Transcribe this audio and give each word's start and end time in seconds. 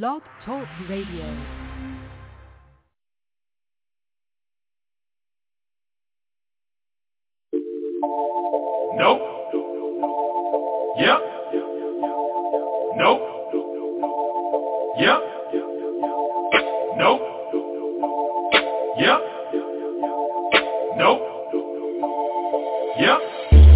Blog 0.00 0.22
Talk 0.46 0.66
Radio. 0.88 1.26
Nope. 8.96 9.20
Yep. 10.96 11.20
Nope. 12.96 13.20
Yep. 14.96 15.20
Nope. 16.96 17.20
Yep. 18.96 19.20
Nope. 20.96 21.20
Yep. 22.96 23.20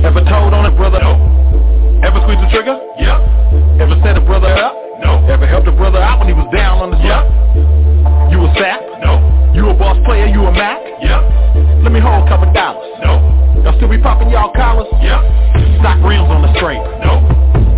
Ever 0.03 0.25
told 0.25 0.55
on 0.55 0.65
a 0.65 0.75
brother? 0.75 0.99
Nope. 1.03 2.05
Ever 2.05 2.21
squeeze 2.23 2.39
the 2.41 2.49
trigger? 2.51 2.81
Yep. 3.01 3.83
Ever 3.83 4.01
set 4.03 4.17
a 4.17 4.23
brother 4.23 4.49
up? 4.49 4.86
Ever 5.27 5.47
helped 5.47 5.67
a 5.67 5.73
brother 5.73 5.99
out 5.99 6.19
when 6.21 6.29
he 6.29 6.35
was 6.35 6.47
down 6.55 6.79
on 6.79 6.95
his 6.95 7.03
yep. 7.03 7.27
luck? 7.27 8.31
You 8.31 8.39
a 8.47 8.49
sap? 8.55 8.81
No. 9.03 9.19
You 9.55 9.69
a 9.71 9.75
boss 9.75 9.99
player? 10.07 10.27
You 10.27 10.47
a 10.47 10.53
Mac? 10.53 10.79
Yep. 11.03 11.83
Let 11.83 11.91
me 11.91 11.99
hold 11.99 12.23
a 12.25 12.29
couple 12.31 12.47
dollars. 12.53 12.87
No. 13.03 13.19
Y'all 13.63 13.77
still 13.77 13.91
be 13.91 13.99
popping 13.99 14.31
y'all 14.31 14.55
collars? 14.55 14.87
Yep. 15.03 15.83
Stock 15.83 15.99
rims 16.07 16.31
on 16.31 16.47
the 16.47 16.53
straight? 16.57 16.83
No. 17.03 17.19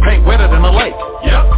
Paint 0.05 0.27
wetter 0.27 0.49
than 0.49 0.61
a 0.61 0.73
lake? 0.73 0.97
Yep. 1.25 1.58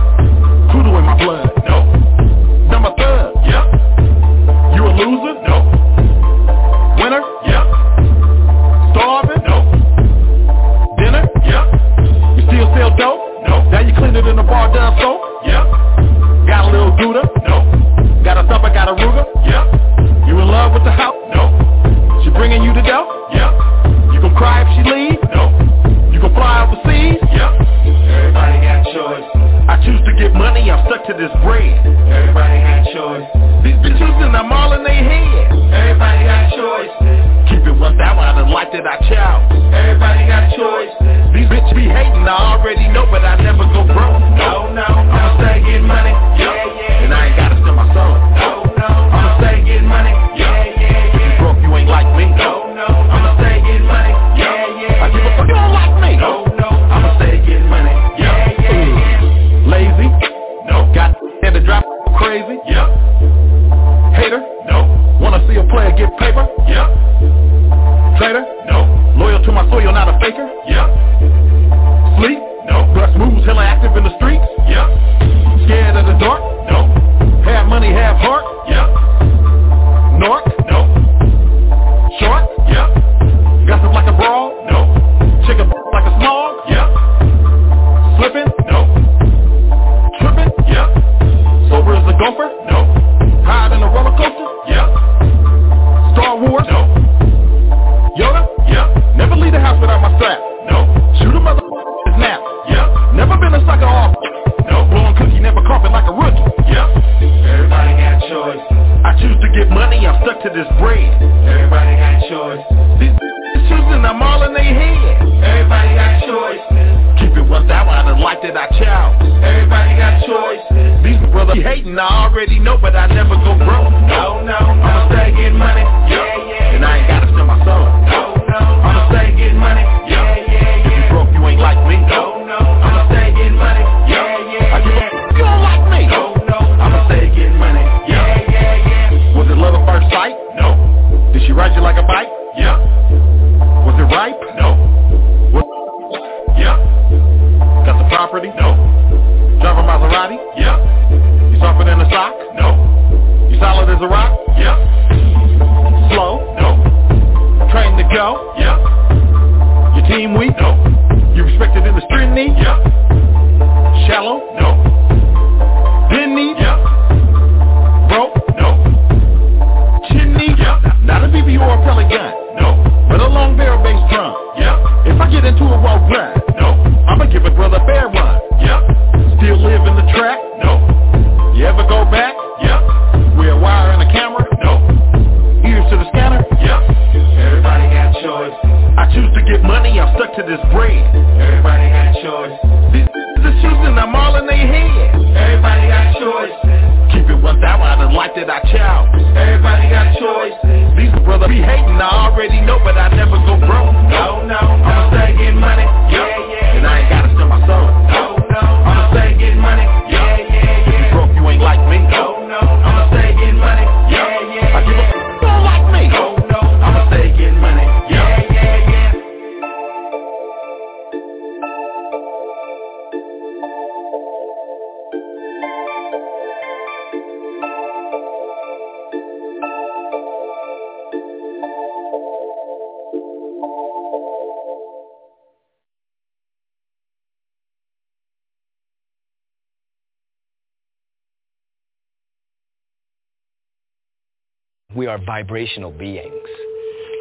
vibrational 245.25 245.91
beings. 245.91 246.49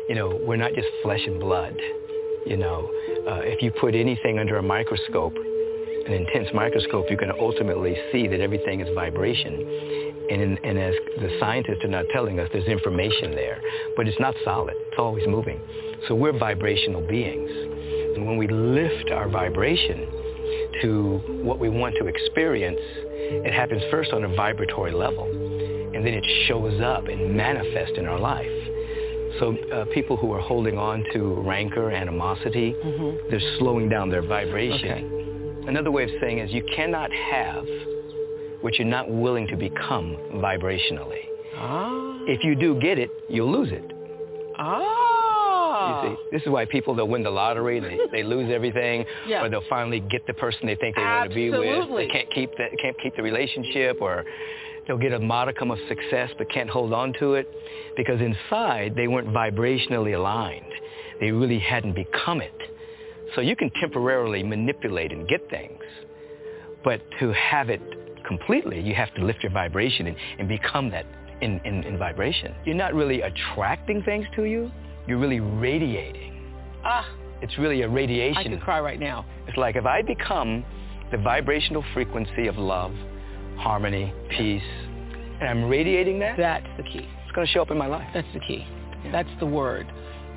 You 0.07 0.16
know, 0.16 0.40
we're 0.44 0.57
not 0.57 0.74
just 0.74 0.88
flesh 1.04 1.22
and 1.25 1.40
blood. 1.40 1.75
You 2.46 2.57
know, 2.57 2.90
uh, 3.28 3.42
if 3.44 3.62
you 3.62 3.72
put 3.72 3.96
anything 3.96 4.40
under 4.40 4.57
a 4.57 4.63
microscope, 4.63 5.36
an 5.36 6.13
intense 6.13 6.50
microscope, 6.54 7.06
you 7.10 7.18
can 7.18 7.31
ultimately 7.40 7.96
see 8.12 8.28
that 8.28 8.40
everything 8.40 8.80
is 8.81 8.88
vibration. 8.96 9.54
And, 10.31 10.42
in, 10.42 10.57
and 10.63 10.78
as 10.80 10.94
the 11.19 11.38
scientists 11.40 11.84
are 11.84 11.90
not 11.90 12.06
telling 12.12 12.40
us, 12.40 12.50
there's 12.54 12.68
information 12.68 13.31
there, 13.31 13.62
but 13.96 14.07
it's 14.07 14.19
not 14.19 14.36
solid. 14.44 14.75
It's 14.78 15.00
always 15.00 15.28
moving. 15.28 15.60
So 16.07 16.16
we're 16.16 16.38
vibrational 16.38 17.06
beings. 17.07 17.50
And 18.16 18.25
when 18.25 18.38
we 18.38 18.48
lift 18.48 19.12
our 19.12 19.30
vibration 19.30 20.07
to 20.81 21.22
what 21.44 21.60
we 21.60 21.69
want 21.69 21.95
to 22.00 22.07
experience, 22.07 22.80
it 22.81 23.54
happens 23.54 23.84
first 23.92 24.12
on 24.13 24.24
a 24.24 24.36
vibratory 24.36 24.92
level. 24.92 25.25
And 25.94 26.06
then 26.06 26.14
it 26.14 26.26
shows 26.48 26.80
up 26.82 27.08
and 27.08 27.36
manifests 27.36 27.98
in 27.98 28.06
our 28.06 28.20
life. 28.20 28.48
So 29.40 29.56
uh, 29.74 29.86
people 29.94 30.18
who 30.18 30.32
are 30.34 30.42
holding 30.42 30.78
on 30.78 31.04
to 31.14 31.42
rancor, 31.46 31.92
animosity, 31.92 32.74
Mm-hmm. 32.84 33.30
they're 33.30 33.58
slowing 33.58 33.88
down 33.90 34.10
their 34.10 34.22
vibration. 34.22 35.64
Another 35.68 35.92
way 35.92 36.04
of 36.04 36.10
saying 36.22 36.40
is 36.40 36.52
you 36.52 36.64
cannot 36.76 37.12
have 37.12 37.64
what 38.62 38.76
you're 38.78 38.88
not 38.88 39.10
willing 39.10 39.48
to 39.48 39.56
become 39.56 40.18
vibrationally. 40.36 41.22
Ah. 41.56 42.18
If 42.28 42.44
you 42.44 42.56
do 42.56 42.80
get 42.80 42.98
it, 43.00 43.10
you'll 43.30 43.52
lose 43.52 43.70
it. 43.72 43.84
Ah. 44.58 46.02
You 46.04 46.10
see, 46.10 46.16
this 46.32 46.42
is 46.44 46.50
why 46.50 46.66
people 46.66 46.94
they'll 46.94 47.08
win 47.08 47.24
the 47.24 47.30
lottery, 47.30 47.80
they, 47.80 47.98
they 48.12 48.24
lose 48.24 48.52
everything, 48.54 49.06
Yeah. 49.28 49.44
or 49.44 49.50
they'll 49.50 49.64
finally 49.70 50.00
get 50.02 50.26
the 50.28 50.34
person 50.34 50.68
they 50.68 50.76
think 50.76 50.96
they 50.96 51.02
want 51.02 51.30
to 51.30 51.36
be 51.36 51.50
with. 51.50 51.60
Absolutely. 51.66 52.06
They 52.08 52.12
can't 52.12 52.32
keep 52.34 52.52
the, 52.58 52.66
can't 52.82 53.00
keep 53.02 53.16
the 53.16 53.24
relationship, 53.24 54.02
or 54.02 54.26
they'll 54.90 54.98
get 54.98 55.14
a 55.14 55.20
modicum 55.20 55.70
of 55.70 55.78
success 55.88 56.32
but 56.40 56.50
can't 56.52 56.70
hold 56.70 56.92
on 56.94 57.14
to 57.20 57.36
it 57.36 57.48
because 57.96 58.20
inside 58.20 58.96
they 58.96 59.08
weren't 59.08 59.28
vibrationally 59.28 60.16
aligned. 60.16 60.66
They 61.22 61.32
really 61.32 61.60
hadn't 61.60 61.94
become 61.94 62.42
it. 62.42 62.56
So 63.36 63.42
you 63.42 63.56
can 63.56 63.70
temporarily 63.80 64.42
manipulate 64.42 65.12
and 65.12 65.28
get 65.28 65.48
things, 65.52 65.80
but 66.84 67.02
to 67.20 67.32
have 67.34 67.70
it 67.70 67.82
completely, 68.26 68.82
you 68.82 68.96
have 68.96 69.14
to 69.14 69.24
lift 69.24 69.44
your 69.44 69.52
vibration 69.52 70.08
and, 70.08 70.18
and 70.40 70.50
become 70.50 70.90
that 70.90 71.06
in, 71.42 71.62
in, 71.66 71.84
in 71.84 72.00
vibration. 72.00 72.56
You're 72.66 72.76
not 72.76 72.96
really 72.96 73.22
attracting 73.22 74.02
things 74.02 74.26
to 74.38 74.46
you. 74.46 74.72
You're 75.08 75.20
really 75.20 75.40
radiating. 75.40 76.52
Ah. 76.84 77.08
It's 77.44 77.58
really 77.60 77.84
a 77.84 77.88
radiation. 77.88 78.38
I 78.38 78.44
can 78.44 78.60
cry 78.60 78.82
right 78.82 79.00
now. 79.00 79.24
It's 79.48 79.56
like 79.56 79.76
if 79.76 79.86
I 79.86 80.02
become 80.02 80.66
the 81.12 81.18
vibrational 81.18 81.86
frequency 81.94 82.48
of 82.48 82.58
love, 82.58 82.92
harmony, 83.60 84.14
peace, 84.30 84.64
and 85.40 85.50
I'm 85.50 85.70
radiating 85.70 86.20
that, 86.20 86.38
That's 86.38 86.66
the 86.78 86.84
key. 86.84 87.08
it's 87.24 87.32
going 87.34 87.48
to 87.48 87.54
show 87.54 87.62
up 87.62 87.72
in 87.72 87.78
my 87.78 87.88
life. 87.88 88.08
That's 88.14 88.28
the 88.34 88.40
key. 88.40 88.66
That's 89.12 89.30
the 89.40 89.46
word. 89.46 89.88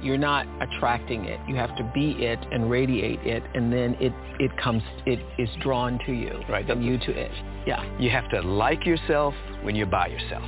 You're 0.02 0.18
not 0.18 0.46
attracting 0.60 1.26
it. 1.26 1.38
You 1.48 1.54
have 1.56 1.76
to 1.76 1.90
be 1.94 2.12
it 2.18 2.38
and 2.50 2.68
radiate 2.70 3.20
it, 3.20 3.42
and 3.54 3.72
then 3.72 3.96
it 4.00 4.12
it 4.40 4.56
comes. 4.56 4.82
It 5.06 5.20
is 5.38 5.48
drawn 5.60 5.98
to 6.06 6.12
you. 6.12 6.40
Right. 6.48 6.68
And 6.68 6.84
you 6.84 6.98
to 6.98 7.10
it. 7.12 7.30
Yeah. 7.66 7.84
You 8.00 8.10
have 8.10 8.28
to 8.30 8.40
like 8.40 8.84
yourself 8.84 9.34
when 9.62 9.76
you're 9.76 9.86
by 9.86 10.08
yourself. 10.08 10.44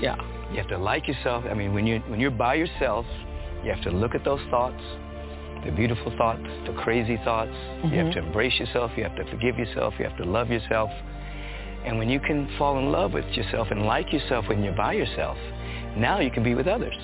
Yeah. 0.00 0.16
You 0.50 0.58
have 0.58 0.68
to 0.68 0.78
like 0.78 1.08
yourself. 1.08 1.44
I 1.50 1.54
mean, 1.54 1.74
when 1.74 1.86
you 1.86 2.00
when 2.06 2.20
you're 2.20 2.30
by 2.30 2.54
yourself, 2.54 3.04
you 3.64 3.72
have 3.72 3.82
to 3.82 3.90
look 3.90 4.14
at 4.14 4.24
those 4.24 4.40
thoughts, 4.50 4.82
the 5.64 5.72
beautiful 5.72 6.16
thoughts, 6.16 6.46
the 6.66 6.74
crazy 6.84 7.18
thoughts. 7.24 7.50
You 7.82 7.98
have 7.98 8.06
mm-hmm. 8.06 8.20
to 8.20 8.26
embrace 8.26 8.58
yourself. 8.60 8.92
You 8.96 9.02
have 9.02 9.16
to 9.16 9.24
forgive 9.28 9.58
yourself. 9.58 9.94
You 9.98 10.04
have 10.04 10.16
to 10.18 10.24
love 10.24 10.50
yourself. 10.50 10.90
And 11.84 11.98
when 11.98 12.08
you 12.08 12.18
can 12.18 12.48
fall 12.58 12.78
in 12.78 12.90
love 12.90 13.12
with 13.12 13.26
yourself 13.32 13.68
and 13.70 13.82
like 13.82 14.12
yourself 14.12 14.46
when 14.48 14.62
you're 14.62 14.74
by 14.74 14.94
yourself, 14.94 15.36
now 15.96 16.20
you 16.20 16.30
can 16.30 16.42
be 16.42 16.54
with 16.54 16.66
others. 16.66 16.96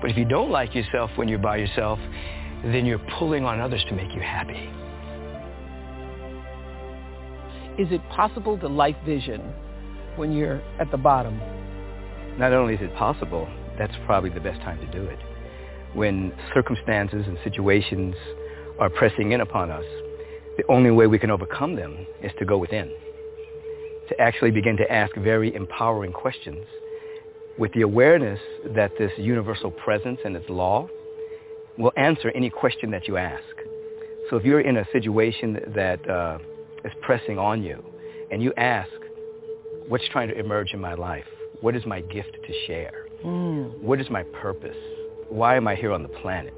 But 0.00 0.10
if 0.10 0.16
you 0.16 0.24
don't 0.24 0.50
like 0.50 0.74
yourself 0.74 1.10
when 1.16 1.28
you're 1.28 1.38
by 1.38 1.56
yourself, 1.56 1.98
then 2.64 2.84
you're 2.84 3.00
pulling 3.18 3.44
on 3.44 3.60
others 3.60 3.84
to 3.88 3.94
make 3.94 4.14
you 4.14 4.20
happy. 4.20 4.70
Is 7.78 7.88
it 7.90 8.00
possible 8.10 8.58
to 8.58 8.68
life 8.68 8.96
vision 9.06 9.40
when 10.16 10.32
you're 10.32 10.60
at 10.78 10.90
the 10.90 10.98
bottom? 10.98 11.40
Not 12.38 12.52
only 12.52 12.74
is 12.74 12.80
it 12.82 12.94
possible, 12.96 13.48
that's 13.78 13.94
probably 14.04 14.30
the 14.30 14.40
best 14.40 14.60
time 14.60 14.78
to 14.80 14.86
do 14.92 15.02
it. 15.04 15.18
When 15.94 16.32
circumstances 16.52 17.24
and 17.26 17.38
situations 17.42 18.14
are 18.78 18.90
pressing 18.90 19.32
in 19.32 19.40
upon 19.40 19.70
us, 19.70 19.84
the 20.58 20.64
only 20.68 20.90
way 20.90 21.06
we 21.06 21.18
can 21.18 21.30
overcome 21.30 21.74
them 21.74 22.06
is 22.22 22.32
to 22.38 22.44
go 22.44 22.58
within, 22.58 22.92
to 24.10 24.20
actually 24.20 24.50
begin 24.50 24.76
to 24.76 24.92
ask 24.92 25.14
very 25.16 25.54
empowering 25.54 26.12
questions 26.12 26.66
with 27.58 27.72
the 27.72 27.82
awareness 27.82 28.40
that 28.74 28.90
this 28.98 29.12
universal 29.16 29.70
presence 29.70 30.18
and 30.24 30.36
its 30.36 30.48
law 30.48 30.88
will 31.78 31.92
answer 31.96 32.30
any 32.34 32.50
question 32.50 32.90
that 32.90 33.08
you 33.08 33.16
ask. 33.16 33.42
So 34.28 34.36
if 34.36 34.44
you're 34.44 34.60
in 34.60 34.76
a 34.76 34.84
situation 34.92 35.58
that 35.74 36.08
uh, 36.08 36.38
is 36.84 36.92
pressing 37.02 37.38
on 37.38 37.62
you 37.62 37.82
and 38.30 38.42
you 38.42 38.52
ask, 38.56 38.90
what's 39.88 40.08
trying 40.10 40.28
to 40.28 40.38
emerge 40.38 40.72
in 40.72 40.80
my 40.80 40.94
life? 40.94 41.24
What 41.60 41.74
is 41.74 41.84
my 41.86 42.00
gift 42.00 42.32
to 42.32 42.66
share? 42.66 43.06
What 43.82 44.00
is 44.00 44.08
my 44.10 44.22
purpose? 44.40 44.76
Why 45.28 45.56
am 45.56 45.68
I 45.68 45.74
here 45.74 45.92
on 45.92 46.02
the 46.02 46.08
planet? 46.08 46.54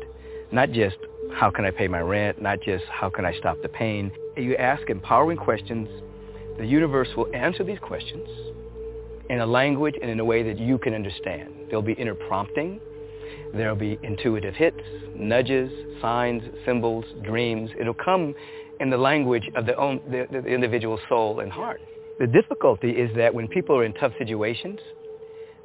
Not 0.52 0.70
just 0.72 0.96
how 1.34 1.50
can 1.50 1.64
I 1.64 1.70
pay 1.70 1.88
my 1.88 2.00
rent, 2.00 2.40
not 2.40 2.60
just 2.60 2.84
how 2.90 3.08
can 3.10 3.24
I 3.24 3.36
stop 3.38 3.56
the 3.62 3.68
pain. 3.68 4.12
You 4.36 4.56
ask 4.56 4.88
empowering 4.90 5.38
questions. 5.38 5.88
The 6.58 6.66
universe 6.66 7.08
will 7.16 7.28
answer 7.34 7.64
these 7.64 7.78
questions 7.80 8.28
in 9.30 9.40
a 9.40 9.46
language 9.46 9.94
and 10.00 10.10
in 10.10 10.20
a 10.20 10.24
way 10.24 10.42
that 10.42 10.58
you 10.58 10.78
can 10.78 10.94
understand. 10.94 11.50
There'll 11.68 11.82
be 11.82 11.94
inner 11.94 12.14
prompting. 12.14 12.80
There'll 13.54 13.76
be 13.76 13.98
intuitive 14.02 14.54
hits, 14.54 14.80
nudges, 15.14 15.70
signs, 16.00 16.42
symbols, 16.64 17.04
dreams. 17.22 17.70
It'll 17.78 17.94
come 17.94 18.34
in 18.80 18.90
the 18.90 18.96
language 18.96 19.48
of 19.54 19.66
the, 19.66 19.76
own, 19.76 20.00
the, 20.10 20.26
the 20.30 20.46
individual 20.46 20.98
soul 21.08 21.40
and 21.40 21.52
heart. 21.52 21.80
The 22.18 22.26
difficulty 22.26 22.90
is 22.90 23.14
that 23.16 23.34
when 23.34 23.48
people 23.48 23.76
are 23.76 23.84
in 23.84 23.92
tough 23.94 24.12
situations, 24.18 24.78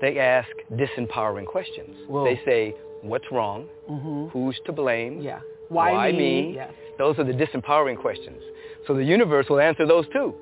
they 0.02 0.20
ask 0.20 0.50
disempowering 0.74 1.46
questions. 1.46 1.96
Whoa. 2.08 2.24
They 2.26 2.40
say, 2.46 2.76
what's 3.02 3.26
wrong? 3.32 3.68
Mm-hmm. 3.90 4.28
Who's 4.28 4.60
to 4.66 4.72
blame? 4.72 5.22
Yeah. 5.22 5.40
Why, 5.70 5.92
Why 5.92 6.12
me? 6.12 6.18
me? 6.18 6.54
Yes. 6.56 6.72
Those 6.98 7.18
are 7.20 7.24
the 7.24 7.34
disempowering 7.34 8.00
questions. 8.00 8.42
So 8.86 8.94
the 8.94 9.04
universe 9.04 9.48
will 9.50 9.60
answer 9.60 9.86
those 9.86 10.06
too. 10.14 10.34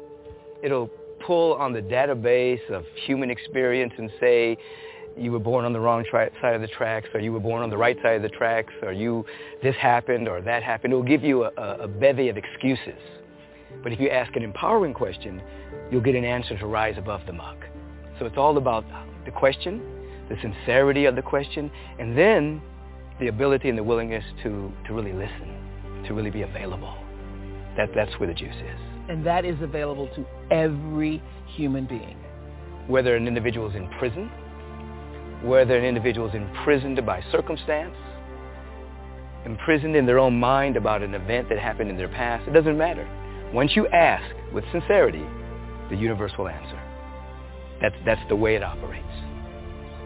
It'll 0.66 0.90
pull 1.26 1.54
on 1.54 1.74
the 1.74 1.82
database 1.82 2.68
of 2.72 2.84
human 3.06 3.30
experience 3.30 3.94
and 3.98 4.10
say, 4.20 4.58
you 5.18 5.32
were 5.32 5.40
born 5.40 5.64
on 5.64 5.74
the 5.74 5.80
wrong 5.80 6.04
tri- 6.10 6.30
side 6.42 6.56
of 6.56 6.62
the 6.62 6.68
tracks, 6.68 7.08
or 7.14 7.20
you 7.20 7.32
were 7.32 7.40
born 7.40 7.64
on 7.64 7.70
the 7.70 7.78
right 7.78 7.98
side 8.04 8.16
of 8.16 8.22
the 8.22 8.30
tracks, 8.30 8.74
or 8.82 8.92
you, 8.92 9.26
this 9.64 9.76
happened, 9.76 10.28
or 10.28 10.42
that 10.42 10.62
happened. 10.62 10.92
It 10.92 10.96
will 10.96 11.04
give 11.04 11.24
you 11.24 11.46
a 11.46 11.86
a 11.88 11.88
bevy 11.88 12.30
of 12.30 12.38
excuses. 12.38 13.00
But 13.84 13.94
if 13.94 14.00
you 14.00 14.10
ask 14.10 14.36
an 14.36 14.44
empowering 14.44 14.94
question, 14.94 15.42
you'll 15.90 16.02
get 16.02 16.16
an 16.16 16.26
answer 16.26 16.58
to 16.58 16.66
rise 16.66 16.98
above 16.98 17.22
the 17.28 17.34
muck. 17.34 17.58
So 18.20 18.26
it's 18.26 18.38
all 18.38 18.58
about 18.58 18.84
the 19.26 19.32
question, 19.32 19.82
the 20.30 20.38
sincerity 20.42 21.06
of 21.06 21.16
the 21.16 21.22
question, 21.22 21.72
and 22.00 22.18
then 22.18 22.62
the 23.20 23.28
ability 23.28 23.70
and 23.70 23.78
the 23.78 23.84
willingness 23.84 24.26
to, 24.44 24.72
to 24.88 24.94
really 24.94 25.14
listen, 25.14 26.04
to 26.08 26.14
really 26.14 26.32
be 26.32 26.42
available. 26.42 26.96
That, 27.78 27.90
that's 27.96 28.20
where 28.20 28.28
the 28.28 28.34
juice 28.34 28.56
is. 28.56 28.95
And 29.10 29.26
that 29.26 29.46
is 29.46 29.62
available 29.62 30.08
to 30.16 30.26
every 30.52 31.22
human 31.48 31.86
being. 31.86 32.18
Whether 32.88 33.16
an 33.16 33.28
individual 33.28 33.70
is 33.70 33.76
in 33.76 33.88
prison, 34.00 34.30
whether 35.44 35.78
an 35.78 35.86
individual 35.86 36.28
is 36.28 36.36
imprisoned 36.36 37.04
by 37.06 37.24
circumstance, 37.32 37.96
imprisoned 39.46 39.96
in 39.96 40.06
their 40.06 40.18
own 40.18 40.40
mind 40.40 40.76
about 40.76 41.04
an 41.04 41.14
event 41.14 41.50
that 41.50 41.60
happened 41.60 41.90
in 41.90 41.98
their 41.98 42.08
past, 42.08 42.48
it 42.48 42.52
doesn't 42.52 42.78
matter. 42.78 43.08
Once 43.54 43.76
you 43.76 43.88
ask 43.88 44.36
with 44.54 44.64
sincerity, 44.72 45.24
the 45.90 45.96
universe 45.96 46.32
will 46.38 46.48
answer. 46.48 46.82
That's, 47.82 47.96
that's 48.06 48.22
the 48.30 48.36
way 48.36 48.56
it 48.56 48.64
operates. 48.64 49.06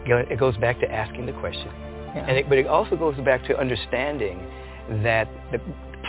It 0.04 0.38
goes 0.38 0.56
back 0.58 0.80
to 0.80 0.90
asking 0.90 1.26
the 1.26 1.32
question. 1.32 1.68
Yeah. 1.68 2.26
And 2.26 2.36
it, 2.36 2.48
but 2.48 2.58
it 2.58 2.66
also 2.66 2.96
goes 2.96 3.16
back 3.24 3.46
to 3.46 3.58
understanding 3.58 4.40
that 5.02 5.28
the 5.52 5.60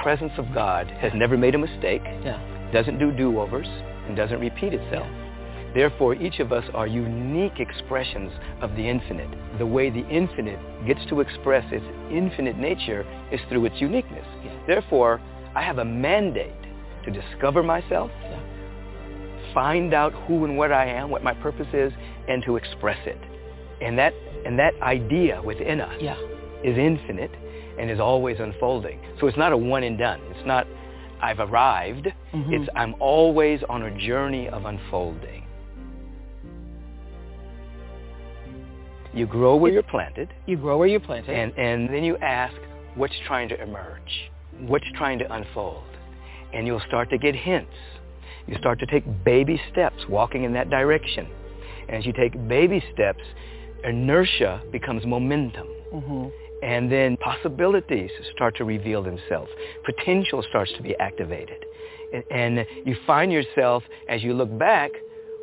presence 0.01 0.31
of 0.37 0.45
God 0.53 0.87
has 0.87 1.11
never 1.13 1.37
made 1.37 1.55
a 1.55 1.57
mistake, 1.57 2.01
yeah. 2.23 2.39
Doesn't 2.71 2.99
do 2.99 3.11
do-overs, 3.11 3.67
and 4.07 4.15
doesn't 4.15 4.39
repeat 4.39 4.73
itself. 4.73 5.07
Therefore, 5.73 6.15
each 6.15 6.39
of 6.39 6.51
us 6.51 6.65
are 6.73 6.85
unique 6.87 7.59
expressions 7.59 8.31
of 8.61 8.75
the 8.75 8.87
infinite. 8.87 9.29
The 9.57 9.65
way 9.65 9.89
the 9.89 10.05
infinite 10.09 10.59
gets 10.85 11.05
to 11.07 11.21
express 11.21 11.63
its 11.71 11.85
infinite 12.11 12.57
nature 12.57 13.05
is 13.31 13.39
through 13.47 13.65
its 13.65 13.79
uniqueness. 13.79 14.25
Yeah. 14.43 14.51
Therefore, 14.67 15.21
I 15.55 15.61
have 15.61 15.77
a 15.77 15.85
mandate 15.85 16.51
to 17.05 17.11
discover 17.11 17.63
myself, 17.63 18.11
Yeah. 18.21 18.39
find 19.53 19.93
out 19.93 20.13
who 20.27 20.43
and 20.45 20.57
what 20.57 20.71
I 20.71 20.85
am, 20.85 21.09
what 21.09 21.23
my 21.23 21.33
purpose 21.35 21.67
is, 21.73 21.93
and 22.27 22.43
to 22.43 22.57
express 22.57 22.99
it. 23.05 23.17
And 23.81 23.97
that, 23.97 24.13
and 24.45 24.59
that 24.59 24.73
idea 24.81 25.41
within 25.41 25.79
us 25.81 25.95
Yeah. 26.01 26.15
is 26.63 26.77
infinite 26.77 27.31
and 27.77 27.89
is 27.89 27.99
always 27.99 28.39
unfolding. 28.39 28.99
So 29.19 29.27
it's 29.27 29.37
not 29.37 29.53
a 29.53 29.57
one 29.57 29.83
and 29.83 29.97
done. 29.97 30.19
It's 30.31 30.45
not 30.45 30.67
I've 31.21 31.39
arrived. 31.39 32.07
Mhm. 32.33 32.53
It's 32.53 32.69
I'm 32.75 32.95
always 32.99 33.61
on 33.69 33.83
a 33.83 33.91
journey 34.07 34.49
of 34.49 34.65
unfolding. 34.65 35.43
You 39.13 39.25
grow 39.25 39.57
where 39.57 39.71
you're 39.71 39.83
planted, 39.83 40.29
You 40.45 40.55
grow 40.57 40.77
where 40.77 40.87
you're 40.87 40.99
planted. 41.01 41.31
and, 41.35 41.51
and 41.57 41.89
then 41.93 42.03
you 42.03 42.15
ask, 42.17 42.55
what's 42.95 43.13
trying 43.27 43.49
to 43.49 43.61
emerge? 43.61 44.31
What's 44.61 44.85
trying 44.95 45.19
to 45.19 45.33
unfold? 45.33 45.83
And 46.53 46.65
you'll 46.65 46.81
start 46.87 47.09
to 47.09 47.17
get 47.17 47.35
hints 47.35 47.73
You 48.47 48.55
start 48.57 48.79
to 48.79 48.85
take 48.85 49.03
baby 49.23 49.59
steps 49.71 49.97
walking 50.09 50.43
in 50.45 50.53
that 50.53 50.69
direction. 50.69 51.27
And 51.87 51.97
as 51.97 52.05
you 52.05 52.13
take 52.13 52.33
baby 52.47 52.83
steps, 52.93 53.23
inertia 53.83 54.61
becomes 54.71 55.05
momentum. 55.05 55.67
Mm-hmm. 55.93 56.27
And 56.61 56.91
then 56.91 57.17
possibilities 57.17 58.11
start 58.35 58.55
to 58.57 58.65
reveal 58.65 59.01
themselves. 59.01 59.51
Potential 59.83 60.43
starts 60.49 60.71
to 60.77 60.83
be 60.83 60.95
activated. 60.97 61.65
And, 62.13 62.23
and 62.31 62.67
you 62.85 62.95
find 63.07 63.31
yourself, 63.31 63.83
as 64.07 64.21
you 64.23 64.33
look 64.33 64.55
back, 64.57 64.91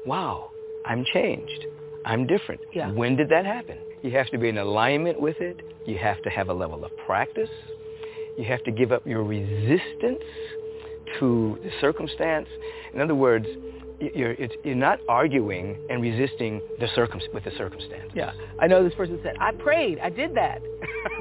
wow, 0.07 0.51
I'm 0.87 1.05
changed. 1.13 1.67
I'm 2.05 2.27
different. 2.27 2.61
Yeah. 2.73 2.93
When 2.93 3.17
did 3.17 3.29
that 3.31 3.45
happen? 3.45 3.79
You 4.03 4.13
have 4.13 4.29
to 4.31 4.39
be 4.39 4.49
in 4.49 4.59
alignment 4.59 5.21
with 5.21 5.41
it. 5.41 5.61
You 5.87 5.99
have 5.99 6.23
to 6.23 6.31
have 6.31 6.49
a 6.49 6.55
level 6.55 6.85
of 6.85 6.97
practice. 7.07 7.51
You 8.37 8.45
have 8.45 8.63
to 8.65 8.71
give 8.71 8.93
up 8.93 9.05
your 9.05 9.25
resistance 9.25 10.23
to 11.19 11.59
the 11.65 11.71
circumstance. 11.81 12.49
In 12.95 13.01
other 13.01 13.15
words, 13.15 13.47
you're, 14.01 14.33
it's, 14.33 14.55
you're 14.65 14.75
not 14.75 15.01
arguing 15.09 15.77
and 15.91 16.01
resisting 16.03 16.61
the 16.81 16.89
circum- 16.95 17.21
with 17.35 17.45
the 17.45 17.51
circumstance. 17.59 18.11
Yeah. 18.15 18.33
I 18.61 18.67
know 18.67 18.83
this 18.85 18.95
person 18.95 19.19
said, 19.23 19.35
I 19.41 19.53
prayed. 19.53 19.99
I 19.99 20.11
did 20.11 20.35
that. 20.37 20.61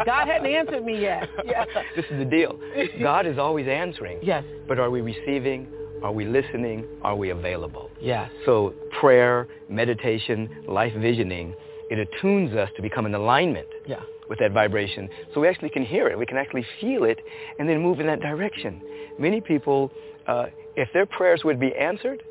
God 0.05 0.27
hadn't 0.27 0.48
answered 0.51 0.86
me 0.86 1.01
yet. 1.01 1.27
Yeah. 1.46 1.65
this 1.96 2.05
is 2.12 2.19
the 2.19 2.25
deal. 2.25 2.60
God 3.01 3.25
is 3.25 3.38
always 3.38 3.67
answering. 3.67 4.19
Yes. 4.22 4.43
But 4.67 4.79
are 4.79 4.89
we 4.89 5.01
receiving? 5.01 5.67
Are 6.03 6.12
we 6.12 6.25
listening? 6.25 6.86
Are 7.01 7.15
we 7.15 7.31
available? 7.31 7.89
Yes. 8.00 8.29
So 8.46 8.74
prayer, 9.00 9.48
meditation, 9.69 10.63
life 10.67 10.93
visioning, 10.98 11.55
it 11.89 11.98
attunes 12.00 12.53
us 12.53 12.69
to 12.75 12.81
become 12.81 13.05
in 13.05 13.15
alignment 13.15 13.67
Yeah. 13.88 14.01
with 14.29 14.39
that 14.39 14.51
vibration 14.51 15.10
so 15.34 15.41
we 15.41 15.48
actually 15.48 15.69
can 15.69 15.84
hear 15.86 16.07
it. 16.10 16.17
We 16.19 16.25
can 16.25 16.38
actually 16.38 16.65
feel 16.79 17.05
it 17.05 17.19
and 17.57 17.67
then 17.67 17.81
move 17.81 18.00
in 18.00 18.07
that 18.07 18.19
direction. 18.19 18.81
Many 19.17 19.41
people, 19.41 19.91
uh, 20.27 20.48
if 20.75 20.89
their 20.93 21.05
prayers 21.07 21.41
would 21.43 21.60
be 21.60 21.74
answered, 21.74 22.22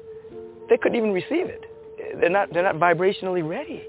they 0.68 0.76
couldn't 0.76 0.96
even 0.96 1.12
receive 1.12 1.46
it. 1.46 1.64
They're 2.20 2.30
not, 2.30 2.52
they're 2.52 2.62
not 2.62 2.76
vibrationally 2.76 3.46
ready. 3.46 3.84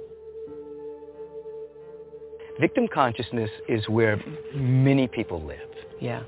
Victim 2.60 2.88
consciousness 2.92 3.50
is 3.68 3.88
where 3.88 4.22
many 4.56 5.08
people 5.08 5.42
live. 5.44 5.60
Yeah. 6.02 6.24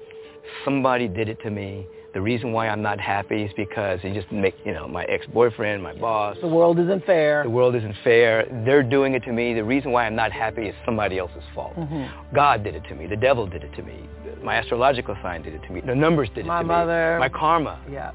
Somebody 0.63 1.07
did 1.07 1.27
it 1.27 1.39
to 1.43 1.49
me. 1.49 1.87
The 2.13 2.21
reason 2.21 2.51
why 2.53 2.69
I'm 2.69 2.81
not 2.81 2.99
happy 2.99 3.43
is 3.43 3.51
because 3.55 3.99
he 4.01 4.11
just 4.13 4.31
make, 4.31 4.55
you 4.65 4.73
know, 4.73 4.87
my 4.87 5.03
ex-boyfriend, 5.05 5.81
my 5.83 5.93
boss, 5.93 6.37
The 6.41 6.47
world 6.47 6.79
isn't 6.79 7.05
fair. 7.05 7.43
the 7.43 7.49
world 7.51 7.75
isn't 7.75 7.95
fair. 8.03 8.47
They're 8.65 8.81
doing 8.83 9.13
it 9.13 9.23
to 9.25 9.31
me. 9.31 9.53
The 9.53 9.63
reason 9.63 9.91
why 9.91 10.05
I'm 10.07 10.15
not 10.15 10.31
happy 10.31 10.63
is 10.67 10.75
somebody 10.85 11.19
else's 11.19 11.43
fault. 11.53 11.75
Mm-hmm. 11.77 12.35
God 12.35 12.63
did 12.63 12.73
it 12.75 12.83
to 12.89 12.95
me. 12.95 13.05
The 13.05 13.15
devil 13.15 13.45
did 13.45 13.63
it 13.63 13.73
to 13.75 13.83
me. 13.83 14.07
My 14.43 14.55
astrological 14.55 15.15
sign 15.21 15.43
did 15.43 15.53
it 15.53 15.61
to 15.67 15.71
me. 15.71 15.81
The 15.81 15.93
numbers 15.93 16.29
did 16.29 16.45
it 16.45 16.47
My 16.47 16.61
to 16.61 16.65
mother. 16.67 16.85
me. 16.85 16.89
My 16.89 16.95
mother. 16.95 17.19
My 17.19 17.29
karma. 17.29 17.79
Yeah. 17.91 18.11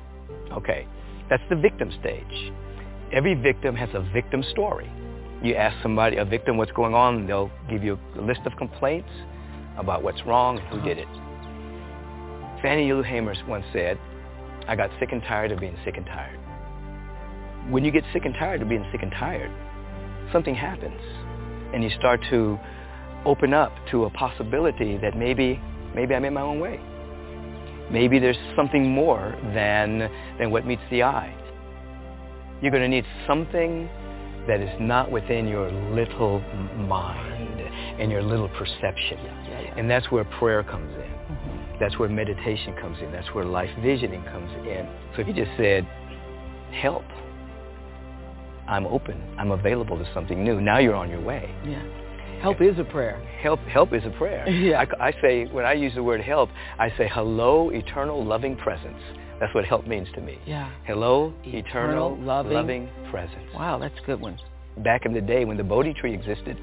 Okay. 0.52 0.86
That's 1.30 1.42
the 1.48 1.56
victim 1.56 1.90
stage. 2.00 2.52
Every 3.12 3.34
victim 3.34 3.74
has 3.76 3.88
a 3.94 4.00
victim 4.12 4.42
story. 4.50 4.90
You 5.42 5.54
ask 5.54 5.76
somebody, 5.82 6.16
a 6.16 6.24
victim, 6.24 6.56
what's 6.56 6.72
going 6.72 6.94
on, 6.94 7.26
they'll 7.26 7.50
give 7.68 7.84
you 7.84 7.98
a 8.18 8.20
list 8.20 8.40
of 8.46 8.56
complaints 8.56 9.10
about 9.76 10.02
what's 10.02 10.24
wrong 10.26 10.58
and 10.58 10.66
who 10.68 10.80
did 10.86 10.98
it. 10.98 11.08
Fannie 12.62 12.92
Lou 12.92 13.02
Hamer 13.02 13.34
once 13.46 13.64
said, 13.72 13.98
I 14.66 14.76
got 14.76 14.90
sick 14.98 15.10
and 15.12 15.22
tired 15.22 15.52
of 15.52 15.60
being 15.60 15.76
sick 15.84 15.96
and 15.96 16.06
tired. 16.06 16.38
When 17.70 17.84
you 17.84 17.90
get 17.90 18.04
sick 18.12 18.24
and 18.24 18.34
tired 18.34 18.62
of 18.62 18.68
being 18.68 18.86
sick 18.90 19.02
and 19.02 19.12
tired, 19.12 19.50
something 20.32 20.54
happens. 20.54 21.00
And 21.74 21.82
you 21.82 21.90
start 21.98 22.20
to 22.30 22.58
open 23.26 23.52
up 23.52 23.72
to 23.90 24.04
a 24.04 24.10
possibility 24.10 24.96
that 24.98 25.16
maybe, 25.16 25.60
maybe 25.94 26.14
I'm 26.14 26.24
in 26.24 26.34
my 26.34 26.40
own 26.40 26.60
way. 26.60 26.80
Maybe 27.90 28.18
there's 28.18 28.36
something 28.56 28.88
more 28.90 29.36
than, 29.54 30.10
than 30.38 30.50
what 30.50 30.66
meets 30.66 30.82
the 30.90 31.02
eye. 31.02 31.34
You're 32.62 32.70
going 32.70 32.82
to 32.82 32.88
need 32.88 33.04
something 33.26 33.88
that 34.46 34.60
is 34.60 34.70
not 34.80 35.10
within 35.10 35.46
your 35.46 35.70
little 35.70 36.40
mind 36.76 37.60
and 38.00 38.10
your 38.10 38.22
little 38.22 38.48
perception. 38.50 39.18
And 39.76 39.90
that's 39.90 40.10
where 40.10 40.24
prayer 40.24 40.62
comes 40.62 40.92
in. 40.94 41.78
That's 41.80 41.98
where 41.98 42.08
meditation 42.08 42.74
comes 42.80 42.98
in. 43.02 43.10
That's 43.12 43.28
where 43.34 43.44
life 43.44 43.70
visioning 43.82 44.22
comes 44.24 44.50
in. 44.66 44.88
So 45.14 45.22
if 45.22 45.28
you 45.28 45.34
just 45.34 45.50
said, 45.56 45.86
help, 46.72 47.04
I'm 48.68 48.86
open, 48.86 49.20
I'm 49.38 49.50
available 49.50 49.98
to 49.98 50.10
something 50.14 50.42
new, 50.42 50.60
now 50.60 50.78
you're 50.78 50.94
on 50.94 51.10
your 51.10 51.20
way. 51.20 51.54
Help 52.44 52.60
is 52.60 52.78
a 52.78 52.84
prayer. 52.84 53.18
Help, 53.40 53.58
help 53.60 53.92
is 53.94 54.04
a 54.04 54.10
prayer. 54.10 54.46
Yeah. 54.48 54.84
I, 55.00 55.08
I 55.08 55.12
say, 55.22 55.46
when 55.46 55.64
I 55.64 55.72
use 55.72 55.94
the 55.94 56.02
word 56.02 56.20
help, 56.20 56.50
I 56.78 56.90
say, 56.98 57.08
hello, 57.10 57.70
eternal 57.70 58.22
loving 58.22 58.54
presence. 58.56 59.00
That's 59.40 59.54
what 59.54 59.64
help 59.64 59.86
means 59.86 60.08
to 60.14 60.20
me. 60.20 60.38
Yeah. 60.46 60.70
Hello, 60.84 61.32
Eternal 61.44 61.58
eternal, 61.66 62.18
loving- 62.18 62.52
loving 62.52 62.88
presence. 63.10 63.48
Wow, 63.54 63.78
that's 63.78 63.98
a 64.02 64.06
good 64.06 64.20
one. 64.20 64.38
Back 64.78 65.06
in 65.06 65.14
the 65.14 65.20
day 65.22 65.44
when 65.46 65.56
the 65.56 65.64
Bodhi 65.64 65.94
tree 65.94 66.12
existed, 66.12 66.58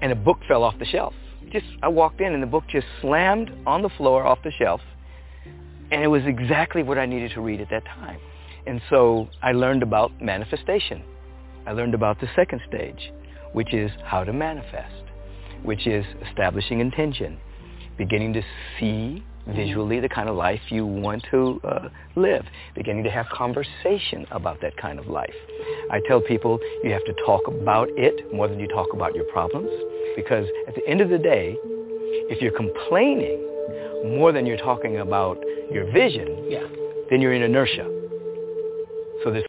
and 0.00 0.12
a 0.12 0.16
book 0.16 0.38
fell 0.48 0.62
off 0.64 0.74
the 0.78 0.86
shelf. 0.86 1.12
Just, 1.52 1.66
I 1.82 1.88
walked 1.88 2.20
in 2.22 2.32
and 2.32 2.42
the 2.42 2.46
book 2.46 2.64
just 2.70 2.86
slammed 3.02 3.50
on 3.66 3.82
the 3.82 3.90
floor 3.90 4.24
off 4.24 4.38
the 4.42 4.52
shelf, 4.52 4.80
and 5.90 6.02
it 6.02 6.06
was 6.06 6.22
exactly 6.24 6.82
what 6.82 6.96
I 6.96 7.04
needed 7.04 7.32
to 7.34 7.40
read 7.42 7.60
at 7.60 7.68
that 7.70 7.84
time. 7.84 8.18
And 8.66 8.80
so 8.88 9.28
I 9.42 9.52
learned 9.52 9.82
about 9.82 10.10
manifestation. 10.22 11.02
I 11.66 11.72
learned 11.72 11.94
about 11.94 12.18
the 12.20 12.28
second 12.34 12.60
stage, 12.68 13.12
which 13.52 13.72
is 13.74 13.90
how 14.04 14.24
to 14.24 14.32
manifest, 14.32 15.02
which 15.62 15.86
is 15.86 16.04
establishing 16.28 16.80
intention, 16.80 17.38
beginning 17.98 18.32
to 18.32 18.42
see 18.78 19.22
visually 19.48 20.00
the 20.00 20.08
kind 20.08 20.28
of 20.28 20.36
life 20.36 20.60
you 20.68 20.86
want 20.86 21.24
to 21.30 21.60
uh, 21.64 21.88
live, 22.14 22.44
beginning 22.74 23.02
to 23.02 23.10
have 23.10 23.26
conversation 23.32 24.26
about 24.30 24.60
that 24.60 24.76
kind 24.76 24.98
of 24.98 25.06
life. 25.06 25.34
I 25.90 26.00
tell 26.06 26.20
people 26.20 26.58
you 26.84 26.92
have 26.92 27.04
to 27.06 27.14
talk 27.26 27.42
about 27.48 27.88
it 27.96 28.32
more 28.32 28.48
than 28.48 28.60
you 28.60 28.68
talk 28.68 28.88
about 28.92 29.14
your 29.14 29.24
problems 29.24 29.70
because 30.14 30.46
at 30.68 30.74
the 30.74 30.86
end 30.86 31.00
of 31.00 31.08
the 31.10 31.18
day, 31.18 31.56
if 32.28 32.40
you're 32.40 32.56
complaining 32.56 33.40
more 34.16 34.32
than 34.32 34.46
you're 34.46 34.56
talking 34.58 34.98
about 34.98 35.38
your 35.72 35.90
vision, 35.92 36.44
Yeah. 36.48 36.66
then 37.10 37.20
you're 37.20 37.32
in 37.32 37.42
inertia. 37.42 37.84
So 39.24 39.30
this 39.30 39.44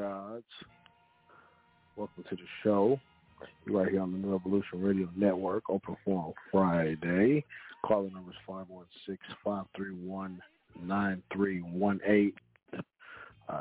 gods. 0.00 0.44
Welcome 1.94 2.24
to 2.30 2.34
the 2.34 2.42
show. 2.64 2.98
You're 3.66 3.82
right 3.82 3.90
here 3.90 4.00
on 4.00 4.12
the 4.12 4.18
New 4.18 4.34
Evolution 4.34 4.80
Radio 4.80 5.10
Network, 5.14 5.68
open 5.68 5.94
forum 6.06 6.32
Friday. 6.50 7.44
Calling 7.84 8.14
number 8.14 8.30
is 8.30 8.38
516-531-9318. 9.46 12.32
Uh, 12.72 12.80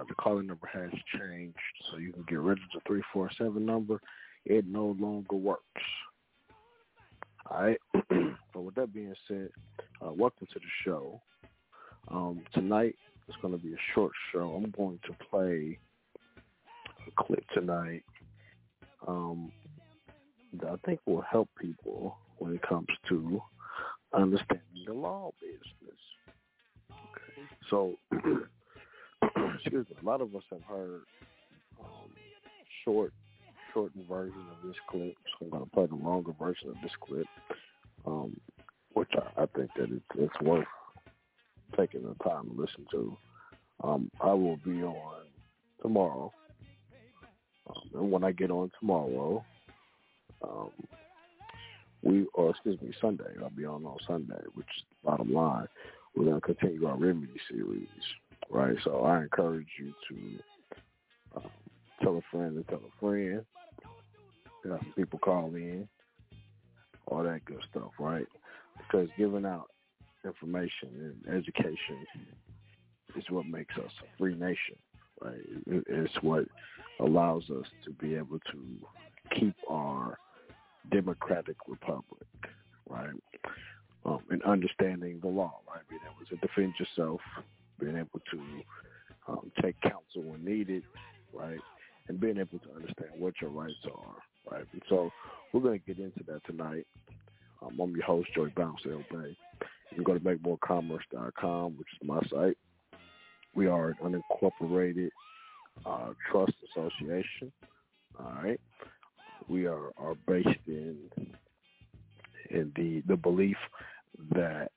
the 0.08 0.15
calling 0.17 0.48
number 0.48 0.65
has 0.72 0.91
changed, 1.19 1.58
so 1.91 1.98
you 1.98 2.13
can 2.13 2.24
get 2.29 2.39
rid 2.39 2.58
of 2.58 2.63
the 2.74 2.79
347 2.88 3.65
number. 3.65 4.00
It 4.46 4.65
no 4.65 4.96
longer 4.98 5.36
works. 5.36 5.84
All 7.51 7.63
right. 7.63 7.77
so 8.53 8.62
with 8.62 8.75
that 8.75 8.93
being 8.93 9.13
said, 9.27 9.50
uh, 10.01 10.13
welcome 10.13 10.48
to 10.53 10.60
the 10.60 10.72
show. 10.86 11.19
Um, 12.08 12.43
tonight 12.53 12.96
it's 13.27 13.36
going 13.41 13.58
to 13.58 13.62
be 13.62 13.74
a 13.74 13.77
short 13.93 14.13
show. 14.31 14.53
I'm 14.55 14.72
going 14.72 15.00
to 15.05 15.12
play 15.29 15.77
a 17.18 17.24
clip 17.24 17.44
tonight 17.54 18.04
um, 19.08 19.51
that 20.54 20.70
I 20.70 20.75
think 20.86 21.00
will 21.06 21.24
help 21.30 21.50
people 21.60 22.18
when 22.38 22.54
it 22.54 22.62
comes 22.68 22.88
to 23.10 23.42
understanding 24.13 24.86
the 24.86 24.94
law 24.94 25.32
business. 25.42 26.00
Okay, 27.06 27.48
so 27.70 27.96
excuse 29.56 29.86
me. 29.89 29.96
A 30.01 30.06
lot 30.06 30.22
of 30.22 30.36
us 30.36 30.44
have 30.51 30.63
heard 30.68 31.01
um, 31.80 32.10
short, 32.84 33.13
shortened 33.74 34.08
version 34.08 34.46
of 34.51 34.58
this 34.68 34.75
clip. 34.89 35.16
So 35.39 35.46
I'm 35.46 35.50
going 35.51 35.63
to 35.63 35.70
play 35.72 35.86
the 35.86 35.96
longer 35.96 36.32
version 36.39 36.70
of 36.70 36.82
this 36.82 36.92
clip, 37.04 37.28
um, 38.06 38.39
which 38.94 39.10
I, 39.16 39.44
I 39.44 39.46
think 39.56 39.72
that 39.75 39.92
it's, 39.92 40.06
it's 40.16 40.42
worth 40.42 40.66
taking 41.78 42.04
the 42.04 42.16
time 42.24 42.50
to 42.50 42.62
listen 42.62 42.86
to. 42.92 43.18
Um, 43.84 44.12
I 44.20 44.34
will 44.34 44.58
be 44.58 44.84
on 44.84 45.25
tomorrow. 45.82 46.34
Um, 47.70 47.90
and 47.94 48.12
when 48.12 48.24
I 48.24 48.32
get 48.32 48.52
on 48.52 48.72
tomorrow, 48.80 49.46
um, 50.44 50.72
we, 52.02 52.26
or 52.34 52.52
excuse 52.52 52.82
me, 52.82 52.94
Sunday, 53.02 53.26
I'll 53.42 53.50
be 53.50 53.66
on 53.66 53.86
on 53.86 53.98
Sunday, 54.08 54.42
which 54.54 54.68
is 54.78 54.84
the 54.90 55.10
bottom 55.10 55.34
line. 55.34 55.68
we're 56.16 56.34
to 56.34 56.42
continue 56.42 56.88
our 56.88 56.98
remedy 56.98 57.40
series, 57.50 57.88
right? 58.50 58.76
So 58.84 59.02
I 59.02 59.22
encourage 59.22 59.68
you 59.80 59.94
to 60.10 60.44
um, 61.36 61.52
tell 62.02 62.18
a 62.18 62.22
friend 62.32 62.56
to 62.56 62.64
tell 62.64 62.82
a 62.86 63.00
friend. 63.00 63.46
Have 64.66 64.80
some 64.84 64.94
people 64.94 65.20
call 65.20 65.56
in, 65.56 65.88
all 67.08 67.24
that 67.24 67.46
good 67.46 67.64
stuff, 67.70 67.92
right? 68.00 68.28
Because 68.78 69.08
giving 69.18 69.46
out 69.46 69.68
information 70.26 71.16
and 71.26 71.38
education 71.38 72.06
is 73.16 73.24
what 73.30 73.46
makes 73.46 73.76
us 73.78 73.92
a 74.04 74.18
free 74.18 74.36
nation, 74.36 74.76
right? 75.22 75.42
It's 75.68 76.14
what 76.22 76.46
allows 77.00 77.44
us 77.50 77.66
to 77.86 77.92
be 77.92 78.16
able 78.16 78.40
to 78.52 79.38
keep 79.38 79.56
our 79.70 80.18
democratic 80.92 81.56
republic, 81.68 82.28
right? 82.90 83.10
Um, 84.06 84.20
and 84.30 84.42
understanding 84.44 85.20
the 85.22 85.28
law, 85.28 85.60
right? 85.68 85.84
Being 85.90 86.02
able 86.04 86.26
to 86.30 86.48
defend 86.48 86.76
yourself, 86.80 87.20
being 87.80 87.98
able 87.98 88.22
to 88.32 88.64
um, 89.28 89.52
take 89.62 89.80
counsel 89.82 90.24
when 90.24 90.44
needed, 90.44 90.84
right? 91.34 91.60
And 92.08 92.20
being 92.20 92.38
able 92.38 92.60
to 92.60 92.72
understand 92.76 93.12
what 93.18 93.34
your 93.42 93.52
rights 93.52 93.76
are, 93.86 94.52
right? 94.52 94.66
And 94.74 94.82
so 94.90 95.12
we're 95.52 95.62
going 95.62 95.80
to 95.80 95.86
get 95.94 96.04
into 96.04 96.24
that 96.28 96.42
tonight. 96.46 96.88
Um, 97.62 97.78
I'm 97.80 97.96
your 97.96 98.06
host, 98.06 98.30
Joy 98.34 98.48
Bounce 98.56 98.82
L. 98.90 99.04
You 99.12 99.36
can 99.96 100.04
go 100.04 100.14
to 100.14 100.20
makemorecommerce.com, 100.20 101.78
which 101.78 101.88
is 102.02 102.08
my 102.08 102.22
site. 102.32 102.58
We 103.56 103.68
are 103.68 103.89
an 103.89 104.24
unincorporated 104.32 105.10
uh, 105.86 106.13
trust 106.32 106.53
association. 106.72 107.51
All 108.20 108.34
right. 108.44 108.60
We 109.48 109.65
are, 109.65 109.91
are 109.98 110.15
based 110.27 110.60
in 110.68 110.98
in 112.50 112.72
the 112.75 113.01
the 113.08 113.15
belief 113.15 113.58
that 114.32 114.72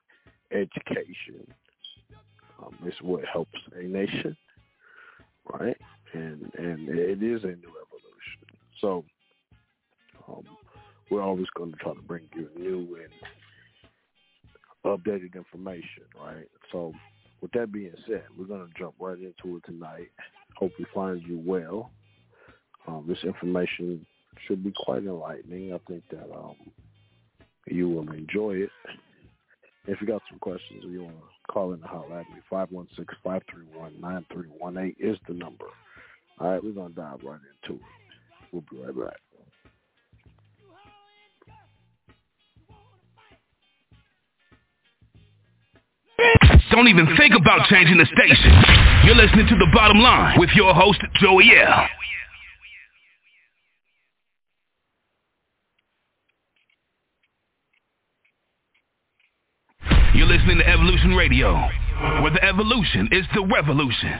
education 0.53 1.47
um, 2.63 2.77
is 2.87 2.95
what 3.01 3.25
helps 3.25 3.59
a 3.75 3.83
nation, 3.83 4.37
right? 5.53 5.77
And 6.13 6.51
and 6.59 6.89
it 6.89 7.23
is 7.23 7.43
a 7.45 7.49
new 7.49 7.75
evolution. 7.83 8.47
So 8.81 9.05
um, 10.29 10.45
we're 11.11 11.23
always 11.23 11.47
going 11.57 11.73
to 11.73 11.79
try 11.79 11.95
to 11.95 12.03
bring 12.03 12.29
you 12.35 12.49
new 12.57 12.99
and 13.03 13.13
updated 14.85 15.35
information, 15.35 16.05
right? 16.21 16.49
So 16.71 16.95
with 17.43 17.53
that 17.53 17.71
being 17.73 17.93
said, 18.07 18.25
we're 18.39 18.47
going 18.47 18.67
to 18.67 18.73
jump 18.79 18.95
right 18.99 19.19
into 19.19 19.57
it 19.57 19.65
tonight. 19.67 20.09
Hope 20.57 20.73
we 20.79 20.87
find 20.95 21.21
you 21.23 21.43
well. 21.45 21.91
Um, 22.87 23.05
this 23.07 23.23
information 23.25 24.07
should 24.47 24.63
be 24.65 24.73
quite 24.85 25.03
enlightening. 25.03 25.75
I 25.75 25.79
think 25.89 26.05
that 26.11 26.31
um, 26.33 26.55
you 27.67 27.89
will 27.89 28.11
enjoy 28.13 28.53
it. 28.53 28.71
If 29.87 30.01
you 30.01 30.07
got 30.07 30.23
some 30.31 30.39
questions 30.39 30.85
or 30.85 30.89
you 30.89 31.03
want 31.03 31.17
to 31.17 31.23
call 31.53 31.73
in 31.73 31.81
and 31.81 31.89
holler 31.89 32.21
at 32.21 32.27
me, 32.31 32.37
516-531-9318 33.27 34.95
is 35.01 35.19
the 35.27 35.35
number. 35.35 35.67
All 36.39 36.53
right, 36.53 36.63
we're 36.63 36.71
going 36.71 36.95
to 36.95 37.01
dive 37.01 37.21
right 37.25 37.41
into 37.69 37.75
it. 37.81 37.87
We'll 38.53 38.63
be 38.71 38.77
right 38.79 38.97
back. 38.97 39.17
Don't 46.73 46.89
even 46.89 47.07
think 47.19 47.35
about 47.39 47.69
changing 47.69 47.99
the 47.99 48.07
station. 48.07 48.51
You're 49.05 49.15
listening 49.15 49.47
to 49.47 49.57
The 49.57 49.69
Bottom 49.75 49.99
Line 49.99 50.41
with 50.41 50.49
your 50.57 50.73
host, 50.73 51.01
Joey 51.21 51.53
L. 51.55 51.87
You're 60.15 60.27
listening 60.27 60.59
to 60.59 60.67
Evolution 60.67 61.15
Radio, 61.15 61.53
where 62.23 62.31
the 62.33 62.43
evolution 62.43 63.11
is 63.13 63.27
the 63.35 63.47
revolution. 63.53 64.19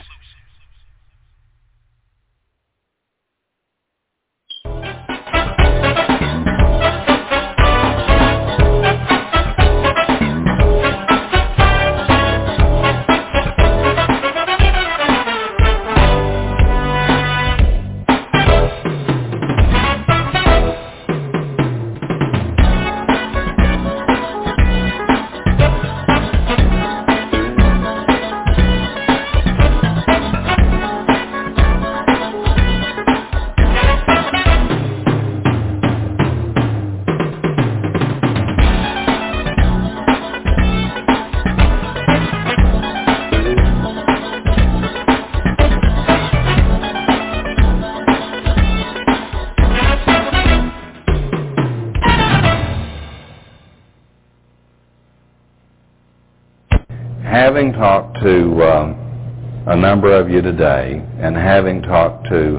Number 59.93 60.19
of 60.19 60.27
you 60.27 60.41
today 60.41 60.99
and 61.19 61.35
having 61.37 61.79
talked 61.83 62.25
to 62.27 62.57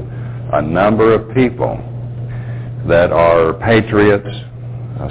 a 0.53 0.61
number 0.61 1.13
of 1.13 1.35
people 1.35 1.75
that 2.87 3.11
are 3.11 3.55
patriots, 3.55 4.25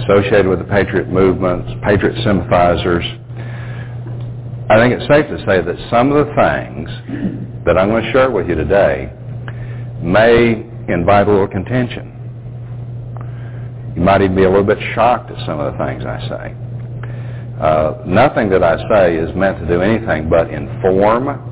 associated 0.01 0.47
with 0.47 0.59
the 0.59 0.65
patriot 0.65 1.07
movements, 1.11 1.71
patriot 1.85 2.17
sympathizers, 2.25 3.05
I 4.71 4.79
think 4.81 4.95
it's 4.95 5.07
safe 5.07 5.27
to 5.29 5.37
say 5.45 5.61
that 5.61 5.77
some 5.91 6.13
of 6.13 6.27
the 6.27 6.33
things 6.33 6.89
that 7.67 7.77
I'm 7.77 7.91
going 7.91 8.05
to 8.05 8.13
share 8.13 8.31
with 8.31 8.49
you 8.49 8.55
today 8.55 9.13
may 10.01 10.65
invite 10.89 11.29
a 11.29 11.31
little 11.31 11.47
contention. 11.47 12.09
You 13.97 14.01
might 14.01 14.23
even 14.23 14.35
be 14.35 14.45
a 14.45 14.49
little 14.49 14.65
bit 14.65 14.79
shocked 14.95 15.31
at 15.31 15.45
some 15.45 15.61
of 15.61 15.75
the 15.77 15.85
things 15.85 16.05
I 16.07 16.21
say. 16.27 16.57
Uh, 17.61 18.03
nothing 18.07 18.49
that 18.49 18.65
I 18.65 18.79
say 18.89 19.17
is 19.17 19.29
meant 19.37 19.59
to 19.59 19.67
do 19.67 19.83
anything 19.83 20.31
but 20.31 20.49
inform 20.49 21.51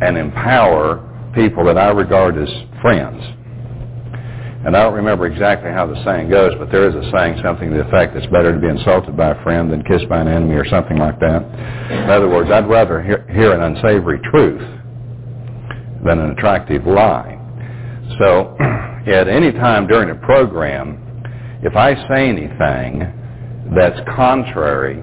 and 0.00 0.16
empower 0.16 1.04
people 1.34 1.64
that 1.64 1.78
I 1.78 1.90
regard 1.90 2.36
as 2.36 2.48
friends. 2.82 3.22
And 4.66 4.76
I 4.76 4.82
don't 4.82 4.94
remember 4.94 5.26
exactly 5.26 5.70
how 5.70 5.86
the 5.86 6.02
saying 6.04 6.30
goes, 6.30 6.52
but 6.58 6.70
there 6.70 6.88
is 6.88 6.94
a 6.94 7.10
saying 7.12 7.40
something 7.44 7.70
to 7.70 7.76
the 7.76 7.86
effect 7.86 8.16
it's 8.16 8.26
better 8.26 8.52
to 8.52 8.58
be 8.58 8.68
insulted 8.68 9.16
by 9.16 9.30
a 9.30 9.42
friend 9.42 9.70
than 9.70 9.84
kissed 9.84 10.08
by 10.08 10.20
an 10.20 10.28
enemy 10.28 10.54
or 10.54 10.66
something 10.68 10.98
like 10.98 11.18
that. 11.20 11.42
In 11.90 12.10
other 12.10 12.28
words, 12.28 12.50
I'd 12.50 12.68
rather 12.68 13.00
hear, 13.00 13.24
hear 13.30 13.52
an 13.52 13.62
unsavory 13.62 14.18
truth 14.30 14.60
than 16.04 16.18
an 16.18 16.30
attractive 16.32 16.86
lie. 16.86 17.38
So 18.18 18.56
at 19.06 19.28
any 19.28 19.52
time 19.52 19.86
during 19.86 20.10
a 20.10 20.16
program, 20.26 21.04
if 21.62 21.76
I 21.76 21.94
say 22.08 22.28
anything 22.28 23.00
that's 23.76 23.98
contrary 24.16 25.02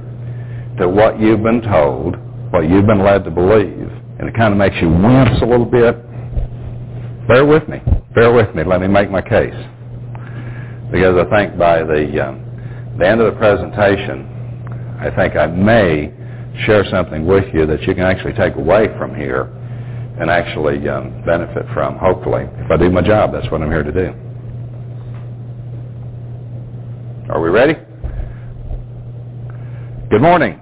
to 0.80 0.90
what 0.90 1.20
you've 1.20 1.44
been 1.44 1.62
told, 1.62 2.16
what 2.52 2.70
you've 2.70 2.88
been 2.88 3.04
led 3.04 3.24
to 3.24 3.32
believe, 3.32 3.90
and 4.20 4.30
it 4.30 4.36
kind 4.36 4.54
of 4.54 4.58
makes 4.58 4.76
you 4.82 4.90
wince 4.90 5.42
a 5.42 5.46
little 5.46 5.66
bit, 5.66 5.96
bear 7.28 7.46
with 7.46 7.68
me. 7.68 7.82
Bear 8.14 8.32
with 8.32 8.56
me. 8.56 8.64
Let 8.64 8.82
me 8.82 8.88
make 8.88 9.12
my 9.12 9.22
case. 9.22 9.56
Because 10.92 11.16
I 11.18 11.30
think 11.30 11.58
by 11.58 11.84
the, 11.84 12.28
um, 12.28 12.96
the 12.98 13.08
end 13.08 13.20
of 13.20 13.34
the 13.34 13.38
presentation, 13.38 14.32
I 15.00 15.14
think 15.16 15.36
I 15.36 15.48
may 15.48 16.14
share 16.66 16.86
something 16.90 17.26
with 17.26 17.54
you 17.54 17.66
that 17.66 17.82
you 17.82 17.94
can 17.94 18.06
actually 18.06 18.34
take 18.34 18.56
away 18.56 18.88
from 18.98 19.14
here 19.14 19.52
and 20.20 20.30
actually 20.30 20.88
um, 20.88 21.22
benefit 21.26 21.66
from, 21.74 21.98
hopefully. 21.98 22.44
If 22.60 22.72
I 22.72 22.78
do 22.78 22.90
my 22.90 23.02
job, 23.02 23.34
that's 23.34 23.52
what 23.52 23.62
I'm 23.62 23.70
here 23.70 23.84
to 23.84 23.92
do. 23.92 24.14
Are 27.30 27.42
we 27.42 27.50
ready? 27.50 27.74
Good 30.10 30.22
morning. 30.22 30.62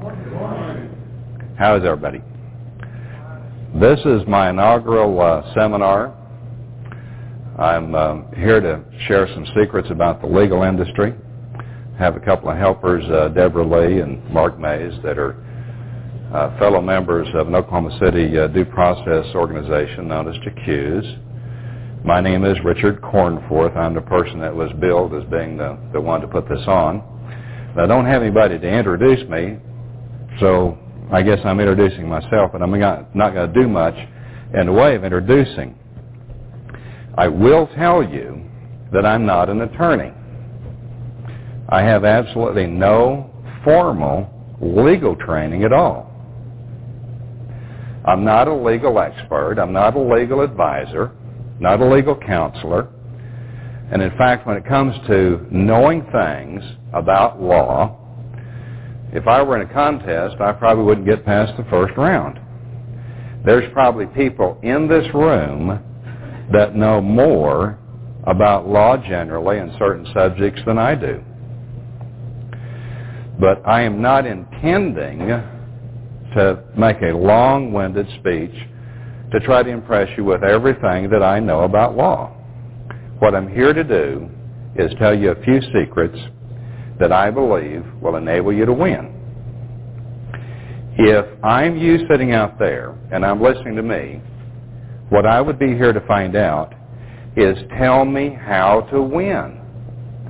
Good 0.00 0.34
morning. 0.34 0.90
How 1.56 1.76
is 1.76 1.84
everybody? 1.84 2.20
This 3.80 4.00
is 4.00 4.20
my 4.28 4.50
inaugural 4.50 5.18
uh, 5.18 5.54
seminar. 5.54 6.14
I'm 7.58 7.94
um, 7.94 8.26
here 8.36 8.60
to 8.60 8.84
share 9.08 9.26
some 9.32 9.46
secrets 9.58 9.88
about 9.90 10.20
the 10.20 10.26
legal 10.26 10.62
industry. 10.62 11.14
Have 11.98 12.14
a 12.14 12.20
couple 12.20 12.50
of 12.50 12.58
helpers, 12.58 13.02
uh, 13.10 13.28
Deborah 13.28 13.64
Lee 13.64 14.00
and 14.00 14.22
Mark 14.30 14.58
Mays, 14.58 14.92
that 15.02 15.16
are 15.16 15.42
uh, 16.34 16.58
fellow 16.58 16.82
members 16.82 17.26
of 17.34 17.48
an 17.48 17.54
Oklahoma 17.54 17.98
City 17.98 18.38
uh, 18.38 18.48
due 18.48 18.66
process 18.66 19.24
organization 19.34 20.06
known 20.06 20.28
as 20.28 20.36
JACUSE. 20.44 22.04
My 22.04 22.20
name 22.20 22.44
is 22.44 22.58
Richard 22.66 23.00
Cornforth. 23.00 23.74
I'm 23.74 23.94
the 23.94 24.02
person 24.02 24.38
that 24.40 24.54
was 24.54 24.70
billed 24.82 25.14
as 25.14 25.24
being 25.30 25.56
the, 25.56 25.78
the 25.94 26.00
one 26.00 26.20
to 26.20 26.28
put 26.28 26.46
this 26.46 26.62
on. 26.66 27.02
I 27.78 27.86
don't 27.86 28.04
have 28.04 28.20
anybody 28.20 28.58
to 28.58 28.68
introduce 28.68 29.26
me, 29.30 29.56
So 30.40 30.78
I 31.12 31.20
guess 31.20 31.38
I'm 31.44 31.60
introducing 31.60 32.08
myself, 32.08 32.52
but 32.52 32.62
I'm 32.62 32.70
not, 32.70 33.12
going 33.14 33.52
to 33.52 33.60
do 33.60 33.68
much 33.68 33.94
in 34.54 34.66
the 34.66 34.72
way 34.72 34.96
of 34.96 35.04
introducing. 35.04 35.78
I 37.18 37.28
will 37.28 37.66
tell 37.76 38.02
you 38.02 38.42
that 38.94 39.04
I'm 39.04 39.26
not 39.26 39.50
an 39.50 39.60
attorney. 39.60 40.10
I 41.68 41.82
have 41.82 42.06
absolutely 42.06 42.66
no 42.66 43.30
formal 43.62 44.30
legal 44.62 45.14
training 45.14 45.64
at 45.64 45.72
all. 45.72 46.10
I'm 48.06 48.24
not 48.24 48.48
a 48.48 48.54
legal 48.54 48.98
expert. 48.98 49.58
I'm 49.58 49.72
not 49.72 49.94
a 49.94 50.00
legal 50.00 50.40
advisor, 50.40 51.12
not 51.60 51.80
a 51.82 51.86
legal 51.86 52.16
counselor. 52.16 52.88
And 53.92 54.00
in 54.00 54.10
fact, 54.16 54.46
when 54.46 54.56
it 54.56 54.64
comes 54.66 54.94
to 55.08 55.46
knowing 55.50 56.06
things 56.10 56.62
about 56.94 57.40
law, 57.40 57.98
if 59.12 59.26
I 59.26 59.42
were 59.42 59.60
in 59.60 59.68
a 59.68 59.72
contest, 59.72 60.40
I 60.40 60.52
probably 60.52 60.84
wouldn't 60.84 61.06
get 61.06 61.24
past 61.24 61.56
the 61.56 61.64
first 61.64 61.96
round. 61.96 62.40
There's 63.44 63.70
probably 63.72 64.06
people 64.06 64.58
in 64.62 64.88
this 64.88 65.06
room 65.14 65.80
that 66.52 66.74
know 66.74 67.00
more 67.00 67.78
about 68.24 68.68
law 68.68 68.96
generally 68.96 69.58
and 69.58 69.72
certain 69.78 70.06
subjects 70.14 70.62
than 70.64 70.78
I 70.78 70.94
do. 70.94 71.22
But 73.40 73.66
I 73.66 73.82
am 73.82 74.00
not 74.00 74.26
intending 74.26 75.18
to 76.34 76.62
make 76.76 77.02
a 77.02 77.16
long-winded 77.16 78.06
speech 78.20 78.54
to 79.32 79.40
try 79.40 79.62
to 79.62 79.70
impress 79.70 80.08
you 80.16 80.24
with 80.24 80.42
everything 80.44 81.10
that 81.10 81.22
I 81.22 81.40
know 81.40 81.62
about 81.62 81.96
law. 81.96 82.28
What 83.18 83.34
I'm 83.34 83.48
here 83.48 83.72
to 83.72 83.84
do 83.84 84.28
is 84.76 84.92
tell 84.98 85.16
you 85.16 85.32
a 85.32 85.42
few 85.42 85.60
secrets 85.72 86.18
that 87.02 87.10
I 87.10 87.32
believe 87.32 87.84
will 88.00 88.14
enable 88.14 88.52
you 88.52 88.64
to 88.64 88.72
win. 88.72 89.12
If 90.96 91.26
I'm 91.42 91.76
you 91.76 92.06
sitting 92.08 92.30
out 92.30 92.60
there 92.60 92.96
and 93.10 93.26
I'm 93.26 93.42
listening 93.42 93.74
to 93.74 93.82
me, 93.82 94.22
what 95.08 95.26
I 95.26 95.40
would 95.40 95.58
be 95.58 95.74
here 95.74 95.92
to 95.92 96.00
find 96.06 96.36
out 96.36 96.72
is 97.36 97.58
tell 97.76 98.04
me 98.04 98.38
how 98.40 98.82
to 98.92 99.02
win. 99.02 99.58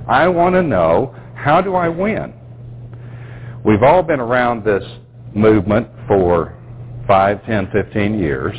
I 0.09 0.29
want 0.29 0.55
to 0.55 0.63
know 0.63 1.15
how 1.35 1.61
do 1.61 1.75
I 1.75 1.91
win? 1.91 2.33
We've 3.67 3.83
all 3.83 4.03
been 4.03 4.21
around 4.21 4.65
this 4.65 4.83
movement 5.35 5.89
for 6.09 6.57
5, 7.07 7.45
10, 7.45 7.69
15 7.71 8.19
years, 8.19 8.57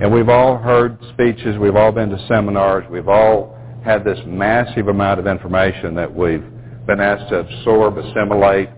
and 0.00 0.10
we've 0.10 0.30
all 0.30 0.56
heard 0.56 0.98
speeches, 1.12 1.58
we've 1.58 1.76
all 1.76 1.92
been 1.92 2.08
to 2.08 2.26
seminars, 2.26 2.86
we've 2.90 3.08
all 3.08 3.54
had 3.84 4.02
this 4.02 4.18
massive 4.26 4.88
amount 4.88 5.20
of 5.20 5.26
information 5.26 5.94
that 5.94 6.12
we've 6.12 6.44
been 6.88 7.00
asked 7.00 7.28
to 7.28 7.40
absorb, 7.40 7.98
assimilate, 7.98 8.68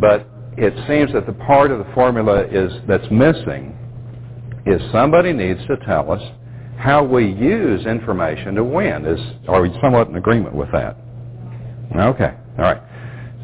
but 0.00 0.26
it 0.56 0.72
seems 0.88 1.12
that 1.12 1.26
the 1.26 1.34
part 1.44 1.70
of 1.70 1.78
the 1.78 1.92
formula 1.94 2.44
is 2.46 2.72
that's 2.88 3.08
missing 3.12 3.76
is 4.66 4.80
somebody 4.90 5.32
needs 5.32 5.60
to 5.66 5.76
tell 5.86 6.10
us 6.10 6.22
how 6.78 7.04
we 7.04 7.26
use 7.26 7.86
information 7.86 8.54
to 8.56 8.64
win. 8.64 9.04
Is 9.04 9.20
are 9.48 9.62
we 9.62 9.70
somewhat 9.80 10.08
in 10.08 10.16
agreement 10.16 10.54
with 10.54 10.72
that? 10.72 10.96
Okay. 11.94 12.34
All 12.58 12.64
right. 12.64 12.82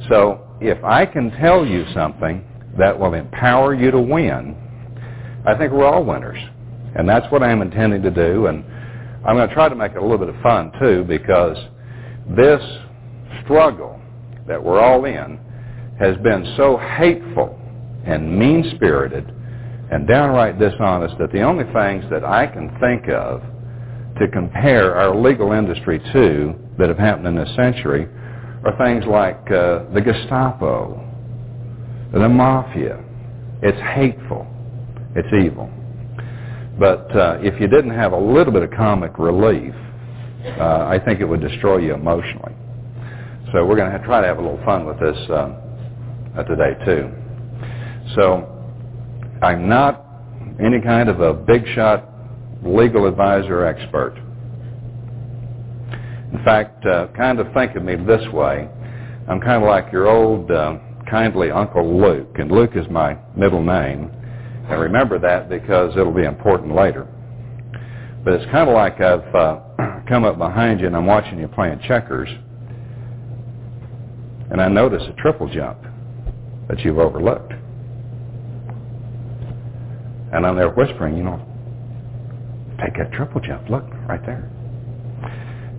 So 0.09 0.47
if 0.61 0.83
I 0.83 1.07
can 1.07 1.31
tell 1.33 1.65
you 1.65 1.85
something 1.95 2.45
that 2.79 2.99
will 2.99 3.15
empower 3.15 3.75
you 3.75 3.91
to 3.91 4.01
win, 4.01 4.57
I 5.47 5.57
think 5.57 5.73
we're 5.73 5.87
all 5.87 6.05
winners. 6.05 6.39
And 6.95 7.09
that's 7.09 7.31
what 7.31 7.43
I'm 7.43 7.63
intending 7.63 8.03
to 8.03 8.11
do. 8.11 8.47
And 8.47 8.65
I'm 9.27 9.37
going 9.37 9.49
to 9.49 9.55
try 9.55 9.69
to 9.69 9.75
make 9.75 9.93
it 9.93 9.99
a 9.99 10.03
little 10.03 10.19
bit 10.19 10.29
of 10.29 10.41
fun, 10.43 10.73
too, 10.81 11.05
because 11.05 11.57
this 12.37 12.61
struggle 13.45 14.01
that 14.47 14.63
we're 14.63 14.81
all 14.81 15.05
in 15.05 15.39
has 15.99 16.17
been 16.19 16.55
so 16.57 16.77
hateful 16.77 17.59
and 18.05 18.39
mean-spirited 18.39 19.33
and 19.91 20.09
downright 20.09 20.59
dishonest 20.59 21.17
that 21.19 21.31
the 21.33 21.43
only 21.43 21.65
things 21.73 22.05
that 22.11 22.25
I 22.25 22.47
can 22.47 22.69
think 22.81 23.09
of 23.09 23.43
to 24.19 24.29
compare 24.29 24.97
our 24.97 25.15
legal 25.15 25.53
industry 25.53 25.99
to 26.13 26.55
that 26.79 26.89
have 26.89 26.99
happened 26.99 27.27
in 27.27 27.37
this 27.37 27.55
century 27.57 28.09
are 28.65 28.77
things 28.79 29.05
like 29.07 29.41
uh, 29.51 29.85
the 29.93 30.01
Gestapo, 30.01 31.09
the 32.13 32.29
mafia. 32.29 33.03
It's 33.63 33.79
hateful. 33.95 34.47
It's 35.15 35.29
evil. 35.45 35.71
But 36.79 37.15
uh, 37.15 37.39
if 37.43 37.61
you 37.61 37.69
didn't 37.69 37.91
have 37.91 38.13
a 38.13 38.19
little 38.19 38.53
bit 38.53 38.63
of 38.63 38.71
comic 38.71 39.19
relief, 39.19 39.75
uh, 40.59 40.87
I 40.87 40.99
think 41.05 41.21
it 41.21 41.25
would 41.25 41.41
destroy 41.41 41.79
you 41.79 41.95
emotionally. 41.95 42.55
So 43.53 43.67
we're 43.67 43.77
going 43.77 43.93
to 43.93 43.99
try 44.07 44.23
to 44.23 44.27
have 44.27 44.39
a 44.39 44.41
little 44.41 44.65
fun 44.65 44.87
with 44.87 44.99
this 44.99 45.17
uh, 45.29 45.55
uh, 46.39 46.43
today 46.45 46.73
too. 46.87 47.11
So 48.15 48.49
I'm 49.43 49.69
not 49.69 50.07
any 50.59 50.81
kind 50.81 51.11
of 51.11 51.21
a 51.21 51.35
big 51.35 51.67
shot 51.75 52.09
legal 52.65 53.07
advisor 53.07 53.67
expert. 53.67 54.17
In 56.33 56.41
fact, 56.45 56.87
uh, 56.87 57.09
kind 57.15 57.41
of 57.41 57.53
think 57.53 57.77
of 57.77 57.83
me 57.83 57.95
this 57.97 58.27
way. 58.33 58.69
I'm 59.29 59.39
kind 59.39 59.63
of 59.63 59.69
like 59.69 59.93
your 59.93 60.09
old 60.09 60.51
uh, 60.51 60.79
kindly 61.11 61.51
Uncle 61.51 62.01
Luke, 62.01 62.37
and 62.39 62.51
Luke 62.51 62.73
is 62.75 62.87
my 62.89 63.19
middle 63.37 63.63
name. 63.63 64.11
And 64.71 64.81
remember 64.81 65.19
that 65.19 65.51
because 65.51 65.93
it'll 65.95 66.15
be 66.15 66.25
important 66.25 66.75
later. 66.75 67.07
But 68.25 68.33
it's 68.33 68.51
kind 68.51 68.71
of 68.71 68.75
like 68.75 68.99
I've 69.01 69.35
uh, 69.35 69.61
come 70.09 70.25
up 70.25 70.39
behind 70.39 70.81
you 70.81 70.87
and 70.87 70.97
I'm 70.97 71.07
watching 71.07 71.39
you 71.39 71.49
playing 71.49 71.81
checkers, 71.87 72.31
and 74.53 74.61
I 74.61 74.69
notice 74.69 75.03
a 75.09 75.15
triple 75.15 75.49
jump 75.49 75.79
that 76.69 76.81
you've 76.81 76.99
overlooked. 76.99 77.53
And 80.31 80.47
I'm 80.47 80.57
there 80.57 80.69
whispering, 80.69 81.17
you 81.17 81.25
know, 81.25 81.41
take 82.85 82.99
that 82.99 83.13
triple 83.13 83.41
jump. 83.41 83.71
Look, 83.71 83.85
right 84.07 84.21
there. 84.27 84.51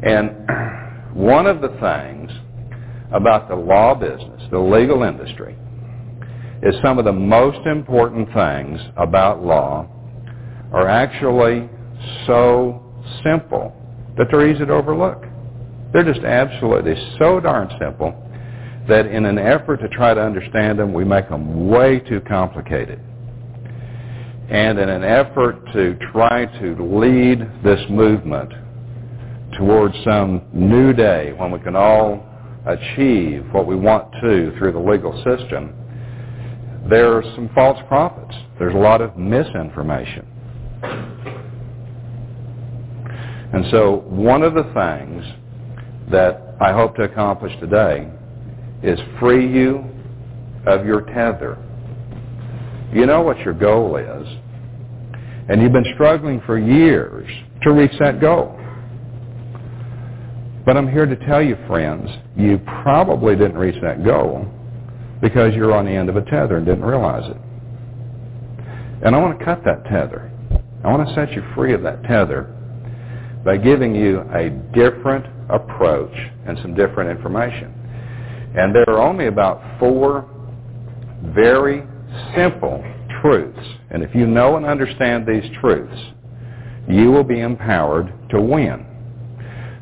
And 0.02 1.14
one 1.16 1.46
of 1.46 1.62
the 1.62 1.68
things 1.68 2.32
about 3.14 3.48
the 3.48 3.56
law 3.56 3.94
business, 3.94 4.42
the 4.50 4.58
legal 4.58 5.04
industry, 5.04 5.56
is 6.64 6.74
some 6.84 6.98
of 6.98 7.06
the 7.06 7.14
most 7.14 7.64
important 7.68 8.28
things 8.34 8.80
about 8.98 9.44
law 9.44 9.88
are 10.72 10.88
actually 10.88 11.70
so 12.26 12.82
simple 13.24 13.72
that 14.18 14.30
they're 14.32 14.50
easy 14.50 14.66
to 14.66 14.74
overlook. 14.74 15.26
They're 15.94 16.12
just 16.12 16.26
absolutely 16.26 16.96
so 17.20 17.40
darn 17.40 17.70
simple 17.80 18.20
that 18.88 19.06
in 19.06 19.26
an 19.26 19.38
effort 19.38 19.78
to 19.78 19.90
try 19.90 20.14
to 20.14 20.22
understand 20.22 20.80
them, 20.80 20.94
we 20.94 21.06
make 21.06 21.30
them 21.30 21.70
way 21.70 22.00
too 22.00 22.22
complicated. 22.22 23.00
And 24.50 24.78
in 24.78 24.90
an 24.90 25.04
effort 25.04 25.66
to 25.74 25.98
try 26.12 26.46
to 26.60 27.00
lead 27.00 27.40
this 27.64 27.80
movement 27.90 28.52
towards 29.58 29.96
some 30.04 30.42
new 30.52 30.94
day 30.94 31.34
when 31.38 31.52
we 31.52 31.60
can 31.60 31.76
all 31.76 32.26
achieve 32.66 33.46
what 33.52 33.68
we 33.68 33.76
want 33.76 34.12
to 34.22 34.54
through 34.58 34.74
the 34.74 34.80
legal 34.80 35.14
system, 35.24 35.74
there 36.90 37.16
are 37.16 37.24
some 37.36 37.50
false 37.56 37.80
prophets. 37.88 38.36
There's 38.60 38.76
a 38.76 38.78
lot 38.78 39.02
of 39.02 39.18
misinformation. 39.18 40.28
And 43.54 43.66
so 43.72 44.04
one 44.08 44.44
of 44.44 44.56
the 44.56 44.64
things 44.64 45.24
that 46.12 46.56
I 46.60 46.74
hope 46.74 46.96
to 46.96 47.04
accomplish 47.04 47.58
today 47.60 48.10
is 48.84 49.00
free 49.20 49.52
you 49.52 49.86
of 50.68 50.86
your 50.86 51.02
tether. 51.02 51.58
You 52.94 53.06
know 53.06 53.22
what 53.22 53.40
your 53.40 53.54
goal 53.54 53.96
is, 53.96 54.28
and 55.50 55.62
you've 55.62 55.74
been 55.74 55.92
struggling 55.96 56.42
for 56.46 56.60
years 56.60 57.28
to 57.64 57.72
reach 57.72 57.98
that 58.00 58.22
goal. 58.22 58.60
But 60.66 60.78
I'm 60.78 60.90
here 60.90 61.06
to 61.06 61.16
tell 61.26 61.42
you, 61.42 61.58
friends, 61.68 62.10
you 62.38 62.60
probably 62.84 63.36
didn't 63.36 63.58
reach 63.58 63.82
that 63.82 64.06
goal 64.06 64.46
because 65.22 65.54
you're 65.56 65.74
on 65.74 65.86
the 65.86 65.92
end 65.92 66.10
of 66.10 66.16
a 66.16 66.22
tether 66.22 66.58
and 66.58 66.66
didn't 66.66 66.86
realize 66.86 67.30
it. 67.30 67.38
And 69.06 69.16
I 69.16 69.20
want 69.20 69.38
to 69.38 69.44
cut 69.44 69.64
that 69.66 69.84
tether. 69.86 70.32
I 70.84 70.92
want 70.92 71.08
to 71.08 71.16
set 71.16 71.32
you 71.32 71.44
free 71.56 71.74
of 71.74 71.82
that 71.84 72.04
tether 72.04 72.54
by 73.44 73.58
giving 73.58 73.94
you 73.96 74.22
a 74.34 74.50
different 74.74 75.26
approach 75.50 76.14
and 76.46 76.58
some 76.62 76.74
different 76.76 77.10
information. 77.10 77.83
And 78.56 78.74
there 78.76 78.90
are 78.90 79.02
only 79.02 79.28
about 79.28 79.62
four 79.80 80.30
very 81.36 81.84
simple 82.36 82.84
truths. 83.22 83.68
And 83.90 84.04
if 84.04 84.14
you 84.14 84.28
know 84.28 84.58
and 84.58 84.66
understand 84.66 85.26
these 85.26 85.50
truths, 85.60 86.00
you 86.88 87.12
will 87.12 87.24
be 87.24 87.40
empowered 87.40 88.14
to 88.30 88.42
win. 88.42 88.86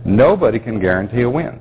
Nobody 0.05 0.59
can 0.59 0.79
guarantee 0.79 1.23
a 1.23 1.29
win. 1.29 1.59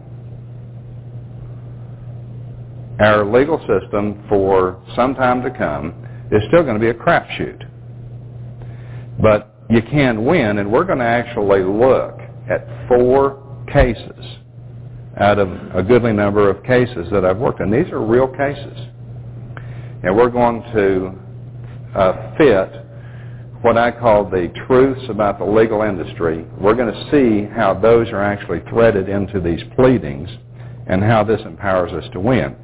Our 3.01 3.25
legal 3.25 3.59
system 3.61 4.25
for 4.29 4.83
some 4.95 5.15
time 5.15 5.43
to 5.43 5.51
come 5.51 6.07
is 6.31 6.43
still 6.49 6.63
going 6.63 6.75
to 6.75 6.81
be 6.81 6.91
a 6.91 6.95
crapshoot. 6.95 7.67
But 9.21 9.55
you 9.71 9.83
can 9.83 10.25
win, 10.25 10.59
and 10.59 10.71
we're 10.71 10.85
going 10.85 10.99
to 10.99 11.05
actually 11.05 11.63
look 11.63 12.19
at 12.51 12.67
four 12.89 13.65
cases 13.73 14.40
out 15.21 15.39
of 15.39 15.51
a 15.75 15.83
goodly 15.83 16.13
number 16.13 16.49
of 16.49 16.63
cases 16.65 17.07
that 17.13 17.25
I've 17.25 17.39
worked 17.39 17.61
on. 17.61 17.71
These 17.71 17.93
are 17.93 18.01
real 18.05 18.29
cases. 18.29 18.79
and 20.03 20.17
we're 20.17 20.31
going 20.31 20.63
to 20.75 21.99
uh, 21.99 22.37
fit 22.39 22.87
what 23.63 23.77
I 23.77 23.91
call 23.91 24.25
the 24.25 24.51
truths 24.67 25.03
about 25.11 25.39
the 25.39 25.45
legal 25.45 25.83
industry. 25.83 26.47
We're 26.59 26.75
going 26.75 26.93
to 26.93 27.11
see 27.11 27.47
how 27.55 27.75
those 27.75 28.09
are 28.09 28.23
actually 28.23 28.61
threaded 28.71 29.11
into 29.11 29.41
these 29.41 29.61
pleadings 29.77 30.31
and 30.87 31.03
how 31.03 31.23
this 31.25 31.41
empowers 31.45 31.93
us 31.93 32.09
to 32.15 32.21
win. 32.21 32.57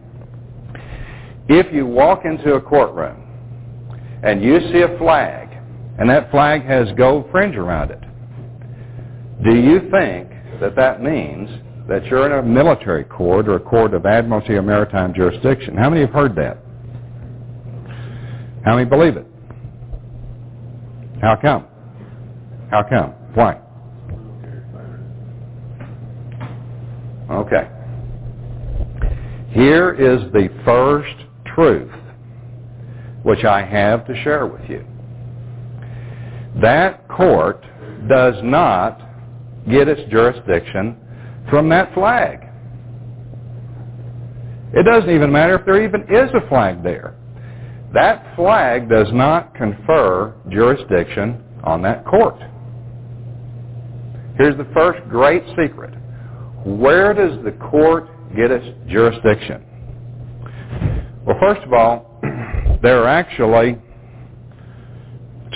If 1.49 1.73
you 1.75 1.87
walk 1.87 2.25
into 2.25 2.55
a 2.55 2.61
courtroom 2.61 3.23
and 4.23 4.43
you 4.43 4.59
see 4.73 4.81
a 4.81 4.97
flag, 4.99 5.49
and 5.99 6.09
that 6.09 6.31
flag 6.31 6.65
has 6.65 6.89
gold 6.97 7.27
fringe 7.31 7.57
around 7.57 7.91
it, 7.91 8.01
do 9.45 9.55
you 9.55 9.81
think 9.91 10.31
that 10.61 10.75
that 10.77 11.03
means 11.03 11.51
that 11.89 12.05
you're 12.07 12.27
in 12.27 12.33
a 12.33 12.43
military 12.43 13.05
court 13.05 13.49
or 13.49 13.57
a 13.57 13.61
court 13.61 13.95
of 13.95 14.07
admiralty 14.07 14.55
or 14.55 14.63
maritime 14.63 15.15
jurisdiction? 15.15 15.77
How 15.77 15.89
many 15.89 16.03
have 16.03 16.11
heard 16.11 16.35
that? 16.37 16.59
How 18.65 18.77
many 18.77 18.89
believe 18.89 19.17
it? 19.17 19.27
How 21.23 21.37
come? 21.37 21.67
How 22.71 22.83
come? 22.83 23.11
Why? 23.35 23.61
Okay. 27.31 27.69
Here 29.51 29.93
is 29.93 30.21
the 30.33 30.49
first 30.65 31.15
truth 31.55 31.93
which 33.23 33.45
I 33.45 33.65
have 33.65 34.07
to 34.07 34.23
share 34.23 34.47
with 34.47 34.69
you. 34.69 34.85
That 36.61 37.09
court 37.09 37.65
does 38.09 38.35
not 38.43 39.01
get 39.69 39.89
its 39.89 40.09
jurisdiction 40.11 40.97
from 41.51 41.69
that 41.71 41.93
flag. 41.95 42.41
It 44.73 44.85
doesn't 44.85 45.11
even 45.11 45.33
matter 45.33 45.59
if 45.59 45.65
there 45.65 45.83
even 45.83 46.03
is 46.03 46.31
a 46.35 46.47
flag 46.49 46.83
there. 46.83 47.15
That 47.95 48.35
flag 48.37 48.89
does 48.89 49.09
not 49.13 49.55
confer 49.55 50.35
jurisdiction 50.51 51.43
on 51.65 51.83
that 51.83 52.05
court. 52.05 52.37
Here's 54.37 54.57
the 54.57 54.69
first 54.75 55.09
great 55.09 55.43
secret. 55.51 55.95
Where 56.65 57.15
does 57.15 57.43
the 57.45 57.53
court 57.53 58.09
get 58.37 58.51
its 58.51 58.67
jurisdiction? 58.89 59.65
Well, 61.25 61.37
first 61.41 61.63
of 61.63 61.73
all, 61.73 62.21
there 62.83 63.03
are 63.03 63.09
actually 63.09 63.79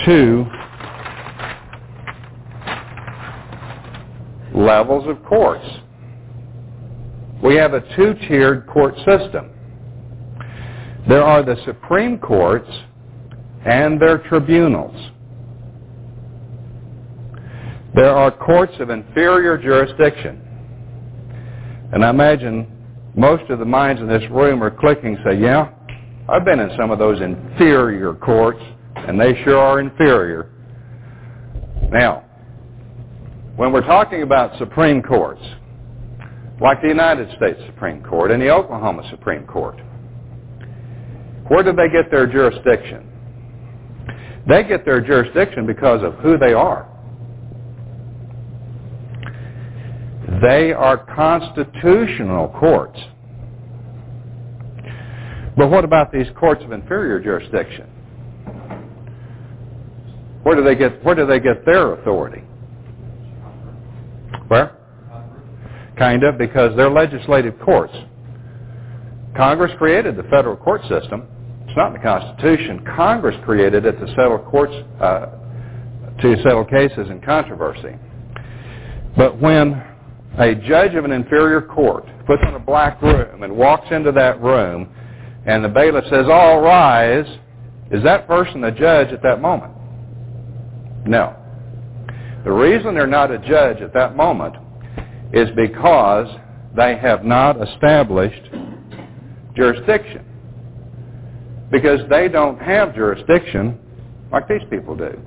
two 0.07 0.47
levels 4.61 5.07
of 5.09 5.25
courts. 5.25 5.67
We 7.43 7.57
have 7.57 7.73
a 7.75 7.81
two-tiered 7.97 8.67
court 8.67 8.95
system. 8.99 9.51
There 11.09 11.23
are 11.23 11.43
the 11.43 11.57
Supreme 11.65 12.19
Courts 12.19 12.71
and 13.65 14.01
their 14.01 14.19
tribunals. 14.19 14.95
There 17.95 18.15
are 18.15 18.31
courts 18.31 18.75
of 18.79 18.91
inferior 18.91 19.59
jurisdiction. 19.59 20.41
And 21.93 22.05
I 22.05 22.11
imagine 22.11 22.67
most 23.17 23.51
of 23.51 23.59
the 23.59 23.65
minds 23.65 24.01
in 24.01 24.09
this 24.09 24.23
room 24.31 24.63
are 24.63 24.71
clicking 24.71 25.17
say, 25.25 25.39
yeah, 25.39 25.71
I've 26.29 26.45
been 26.45 26.61
in 26.61 26.71
some 26.79 26.91
of 26.91 26.99
those 26.99 27.21
inferior 27.21 28.15
courts, 28.15 28.61
and 28.95 29.21
they 29.21 29.43
sure 29.43 29.59
are 29.59 29.81
inferior. 29.81 30.51
Now, 31.91 32.25
when 33.61 33.73
we're 33.73 33.83
talking 33.83 34.23
about 34.23 34.57
Supreme 34.57 35.03
Courts, 35.03 35.43
like 36.63 36.81
the 36.81 36.89
United 36.89 37.29
States 37.37 37.61
Supreme 37.67 38.03
Court 38.03 38.31
and 38.31 38.41
the 38.41 38.49
Oklahoma 38.49 39.07
Supreme 39.11 39.47
Court, 39.47 39.79
where 41.47 41.63
do 41.63 41.71
they 41.75 41.91
get 41.91 42.11
their 42.11 42.27
jurisdiction? 42.27 43.07
They 44.49 44.63
get 44.65 44.87
their 44.87 45.03
jurisdiction 45.03 45.67
because 45.67 46.03
of 46.03 46.15
who 46.21 46.39
they 46.39 46.55
are. 46.55 46.89
They 50.41 50.73
are 50.73 50.97
constitutional 51.15 52.49
courts. 52.59 52.99
But 55.59 55.71
what 55.71 55.85
about 55.85 56.11
these 56.11 56.29
courts 56.35 56.65
of 56.65 56.73
inferior 56.73 57.21
jurisdiction? 57.21 57.91
Where 60.45 60.57
do 60.57 60.65
they 60.65 60.77
get 60.77 61.05
where 61.05 61.15
do 61.15 61.27
they 61.27 61.41
get 61.41 61.67
their 61.67 61.93
authority? 61.93 62.45
Where? 64.51 64.77
Kind 65.97 66.25
of, 66.25 66.37
because 66.37 66.77
they're 66.77 66.91
legislative 66.91 67.55
courts. 67.61 67.95
Congress 69.37 69.71
created 69.79 70.17
the 70.17 70.25
federal 70.25 70.57
court 70.57 70.81
system. 70.89 71.29
It's 71.69 71.77
not 71.77 71.89
in 71.89 71.93
the 71.93 72.01
Constitution. 72.01 72.85
Congress 72.97 73.37
created 73.45 73.87
it 73.87 73.93
to 73.93 74.09
settle 74.09 74.41
courts, 74.41 74.73
uh, 75.01 75.27
to 76.21 76.37
settle 76.43 76.65
cases 76.65 77.09
and 77.11 77.23
controversy. 77.23 77.95
But 79.17 79.41
when 79.41 79.81
a 80.37 80.57
judge 80.57 80.97
of 80.97 81.05
an 81.05 81.13
inferior 81.13 81.63
court 81.63 82.07
puts 82.27 82.43
on 82.45 82.55
a 82.55 82.59
black 82.59 83.01
room 83.01 83.45
and 83.45 83.57
walks 83.57 83.87
into 83.93 84.11
that 84.11 84.41
room 84.41 84.89
and 85.47 85.65
the 85.65 85.69
bailiff 85.69 86.07
says, 86.11 86.27
all 86.29 86.61
rise, 86.61 87.39
is 87.93 88.03
that 88.03 88.27
person 88.27 88.65
a 88.65 88.73
judge 88.73 89.13
at 89.13 89.23
that 89.23 89.41
moment? 89.41 89.73
No. 91.07 91.37
The 92.45 92.53
reason 92.53 92.95
they're 92.95 93.07
not 93.07 93.31
a 93.31 93.39
judge 93.39 93.83
at 93.83 93.93
that 93.95 94.17
moment 94.17 94.57
is 95.33 95.49
because 95.57 96.27
they 96.77 96.97
have 96.97 97.25
not 97.25 97.61
established 97.61 98.51
jurisdiction. 99.55 100.25
Because 101.71 102.01
they 102.09 102.29
don't 102.29 102.59
have 102.61 102.95
jurisdiction 102.95 103.79
like 104.33 104.49
these 104.49 104.63
people 104.71 104.97
do. 104.97 105.21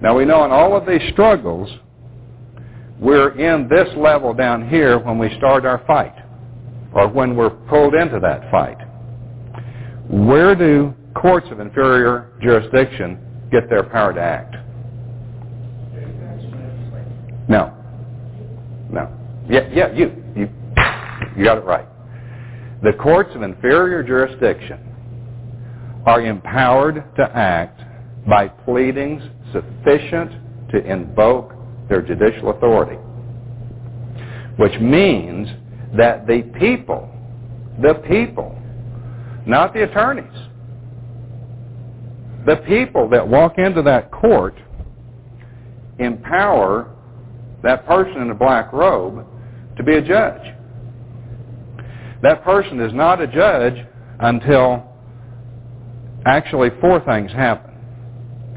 Now 0.00 0.16
we 0.16 0.24
know 0.24 0.44
in 0.44 0.50
all 0.50 0.76
of 0.76 0.86
these 0.86 1.00
struggles, 1.12 1.70
we're 2.98 3.30
in 3.38 3.68
this 3.68 3.88
level 3.96 4.34
down 4.34 4.68
here 4.68 4.98
when 4.98 5.18
we 5.18 5.34
start 5.38 5.64
our 5.64 5.82
fight 5.86 6.14
or 6.92 7.08
when 7.08 7.36
we're 7.36 7.50
pulled 7.50 7.94
into 7.94 8.20
that 8.20 8.50
fight. 8.50 8.78
Where 10.08 10.54
do 10.54 10.94
courts 11.14 11.46
of 11.50 11.60
inferior 11.60 12.32
jurisdiction 12.42 13.18
get 13.50 13.68
their 13.68 13.84
power 13.84 14.12
to 14.12 14.20
act? 14.20 14.56
No. 17.48 17.72
No. 18.90 19.10
Yeah, 19.48 19.68
yeah, 19.72 19.92
you. 19.92 20.22
You, 20.34 20.48
you 21.36 21.44
got 21.44 21.58
it 21.58 21.64
right. 21.64 21.86
The 22.82 22.92
courts 22.92 23.30
of 23.34 23.42
inferior 23.42 24.02
jurisdiction 24.02 24.78
are 26.06 26.20
empowered 26.20 27.02
to 27.16 27.22
act 27.36 27.80
by 28.28 28.48
pleadings 28.48 29.22
sufficient 29.52 30.70
to 30.70 30.84
invoke 30.84 31.54
their 31.88 32.02
judicial 32.02 32.50
authority. 32.50 32.96
Which 34.56 34.78
means 34.80 35.48
that 35.96 36.26
the 36.26 36.42
people, 36.58 37.08
the 37.80 37.94
people, 38.08 38.58
not 39.46 39.72
the 39.74 39.84
attorneys, 39.84 40.24
the 42.46 42.56
people 42.66 43.08
that 43.10 43.26
walk 43.26 43.58
into 43.58 43.82
that 43.82 44.10
court 44.10 44.54
empower 45.98 46.93
that 47.64 47.86
person 47.86 48.22
in 48.22 48.30
a 48.30 48.34
black 48.34 48.72
robe 48.72 49.26
to 49.76 49.82
be 49.82 49.96
a 49.96 50.02
judge. 50.02 50.54
That 52.22 52.44
person 52.44 52.80
is 52.80 52.92
not 52.92 53.20
a 53.20 53.26
judge 53.26 53.74
until 54.20 54.84
actually 56.26 56.70
four 56.80 57.00
things 57.00 57.30
happen. 57.32 57.74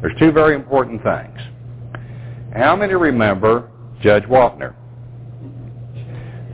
There's 0.01 0.17
two 0.19 0.31
very 0.31 0.55
important 0.55 1.01
things. 1.03 1.39
How 2.55 2.75
many 2.75 2.93
remember 2.93 3.69
Judge 4.01 4.23
Wapner? 4.23 4.75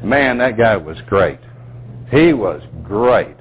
Man, 0.03 0.37
that 0.37 0.57
guy 0.57 0.75
was 0.75 0.97
great. 1.07 1.39
He 2.11 2.33
was 2.33 2.61
great. 2.83 3.35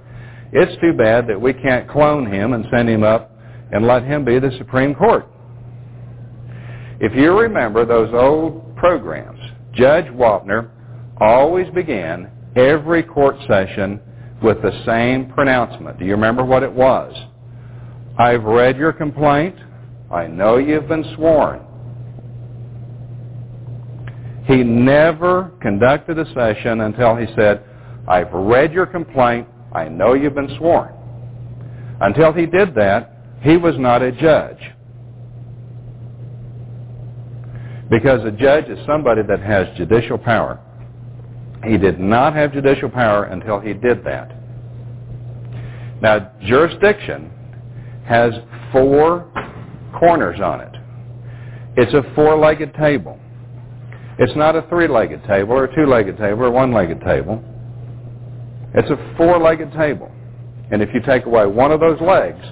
It's 0.52 0.80
too 0.80 0.92
bad 0.92 1.26
that 1.28 1.40
we 1.40 1.52
can't 1.52 1.88
clone 1.88 2.30
him 2.32 2.52
and 2.52 2.66
send 2.70 2.88
him 2.88 3.02
up 3.02 3.30
and 3.72 3.86
let 3.86 4.04
him 4.04 4.24
be 4.24 4.38
the 4.38 4.50
Supreme 4.58 4.94
Court. 4.94 5.26
If 7.00 7.14
you 7.14 7.32
remember 7.36 7.84
those 7.84 8.10
old 8.12 8.61
programs, 8.82 9.38
Judge 9.72 10.06
Wapner 10.06 10.68
always 11.20 11.72
began 11.72 12.28
every 12.56 13.04
court 13.04 13.36
session 13.46 14.00
with 14.42 14.60
the 14.60 14.72
same 14.84 15.30
pronouncement. 15.30 16.00
Do 16.00 16.04
you 16.04 16.10
remember 16.10 16.44
what 16.44 16.64
it 16.64 16.72
was? 16.72 17.14
I've 18.18 18.42
read 18.42 18.76
your 18.76 18.92
complaint. 18.92 19.54
I 20.10 20.26
know 20.26 20.56
you've 20.56 20.88
been 20.88 21.04
sworn. 21.14 21.60
He 24.46 24.64
never 24.64 25.52
conducted 25.60 26.18
a 26.18 26.26
session 26.34 26.80
until 26.80 27.14
he 27.14 27.26
said, 27.36 27.62
I've 28.08 28.32
read 28.32 28.72
your 28.72 28.86
complaint. 28.86 29.46
I 29.72 29.88
know 29.88 30.14
you've 30.14 30.34
been 30.34 30.56
sworn. 30.58 30.92
Until 32.00 32.32
he 32.32 32.46
did 32.46 32.74
that, 32.74 33.16
he 33.42 33.56
was 33.56 33.78
not 33.78 34.02
a 34.02 34.10
judge. 34.10 34.58
Because 37.92 38.24
a 38.24 38.30
judge 38.30 38.70
is 38.70 38.78
somebody 38.86 39.20
that 39.22 39.40
has 39.40 39.66
judicial 39.76 40.16
power. 40.16 40.58
He 41.62 41.76
did 41.76 42.00
not 42.00 42.34
have 42.34 42.54
judicial 42.54 42.88
power 42.88 43.24
until 43.24 43.60
he 43.60 43.74
did 43.74 44.02
that. 44.04 44.32
Now, 46.00 46.32
jurisdiction 46.42 47.30
has 48.06 48.32
four 48.72 49.30
corners 50.00 50.40
on 50.40 50.62
it. 50.62 50.74
It's 51.76 51.92
a 51.92 52.02
four-legged 52.14 52.72
table. 52.76 53.20
It's 54.18 54.34
not 54.36 54.56
a 54.56 54.62
three-legged 54.70 55.24
table 55.24 55.52
or 55.52 55.64
a 55.64 55.74
two-legged 55.74 56.16
table 56.16 56.44
or 56.44 56.46
a 56.46 56.50
one-legged 56.50 57.02
table. 57.02 57.44
It's 58.72 58.88
a 58.88 59.14
four-legged 59.18 59.70
table. 59.74 60.10
And 60.70 60.80
if 60.80 60.88
you 60.94 61.00
take 61.02 61.26
away 61.26 61.44
one 61.44 61.70
of 61.70 61.80
those 61.80 62.00
legs, 62.00 62.42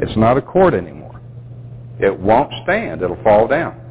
it's 0.00 0.16
not 0.16 0.36
a 0.36 0.42
court 0.42 0.74
anymore. 0.74 1.20
It 2.00 2.18
won't 2.18 2.52
stand. 2.64 3.02
It'll 3.02 3.22
fall 3.22 3.46
down. 3.46 3.81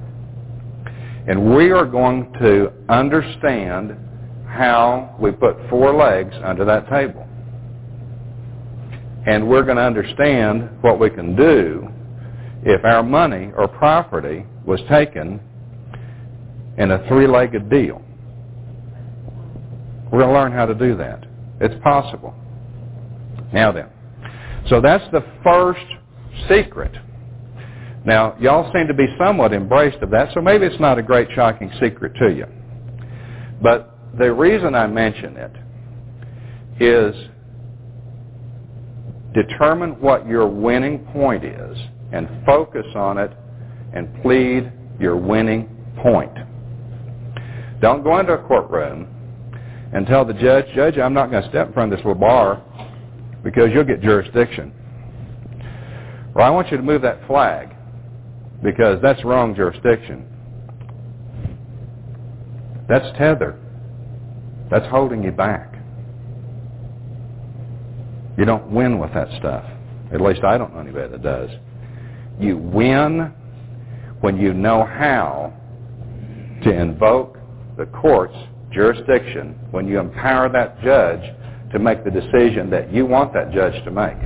And 1.28 1.56
we 1.56 1.72
are 1.72 1.86
going 1.86 2.34
to 2.34 2.72
understand 2.90 3.96
how 4.48 5.16
we 5.20 5.32
put 5.32 5.56
four 5.70 5.94
legs 5.94 6.34
under 6.44 6.66
that 6.66 6.90
table. 6.90 7.28
And 9.28 9.48
we're 9.48 9.64
going 9.64 9.78
to 9.78 9.84
understand 9.84 10.70
what 10.82 11.00
we 11.00 11.10
can 11.10 11.36
do 11.36 11.88
if 12.64 12.84
our 12.84 13.04
money 13.04 13.52
or 13.56 13.68
property 13.68 14.46
was 14.66 14.80
taken 14.90 15.40
in 16.78 16.92
a 16.92 17.08
three-legged 17.08 17.70
deal. 17.70 18.02
We're 20.12 20.20
going 20.20 20.34
to 20.34 20.40
learn 20.40 20.52
how 20.52 20.66
to 20.66 20.74
do 20.74 20.96
that. 20.98 21.26
It's 21.60 21.76
possible. 21.84 22.34
Now 23.54 23.72
then, 23.72 23.90
so 24.70 24.82
that's 24.82 25.04
the 25.12 25.24
first 25.44 25.86
secret. 26.50 26.96
Now, 28.04 28.36
y'all 28.40 28.72
seem 28.74 28.88
to 28.88 28.94
be 28.94 29.06
somewhat 29.20 29.54
embraced 29.54 29.98
of 30.02 30.10
that, 30.12 30.34
so 30.34 30.42
maybe 30.42 30.66
it's 30.66 30.80
not 30.80 30.98
a 30.98 31.04
great 31.04 31.28
shocking 31.36 31.72
secret 31.80 32.14
to 32.16 32.34
you. 32.34 32.46
But 33.62 33.96
the 34.18 34.34
reason 34.34 34.74
I 34.74 34.88
mention 34.88 35.38
it 35.38 35.52
is 36.80 37.16
determine 39.34 40.02
what 40.02 40.28
your 40.28 40.48
winning 40.48 41.00
point 41.14 41.46
is 41.46 41.78
and 42.12 42.28
focus 42.46 42.86
on 42.96 43.18
it 43.18 43.32
and 43.94 44.22
plead 44.24 44.72
your 45.00 45.16
winning 45.16 45.70
point. 46.02 46.34
Don't 47.82 48.04
go 48.04 48.20
into 48.20 48.34
a 48.34 48.44
courtroom 48.48 49.08
and 49.94 50.08
tell 50.08 50.26
the 50.26 50.34
judge, 50.34 50.66
Judge, 50.74 50.98
I'm 50.98 51.14
not 51.14 51.30
going 51.30 51.44
to 51.44 51.50
step 51.50 51.68
in 51.68 51.74
front 51.74 51.94
of 51.94 52.00
this 52.00 52.06
little 52.06 52.20
bar 52.20 52.64
because 53.44 53.70
you'll 53.74 53.84
get 53.84 54.02
jurisdiction. 54.02 54.74
Or 56.34 56.42
I 56.42 56.50
want 56.50 56.72
you 56.72 56.78
to 56.78 56.84
move 56.84 57.02
that 57.04 57.26
flag 57.28 57.76
because 58.64 59.00
that's 59.02 59.24
wrong 59.26 59.56
jurisdiction. 59.56 60.26
That's 62.88 63.06
tether. 63.18 63.58
That's 64.70 64.88
holding 64.88 65.24
you 65.24 65.32
back. 65.32 65.74
You 68.38 68.46
don't 68.46 68.72
win 68.72 69.00
with 69.00 69.14
that 69.14 69.28
stuff. 69.40 69.66
At 70.14 70.22
least 70.22 70.44
I 70.44 70.58
don't 70.58 70.74
know 70.74 70.82
anybody 70.82 71.10
that 71.10 71.22
does. 71.22 71.50
You 72.40 72.58
win 72.58 73.34
when 74.22 74.38
you 74.38 74.54
know 74.54 74.86
how 74.86 75.54
to 76.64 76.72
invoke 76.72 77.38
the 77.78 77.86
court's 77.88 78.36
jurisdiction, 78.72 79.58
when 79.72 79.88
you 79.88 80.00
empower 80.00 80.50
that 80.50 80.82
judge 80.82 81.22
to 81.72 81.80
make 81.80 82.04
the 82.04 82.12
decision 82.12 82.70
that 82.70 82.94
you 82.94 83.06
want 83.06 83.34
that 83.34 83.52
judge 83.52 83.84
to 83.86 83.92
make. 83.92 84.18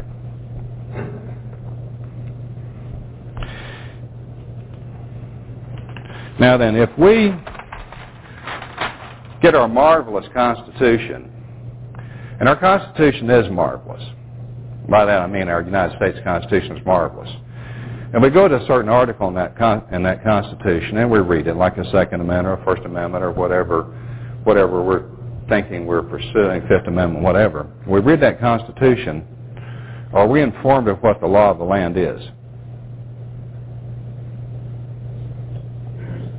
Now 6.40 6.58
then, 6.58 6.76
if 6.76 6.90
we 6.98 7.34
get 9.42 9.56
our 9.56 9.68
marvelous 9.68 10.26
Constitution, 10.34 11.32
and 12.40 12.50
our 12.50 12.60
Constitution 12.60 13.30
is 13.30 13.50
marvelous. 13.52 14.04
By 14.90 15.06
that 15.06 15.22
I 15.22 15.28
mean 15.28 15.48
our 15.48 15.62
United 15.62 15.96
States 15.98 16.18
Constitution 16.24 16.78
is 16.78 16.86
marvelous. 16.86 17.30
And 18.14 18.22
we 18.22 18.30
go 18.30 18.48
to 18.48 18.56
a 18.56 18.66
certain 18.68 18.90
article 18.90 19.28
in 19.28 19.34
that 19.36 19.58
con- 19.58 19.84
in 19.92 20.04
that 20.04 20.24
Constitution 20.24 20.98
and 20.98 21.10
we 21.10 21.20
read 21.20 21.48
it, 21.48 21.56
like 21.56 21.78
a 21.78 21.90
Second 21.92 22.22
Amendment 22.22 22.60
or 22.60 22.66
First 22.66 22.86
Amendment 22.86 23.24
or 23.24 23.32
whatever, 23.32 23.84
whatever 24.44 24.84
we're 24.84 25.06
thinking 25.48 25.86
we're 25.86 26.04
pursuing, 26.04 26.62
Fifth 26.68 26.88
Amendment, 26.88 27.24
whatever. 27.24 27.68
We 27.88 28.00
read 28.00 28.22
that 28.22 28.40
Constitution. 28.40 29.26
Are 30.14 30.28
we 30.28 30.42
informed 30.42 30.88
of 30.88 31.00
what 31.00 31.20
the 31.20 31.28
law 31.28 31.52
of 31.52 31.58
the 31.58 31.64
land 31.64 31.98
is? 31.98 32.22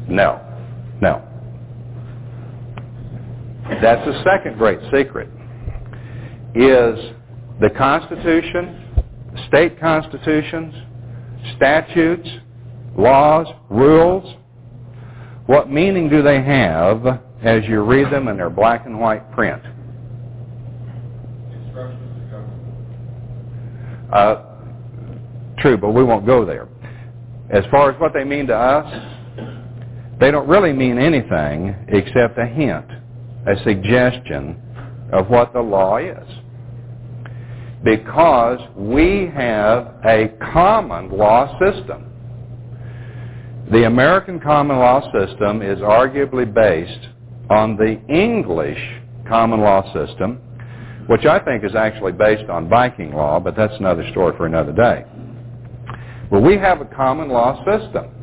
No. 0.09 0.40
No. 1.01 1.23
That's 3.83 4.05
the 4.07 4.23
second 4.25 4.59
great 4.59 4.79
secret, 4.92 5.29
is 6.55 7.12
the 7.61 7.71
Constitution, 7.77 9.05
state 9.49 9.79
constitutions, 9.81 10.75
statutes, 11.57 12.29
laws, 12.97 13.47
rules, 13.69 14.37
what 15.47 15.71
meaning 15.71 16.09
do 16.09 16.23
they 16.23 16.42
have 16.42 17.07
as 17.42 17.64
you 17.69 17.83
read 17.83 18.12
them 18.12 18.29
in 18.29 18.37
their 18.37 18.51
black 18.51 18.87
and 18.87 18.99
white 18.99 19.31
print? 19.33 19.62
Uh, 24.12 24.42
true, 25.59 25.77
but 25.77 25.90
we 25.90 26.03
won't 26.03 26.27
go 26.27 26.45
there. 26.45 26.69
As 27.51 27.64
far 27.71 27.90
as 27.90 28.01
what 28.01 28.12
they 28.12 28.25
mean 28.25 28.47
to 28.49 28.57
us, 28.57 29.16
they 30.19 30.31
don't 30.31 30.49
really 30.49 30.73
mean 30.73 30.99
anything 30.99 31.75
except 31.89 32.39
a 32.39 32.47
hint, 32.47 32.87
a 33.47 33.63
suggestion 33.65 34.61
of 35.13 35.29
what 35.29 35.53
the 35.53 35.61
law 35.61 35.99
is. 35.99 36.27
Because 37.85 38.59
we 38.75 39.31
have 39.35 39.95
a 40.05 40.33
common 40.53 41.11
law 41.11 41.59
system. 41.61 42.11
The 43.71 43.85
American 43.85 44.41
common 44.41 44.79
law 44.79 45.03
system 45.13 45.61
is 45.61 45.79
arguably 45.81 46.53
based 46.53 47.09
on 47.51 47.77
the 47.77 48.01
English 48.09 48.79
common 49.29 49.61
law 49.61 49.83
system, 49.93 50.41
which 51.09 51.27
I 51.27 51.39
think 51.41 51.63
is 51.63 51.75
actually 51.75 52.13
based 52.13 52.49
on 52.49 52.69
Viking 52.69 53.13
law, 53.13 53.39
but 53.39 53.55
that's 53.55 53.75
another 53.79 54.09
story 54.13 54.37
for 54.37 54.47
another 54.47 54.73
day. 54.73 55.05
Well, 56.31 56.43
we 56.43 56.57
have 56.57 56.81
a 56.81 56.87
common 56.87 57.29
law 57.29 57.63
system. 57.65 58.16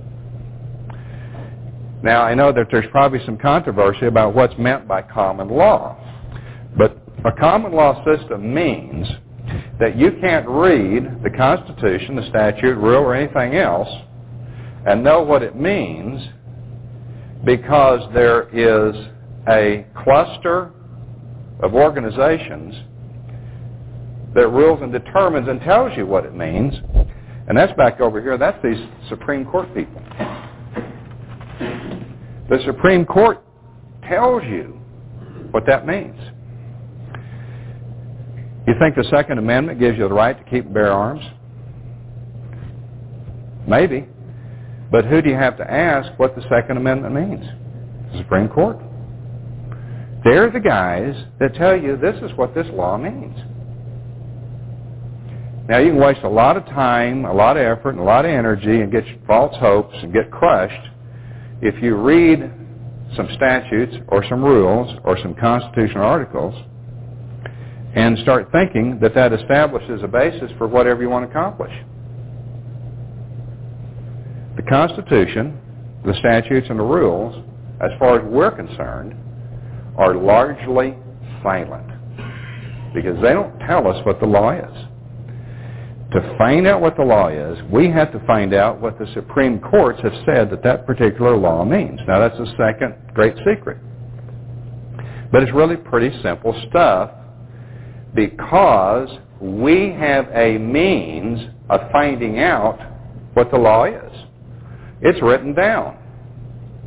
Now, 2.04 2.24
I 2.24 2.36
know 2.36 2.52
that 2.52 2.68
there's 2.70 2.90
probably 2.92 3.26
some 3.26 3.38
controversy 3.38 4.08
about 4.08 4.36
what's 4.36 4.54
meant 4.60 4.88
by 4.88 5.02
common 5.02 5.48
law. 5.48 5.98
But 6.78 6.98
a 7.24 7.32
common 7.32 7.72
law 7.72 8.04
system 8.04 8.54
means 8.54 9.08
that 9.80 9.98
you 9.98 10.12
can't 10.20 10.48
read 10.48 11.24
the 11.24 11.30
Constitution, 11.30 12.18
the 12.18 12.28
statute, 12.30 12.76
rule, 12.76 13.04
or 13.04 13.16
anything 13.16 13.56
else 13.56 13.88
and 14.86 15.02
know 15.02 15.22
what 15.22 15.44
it 15.44 15.56
means 15.56 16.22
because 17.46 18.02
there 18.14 18.50
is 18.50 18.96
a 19.48 19.86
cluster 20.04 20.72
of 21.62 21.74
organizations 21.74 22.76
that 24.36 24.48
rules 24.50 24.82
and 24.82 24.92
determines 24.92 25.48
and 25.48 25.62
tells 25.62 25.96
you 25.96 26.06
what 26.06 26.26
it 26.26 26.36
means. 26.36 26.74
And 27.48 27.58
that's 27.58 27.74
back 27.78 28.02
over 28.02 28.22
here. 28.22 28.38
That's 28.38 28.62
these 28.62 28.78
Supreme 29.08 29.46
Court 29.46 29.74
people. 29.74 30.03
The 32.54 32.62
Supreme 32.66 33.04
Court 33.04 33.44
tells 34.08 34.44
you 34.44 34.80
what 35.50 35.66
that 35.66 35.88
means. 35.88 36.20
You 38.68 38.76
think 38.80 38.96
the 38.96 39.08
Second 39.10 39.40
Amendment 39.40 39.80
gives 39.80 39.98
you 39.98 40.08
the 40.08 40.14
right 40.14 40.38
to 40.38 40.44
keep 40.52 40.66
and 40.66 40.74
bear 40.74 40.92
arms? 40.92 41.24
Maybe. 43.68 44.08
But 44.92 45.06
who 45.06 45.24
do 45.24 45.32
you 45.32 45.36
have 45.36 45.58
to 45.58 45.64
ask 45.64 46.12
what 46.20 46.36
the 46.36 46.44
Second 46.44 46.78
Amendment 46.78 47.16
means? 47.16 47.44
The 48.12 48.20
Supreme 48.20 48.48
Court. 48.50 48.78
They're 50.24 50.52
the 50.52 50.60
guys 50.60 51.16
that 51.40 51.56
tell 51.56 51.76
you 51.76 51.98
this 51.98 52.22
is 52.22 52.38
what 52.38 52.54
this 52.54 52.68
law 52.70 53.00
means. 53.00 53.36
Now 55.68 55.80
you 55.80 55.94
can 55.94 56.00
waste 56.00 56.22
a 56.22 56.30
lot 56.30 56.56
of 56.56 56.66
time, 56.66 57.26
a 57.26 57.34
lot 57.34 57.58
of 57.58 57.64
effort, 57.64 57.96
and 57.96 58.00
a 58.00 58.04
lot 58.04 58.26
of 58.26 58.32
energy 58.32 58.82
and 58.82 58.92
get 58.92 59.06
false 59.26 59.58
hopes 59.58 59.96
and 60.04 60.14
get 60.14 60.30
crushed 60.30 60.93
if 61.64 61.82
you 61.82 61.96
read 61.96 62.52
some 63.16 63.30
statutes 63.38 63.96
or 64.10 64.24
some 64.28 64.44
rules 64.44 65.00
or 65.06 65.18
some 65.22 65.34
constitutional 65.34 66.04
articles 66.04 66.54
and 67.96 68.18
start 68.20 68.50
thinking 68.52 69.00
that 69.00 69.16
that 69.16 69.32
establishes 69.32 70.04
a 70.04 70.08
basis 70.08 70.52
for 70.58 70.68
whatever 70.68 71.02
you 71.02 71.10
want 71.10 71.24
to 71.26 71.30
accomplish. 71.30 71.72
The 74.58 74.64
Constitution, 74.64 75.58
the 76.06 76.14
statutes, 76.20 76.68
and 76.70 76.78
the 76.78 76.84
rules, 76.84 77.34
as 77.80 77.92
far 77.98 78.20
as 78.20 78.26
we're 78.30 78.52
concerned, 78.52 79.16
are 79.98 80.16
largely 80.16 80.98
silent 81.44 81.88
because 82.94 83.16
they 83.22 83.30
don't 83.30 83.58
tell 83.60 83.88
us 83.88 84.06
what 84.06 84.20
the 84.20 84.26
law 84.26 84.52
is. 84.52 84.88
To 86.14 86.36
find 86.38 86.68
out 86.68 86.80
what 86.80 86.96
the 86.96 87.04
law 87.04 87.30
is, 87.30 87.58
we 87.72 87.90
have 87.90 88.12
to 88.12 88.20
find 88.28 88.54
out 88.54 88.80
what 88.80 89.00
the 89.00 89.08
Supreme 89.16 89.60
Courts 89.60 90.00
have 90.04 90.14
said 90.28 90.52
that 90.52 90.62
that 90.62 90.86
particular 90.86 91.36
law 91.36 91.66
means. 91.66 92.00
Now 92.08 92.20
that's 92.20 92.38
the 92.38 92.46
second 92.56 92.96
great 93.16 93.36
secret. 93.38 93.80
But 95.32 95.42
it's 95.42 95.52
really 95.52 95.76
pretty 95.76 96.16
simple 96.22 96.54
stuff 96.70 97.10
because 98.14 99.10
we 99.42 99.90
have 99.94 100.28
a 100.36 100.60
means 100.60 101.50
of 101.72 101.82
finding 101.92 102.38
out 102.40 102.80
what 103.34 103.50
the 103.50 103.58
law 103.58 103.86
is. 103.86 104.12
It's 105.02 105.20
written 105.24 105.56
down. 105.56 105.98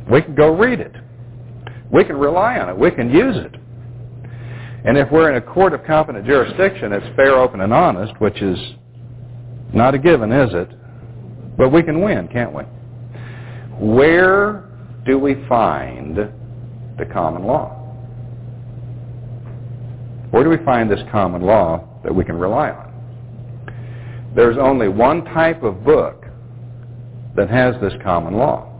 We 0.09 0.21
can 0.21 0.35
go 0.35 0.55
read 0.55 0.79
it. 0.79 0.93
We 1.91 2.05
can 2.05 2.15
rely 2.15 2.59
on 2.59 2.69
it. 2.69 2.77
We 2.77 2.91
can 2.91 3.09
use 3.11 3.35
it. 3.35 3.55
And 4.85 4.97
if 4.97 5.11
we're 5.11 5.29
in 5.29 5.35
a 5.35 5.41
court 5.41 5.73
of 5.73 5.83
competent 5.83 6.25
jurisdiction, 6.25 6.93
it's 6.93 7.05
fair, 7.17 7.35
open, 7.35 7.59
and 7.59 7.73
honest, 7.73 8.13
which 8.19 8.41
is 8.41 8.57
not 9.73 9.93
a 9.95 9.97
given, 9.97 10.31
is 10.31 10.49
it? 10.53 10.69
But 11.57 11.69
we 11.69 11.83
can 11.83 12.01
win, 12.01 12.27
can't 12.27 12.53
we? 12.53 12.63
Where 13.79 14.63
do 15.05 15.17
we 15.19 15.35
find 15.47 16.17
the 16.17 17.05
common 17.13 17.43
law? 17.43 17.73
Where 20.31 20.43
do 20.43 20.49
we 20.49 20.63
find 20.65 20.89
this 20.91 20.99
common 21.11 21.41
law 21.41 21.87
that 22.03 22.13
we 22.13 22.23
can 22.25 22.37
rely 22.37 22.69
on? 22.69 22.87
There's 24.35 24.57
only 24.57 24.87
one 24.87 25.23
type 25.25 25.63
of 25.63 25.83
book 25.83 26.25
that 27.35 27.49
has 27.49 27.75
this 27.81 27.93
common 28.03 28.35
law. 28.35 28.71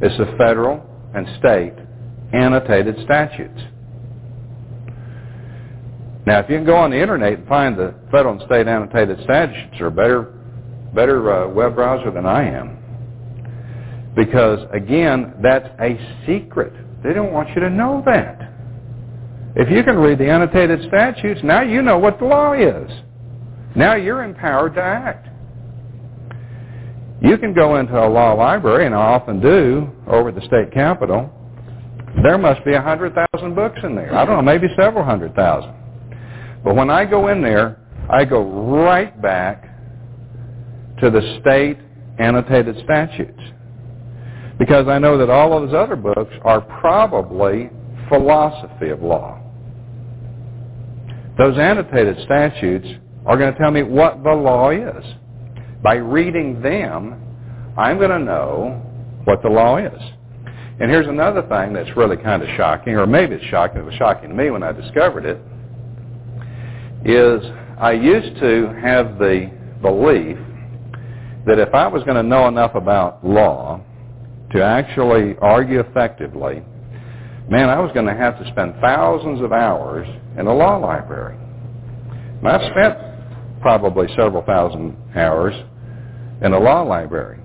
It's 0.00 0.16
the 0.18 0.34
federal 0.36 0.84
and 1.14 1.26
state 1.38 1.74
annotated 2.32 2.96
statutes. 3.04 3.60
Now, 6.26 6.38
if 6.38 6.48
you 6.48 6.56
can 6.56 6.64
go 6.64 6.76
on 6.76 6.90
the 6.90 7.00
internet 7.00 7.34
and 7.34 7.48
find 7.48 7.76
the 7.76 7.94
federal 8.10 8.34
and 8.34 8.42
state 8.46 8.66
annotated 8.66 9.22
statutes, 9.24 9.78
are 9.80 9.86
a 9.86 9.90
better, 9.90 10.32
better 10.94 11.32
uh, 11.32 11.48
web 11.48 11.74
browser 11.74 12.10
than 12.10 12.24
I 12.24 12.48
am. 12.48 12.78
Because, 14.16 14.60
again, 14.72 15.34
that's 15.42 15.68
a 15.80 15.98
secret. 16.26 16.72
They 17.02 17.12
don't 17.12 17.32
want 17.32 17.50
you 17.50 17.60
to 17.60 17.68
know 17.68 18.02
that. 18.06 18.40
If 19.56 19.70
you 19.70 19.84
can 19.84 19.96
read 19.98 20.18
the 20.18 20.28
annotated 20.28 20.88
statutes, 20.88 21.40
now 21.44 21.60
you 21.60 21.82
know 21.82 21.98
what 21.98 22.18
the 22.18 22.24
law 22.24 22.54
is. 22.54 22.90
Now 23.76 23.94
you're 23.94 24.24
empowered 24.24 24.74
to 24.74 24.82
act. 24.82 25.28
You 27.20 27.38
can 27.38 27.54
go 27.54 27.76
into 27.76 27.94
a 27.94 28.08
law 28.08 28.32
library, 28.32 28.86
and 28.86 28.94
I 28.94 28.98
often 28.98 29.40
do, 29.40 29.90
over 30.06 30.30
at 30.30 30.34
the 30.34 30.42
state 30.42 30.72
capitol. 30.72 31.30
There 32.22 32.38
must 32.38 32.64
be 32.64 32.74
a 32.74 32.80
hundred 32.80 33.14
thousand 33.14 33.54
books 33.54 33.78
in 33.82 33.94
there. 33.94 34.14
I 34.14 34.24
don't 34.24 34.36
know, 34.36 34.42
maybe 34.42 34.68
several 34.76 35.04
hundred 35.04 35.34
thousand. 35.34 35.74
But 36.64 36.76
when 36.76 36.88
I 36.88 37.04
go 37.04 37.28
in 37.28 37.42
there, 37.42 37.78
I 38.08 38.24
go 38.24 38.42
right 38.42 39.20
back 39.20 39.68
to 41.00 41.10
the 41.10 41.38
state 41.40 41.78
annotated 42.18 42.82
statutes. 42.84 43.40
Because 44.58 44.88
I 44.88 44.98
know 44.98 45.18
that 45.18 45.30
all 45.30 45.52
of 45.52 45.68
those 45.68 45.74
other 45.76 45.96
books 45.96 46.32
are 46.42 46.60
probably 46.60 47.70
philosophy 48.08 48.88
of 48.88 49.02
law. 49.02 49.40
Those 51.36 51.58
annotated 51.58 52.24
statutes 52.24 52.86
are 53.26 53.36
going 53.36 53.52
to 53.52 53.58
tell 53.58 53.70
me 53.70 53.82
what 53.82 54.22
the 54.22 54.30
law 54.30 54.70
is. 54.70 55.04
By 55.82 55.94
reading 55.96 56.62
them, 56.62 57.20
I'm 57.76 57.98
going 57.98 58.10
to 58.10 58.18
know 58.18 58.80
what 59.24 59.42
the 59.42 59.48
law 59.48 59.78
is. 59.78 60.00
And 60.80 60.90
here's 60.90 61.08
another 61.08 61.42
thing 61.42 61.72
that's 61.72 61.96
really 61.96 62.16
kind 62.16 62.42
of 62.42 62.48
shocking, 62.56 62.94
or 62.94 63.06
maybe 63.06 63.34
it's 63.34 63.44
shocking. 63.46 63.78
It 63.78 63.84
was 63.84 63.94
shocking 63.94 64.28
to 64.30 64.34
me 64.34 64.50
when 64.50 64.62
I 64.62 64.72
discovered 64.72 65.24
it 65.24 65.40
is 67.04 67.42
I 67.78 67.92
used 67.92 68.40
to 68.40 68.74
have 68.80 69.18
the 69.18 69.50
belief 69.82 70.38
that 71.46 71.58
if 71.58 71.74
I 71.74 71.86
was 71.86 72.02
going 72.04 72.16
to 72.16 72.22
know 72.22 72.48
enough 72.48 72.74
about 72.74 73.24
law 73.24 73.80
to 74.52 74.62
actually 74.62 75.36
argue 75.40 75.80
effectively, 75.80 76.62
man, 77.50 77.68
I 77.68 77.80
was 77.80 77.92
going 77.92 78.06
to 78.06 78.14
have 78.14 78.38
to 78.38 78.50
spend 78.50 78.74
thousands 78.80 79.42
of 79.42 79.52
hours 79.52 80.08
in 80.38 80.46
a 80.46 80.54
law 80.54 80.76
library. 80.78 81.36
And 82.38 82.48
I've 82.48 82.70
spent 82.70 82.98
probably 83.60 84.08
several 84.16 84.42
thousand 84.42 84.96
hours 85.14 85.54
in 86.42 86.52
a 86.52 86.58
law 86.58 86.82
library. 86.82 87.40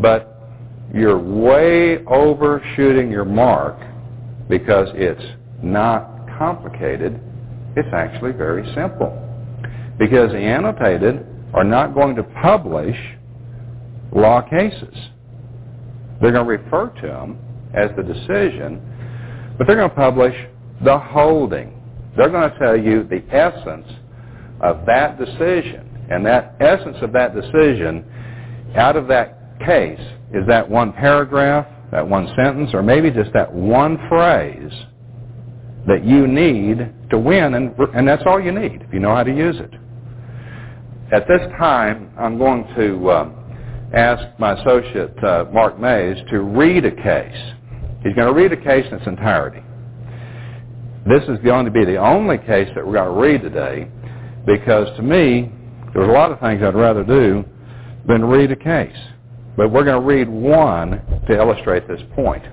But 0.00 0.50
you're 0.94 1.18
way 1.18 2.04
overshooting 2.04 3.10
your 3.10 3.24
mark 3.24 3.76
because 4.48 4.88
it's 4.94 5.22
not 5.62 6.28
complicated 6.38 7.20
it's 7.76 7.88
actually 7.92 8.32
very 8.32 8.64
simple. 8.74 9.22
Because 9.98 10.30
the 10.32 10.38
annotated 10.38 11.26
are 11.54 11.64
not 11.64 11.94
going 11.94 12.16
to 12.16 12.22
publish 12.42 12.96
law 14.12 14.42
cases. 14.42 14.94
They're 16.20 16.32
going 16.32 16.46
to 16.46 16.64
refer 16.64 16.88
to 16.88 17.06
them 17.06 17.38
as 17.74 17.90
the 17.96 18.02
decision, 18.02 18.80
but 19.58 19.66
they're 19.66 19.76
going 19.76 19.90
to 19.90 19.96
publish 19.96 20.34
the 20.84 20.98
holding. 20.98 21.80
They're 22.16 22.30
going 22.30 22.50
to 22.50 22.58
tell 22.58 22.76
you 22.76 23.04
the 23.04 23.22
essence 23.34 23.86
of 24.60 24.86
that 24.86 25.18
decision. 25.18 26.06
And 26.10 26.24
that 26.24 26.56
essence 26.60 26.96
of 27.02 27.12
that 27.12 27.34
decision 27.34 28.04
out 28.76 28.96
of 28.96 29.08
that 29.08 29.58
case 29.60 30.00
is 30.32 30.46
that 30.46 30.68
one 30.68 30.92
paragraph, 30.92 31.66
that 31.90 32.06
one 32.08 32.32
sentence, 32.36 32.70
or 32.72 32.82
maybe 32.82 33.10
just 33.10 33.32
that 33.32 33.52
one 33.52 33.98
phrase 34.08 34.72
that 35.86 36.04
you 36.04 36.26
need 36.26 36.92
to 37.10 37.18
win, 37.18 37.54
and, 37.54 37.74
and 37.94 38.06
that's 38.06 38.22
all 38.26 38.40
you 38.40 38.52
need 38.52 38.82
if 38.82 38.92
you 38.92 39.00
know 39.00 39.14
how 39.14 39.22
to 39.22 39.34
use 39.34 39.56
it. 39.58 39.72
At 41.12 41.28
this 41.28 41.40
time, 41.58 42.10
I'm 42.18 42.36
going 42.38 42.66
to 42.76 43.08
uh, 43.08 43.30
ask 43.94 44.38
my 44.38 44.60
associate, 44.60 45.22
uh, 45.22 45.44
Mark 45.52 45.78
Mays, 45.78 46.16
to 46.30 46.40
read 46.40 46.84
a 46.84 46.90
case. 46.90 47.52
He's 48.02 48.14
going 48.14 48.26
to 48.26 48.34
read 48.34 48.52
a 48.52 48.56
case 48.56 48.84
in 48.90 48.98
its 48.98 49.06
entirety. 49.06 49.62
This 51.06 51.22
is 51.28 51.38
going 51.44 51.64
to 51.66 51.70
be 51.70 51.84
the 51.84 51.96
only 51.96 52.38
case 52.38 52.68
that 52.74 52.84
we're 52.84 52.94
going 52.94 53.14
to 53.14 53.20
read 53.20 53.42
today 53.42 53.88
because 54.44 54.88
to 54.96 55.02
me, 55.02 55.52
there's 55.94 56.08
a 56.08 56.12
lot 56.12 56.32
of 56.32 56.40
things 56.40 56.62
I'd 56.62 56.74
rather 56.74 57.04
do 57.04 57.44
than 58.06 58.24
read 58.24 58.50
a 58.50 58.56
case. 58.56 58.96
But 59.56 59.70
we're 59.70 59.84
going 59.84 60.00
to 60.00 60.06
read 60.06 60.28
one 60.28 61.00
to 61.28 61.36
illustrate 61.36 61.88
this 61.88 62.00
point. 62.14 62.44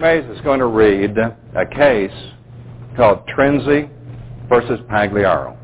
Mays 0.00 0.24
is 0.30 0.40
going 0.40 0.60
to 0.60 0.66
read 0.66 1.14
a 1.18 1.66
case 1.76 2.10
called 2.96 3.20
Trenzi 3.36 3.90
versus 4.48 4.80
Pagliaro. 4.90 5.54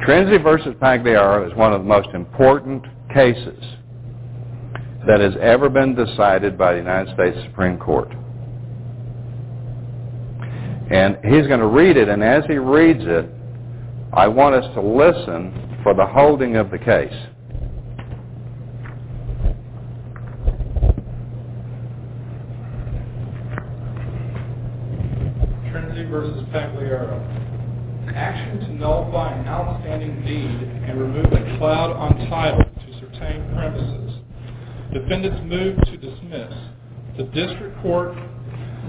Trenzi 0.00 0.42
versus 0.42 0.74
Pagliaro 0.80 1.46
is 1.46 1.54
one 1.54 1.74
of 1.74 1.82
the 1.82 1.86
most 1.86 2.08
important 2.14 2.86
cases 3.12 3.62
that 5.06 5.20
has 5.20 5.34
ever 5.42 5.68
been 5.68 5.94
decided 5.94 6.56
by 6.56 6.72
the 6.72 6.78
United 6.78 7.12
States 7.14 7.36
Supreme 7.44 7.76
Court. 7.76 8.10
And 10.90 11.18
he's 11.22 11.46
going 11.46 11.60
to 11.60 11.66
read 11.66 11.98
it, 11.98 12.08
and 12.08 12.24
as 12.24 12.44
he 12.46 12.56
reads 12.56 13.04
it, 13.04 13.28
I 14.14 14.26
want 14.26 14.54
us 14.54 14.74
to 14.74 14.80
listen 14.80 15.80
for 15.82 15.92
the 15.92 16.06
holding 16.06 16.56
of 16.56 16.70
the 16.70 16.78
case. 16.78 17.12
Versus 26.02 26.42
Pagliaro. 26.52 27.20
An 28.08 28.14
action 28.14 28.58
to 28.60 28.72
nullify 28.74 29.32
an 29.38 29.46
outstanding 29.46 30.22
deed 30.26 30.68
and 30.88 31.00
remove 31.00 31.32
a 31.32 31.58
cloud 31.58 31.92
on 31.92 32.28
title 32.28 32.58
to 32.58 33.00
certain 33.00 33.54
premises. 33.54 34.18
Defendants 34.92 35.40
moved 35.44 35.86
to 35.86 35.96
dismiss. 35.96 36.52
The 37.16 37.24
district 37.32 37.80
court 37.80 38.14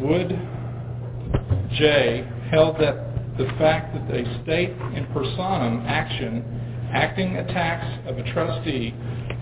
Wood 0.01 0.30
J 1.78 2.28
held 2.49 2.78
that 2.78 3.38
the 3.38 3.45
fact 3.60 3.93
that 3.93 4.16
a 4.16 4.43
state 4.43 4.72
in 4.72 5.06
personam 5.14 5.86
action 5.86 6.43
acting 6.91 7.38
a 7.38 7.45
tax 7.47 7.86
of 8.08 8.18
a 8.18 8.34
trustee 8.34 8.91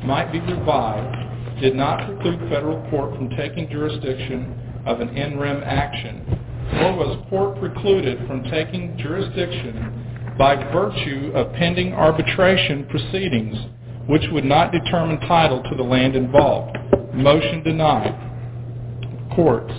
might 0.04 0.32
be 0.32 0.40
revived 0.42 1.62
did 1.62 1.76
not 1.76 2.06
preclude 2.06 2.40
federal 2.50 2.90
court 2.90 3.16
from 3.16 3.30
taking 3.38 3.70
jurisdiction 3.70 4.84
of 4.86 5.00
an 5.00 5.10
in 5.16 5.40
rem 5.40 5.64
action 5.64 6.44
nor 6.74 6.96
was 6.96 7.26
court 7.30 7.60
precluded 7.60 8.26
from 8.28 8.44
taking 8.50 8.98
jurisdiction 8.98 10.36
by 10.38 10.56
virtue 10.74 11.32
of 11.36 11.54
pending 11.54 11.94
arbitration 11.94 12.86
proceedings, 12.90 13.56
which 14.08 14.24
would 14.32 14.46
not 14.46 14.72
determine 14.72 15.20
title 15.22 15.62
to 15.64 15.76
the 15.76 15.84
land 15.84 16.16
involved. 16.16 16.78
Motion 17.14 17.64
denied. 17.64 18.16
Courts. 19.36 19.74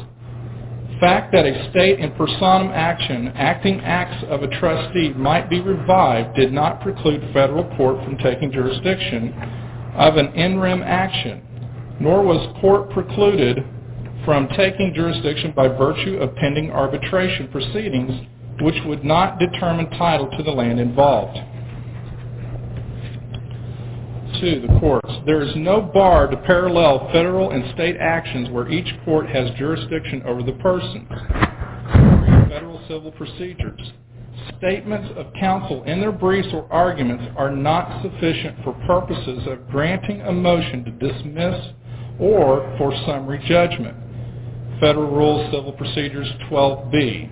fact 1.01 1.33
that 1.33 1.45
a 1.45 1.71
state 1.71 1.99
in 1.99 2.11
personam 2.13 2.71
action 2.73 3.29
acting 3.35 3.81
acts 3.81 4.25
of 4.29 4.43
a 4.43 4.61
trustee 4.61 5.13
might 5.15 5.51
be 5.51 5.61
revived 5.61 6.37
did 6.37 6.53
not 6.53 6.81
preclude 6.81 7.21
federal 7.33 7.65
court 7.77 8.03
from 8.05 8.17
taking 8.19 8.51
jurisdiction 8.53 9.33
of 9.97 10.17
an 10.17 10.33
in 10.35 10.59
rem 10.59 10.83
action, 10.83 11.43
nor 12.01 12.23
was 12.23 12.57
court 12.61 12.91
precluded 12.91 13.59
from 14.25 14.49
taking 14.57 14.93
jurisdiction 14.95 15.53
by 15.55 15.69
virtue 15.69 16.17
of 16.17 16.35
pending 16.37 16.71
arbitration 16.71 17.49
proceedings 17.49 18.27
which 18.61 18.77
would 18.87 19.05
not 19.05 19.39
determine 19.39 19.91
title 19.91 20.29
to 20.37 20.43
the 20.43 20.51
land 20.51 20.79
involved. 20.79 21.39
Two, 24.41 24.61
the 24.67 24.79
courts. 24.81 25.11
There 25.27 25.43
is 25.43 25.53
no 25.57 25.81
bar 25.81 26.27
to 26.29 26.37
parallel 26.39 27.09
federal 27.13 27.51
and 27.51 27.73
state 27.75 27.97
actions 27.99 28.51
where 28.51 28.69
each 28.69 28.89
court 29.05 29.29
has 29.29 29.51
jurisdiction 29.57 30.23
over 30.25 30.43
the 30.43 30.53
person. 30.53 31.07
Federal 32.49 32.83
civil 32.89 33.13
procedures. 33.13 33.81
Statements 34.59 35.09
of 35.17 35.33
counsel 35.39 35.85
in 35.85 36.01
their 36.01 36.13
briefs 36.13 36.49
or 36.53 36.71
arguments 36.73 37.25
are 37.37 37.51
not 37.51 38.03
sufficient 38.03 38.63
for 38.65 38.73
purposes 38.87 39.47
of 39.47 39.69
granting 39.71 40.21
a 40.23 40.33
motion 40.33 40.85
to 40.85 40.91
dismiss 40.91 41.73
or 42.19 42.75
for 42.77 42.93
summary 43.07 43.43
judgment. 43.47 43.97
Federal 44.85 45.11
Rules 45.11 45.51
Civil 45.51 45.73
Procedures 45.73 46.29
12B. 46.51 47.31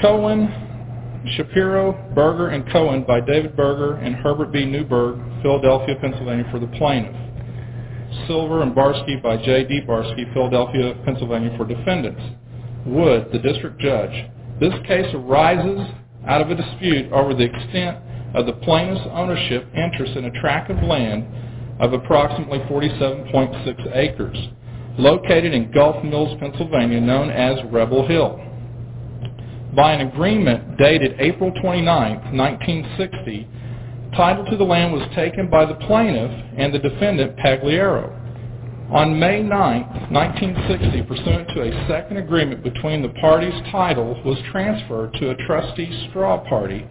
Cohen, 0.00 1.22
Shapiro, 1.36 1.92
Berger, 2.14 2.48
and 2.48 2.66
Cohen 2.72 3.04
by 3.06 3.20
David 3.20 3.54
Berger 3.54 3.96
and 3.96 4.14
Herbert 4.14 4.52
B. 4.52 4.64
Newberg, 4.64 5.20
Philadelphia, 5.42 5.96
Pennsylvania 6.00 6.48
for 6.50 6.60
the 6.60 6.66
plaintiff. 6.78 7.14
Silver 8.26 8.62
and 8.62 8.74
Barsky 8.74 9.22
by 9.22 9.36
J.D. 9.36 9.82
Barsky, 9.86 10.32
Philadelphia, 10.32 10.94
Pennsylvania 11.04 11.54
for 11.58 11.66
defendants. 11.66 12.22
Wood, 12.86 13.28
the 13.30 13.38
district 13.38 13.78
judge. 13.78 14.30
This 14.58 14.72
case 14.86 15.12
arises 15.12 15.80
out 16.26 16.40
of 16.40 16.50
a 16.50 16.54
dispute 16.54 17.12
over 17.12 17.34
the 17.34 17.44
extent 17.44 17.98
of 18.34 18.46
the 18.46 18.54
plaintiff's 18.64 19.06
ownership 19.12 19.68
interest 19.76 20.16
in 20.16 20.24
a 20.24 20.40
tract 20.40 20.70
of 20.70 20.82
land 20.82 21.26
of 21.80 21.92
approximately 21.92 22.60
47.6 22.60 23.94
acres 23.94 24.38
located 24.98 25.52
in 25.52 25.70
Gulph 25.72 26.02
Mills, 26.04 26.36
Pennsylvania, 26.40 27.00
known 27.00 27.30
as 27.30 27.58
Rebel 27.70 28.06
Hill. 28.06 28.40
By 29.74 29.92
an 29.92 30.08
agreement 30.08 30.78
dated 30.78 31.20
April 31.20 31.52
29, 31.60 31.84
1960, 32.34 33.48
title 34.16 34.46
to 34.46 34.56
the 34.56 34.64
land 34.64 34.92
was 34.92 35.06
taken 35.14 35.50
by 35.50 35.66
the 35.66 35.74
plaintiff 35.74 36.30
and 36.56 36.72
the 36.72 36.78
defendant, 36.78 37.36
Pagliaro. 37.36 38.22
On 38.90 39.18
May 39.18 39.42
9, 39.42 39.50
1960, 40.12 41.02
pursuant 41.02 41.48
to 41.48 41.62
a 41.62 41.88
second 41.88 42.16
agreement 42.18 42.62
between 42.62 43.02
the 43.02 43.08
parties, 43.20 43.52
title 43.70 44.14
was 44.24 44.38
transferred 44.50 45.12
to 45.14 45.30
a 45.30 45.46
trustee 45.46 46.08
straw 46.08 46.38
party, 46.48 46.86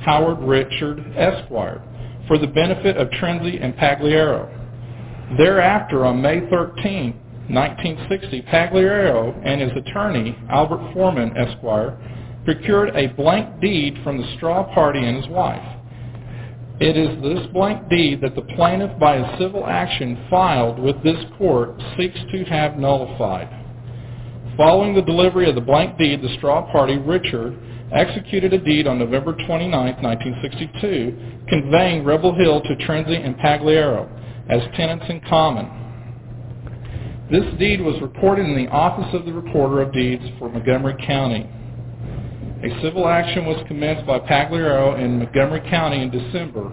Howard 0.00 0.38
Richard 0.40 1.04
Esquire, 1.16 1.82
for 2.26 2.38
the 2.38 2.46
benefit 2.46 2.96
of 2.96 3.08
Trenzi 3.10 3.62
and 3.62 3.76
Pagliaro. 3.76 4.48
Thereafter, 5.36 6.04
on 6.06 6.22
May 6.22 6.48
13, 6.48 7.20
1960, 7.48 8.42
Pagliaro 8.42 9.40
and 9.44 9.60
his 9.60 9.72
attorney, 9.76 10.36
Albert 10.48 10.92
Foreman 10.92 11.36
Esquire, 11.36 11.98
procured 12.44 12.94
a 12.96 13.08
blank 13.08 13.60
deed 13.60 13.98
from 14.02 14.18
the 14.18 14.34
straw 14.36 14.64
party 14.74 15.04
and 15.04 15.16
his 15.16 15.28
wife. 15.28 15.62
It 16.80 16.96
is 16.96 17.22
this 17.22 17.46
blank 17.52 17.88
deed 17.88 18.20
that 18.22 18.34
the 18.34 18.42
plaintiff, 18.56 18.98
by 18.98 19.16
a 19.16 19.38
civil 19.38 19.66
action 19.66 20.26
filed 20.28 20.78
with 20.78 21.02
this 21.02 21.22
court, 21.38 21.80
seeks 21.96 22.18
to 22.32 22.44
have 22.44 22.78
nullified. 22.78 23.48
Following 24.56 24.94
the 24.94 25.02
delivery 25.02 25.48
of 25.48 25.54
the 25.54 25.60
blank 25.60 25.98
deed, 25.98 26.22
the 26.22 26.34
straw 26.36 26.70
party, 26.72 26.96
Richard, 26.96 27.56
executed 27.92 28.52
a 28.52 28.58
deed 28.58 28.86
on 28.86 28.98
November 28.98 29.34
29, 29.46 29.70
1962, 29.70 31.46
conveying 31.48 32.04
Rebel 32.04 32.34
Hill 32.34 32.60
to 32.62 32.74
Trenzi 32.86 33.24
and 33.24 33.36
Pagliaro 33.36 34.08
as 34.48 34.62
tenants 34.76 35.04
in 35.08 35.20
common. 35.28 35.83
This 37.30 37.44
deed 37.58 37.80
was 37.80 38.00
reported 38.02 38.44
in 38.44 38.54
the 38.54 38.70
Office 38.70 39.14
of 39.14 39.24
the 39.24 39.32
Recorder 39.32 39.80
of 39.80 39.94
Deeds 39.94 40.22
for 40.38 40.50
Montgomery 40.50 40.94
County. 41.06 41.48
A 42.62 42.82
civil 42.82 43.08
action 43.08 43.46
was 43.46 43.64
commenced 43.66 44.06
by 44.06 44.18
Pagliaro 44.18 44.98
in 45.02 45.20
Montgomery 45.20 45.62
County 45.70 46.02
in 46.02 46.10
December 46.10 46.64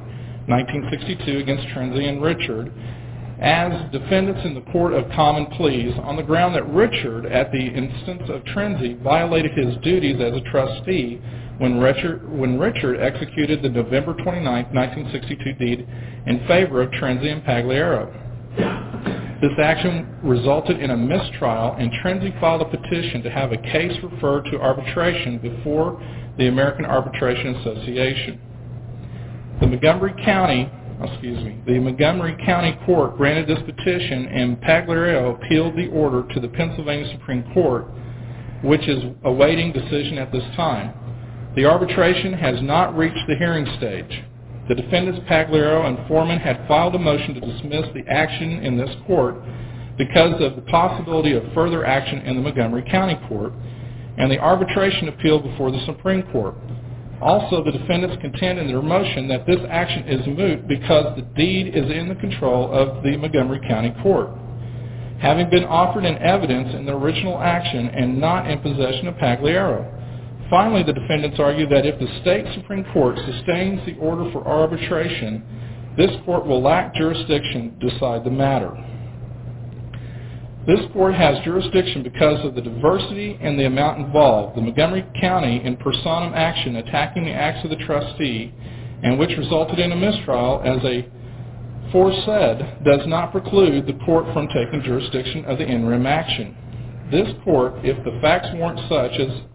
1962 0.47 1.37
against 1.37 1.67
Trenzi 1.69 2.07
and 2.07 2.21
Richard 2.21 2.73
as 3.39 3.91
defendants 3.91 4.41
in 4.43 4.53
the 4.53 4.61
Court 4.71 4.93
of 4.93 5.09
Common 5.13 5.45
Pleas 5.57 5.93
on 6.03 6.17
the 6.17 6.21
ground 6.21 6.53
that 6.55 6.67
Richard, 6.69 7.25
at 7.25 7.51
the 7.53 7.65
instance 7.65 8.23
of 8.29 8.43
Trenzi, 8.43 9.01
violated 9.01 9.57
his 9.57 9.77
duties 9.77 10.17
as 10.21 10.33
a 10.33 10.41
trustee 10.51 11.21
when 11.59 11.79
Richard, 11.79 12.29
when 12.29 12.59
Richard 12.59 12.99
executed 12.99 13.61
the 13.63 13.69
November 13.69 14.13
29, 14.21 14.43
1962 14.43 15.53
deed 15.53 15.87
in 16.27 16.45
favor 16.45 16.81
of 16.81 16.91
Trenzi 16.91 17.31
and 17.31 17.41
Pagliaro. 17.43 18.90
This 19.41 19.57
action 19.57 20.07
resulted 20.23 20.79
in 20.79 20.91
a 20.91 20.97
mistrial, 20.97 21.73
and 21.73 21.91
Trenzi 21.93 22.39
filed 22.39 22.61
a 22.61 22.65
petition 22.65 23.23
to 23.23 23.31
have 23.31 23.51
a 23.51 23.57
case 23.57 23.91
referred 24.03 24.45
to 24.51 24.61
arbitration 24.61 25.39
before 25.39 25.99
the 26.37 26.47
American 26.47 26.85
Arbitration 26.85 27.55
Association. 27.55 28.39
The 29.59 29.65
Montgomery 29.65 30.13
County, 30.23 30.69
excuse 31.03 31.43
me, 31.43 31.57
the 31.65 31.79
Montgomery 31.79 32.37
County 32.45 32.77
Court 32.85 33.17
granted 33.17 33.47
this 33.47 33.63
petition, 33.65 34.27
and 34.27 34.61
Pagliaro 34.61 35.35
appealed 35.35 35.75
the 35.75 35.87
order 35.87 36.23
to 36.35 36.39
the 36.39 36.47
Pennsylvania 36.47 37.11
Supreme 37.11 37.43
Court, 37.51 37.87
which 38.63 38.87
is 38.87 39.03
awaiting 39.23 39.73
decision 39.73 40.19
at 40.19 40.31
this 40.31 40.43
time. 40.55 40.93
The 41.55 41.65
arbitration 41.65 42.33
has 42.33 42.61
not 42.61 42.95
reached 42.95 43.25
the 43.27 43.35
hearing 43.37 43.65
stage. 43.77 44.23
The 44.71 44.81
defendants 44.81 45.19
Pagliaro 45.29 45.85
and 45.85 46.07
Foreman 46.07 46.39
had 46.39 46.65
filed 46.65 46.95
a 46.95 46.97
motion 46.97 47.33
to 47.33 47.41
dismiss 47.41 47.87
the 47.93 48.09
action 48.09 48.63
in 48.63 48.77
this 48.77 48.89
court 49.05 49.35
because 49.97 50.41
of 50.41 50.55
the 50.55 50.61
possibility 50.61 51.33
of 51.33 51.43
further 51.53 51.83
action 51.85 52.19
in 52.19 52.37
the 52.37 52.41
Montgomery 52.41 52.85
County 52.89 53.19
Court 53.27 53.51
and 54.17 54.31
the 54.31 54.39
arbitration 54.39 55.09
appeal 55.09 55.39
before 55.39 55.71
the 55.71 55.85
Supreme 55.85 56.23
Court. 56.31 56.55
Also, 57.21 57.65
the 57.65 57.73
defendants 57.73 58.15
contend 58.21 58.59
in 58.59 58.67
their 58.67 58.81
motion 58.81 59.27
that 59.27 59.45
this 59.45 59.59
action 59.69 60.07
is 60.07 60.25
moot 60.25 60.65
because 60.69 61.17
the 61.17 61.23
deed 61.35 61.75
is 61.75 61.91
in 61.91 62.07
the 62.07 62.15
control 62.15 62.71
of 62.71 63.03
the 63.03 63.17
Montgomery 63.17 63.59
County 63.67 63.93
Court. 64.01 64.29
Having 65.19 65.49
been 65.49 65.65
offered 65.65 66.05
in 66.05 66.17
evidence 66.19 66.73
in 66.75 66.85
the 66.85 66.95
original 66.95 67.37
action 67.41 67.89
and 67.89 68.21
not 68.21 68.49
in 68.49 68.59
possession 68.59 69.09
of 69.09 69.15
Pagliaro. 69.15 70.00
Finally, 70.51 70.83
the 70.83 70.91
defendants 70.91 71.39
argue 71.39 71.65
that 71.69 71.85
if 71.85 71.97
the 71.97 72.19
state 72.21 72.45
Supreme 72.55 72.83
Court 72.91 73.17
sustains 73.17 73.79
the 73.85 73.95
order 73.95 74.29
for 74.33 74.45
arbitration, 74.45 75.41
this 75.95 76.11
court 76.25 76.45
will 76.45 76.61
lack 76.61 76.93
jurisdiction 76.93 77.79
to 77.79 77.89
decide 77.89 78.25
the 78.25 78.29
matter. 78.29 78.75
This 80.67 80.81
court 80.91 81.15
has 81.15 81.41
jurisdiction 81.45 82.03
because 82.03 82.45
of 82.45 82.53
the 82.53 82.61
diversity 82.61 83.39
and 83.41 83.57
the 83.57 83.65
amount 83.65 84.05
involved. 84.05 84.57
The 84.57 84.61
Montgomery 84.61 85.05
County 85.21 85.61
in 85.63 85.77
personam 85.77 86.35
action 86.35 86.75
attacking 86.75 87.23
the 87.23 87.31
acts 87.31 87.63
of 87.63 87.69
the 87.69 87.83
trustee 87.85 88.53
and 89.03 89.17
which 89.17 89.31
resulted 89.37 89.79
in 89.79 89.93
a 89.93 89.95
mistrial 89.95 90.61
as 90.65 90.83
a 90.83 91.07
foresaid 91.93 92.83
does 92.83 93.07
not 93.07 93.31
preclude 93.31 93.87
the 93.87 94.05
court 94.05 94.25
from 94.33 94.49
taking 94.49 94.83
jurisdiction 94.83 95.45
of 95.45 95.57
the 95.57 95.65
in-rem 95.65 96.05
action. 96.05 96.55
This 97.09 97.27
court, 97.45 97.73
if 97.83 98.03
the 98.03 98.19
facts 98.21 98.49
weren't 98.53 98.79
such 98.87 99.19
as 99.19 99.50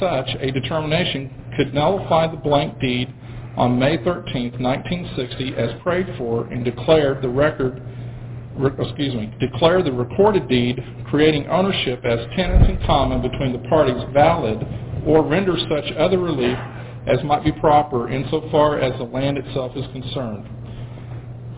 such 0.00 0.28
a 0.40 0.50
determination, 0.50 1.30
could 1.56 1.74
nullify 1.74 2.30
the 2.30 2.36
blank 2.36 2.78
deed 2.80 3.12
on 3.56 3.78
May 3.78 3.96
13, 4.04 4.60
1960 4.60 5.54
as 5.56 5.80
prayed 5.82 6.06
for 6.18 6.46
and 6.48 6.64
declare 6.64 7.18
the 7.20 7.28
record 7.28 7.82
excuse 8.78 9.14
me, 9.14 9.32
declare 9.38 9.82
the 9.82 9.92
recorded 9.92 10.48
deed 10.48 10.82
creating 11.10 11.46
ownership 11.48 12.02
as 12.04 12.18
tenants 12.36 12.68
in 12.70 12.78
common 12.86 13.20
between 13.20 13.52
the 13.52 13.68
parties 13.68 14.02
valid 14.14 14.58
or 15.06 15.22
render 15.22 15.56
such 15.68 15.84
other 15.98 16.18
relief 16.18 16.56
as 17.06 17.22
might 17.24 17.44
be 17.44 17.52
proper 17.52 18.10
insofar 18.10 18.80
as 18.80 18.96
the 18.98 19.04
land 19.04 19.38
itself 19.38 19.72
is 19.76 19.84
concerned. 19.92 20.48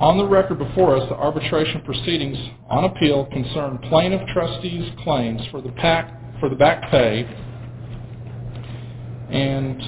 On 0.00 0.18
the 0.18 0.26
record 0.26 0.58
before 0.58 0.96
us, 0.96 1.08
the 1.08 1.14
arbitration 1.14 1.80
proceedings 1.82 2.36
on 2.68 2.84
appeal 2.84 3.26
concern 3.26 3.78
plaintiff 3.88 4.20
trustees' 4.32 4.90
claims 5.02 5.40
for 5.50 5.60
the, 5.60 5.72
pack, 5.72 6.12
for 6.38 6.48
the 6.48 6.54
back 6.54 6.90
pay 6.90 7.28
and 9.30 9.82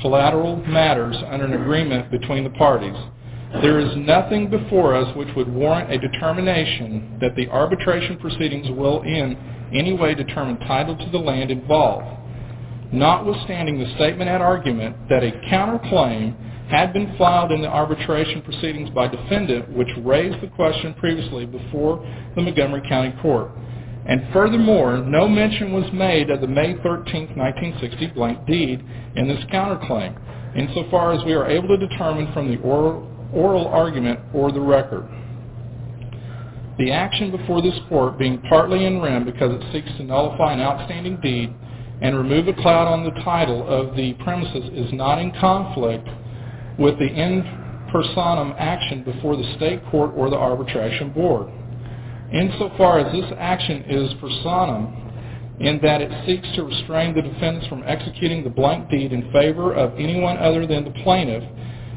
collateral 0.00 0.56
matters 0.66 1.16
under 1.28 1.44
an 1.44 1.52
agreement 1.52 2.10
between 2.10 2.44
the 2.44 2.50
parties. 2.50 2.96
There 3.62 3.80
is 3.80 3.96
nothing 3.96 4.48
before 4.48 4.94
us 4.94 5.14
which 5.16 5.28
would 5.36 5.52
warrant 5.52 5.92
a 5.92 5.98
determination 5.98 7.18
that 7.20 7.34
the 7.36 7.48
arbitration 7.48 8.16
proceedings 8.18 8.68
will 8.70 9.02
in 9.02 9.36
any 9.74 9.92
way 9.92 10.14
determine 10.14 10.58
title 10.60 10.96
to 10.96 11.10
the 11.10 11.18
land 11.18 11.50
involved. 11.50 12.06
Notwithstanding 12.92 13.78
the 13.78 13.92
statement 13.96 14.30
at 14.30 14.40
argument 14.40 14.96
that 15.08 15.22
a 15.22 15.32
counterclaim 15.50 16.36
had 16.70 16.92
been 16.92 17.16
filed 17.18 17.50
in 17.50 17.60
the 17.60 17.68
arbitration 17.68 18.42
proceedings 18.42 18.90
by 18.90 19.08
defendant, 19.08 19.68
which 19.76 19.88
raised 19.98 20.40
the 20.40 20.46
question 20.48 20.94
previously 20.94 21.44
before 21.44 21.98
the 22.36 22.42
Montgomery 22.42 22.82
County 22.88 23.12
Court. 23.20 23.50
And 24.10 24.26
furthermore, 24.32 24.98
no 24.98 25.28
mention 25.28 25.72
was 25.72 25.88
made 25.92 26.30
of 26.30 26.40
the 26.40 26.48
May 26.48 26.74
13, 26.82 27.36
1960 27.36 28.08
blank 28.08 28.44
deed 28.44 28.84
in 29.14 29.28
this 29.28 29.38
counterclaim, 29.52 30.18
insofar 30.56 31.12
as 31.12 31.24
we 31.24 31.32
are 31.32 31.48
able 31.48 31.68
to 31.68 31.76
determine 31.86 32.32
from 32.32 32.50
the 32.50 32.60
oral, 32.60 33.08
oral 33.32 33.68
argument 33.68 34.18
or 34.34 34.50
the 34.50 34.60
record. 34.60 35.06
The 36.76 36.90
action 36.90 37.30
before 37.30 37.62
this 37.62 37.78
court 37.88 38.18
being 38.18 38.42
partly 38.48 38.84
in 38.84 39.00
rem 39.00 39.24
because 39.24 39.52
it 39.52 39.72
seeks 39.72 39.96
to 39.98 40.02
nullify 40.02 40.54
an 40.54 40.60
outstanding 40.60 41.20
deed 41.20 41.54
and 42.02 42.18
remove 42.18 42.48
a 42.48 42.54
cloud 42.54 42.88
on 42.88 43.04
the 43.04 43.12
title 43.22 43.62
of 43.68 43.94
the 43.94 44.14
premises 44.24 44.70
is 44.74 44.92
not 44.92 45.20
in 45.20 45.30
conflict 45.38 46.08
with 46.80 46.98
the 46.98 47.06
in 47.06 47.44
personam 47.94 48.56
action 48.58 49.04
before 49.04 49.36
the 49.36 49.54
state 49.54 49.80
court 49.88 50.10
or 50.16 50.30
the 50.30 50.36
arbitration 50.36 51.12
board. 51.12 51.48
Insofar 52.32 53.00
as 53.00 53.12
this 53.12 53.32
action 53.38 53.84
is 53.88 54.12
personam, 54.14 55.10
in 55.60 55.78
that 55.82 56.00
it 56.00 56.10
seeks 56.26 56.48
to 56.56 56.62
restrain 56.62 57.14
the 57.14 57.22
defendants 57.22 57.66
from 57.66 57.82
executing 57.84 58.42
the 58.42 58.50
blank 58.50 58.88
deed 58.88 59.12
in 59.12 59.30
favor 59.30 59.74
of 59.74 59.92
anyone 59.98 60.38
other 60.38 60.66
than 60.66 60.84
the 60.84 61.02
plaintiff, 61.02 61.44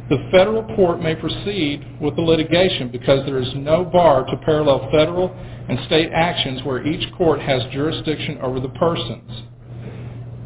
the 0.09 0.17
federal 0.31 0.63
court 0.75 1.01
may 1.01 1.15
proceed 1.15 1.86
with 2.01 2.15
the 2.17 2.21
litigation 2.21 2.89
because 2.91 3.25
there 3.25 3.38
is 3.38 3.49
no 3.55 3.86
bar 3.86 4.25
to 4.25 4.38
parallel 4.43 4.89
federal 4.91 5.34
and 5.69 5.79
state 5.86 6.11
actions 6.13 6.61
where 6.63 6.86
each 6.86 7.09
court 7.13 7.39
has 7.39 7.63
jurisdiction 7.71 8.38
over 8.41 8.59
the 8.59 8.69
persons. 8.69 9.31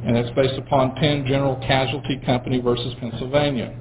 And 0.06 0.16
that's 0.16 0.30
based 0.36 0.60
upon 0.60 0.96
Penn 0.96 1.26
General 1.26 1.56
Casualty 1.68 2.22
Company 2.24 2.62
versus 2.62 2.94
Pennsylvania. 3.00 3.76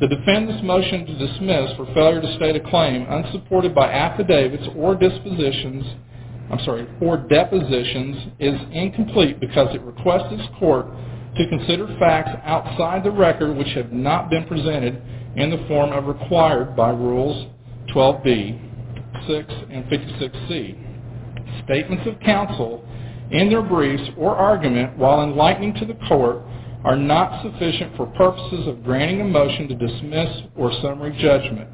The 0.00 0.08
defendant's 0.08 0.62
motion 0.64 1.06
to 1.06 1.14
dismiss 1.18 1.76
for 1.76 1.86
failure 1.94 2.20
to 2.20 2.36
state 2.36 2.56
a 2.56 2.70
claim 2.70 3.06
unsupported 3.08 3.76
by 3.76 3.92
affidavits 3.92 4.64
or 4.76 4.96
dispositions, 4.96 5.84
I'm 6.50 6.58
sorry, 6.64 6.88
or 7.00 7.16
depositions 7.16 8.32
is 8.40 8.60
incomplete 8.72 9.38
because 9.38 9.72
it 9.72 9.80
requests 9.82 10.30
this 10.30 10.46
court 10.58 10.86
to 11.36 11.48
consider 11.48 11.86
facts 12.00 12.30
outside 12.44 13.04
the 13.04 13.12
record 13.12 13.56
which 13.56 13.68
have 13.74 13.92
not 13.92 14.30
been 14.30 14.44
presented 14.46 15.00
in 15.36 15.50
the 15.50 15.64
form 15.68 15.92
of 15.92 16.06
required 16.06 16.74
by 16.74 16.90
Rules 16.90 17.50
12b, 17.94 19.28
6, 19.28 19.54
and 19.70 19.84
56c. 19.84 21.64
Statements 21.64 22.06
of 22.06 22.18
counsel 22.20 22.84
in 23.30 23.48
their 23.48 23.62
briefs 23.62 24.10
or 24.16 24.34
argument 24.34 24.98
while 24.98 25.22
enlightening 25.22 25.72
to 25.74 25.86
the 25.86 25.94
court 26.08 26.42
are 26.84 26.96
not 26.96 27.42
sufficient 27.42 27.96
for 27.96 28.06
purposes 28.06 28.68
of 28.68 28.84
granting 28.84 29.20
a 29.22 29.24
motion 29.24 29.68
to 29.68 29.74
dismiss 29.74 30.42
or 30.54 30.70
summary 30.82 31.16
judgment. 31.18 31.68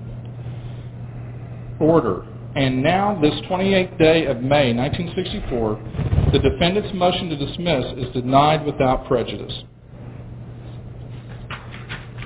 Order. 1.81 2.27
And 2.55 2.83
now, 2.83 3.19
this 3.21 3.35
28th 3.49 3.99
day 3.99 4.27
of 4.27 4.41
May, 4.41 4.75
1964, 4.75 6.31
the 6.33 6.39
defendant's 6.39 6.95
motion 6.95 7.29
to 7.29 7.37
dismiss 7.37 7.85
is 7.97 8.13
denied 8.13 8.65
without 8.67 9.07
prejudice. 9.07 9.53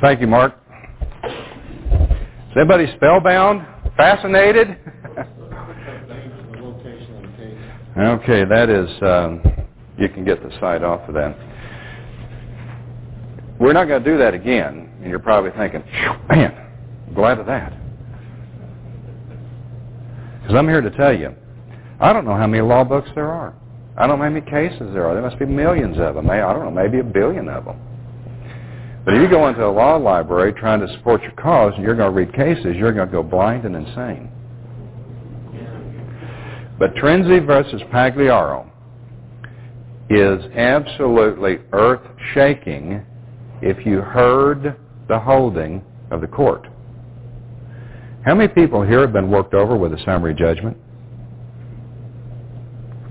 Thank 0.01 0.21
you, 0.21 0.27
Mark. 0.27 0.55
Is 1.25 2.57
anybody 2.57 2.87
spellbound? 2.97 3.67
Fascinated? 3.97 4.77
okay, 7.99 8.45
that 8.45 8.69
is, 8.69 8.91
um, 9.03 9.43
you 9.99 10.09
can 10.09 10.25
get 10.25 10.43
the 10.43 10.51
cite 10.61 10.83
off 10.83 11.09
of 11.09 11.15
that. 11.15 11.37
We're 13.59 13.73
not 13.73 13.87
going 13.87 14.03
to 14.03 14.11
do 14.11 14.19
that 14.19 14.35
again. 14.35 14.91
And 15.01 15.09
you're 15.09 15.19
probably 15.19 15.51
thinking, 15.53 15.83
man, 16.29 16.55
I'm 17.09 17.15
glad 17.15 17.39
of 17.39 17.47
that. 17.47 17.73
Because 20.41 20.57
I'm 20.57 20.69
here 20.69 20.81
to 20.81 20.91
tell 20.91 21.17
you, 21.17 21.35
I 22.01 22.13
don't 22.13 22.25
know 22.25 22.35
how 22.35 22.47
many 22.47 22.63
law 22.63 22.85
books 22.85 23.09
there 23.15 23.31
are. 23.31 23.55
I 23.97 24.07
don't 24.07 24.19
know 24.19 24.25
how 24.25 24.31
many 24.31 24.45
cases 24.45 24.93
there 24.93 25.07
are. 25.07 25.15
There 25.15 25.23
must 25.23 25.39
be 25.39 25.47
millions 25.47 25.99
of 25.99 26.17
them. 26.17 26.29
I 26.29 26.39
don't 26.39 26.65
know, 26.65 26.71
maybe 26.71 26.99
a 26.99 27.05
billion 27.05 27.49
of 27.49 27.65
them. 27.65 27.79
But 29.05 29.15
if 29.15 29.23
you 29.23 29.29
go 29.29 29.49
into 29.49 29.65
a 29.65 29.71
law 29.71 29.97
library 29.97 30.53
trying 30.55 30.81
to 30.81 30.89
support 30.95 31.23
your 31.23 31.33
cause 31.33 31.75
and 31.77 31.85
you're 31.85 31.95
going 31.95 32.13
to 32.13 32.17
read 32.19 32.33
cases, 32.35 32.77
you're 32.77 32.93
going 32.93 33.07
to 33.07 33.13
go 33.13 33.23
blind 33.23 33.65
and 33.65 33.77
insane. 33.77 34.31
But 36.79 36.95
Trenzi 36.95 37.47
versus 37.47 37.81
Pagliaro 37.93 38.69
is 40.11 40.45
absolutely 40.57 41.59
earth-shaking 41.73 43.05
if 43.65 43.87
you 43.87 44.03
heard 44.03 44.77
the 45.09 45.19
holding 45.19 45.83
of 46.11 46.21
the 46.21 46.27
court. 46.27 46.67
How 48.27 48.35
many 48.35 48.49
people 48.49 48.83
here 48.83 49.01
have 49.01 49.13
been 49.15 49.31
worked 49.31 49.55
over 49.55 49.75
with 49.75 49.95
a 49.95 49.99
summary 50.05 50.35
judgment? 50.35 50.77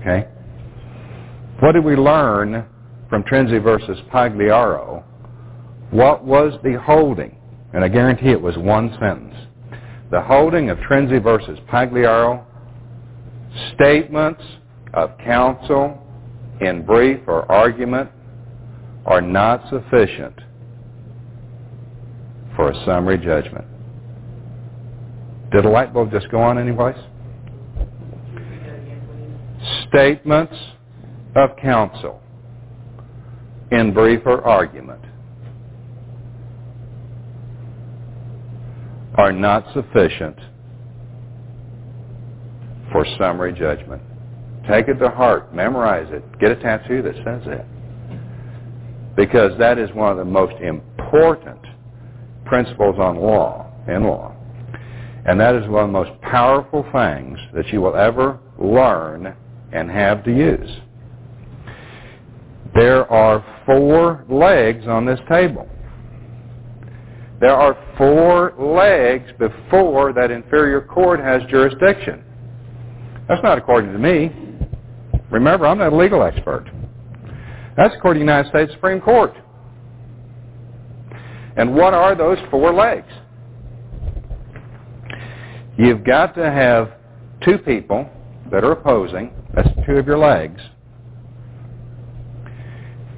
Okay. 0.00 0.28
What 1.58 1.72
did 1.72 1.84
we 1.84 1.96
learn 1.96 2.64
from 3.08 3.24
Trenzi 3.24 3.60
versus 3.60 3.98
Pagliaro? 4.12 5.02
What 5.90 6.24
was 6.24 6.52
the 6.62 6.80
holding? 6.80 7.36
And 7.72 7.84
I 7.84 7.88
guarantee 7.88 8.30
it 8.30 8.40
was 8.40 8.56
one 8.56 8.96
sentence. 9.00 9.34
The 10.12 10.20
holding 10.20 10.70
of 10.70 10.78
Trenzi 10.78 11.20
versus 11.20 11.58
Pagliaro, 11.68 12.44
statements 13.74 14.42
of 14.92 15.18
counsel 15.18 16.00
in 16.60 16.86
brief 16.86 17.20
or 17.26 17.50
argument 17.50 18.10
are 19.06 19.20
not 19.20 19.68
sufficient 19.68 20.38
for 22.56 22.70
a 22.70 22.84
summary 22.84 23.18
judgment. 23.18 23.66
Did 25.52 25.64
a 25.64 25.68
light 25.68 25.92
bulb 25.92 26.10
just 26.10 26.30
go 26.30 26.40
on 26.40 26.58
anyplace? 26.58 26.98
Statements 29.88 30.54
of 31.36 31.50
counsel 31.60 32.20
in 33.70 33.92
briefer 33.92 34.42
argument 34.42 35.00
are 39.16 39.32
not 39.32 39.64
sufficient 39.72 40.36
for 42.90 43.06
summary 43.18 43.52
judgment. 43.52 44.02
Take 44.68 44.88
it 44.88 44.94
to 44.94 45.08
heart. 45.08 45.54
Memorize 45.54 46.08
it. 46.10 46.38
Get 46.38 46.50
a 46.52 46.56
tattoo 46.56 47.02
that 47.02 47.14
says 47.16 47.42
it. 47.46 47.66
Because 49.16 49.56
that 49.58 49.78
is 49.78 49.90
one 49.92 50.10
of 50.10 50.16
the 50.18 50.24
most 50.24 50.60
important 50.60 51.60
principles 52.44 52.96
on 52.98 53.16
law, 53.16 53.72
in 53.88 54.04
law. 54.04 54.34
And 55.26 55.40
that 55.40 55.54
is 55.54 55.66
one 55.68 55.84
of 55.84 55.88
the 55.88 55.92
most 55.92 56.20
powerful 56.20 56.84
things 56.92 57.38
that 57.54 57.68
you 57.68 57.80
will 57.80 57.96
ever 57.96 58.38
learn 58.58 59.34
and 59.72 59.90
have 59.90 60.24
to 60.24 60.30
use. 60.30 60.70
There 62.74 63.10
are 63.10 63.44
four 63.64 64.24
legs 64.28 64.86
on 64.86 65.06
this 65.06 65.20
table. 65.28 65.68
There 67.40 67.54
are 67.54 67.76
four 67.96 68.54
legs 68.58 69.30
before 69.38 70.12
that 70.12 70.30
inferior 70.30 70.80
court 70.80 71.20
has 71.20 71.42
jurisdiction. 71.50 72.24
That's 73.28 73.42
not 73.42 73.58
according 73.58 73.92
to 73.92 73.98
me. 73.98 74.30
Remember, 75.30 75.66
I'm 75.66 75.78
not 75.78 75.92
a 75.92 75.96
legal 75.96 76.22
expert. 76.22 76.68
That's 77.76 77.94
according 77.96 78.20
to 78.20 78.26
the 78.26 78.32
United 78.32 78.50
States 78.50 78.72
Supreme 78.72 79.00
Court. 79.00 79.34
And 81.56 81.74
what 81.74 81.94
are 81.94 82.14
those 82.14 82.38
four 82.50 82.72
legs? 82.72 83.08
You've 85.76 86.04
got 86.04 86.34
to 86.36 86.50
have 86.50 86.92
two 87.44 87.58
people 87.58 88.08
that 88.50 88.64
are 88.64 88.72
opposing. 88.72 89.32
That's 89.54 89.68
two 89.86 89.94
of 89.96 90.06
your 90.06 90.18
legs. 90.18 90.60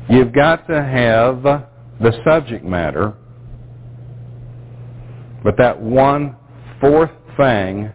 You've 0.09 0.33
got 0.33 0.67
to 0.69 0.83
have 0.83 1.43
the 1.43 2.13
subject 2.25 2.65
matter. 2.65 3.15
But 5.43 5.57
that 5.59 5.81
one 5.81 6.37
fourth 6.81 7.11
thing 7.37 7.93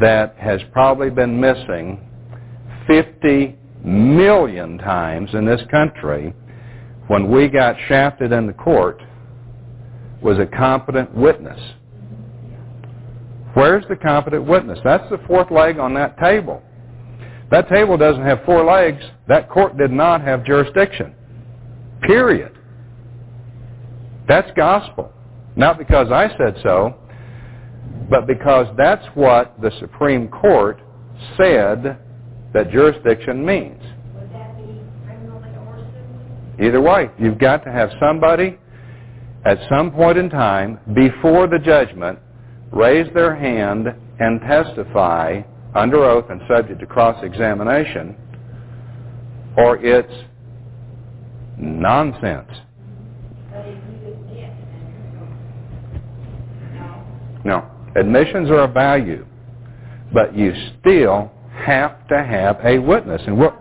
that 0.00 0.36
has 0.38 0.60
probably 0.72 1.10
been 1.10 1.40
missing 1.40 2.00
50 2.86 3.57
million 3.84 4.78
times 4.78 5.30
in 5.34 5.44
this 5.44 5.60
country 5.70 6.34
when 7.06 7.30
we 7.30 7.48
got 7.48 7.76
shafted 7.88 8.32
in 8.32 8.46
the 8.46 8.52
court 8.52 9.02
was 10.22 10.38
a 10.38 10.46
competent 10.46 11.14
witness. 11.14 11.60
Where's 13.54 13.84
the 13.88 13.96
competent 13.96 14.44
witness? 14.44 14.78
That's 14.84 15.08
the 15.10 15.18
fourth 15.26 15.50
leg 15.50 15.78
on 15.78 15.94
that 15.94 16.18
table. 16.18 16.62
That 17.50 17.68
table 17.68 17.96
doesn't 17.96 18.22
have 18.22 18.44
four 18.44 18.64
legs. 18.64 19.02
That 19.26 19.48
court 19.48 19.78
did 19.78 19.90
not 19.90 20.20
have 20.20 20.44
jurisdiction. 20.44 21.14
Period. 22.02 22.52
That's 24.28 24.50
gospel. 24.54 25.12
Not 25.56 25.78
because 25.78 26.12
I 26.12 26.28
said 26.36 26.56
so, 26.62 26.94
but 28.10 28.26
because 28.26 28.66
that's 28.76 29.04
what 29.14 29.60
the 29.60 29.72
Supreme 29.80 30.28
Court 30.28 30.80
said 31.36 31.98
that 32.52 32.70
jurisdiction 32.70 33.44
means. 33.44 33.82
Either 36.60 36.80
way, 36.80 37.10
you've 37.18 37.38
got 37.38 37.64
to 37.64 37.70
have 37.70 37.90
somebody 38.00 38.58
at 39.44 39.58
some 39.68 39.92
point 39.92 40.18
in 40.18 40.28
time 40.28 40.80
before 40.94 41.46
the 41.46 41.58
judgment 41.58 42.18
raise 42.72 43.06
their 43.14 43.34
hand 43.34 43.86
and 44.18 44.40
testify 44.40 45.40
under 45.74 46.04
oath 46.04 46.24
and 46.30 46.40
subject 46.48 46.80
to 46.80 46.86
cross-examination, 46.86 48.16
or 49.56 49.76
it's 49.76 50.12
nonsense. 51.56 52.50
No. 57.44 57.70
Admissions 57.96 58.50
are 58.50 58.64
of 58.64 58.74
value, 58.74 59.24
but 60.12 60.36
you 60.36 60.52
still 60.80 61.30
have 61.64 62.06
to 62.08 62.22
have 62.22 62.58
a 62.64 62.78
witness. 62.78 63.22
And 63.26 63.38
what? 63.38 63.56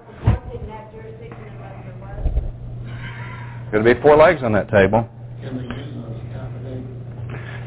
Going 3.72 3.84
to 3.84 3.94
be 3.94 4.02
four 4.02 4.16
legs 4.16 4.42
on 4.44 4.54
that 4.54 4.70
table. 4.70 5.08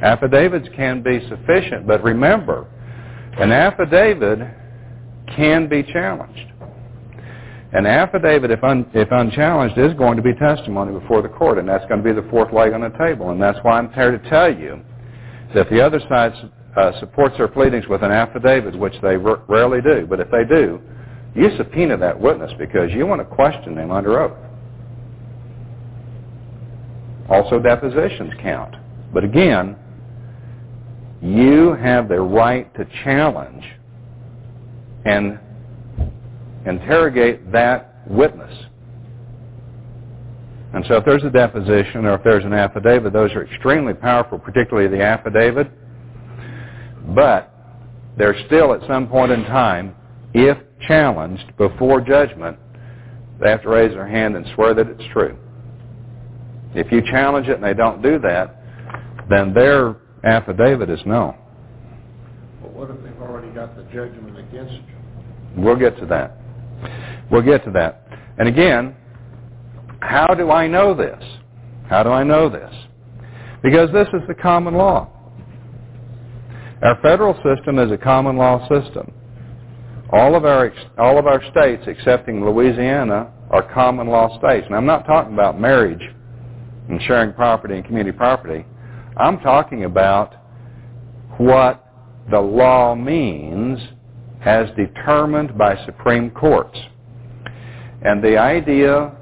Affidavits 0.03 0.67
can 0.75 1.03
be 1.03 1.21
sufficient, 1.29 1.87
but 1.87 2.03
remember, 2.03 2.67
an 3.39 3.53
affidavit 3.53 4.39
can 5.37 5.69
be 5.69 5.83
challenged. 5.83 6.51
An 7.73 7.87
affidavit, 7.87 8.51
if, 8.51 8.65
un, 8.65 8.91
if 8.95 9.09
unchallenged, 9.13 9.79
is 9.79 9.93
going 9.95 10.17
to 10.17 10.23
be 10.23 10.35
testimony 10.35 10.99
before 10.99 11.23
the 11.23 11.29
court, 11.29 11.59
and 11.59 11.69
that's 11.69 11.85
going 11.87 12.03
to 12.03 12.15
be 12.15 12.19
the 12.19 12.27
fourth 12.29 12.53
leg 12.53 12.73
on 12.73 12.81
the 12.81 12.91
table. 12.99 13.31
And 13.31 13.41
that's 13.41 13.59
why 13.63 13.79
I'm 13.79 13.93
here 13.93 14.19
to 14.19 14.31
tell 14.31 14.53
you 14.53 14.81
that 15.55 15.69
the 15.71 15.81
other 15.81 16.01
side 16.09 16.33
uh, 16.77 16.99
supports 17.01 17.37
their 17.37 17.49
pleadings 17.49 17.87
with 17.89 18.03
an 18.03 18.11
affidavit, 18.13 18.79
which 18.79 18.95
they 19.03 19.17
r- 19.17 19.43
rarely 19.49 19.81
do. 19.81 20.07
But 20.09 20.21
if 20.21 20.31
they 20.31 20.45
do, 20.45 20.81
you 21.35 21.51
subpoena 21.57 21.97
that 21.99 22.19
witness 22.19 22.53
because 22.59 22.91
you 22.93 23.07
want 23.07 23.21
to 23.21 23.25
question 23.25 23.75
them 23.75 23.91
under 23.91 24.21
oath. 24.21 24.37
Also, 27.29 27.61
depositions 27.61 28.33
count. 28.43 28.75
But 29.13 29.25
again, 29.25 29.77
you 31.23 31.75
have 31.75 32.09
the 32.09 32.21
right 32.21 32.73
to 32.75 32.87
challenge 33.05 33.65
and 35.05 35.39
interrogate 36.67 37.53
that 37.53 37.95
witness. 38.07 38.53
And 40.73 40.85
so 40.87 40.95
if 40.97 41.05
there's 41.05 41.25
a 41.25 41.31
deposition 41.31 42.07
or 42.07 42.15
if 42.15 42.25
there's 42.25 42.45
an 42.45 42.53
affidavit, 42.53 43.13
those 43.13 43.33
are 43.33 43.45
extremely 43.45 43.95
powerful, 43.95 44.39
particularly 44.39 44.89
the 44.89 45.03
affidavit. 45.03 45.71
But 47.15 47.53
they're 48.17 48.37
still 48.47 48.73
at 48.75 48.87
some 48.87 49.09
point 49.09 49.33
in 49.33 49.45
time, 49.45 49.95
if 50.35 50.57
challenged 50.87 51.57
before 51.57 52.01
judgment, 52.01 52.57
they 53.41 53.51
have 53.51 53.63
to 53.63 53.69
raise 53.69 53.93
their 53.93 54.07
hand 54.07 54.37
and 54.37 54.47
swear 54.55 54.75
that 54.75 54.87
it's 54.87 55.03
true. 55.13 55.37
If 56.75 56.93
you 56.93 57.03
challenge 57.03 57.49
it 57.49 57.55
and 57.55 57.65
they 57.65 57.75
don't 57.75 58.03
do 58.03 58.19
that, 58.21 58.57
then 59.29 59.53
their 59.55 59.97
affidavit 60.25 60.91
is 60.91 61.01
no. 61.07 61.37
But 62.63 62.73
what 62.73 62.91
if 62.91 63.03
they've 63.03 63.23
already 63.23 63.51
got 63.51 63.75
the 63.77 63.83
judgment 63.85 64.39
against 64.39 64.75
you? 64.75 64.83
We'll 65.57 65.77
get 65.77 65.99
to 65.99 66.07
that. 66.07 66.37
We'll 67.31 67.43
get 67.43 67.65
to 67.65 67.71
that. 67.73 68.07
And 68.39 68.49
again, 68.49 68.95
how 70.01 70.27
do 70.35 70.51
I 70.51 70.67
know 70.67 70.95
this? 70.95 71.23
How 71.89 72.03
do 72.03 72.11
I 72.11 72.23
know 72.23 72.49
this? 72.49 72.73
Because 73.63 73.91
this 73.93 74.09
is 74.15 74.23
the 74.29 74.35
common 74.35 74.75
law. 74.75 75.09
Our 76.83 76.99
federal 77.03 77.35
system 77.43 77.79
is 77.79 77.93
a 77.93 77.99
common 77.99 78.37
law 78.37 78.67
system. 78.69 79.13
All 80.13 80.35
of 80.35 80.45
our 80.45 80.73
all 80.99 81.19
of 81.19 81.27
our 81.27 81.43
states, 81.51 81.85
excepting 81.87 82.45
Louisiana, 82.45 83.31
are 83.51 83.63
common 83.73 84.09
law 84.09 84.39
states. 84.39 84.67
And 84.67 84.75
I'm 84.75 84.87
not 84.87 85.07
talking 85.07 85.35
about 85.35 85.61
marriage 85.61 86.03
and 86.89 87.01
sharing 87.03 87.33
property 87.35 87.75
and 87.75 87.85
community 87.85 88.17
property. 88.17 88.65
I'm 89.17 89.39
talking 89.41 89.85
about 89.85 90.35
what 91.37 91.87
the 92.31 92.41
law 92.41 92.95
means 92.95 93.79
as 94.45 94.69
determined 94.77 95.59
by 95.59 95.77
Supreme 95.85 96.31
Courts. 96.31 96.79
And 98.03 98.25
the 98.25 98.39
idea 98.39 99.13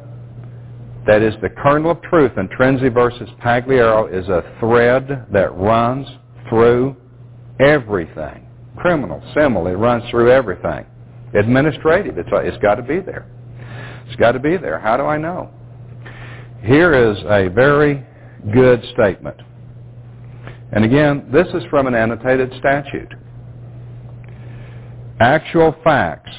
that 1.06 1.22
is 1.22 1.34
the 1.42 1.48
kernel 1.48 1.90
of 1.90 2.02
truth 2.02 2.32
in 2.36 2.48
Trenzi 2.48 2.92
versus 2.92 3.28
Pagliaro 3.42 4.12
is 4.12 4.28
a 4.28 4.44
thread 4.60 5.26
that 5.32 5.54
runs 5.56 6.06
through 6.48 6.96
everything. 7.60 8.46
Criminal, 8.76 9.22
civil, 9.34 9.66
it 9.66 9.72
runs 9.72 10.08
through 10.10 10.30
everything. 10.30 10.86
Administrative, 11.34 12.16
it's, 12.16 12.28
it's 12.32 12.62
got 12.62 12.76
to 12.76 12.82
be 12.82 13.00
there. 13.00 13.26
It's 14.06 14.16
got 14.16 14.32
to 14.32 14.38
be 14.38 14.56
there. 14.56 14.78
How 14.78 14.96
do 14.96 15.04
I 15.04 15.18
know? 15.18 15.50
Here 16.62 16.94
is 16.94 17.18
a 17.24 17.48
very 17.48 18.04
good 18.52 18.82
statement. 18.94 19.36
And 20.72 20.84
again, 20.84 21.28
this 21.32 21.46
is 21.48 21.62
from 21.70 21.86
an 21.86 21.94
annotated 21.94 22.52
statute. 22.58 23.12
Actual 25.20 25.74
facts, 25.82 26.30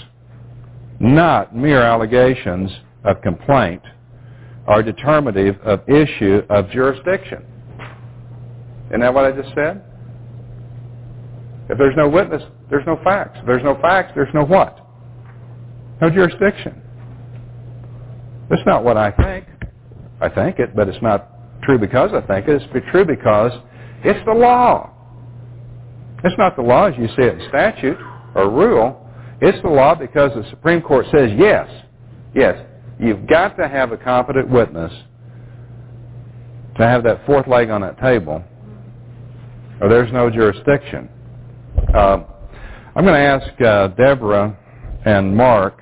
not 0.99 1.55
mere 1.55 1.81
allegations 1.81 2.71
of 3.03 3.21
complaint, 3.21 3.81
are 4.67 4.83
determinative 4.83 5.59
of 5.61 5.81
issue 5.89 6.41
of 6.49 6.69
jurisdiction. 6.69 7.43
Isn't 8.89 9.01
that 9.01 9.13
what 9.13 9.25
I 9.25 9.31
just 9.31 9.53
said? 9.55 9.83
If 11.69 11.77
there's 11.77 11.95
no 11.95 12.09
witness, 12.09 12.41
there's 12.69 12.85
no 12.87 12.99
facts. 13.03 13.37
If 13.39 13.45
there's 13.45 13.63
no 13.63 13.79
facts, 13.79 14.11
there's 14.15 14.33
no 14.33 14.43
what? 14.43 14.77
No 16.01 16.09
jurisdiction. 16.09 16.81
That's 18.49 18.61
not 18.65 18.83
what 18.83 18.97
I 18.97 19.11
think. 19.11 19.45
I 20.19 20.29
think 20.29 20.59
it, 20.59 20.75
but 20.75 20.89
it's 20.89 21.01
not 21.01 21.29
true 21.63 21.77
because 21.77 22.11
I 22.13 22.21
think 22.21 22.47
it. 22.47 22.61
It's 22.73 22.85
true 22.91 23.05
because 23.05 23.51
it's 24.03 24.19
the 24.25 24.33
law. 24.33 24.91
It's 26.23 26.37
not 26.37 26.55
the 26.55 26.63
law 26.63 26.85
as 26.85 26.97
you 26.97 27.07
see 27.09 27.21
it 27.21 27.39
in 27.39 27.47
statute 27.49 27.97
or 28.35 28.49
rule. 28.49 29.07
It's 29.39 29.61
the 29.61 29.69
law 29.69 29.95
because 29.95 30.31
the 30.33 30.49
Supreme 30.49 30.81
Court 30.81 31.05
says 31.11 31.31
yes, 31.37 31.69
yes, 32.35 32.59
you've 32.99 33.27
got 33.27 33.55
to 33.57 33.67
have 33.67 33.91
a 33.91 33.97
competent 33.97 34.49
witness 34.49 34.91
to 36.77 36.83
have 36.83 37.03
that 37.03 37.25
fourth 37.25 37.47
leg 37.47 37.69
on 37.69 37.81
that 37.81 37.99
table, 37.99 38.43
or 39.79 39.87
there's 39.87 40.11
no 40.11 40.29
jurisdiction. 40.29 41.09
Uh, 41.93 42.23
I'm 42.95 43.03
going 43.03 43.15
to 43.15 43.19
ask 43.19 43.61
uh, 43.61 43.87
Deborah 43.89 44.55
and 45.05 45.35
Mark 45.35 45.81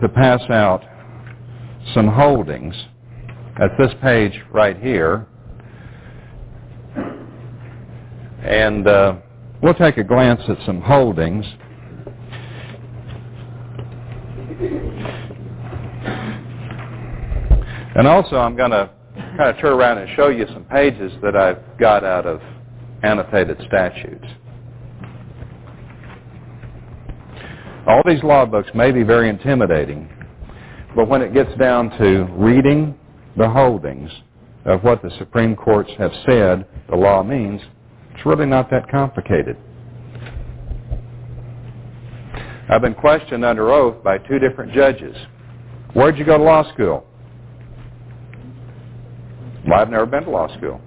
to 0.00 0.08
pass 0.08 0.40
out 0.48 0.82
some 1.92 2.08
holdings 2.08 2.74
at 3.60 3.72
this 3.78 3.92
page 4.00 4.32
right 4.50 4.78
here. 4.78 5.26
And 8.42 8.88
uh, 8.88 9.16
we'll 9.62 9.74
take 9.74 9.98
a 9.98 10.04
glance 10.04 10.40
at 10.48 10.56
some 10.64 10.80
holdings. 10.80 11.44
And 17.96 18.08
also 18.08 18.36
I'm 18.36 18.56
going 18.56 18.70
to 18.70 18.90
kind 19.36 19.50
of 19.50 19.58
turn 19.58 19.74
around 19.74 19.98
and 19.98 20.16
show 20.16 20.28
you 20.28 20.46
some 20.54 20.64
pages 20.64 21.12
that 21.22 21.36
I've 21.36 21.78
got 21.78 22.02
out 22.02 22.24
of 22.24 22.40
annotated 23.02 23.62
statutes. 23.66 24.24
All 27.86 28.02
these 28.04 28.22
law 28.24 28.44
books 28.44 28.68
may 28.74 28.90
be 28.90 29.04
very 29.04 29.28
intimidating, 29.28 30.08
but 30.96 31.08
when 31.08 31.22
it 31.22 31.32
gets 31.32 31.54
down 31.56 31.90
to 31.98 32.24
reading 32.32 32.98
the 33.36 33.48
holdings 33.48 34.10
of 34.64 34.82
what 34.82 35.02
the 35.02 35.10
Supreme 35.18 35.54
Courts 35.54 35.90
have 35.98 36.10
said 36.26 36.66
the 36.90 36.96
law 36.96 37.22
means, 37.22 37.60
it's 38.12 38.26
really 38.26 38.46
not 38.46 38.70
that 38.70 38.90
complicated. 38.90 39.56
I've 42.68 42.82
been 42.82 42.94
questioned 42.94 43.44
under 43.44 43.70
oath 43.70 44.02
by 44.02 44.18
two 44.18 44.40
different 44.40 44.72
judges. 44.72 45.16
Where'd 45.92 46.18
you 46.18 46.24
go 46.24 46.38
to 46.38 46.42
law 46.42 46.68
school? 46.72 47.06
Well, 49.68 49.78
I've 49.78 49.90
never 49.90 50.06
been 50.06 50.24
to 50.24 50.30
law 50.30 50.48
school. 50.56 50.80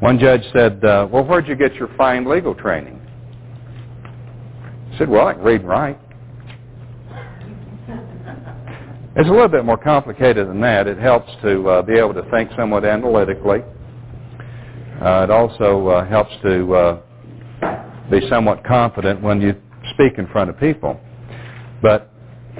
One 0.00 0.18
judge 0.18 0.42
said, 0.54 0.82
uh, 0.82 1.08
well, 1.10 1.24
where'd 1.24 1.46
you 1.46 1.56
get 1.56 1.74
your 1.74 1.88
fine 1.98 2.24
legal 2.24 2.54
training? 2.54 2.95
Said, 4.98 5.08
well, 5.08 5.26
I 5.26 5.34
can 5.34 5.42
read 5.42 5.60
and 5.60 5.68
write. 5.68 5.98
It's 9.18 9.28
a 9.28 9.32
little 9.32 9.48
bit 9.48 9.64
more 9.64 9.78
complicated 9.78 10.48
than 10.48 10.60
that. 10.60 10.86
It 10.86 10.98
helps 10.98 11.30
to 11.42 11.68
uh, 11.68 11.82
be 11.82 11.94
able 11.94 12.14
to 12.14 12.30
think 12.30 12.50
somewhat 12.56 12.84
analytically. 12.84 13.60
Uh, 15.00 15.24
it 15.24 15.30
also 15.30 15.88
uh, 15.88 16.06
helps 16.06 16.32
to 16.42 16.74
uh, 16.74 17.00
be 18.10 18.20
somewhat 18.28 18.64
confident 18.64 19.22
when 19.22 19.40
you 19.40 19.54
speak 19.94 20.18
in 20.18 20.26
front 20.28 20.50
of 20.50 20.58
people. 20.58 21.00
But 21.80 22.10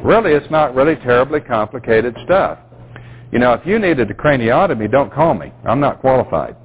really, 0.03 0.33
it's 0.33 0.51
not 0.51 0.75
really 0.75 0.97
terribly 0.97 1.41
complicated 1.41 2.17
stuff. 2.25 2.59
You 3.33 3.39
know, 3.39 3.53
if 3.53 3.67
you 3.67 3.79
needed 3.79 4.11
a 4.11 4.15
craniotomy, 4.15 4.91
don't 4.91 5.13
call 5.13 5.35
me. 5.35 5.53
I'm 5.67 5.81
not 5.81 6.01
qualified. 6.01 6.57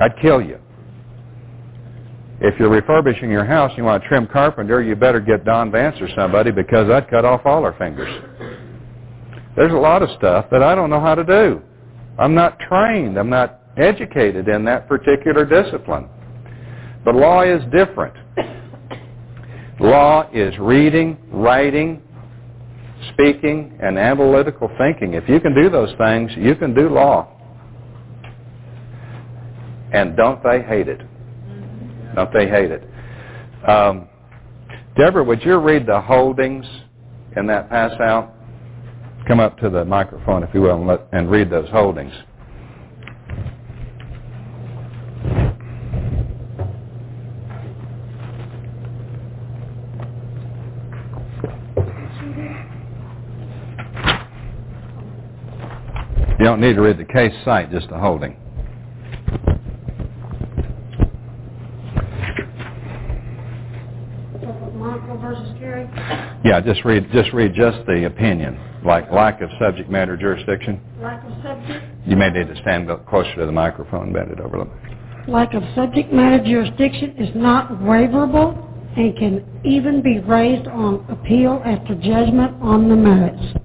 I'd 0.00 0.16
kill 0.22 0.40
you. 0.40 0.58
If 2.40 2.58
you're 2.58 2.70
refurbishing 2.70 3.30
your 3.30 3.44
house 3.44 3.70
and 3.70 3.78
you 3.78 3.84
want 3.84 4.04
a 4.04 4.08
trim 4.08 4.28
carpenter, 4.28 4.80
you 4.80 4.94
better 4.94 5.20
get 5.20 5.44
Don 5.44 5.72
Vance 5.72 5.96
or 6.00 6.08
somebody 6.14 6.52
because 6.52 6.88
I'd 6.88 7.10
cut 7.10 7.24
off 7.24 7.40
all 7.44 7.64
our 7.64 7.76
fingers. 7.78 8.08
There's 9.56 9.72
a 9.72 9.76
lot 9.76 10.02
of 10.02 10.10
stuff 10.16 10.46
that 10.52 10.62
I 10.62 10.76
don't 10.76 10.88
know 10.88 11.00
how 11.00 11.16
to 11.16 11.24
do. 11.24 11.60
I'm 12.16 12.34
not 12.34 12.58
trained. 12.60 13.18
I'm 13.18 13.28
not 13.28 13.60
educated 13.76 14.46
in 14.46 14.64
that 14.66 14.88
particular 14.88 15.44
discipline. 15.44 16.08
But 17.04 17.16
law 17.16 17.42
is 17.42 17.60
different. 17.72 18.14
Law 19.80 20.28
is 20.32 20.56
reading, 20.58 21.16
writing, 21.32 22.02
speaking, 23.12 23.78
and 23.82 23.98
analytical 23.98 24.70
thinking. 24.78 25.14
If 25.14 25.28
you 25.28 25.40
can 25.40 25.54
do 25.54 25.70
those 25.70 25.90
things, 25.98 26.30
you 26.36 26.54
can 26.54 26.72
do 26.72 26.88
law. 26.88 27.28
And 29.92 30.16
don't 30.16 30.42
they 30.42 30.62
hate 30.62 30.88
it? 30.88 31.00
Don't 32.18 32.32
they 32.32 32.48
hate 32.48 32.72
it? 32.72 32.82
Um, 33.68 34.08
Deborah, 34.96 35.22
would 35.22 35.40
you 35.44 35.56
read 35.58 35.86
the 35.86 36.00
holdings 36.00 36.66
in 37.36 37.46
that 37.46 37.70
pass 37.70 37.92
out? 38.00 38.34
Come 39.28 39.38
up 39.38 39.56
to 39.58 39.70
the 39.70 39.84
microphone, 39.84 40.42
if 40.42 40.52
you 40.52 40.62
will, 40.62 40.78
and, 40.78 40.86
let, 40.88 41.06
and 41.12 41.30
read 41.30 41.48
those 41.48 41.68
holdings. 41.68 42.12
You 56.36 56.44
don't 56.44 56.60
need 56.60 56.74
to 56.74 56.80
read 56.80 56.98
the 56.98 57.04
case 57.04 57.32
cite, 57.44 57.70
just 57.70 57.88
the 57.90 57.98
holding. 57.98 58.36
Yeah, 66.44 66.60
just 66.60 66.84
read 66.84 67.08
just 67.12 67.32
read 67.32 67.52
just 67.54 67.84
the 67.86 68.06
opinion, 68.06 68.58
like 68.84 69.10
lack 69.10 69.40
of 69.40 69.50
subject 69.58 69.90
matter 69.90 70.16
jurisdiction. 70.16 70.80
Lack 71.00 71.24
of 71.24 71.32
subject. 71.42 71.84
You 72.06 72.16
may 72.16 72.30
need 72.30 72.46
to 72.48 72.56
stand 72.62 72.90
up 72.90 73.06
closer 73.06 73.34
to 73.36 73.46
the 73.46 73.52
microphone 73.52 74.12
bend 74.12 74.30
it 74.30 74.40
over 74.40 74.56
a 74.56 74.58
little. 74.60 74.74
Lack 75.26 75.54
of 75.54 75.62
subject 75.74 76.12
matter 76.12 76.42
jurisdiction 76.42 77.16
is 77.18 77.30
not 77.34 77.70
waiverable 77.80 78.64
and 78.96 79.16
can 79.16 79.60
even 79.64 80.00
be 80.00 80.20
raised 80.20 80.68
on 80.68 81.04
appeal 81.10 81.60
after 81.64 81.94
judgment 81.96 82.56
on 82.62 82.88
the 82.88 82.96
merits. 82.96 83.58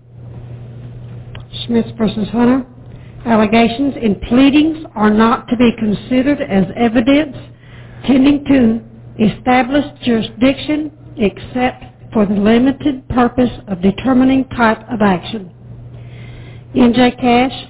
Smith 1.65 1.85
versus 1.97 2.27
Hunter. 2.29 2.65
Allegations 3.25 3.95
in 4.01 4.19
pleadings 4.27 4.85
are 4.95 5.09
not 5.09 5.47
to 5.47 5.55
be 5.55 5.71
considered 5.79 6.41
as 6.41 6.65
evidence 6.75 7.37
tending 8.05 8.43
to 8.45 8.81
establish 9.23 9.85
jurisdiction 10.03 10.91
except 11.15 11.85
for 12.13 12.25
the 12.25 12.33
limited 12.35 13.07
purpose 13.09 13.49
of 13.67 13.81
determining 13.81 14.45
type 14.49 14.79
of 14.91 15.01
action. 15.01 15.51
N.J. 16.75 17.11
Cash, 17.19 17.67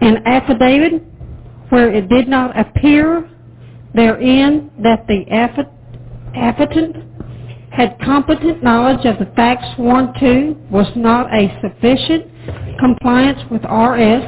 an 0.00 0.16
affidavit 0.26 1.02
where 1.70 1.92
it 1.94 2.08
did 2.08 2.28
not 2.28 2.58
appear 2.58 3.28
therein 3.94 4.70
that 4.82 5.06
the 5.08 5.24
affi- 5.32 5.70
affitant 6.36 6.96
had 7.72 7.96
competent 8.04 8.62
knowledge 8.64 9.06
of 9.06 9.18
the 9.18 9.26
facts 9.36 9.66
sworn 9.76 10.14
to 10.20 10.56
was 10.70 10.86
not 10.96 11.32
a 11.34 11.48
sufficient 11.62 12.26
compliance 12.78 13.40
with 13.50 13.62
RS 13.64 14.24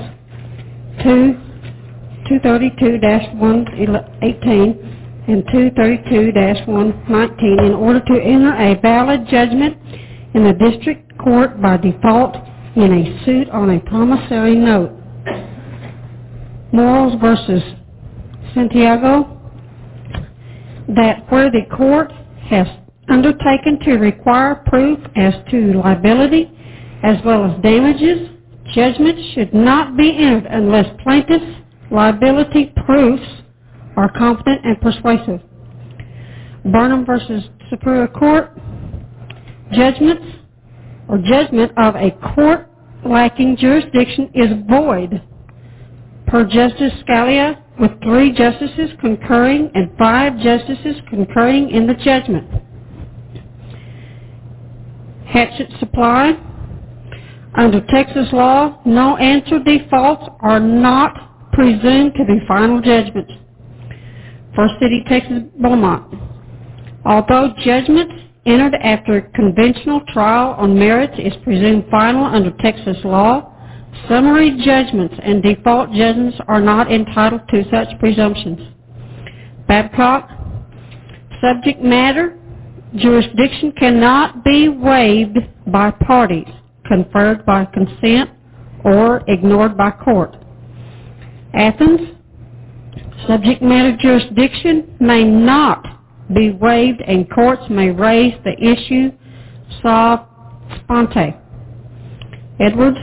2 1.04 1.36
232-118 2.30 4.97
and 5.28 5.44
232-119 5.46 7.66
in 7.66 7.72
order 7.74 8.00
to 8.00 8.20
enter 8.20 8.54
a 8.56 8.74
valid 8.80 9.28
judgment 9.28 9.76
in 10.34 10.44
the 10.44 10.54
district 10.54 11.16
court 11.18 11.60
by 11.60 11.76
default 11.76 12.34
in 12.76 12.92
a 12.92 13.24
suit 13.24 13.48
on 13.50 13.70
a 13.70 13.80
promissory 13.80 14.56
note. 14.56 14.92
Morals 16.72 17.14
versus 17.20 17.62
Santiago, 18.54 19.34
that 20.96 21.30
where 21.30 21.50
the 21.50 21.66
court 21.76 22.10
has 22.48 22.66
undertaken 23.10 23.78
to 23.84 23.94
require 23.94 24.62
proof 24.66 24.98
as 25.16 25.34
to 25.50 25.72
liability 25.74 26.50
as 27.02 27.16
well 27.24 27.44
as 27.44 27.60
damages, 27.62 28.28
judgment 28.74 29.18
should 29.34 29.52
not 29.52 29.96
be 29.96 30.16
entered 30.18 30.46
unless 30.50 30.86
plaintiff's 31.02 31.44
liability 31.90 32.72
proofs 32.86 33.37
are 33.98 34.08
competent 34.16 34.64
and 34.64 34.80
persuasive. 34.80 35.40
Burnham 36.64 37.04
versus 37.04 37.42
Superior 37.68 38.06
Court, 38.06 38.56
judgments 39.72 40.24
or 41.08 41.18
judgment 41.18 41.72
of 41.76 41.96
a 41.96 42.12
court 42.34 42.70
lacking 43.04 43.56
jurisdiction 43.56 44.30
is 44.34 44.50
void 44.70 45.20
per 46.28 46.44
Justice 46.44 46.92
Scalia 47.02 47.60
with 47.80 47.90
three 48.04 48.32
justices 48.32 48.90
concurring 49.00 49.68
and 49.74 49.90
five 49.98 50.38
justices 50.38 50.96
concurring 51.10 51.70
in 51.70 51.88
the 51.88 51.94
judgment. 51.94 52.48
Hatchet 55.26 55.70
Supply, 55.80 56.32
under 57.56 57.84
Texas 57.88 58.28
law, 58.32 58.80
no 58.86 59.16
answer 59.16 59.58
defaults 59.58 60.24
are 60.40 60.60
not 60.60 61.50
presumed 61.52 62.12
to 62.14 62.24
be 62.24 62.38
final 62.46 62.80
judgments. 62.80 63.32
First 64.58 64.74
City, 64.80 65.04
Texas, 65.08 65.44
Beaumont. 65.60 66.20
Although 67.04 67.54
judgment 67.64 68.10
entered 68.44 68.74
after 68.82 69.30
conventional 69.32 70.00
trial 70.12 70.56
on 70.58 70.76
merits 70.76 71.14
is 71.16 71.32
presumed 71.44 71.84
final 71.92 72.24
under 72.24 72.50
Texas 72.58 72.96
law, 73.04 73.54
summary 74.08 74.60
judgments 74.64 75.14
and 75.22 75.44
default 75.44 75.92
judgments 75.92 76.38
are 76.48 76.60
not 76.60 76.90
entitled 76.90 77.42
to 77.50 77.62
such 77.70 77.86
presumptions. 78.00 78.58
Babcock, 79.68 80.28
subject 81.40 81.80
matter, 81.80 82.36
jurisdiction 82.96 83.70
cannot 83.78 84.42
be 84.42 84.68
waived 84.68 85.38
by 85.68 85.92
parties, 85.92 86.48
conferred 86.84 87.46
by 87.46 87.64
consent, 87.66 88.30
or 88.84 89.22
ignored 89.28 89.76
by 89.76 89.92
court. 89.92 90.34
Athens, 91.54 92.17
subject 93.26 93.62
matter 93.62 93.96
jurisdiction 93.96 94.96
may 95.00 95.24
not 95.24 95.84
be 96.34 96.50
waived 96.50 97.00
and 97.00 97.30
courts 97.30 97.62
may 97.70 97.90
raise 97.90 98.34
the 98.44 98.54
issue 98.60 99.10
sua 99.80 100.26
sponte. 100.80 101.34
Edwards, 102.60 102.98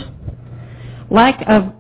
lack 1.10 1.44
of 1.48 1.74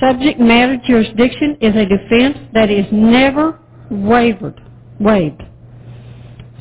subject 0.00 0.40
matter 0.40 0.78
jurisdiction 0.86 1.56
is 1.60 1.74
a 1.76 1.86
defense 1.86 2.38
that 2.52 2.70
is 2.70 2.86
never 2.90 3.58
wavered, 3.90 4.60
waived. 4.98 5.42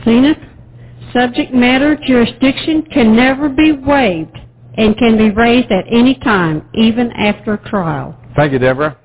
Zenith, 0.04 0.38
subject 1.14 1.54
matter 1.54 1.98
jurisdiction 2.06 2.84
can 2.84 3.16
never 3.16 3.50
be 3.50 3.72
waived 3.72 4.38
and 4.78 4.98
can 4.98 5.18
be 5.18 5.32
raised 5.32 5.72
at 5.72 5.86
any 5.90 6.16
time, 6.16 6.68
even 6.76 7.12
after 7.14 7.58
trial. 7.58 8.16
Thank 8.36 8.52
you, 8.52 8.60
Deborah. 8.60 8.98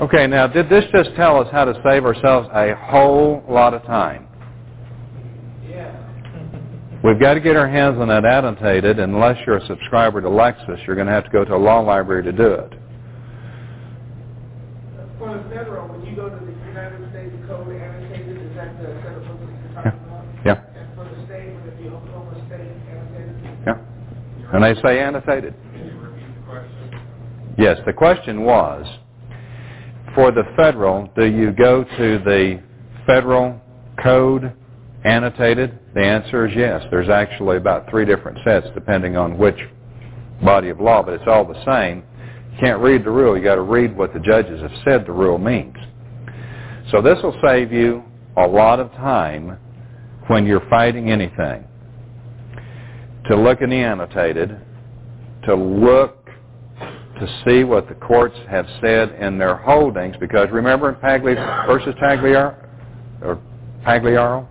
Okay, 0.00 0.26
now 0.28 0.46
did 0.46 0.68
this 0.68 0.84
just 0.92 1.10
tell 1.16 1.40
us 1.40 1.48
how 1.50 1.64
to 1.64 1.74
save 1.84 2.04
ourselves 2.04 2.48
a 2.52 2.74
whole 2.76 3.42
lot 3.48 3.74
of 3.74 3.82
time? 3.82 4.26
We've 7.04 7.20
got 7.20 7.34
to 7.34 7.40
get 7.40 7.54
our 7.54 7.68
hands 7.68 7.96
on 8.00 8.08
that 8.08 8.24
annotated. 8.24 8.98
Unless 8.98 9.38
you're 9.46 9.58
a 9.58 9.66
subscriber 9.68 10.20
to 10.20 10.28
Lexis, 10.28 10.84
you're 10.84 10.96
going 10.96 11.06
to 11.06 11.12
have 11.12 11.22
to 11.24 11.30
go 11.30 11.44
to 11.44 11.54
a 11.54 11.56
law 11.56 11.78
library 11.78 12.24
to 12.24 12.32
do 12.32 12.52
it. 12.54 12.72
For 15.16 15.36
the 15.38 15.42
federal, 15.48 15.86
when 15.88 16.04
you 16.04 16.16
go 16.16 16.28
to 16.28 16.34
the 16.44 16.52
United 16.66 17.08
States 17.10 17.34
Code 17.46 17.68
annotated, 17.70 18.42
is 18.50 18.56
that 18.56 18.76
the 18.82 18.86
set 19.02 19.14
of 19.14 19.22
books 19.28 19.40
that 19.40 19.62
you're 19.62 19.74
talking 19.74 20.00
about? 20.10 20.24
Yeah, 20.44 20.60
And 20.74 20.94
for 20.96 21.04
the 21.04 21.24
state, 21.26 21.54
would 21.54 21.66
it 21.72 21.78
be 21.78 21.86
Oklahoma 21.88 22.34
State 22.46 22.66
annotated? 22.90 23.62
yeah. 23.64 24.54
And 24.54 24.64
they 24.64 24.74
say 24.82 24.98
annotated. 24.98 25.54
Yes, 27.56 27.78
the 27.86 27.92
question 27.92 28.42
was, 28.42 28.86
for 30.14 30.30
the 30.30 30.44
federal, 30.56 31.08
do 31.16 31.24
you 31.26 31.52
go 31.52 31.84
to 31.84 32.18
the 32.24 32.62
federal 33.06 33.60
code 34.02 34.52
annotated? 35.04 35.78
The 35.94 36.02
answer 36.02 36.46
is 36.46 36.54
yes. 36.56 36.84
There's 36.90 37.08
actually 37.08 37.56
about 37.56 37.88
three 37.90 38.04
different 38.04 38.38
sets 38.44 38.66
depending 38.74 39.16
on 39.16 39.38
which 39.38 39.58
body 40.42 40.68
of 40.68 40.80
law, 40.80 41.02
but 41.02 41.14
it's 41.14 41.24
all 41.26 41.44
the 41.44 41.64
same. 41.64 42.02
You 42.52 42.58
can't 42.60 42.80
read 42.80 43.04
the 43.04 43.10
rule. 43.10 43.36
You've 43.36 43.44
got 43.44 43.56
to 43.56 43.62
read 43.62 43.96
what 43.96 44.12
the 44.12 44.20
judges 44.20 44.60
have 44.60 44.72
said 44.84 45.06
the 45.06 45.12
rule 45.12 45.38
means. 45.38 45.76
So 46.90 47.02
this 47.02 47.18
will 47.22 47.38
save 47.44 47.72
you 47.72 48.02
a 48.36 48.46
lot 48.46 48.80
of 48.80 48.90
time 48.92 49.58
when 50.28 50.46
you're 50.46 50.66
fighting 50.68 51.10
anything. 51.10 51.64
To 53.26 53.36
look 53.36 53.60
in 53.60 53.70
the 53.70 53.76
annotated, 53.76 54.58
to 55.44 55.54
look 55.54 56.17
to 57.20 57.42
see 57.44 57.64
what 57.64 57.88
the 57.88 57.94
courts 57.94 58.36
have 58.48 58.66
said 58.80 59.10
in 59.20 59.38
their 59.38 59.56
holdings, 59.56 60.16
because 60.20 60.48
remember 60.50 60.90
in 60.90 60.94
Pagli 60.96 61.34
versus 61.66 61.94
or 63.20 63.40
Pagliaro, 63.84 64.46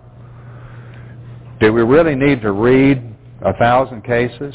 do 1.60 1.72
we 1.72 1.82
really 1.82 2.14
need 2.14 2.40
to 2.42 2.52
read 2.52 3.02
a 3.42 3.52
thousand 3.54 4.04
cases? 4.04 4.54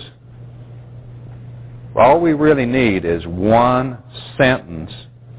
All 1.95 2.20
we 2.20 2.34
really 2.34 2.66
need 2.66 3.05
is 3.05 3.26
one 3.28 3.97
sentence 4.38 4.91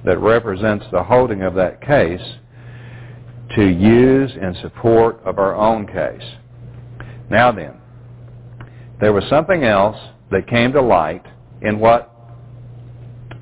that 0.05 0.19
represents 0.19 0.85
the 0.93 1.03
holding 1.03 1.43
of 1.43 1.55
that 1.55 1.81
case 1.81 2.21
to 3.57 3.67
use 3.67 4.31
in 4.41 4.55
support 4.63 5.21
of 5.25 5.39
our 5.39 5.55
own 5.55 5.87
case. 5.87 6.23
Now 7.31 7.51
then, 7.53 7.75
there 9.01 9.13
was 9.13 9.25
something 9.29 9.65
else 9.65 9.97
that 10.31 10.47
came 10.47 10.73
to 10.73 10.83
light 10.83 11.25
in 11.63 11.79
what 11.79 12.14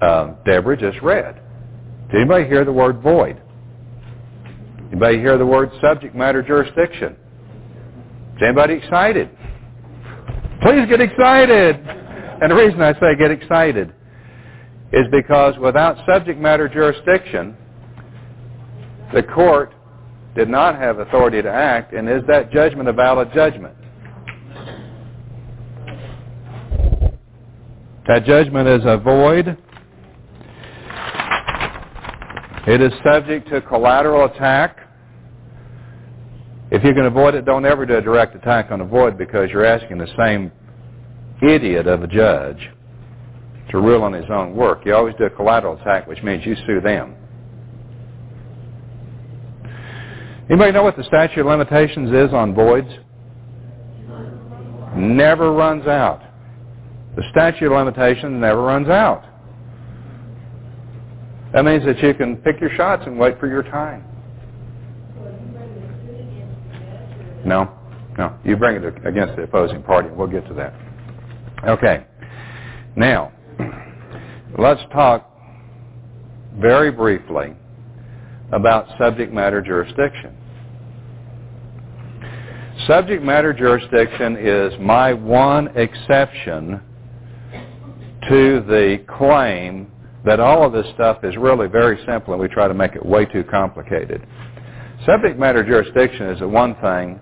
uh, 0.02 0.34
Deborah 0.44 0.76
just 0.76 1.00
read. 1.00 1.40
Did 2.10 2.20
anybody 2.20 2.46
hear 2.46 2.64
the 2.64 2.72
word 2.72 3.00
void? 3.00 3.40
Anybody 4.90 5.18
hear 5.18 5.38
the 5.38 5.46
word 5.46 5.70
subject 5.80 6.14
matter 6.14 6.42
jurisdiction? 6.42 7.16
Is 8.36 8.42
anybody 8.42 8.74
excited? 8.74 9.30
Please 10.62 10.86
get 10.88 11.00
excited. 11.00 11.76
And 11.76 12.50
the 12.50 12.54
reason 12.54 12.80
I 12.82 12.92
say 12.94 13.16
get 13.18 13.30
excited 13.30 13.94
is 14.92 15.06
because 15.10 15.56
without 15.58 15.96
subject 16.06 16.38
matter 16.38 16.68
jurisdiction, 16.68 17.56
the 19.14 19.22
court 19.22 19.72
did 20.34 20.48
not 20.48 20.76
have 20.76 20.98
authority 20.98 21.40
to 21.42 21.50
act, 21.50 21.92
and 21.92 22.08
is 22.08 22.22
that 22.26 22.50
judgment 22.50 22.88
a 22.88 22.92
valid 22.92 23.32
judgment? 23.34 23.74
That 28.08 28.24
judgment 28.26 28.68
is 28.68 28.82
a 28.84 28.98
void. 28.98 29.56
It 32.66 32.80
is 32.80 32.92
subject 33.04 33.48
to 33.48 33.60
collateral 33.60 34.26
attack. 34.26 34.78
If 36.70 36.84
you 36.84 36.94
can 36.94 37.06
avoid 37.06 37.34
it, 37.34 37.44
don't 37.44 37.66
ever 37.66 37.84
do 37.84 37.96
a 37.96 38.00
direct 38.00 38.36
attack 38.36 38.70
on 38.70 38.80
a 38.80 38.84
void 38.84 39.18
because 39.18 39.50
you're 39.50 39.64
asking 39.64 39.98
the 39.98 40.08
same 40.16 40.52
idiot 41.42 41.88
of 41.88 42.04
a 42.04 42.06
judge 42.06 42.70
to 43.70 43.78
rule 43.78 44.04
on 44.04 44.12
his 44.12 44.26
own 44.30 44.54
work. 44.54 44.82
You 44.86 44.94
always 44.94 45.14
do 45.18 45.24
a 45.24 45.30
collateral 45.30 45.80
attack, 45.80 46.06
which 46.06 46.22
means 46.22 46.46
you 46.46 46.54
sue 46.66 46.80
them. 46.80 47.16
Anybody 50.48 50.72
know 50.72 50.84
what 50.84 50.96
the 50.96 51.04
statute 51.04 51.40
of 51.40 51.46
limitations 51.46 52.10
is 52.12 52.32
on 52.32 52.54
voids? 52.54 52.88
Never 54.94 55.52
runs 55.52 55.86
out. 55.86 56.22
The 57.16 57.24
statute 57.32 57.66
of 57.66 57.72
limitations 57.72 58.40
never 58.40 58.62
runs 58.62 58.88
out. 58.88 59.24
That 61.52 61.64
means 61.64 61.84
that 61.84 61.98
you 62.02 62.14
can 62.14 62.36
pick 62.36 62.60
your 62.60 62.70
shots 62.76 63.02
and 63.06 63.18
wait 63.18 63.38
for 63.38 63.46
your 63.46 63.62
time. 63.62 64.04
No, 67.44 67.70
no. 68.16 68.38
You 68.44 68.56
bring 68.56 68.82
it 68.82 69.06
against 69.06 69.36
the 69.36 69.42
opposing 69.42 69.82
party. 69.82 70.08
We'll 70.10 70.28
get 70.28 70.46
to 70.48 70.54
that. 70.54 70.74
Okay. 71.68 72.06
Now, 72.96 73.32
let's 74.58 74.80
talk 74.92 75.28
very 76.58 76.90
briefly 76.90 77.54
about 78.52 78.86
subject 78.98 79.32
matter 79.32 79.60
jurisdiction. 79.60 80.36
Subject 82.86 83.22
matter 83.22 83.52
jurisdiction 83.52 84.36
is 84.36 84.72
my 84.80 85.12
one 85.12 85.68
exception 85.76 86.80
to 88.28 88.60
the 88.66 89.04
claim 89.18 89.91
that 90.24 90.40
all 90.40 90.64
of 90.64 90.72
this 90.72 90.86
stuff 90.94 91.24
is 91.24 91.36
really 91.36 91.66
very 91.68 91.98
simple 92.06 92.32
and 92.32 92.40
we 92.40 92.48
try 92.48 92.68
to 92.68 92.74
make 92.74 92.94
it 92.94 93.04
way 93.04 93.24
too 93.26 93.44
complicated. 93.44 94.26
Subject 95.06 95.38
matter 95.38 95.64
jurisdiction 95.64 96.28
is 96.28 96.38
the 96.38 96.48
one 96.48 96.74
thing 96.76 97.18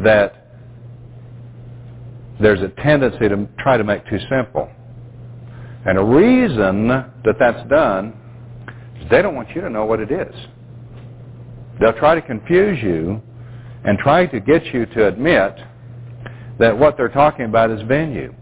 that 0.00 0.42
there's 2.40 2.60
a 2.60 2.68
tendency 2.82 3.28
to 3.28 3.48
try 3.60 3.76
to 3.76 3.84
make 3.84 4.04
too 4.08 4.18
simple. 4.28 4.68
And 5.86 5.98
a 5.98 6.04
reason 6.04 6.88
that 6.88 7.36
that's 7.38 7.68
done 7.68 8.14
is 9.00 9.08
they 9.10 9.22
don't 9.22 9.34
want 9.34 9.50
you 9.54 9.60
to 9.60 9.70
know 9.70 9.84
what 9.84 10.00
it 10.00 10.10
is. 10.10 10.34
They'll 11.80 11.92
try 11.92 12.14
to 12.14 12.22
confuse 12.22 12.82
you 12.82 13.22
and 13.84 13.98
try 13.98 14.26
to 14.26 14.40
get 14.40 14.64
you 14.66 14.86
to 14.86 15.08
admit 15.08 15.58
that 16.58 16.76
what 16.76 16.96
they're 16.96 17.08
talking 17.08 17.44
about 17.44 17.70
is 17.70 17.82
venue. 17.82 18.34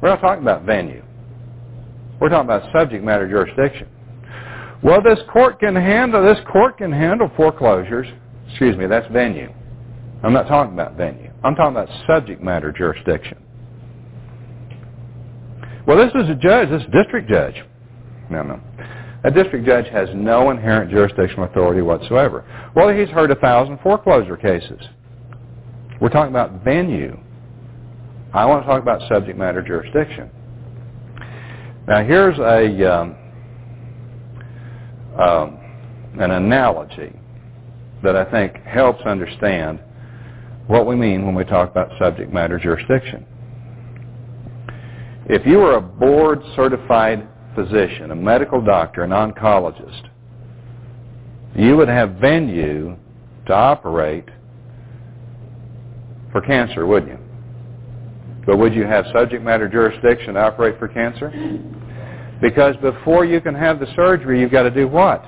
We're 0.00 0.08
not 0.10 0.20
talking 0.20 0.42
about 0.42 0.64
venue. 0.64 1.02
We're 2.20 2.28
talking 2.28 2.50
about 2.50 2.70
subject 2.72 3.02
matter 3.02 3.28
jurisdiction. 3.28 3.88
Well, 4.82 5.02
this 5.02 5.18
court 5.32 5.60
can 5.60 5.74
handle 5.74 6.22
this 6.22 6.42
court 6.50 6.78
can 6.78 6.92
handle 6.92 7.30
foreclosures. 7.36 8.06
Excuse 8.48 8.76
me, 8.76 8.86
that's 8.86 9.10
venue. 9.12 9.52
I'm 10.22 10.32
not 10.32 10.48
talking 10.48 10.74
about 10.74 10.96
venue. 10.96 11.32
I'm 11.42 11.54
talking 11.54 11.76
about 11.76 11.88
subject 12.06 12.42
matter 12.42 12.72
jurisdiction. 12.72 13.38
Well, 15.86 15.96
this 15.96 16.12
is 16.14 16.28
a 16.28 16.34
judge, 16.34 16.68
this 16.68 16.82
district 16.92 17.28
judge. 17.28 17.54
No, 18.30 18.42
no. 18.42 18.60
A 19.24 19.30
district 19.30 19.66
judge 19.66 19.86
has 19.88 20.08
no 20.14 20.50
inherent 20.50 20.90
jurisdictional 20.90 21.44
authority 21.44 21.82
whatsoever. 21.82 22.44
Well, 22.74 22.88
he's 22.88 23.08
heard 23.08 23.30
a 23.30 23.34
thousand 23.34 23.78
foreclosure 23.82 24.36
cases. 24.36 24.80
We're 26.00 26.08
talking 26.08 26.30
about 26.30 26.64
venue. 26.64 27.18
I 28.32 28.46
want 28.46 28.62
to 28.62 28.66
talk 28.66 28.80
about 28.80 29.06
subject 29.08 29.38
matter 29.38 29.62
jurisdiction. 29.62 30.30
Now, 31.90 32.04
here's 32.04 32.38
a 32.38 32.94
um, 32.94 33.16
um, 35.20 35.58
an 36.20 36.30
analogy 36.30 37.12
that 38.04 38.14
I 38.14 38.30
think 38.30 38.62
helps 38.62 39.02
understand 39.02 39.80
what 40.68 40.86
we 40.86 40.94
mean 40.94 41.26
when 41.26 41.34
we 41.34 41.42
talk 41.42 41.68
about 41.68 41.90
subject 41.98 42.32
matter 42.32 42.60
jurisdiction. 42.60 43.26
If 45.28 45.44
you 45.44 45.58
were 45.58 45.78
a 45.78 45.80
board 45.80 46.40
certified 46.54 47.26
physician, 47.56 48.12
a 48.12 48.16
medical 48.16 48.64
doctor, 48.64 49.02
an 49.02 49.10
oncologist, 49.10 50.10
you 51.56 51.76
would 51.76 51.88
have 51.88 52.12
venue 52.20 52.96
to 53.46 53.52
operate 53.52 54.28
for 56.30 56.40
cancer, 56.40 56.86
wouldn't 56.86 57.18
you? 57.18 57.19
But 58.46 58.56
would 58.58 58.74
you 58.74 58.84
have 58.84 59.04
subject 59.12 59.42
matter 59.42 59.68
jurisdiction 59.68 60.34
to 60.34 60.40
operate 60.40 60.78
for 60.78 60.88
cancer? 60.88 61.30
Because 62.40 62.74
before 62.76 63.24
you 63.24 63.40
can 63.40 63.54
have 63.54 63.80
the 63.80 63.86
surgery, 63.94 64.40
you've 64.40 64.50
got 64.50 64.62
to 64.62 64.70
do 64.70 64.88
what? 64.88 65.24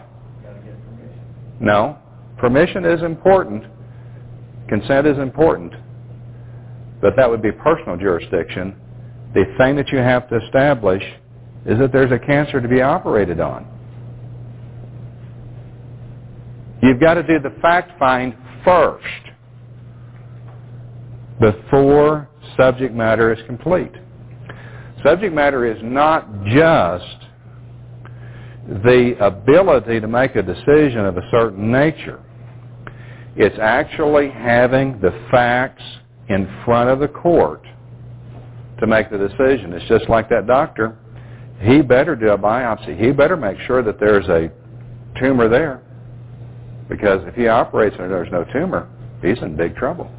No. 1.60 1.98
Permission 2.38 2.84
is 2.84 3.02
important. 3.02 3.64
Consent 4.68 5.06
is 5.06 5.18
important. 5.18 5.72
But 7.00 7.14
that 7.16 7.28
would 7.28 7.42
be 7.42 7.52
personal 7.52 7.96
jurisdiction. 7.96 8.76
The 9.34 9.44
thing 9.58 9.76
that 9.76 9.88
you 9.88 9.98
have 9.98 10.28
to 10.30 10.40
establish 10.44 11.02
is 11.66 11.78
that 11.78 11.92
there's 11.92 12.12
a 12.12 12.18
cancer 12.18 12.60
to 12.60 12.68
be 12.68 12.80
operated 12.80 13.40
on. 13.40 13.66
You've 16.82 16.98
got 17.00 17.14
to 17.14 17.22
do 17.22 17.38
the 17.38 17.54
fact 17.60 17.96
find 17.98 18.34
first 18.64 19.04
before 21.40 22.28
subject 22.56 22.94
matter 22.94 23.32
is 23.32 23.44
complete. 23.46 23.92
Subject 25.04 25.34
matter 25.34 25.70
is 25.70 25.78
not 25.82 26.44
just 26.44 27.26
the 28.84 29.16
ability 29.20 30.00
to 30.00 30.06
make 30.06 30.36
a 30.36 30.42
decision 30.42 31.04
of 31.04 31.16
a 31.16 31.28
certain 31.30 31.72
nature. 31.72 32.20
It's 33.34 33.58
actually 33.60 34.30
having 34.30 35.00
the 35.00 35.10
facts 35.30 35.82
in 36.28 36.48
front 36.64 36.90
of 36.90 37.00
the 37.00 37.08
court 37.08 37.64
to 38.78 38.86
make 38.86 39.10
the 39.10 39.18
decision. 39.18 39.72
It's 39.72 39.88
just 39.88 40.08
like 40.08 40.28
that 40.28 40.46
doctor. 40.46 40.96
He 41.60 41.82
better 41.82 42.14
do 42.14 42.30
a 42.30 42.38
biopsy. 42.38 42.98
He 42.98 43.12
better 43.12 43.36
make 43.36 43.58
sure 43.66 43.82
that 43.82 43.98
there's 43.98 44.28
a 44.28 44.50
tumor 45.18 45.48
there. 45.48 45.82
Because 46.88 47.20
if 47.26 47.34
he 47.34 47.48
operates 47.48 47.96
and 47.98 48.10
there's 48.10 48.30
no 48.30 48.44
tumor, 48.52 48.88
he's 49.22 49.38
in 49.42 49.56
big 49.56 49.76
trouble. 49.76 50.10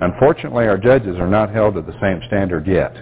Unfortunately, 0.00 0.66
our 0.66 0.78
judges 0.78 1.16
are 1.16 1.28
not 1.28 1.50
held 1.50 1.74
to 1.74 1.82
the 1.82 1.98
same 2.00 2.20
standard 2.26 2.66
yet 2.66 2.96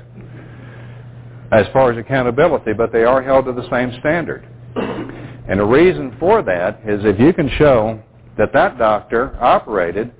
as 1.53 1.67
far 1.73 1.93
as 1.93 1.99
accountability, 1.99 2.73
but 2.73 2.93
they 2.93 3.05
are 3.05 3.23
held 3.23 3.45
to 3.45 3.53
the 3.53 3.69
same 3.71 3.97
standard. 4.01 4.49
And 4.77 5.61
the 5.61 5.65
reason 5.65 6.17
for 6.19 6.43
that 6.43 6.81
is 6.87 7.05
if 7.05 7.21
you 7.21 7.33
can 7.33 7.49
show 7.59 8.03
that 8.37 8.53
that 8.53 8.79
doctor 8.79 9.37
operated 9.41 10.13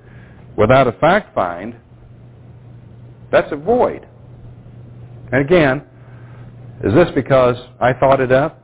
without 0.55 0.87
a 0.87 0.93
fact 0.93 1.33
find, 1.35 1.75
that's 3.31 3.51
a 3.51 3.55
void. 3.55 4.07
And 5.31 5.41
again, 5.41 5.83
is 6.83 6.93
this 6.93 7.09
because 7.15 7.57
I 7.81 7.93
thought 7.93 8.21
it 8.21 8.31
up? 8.31 8.61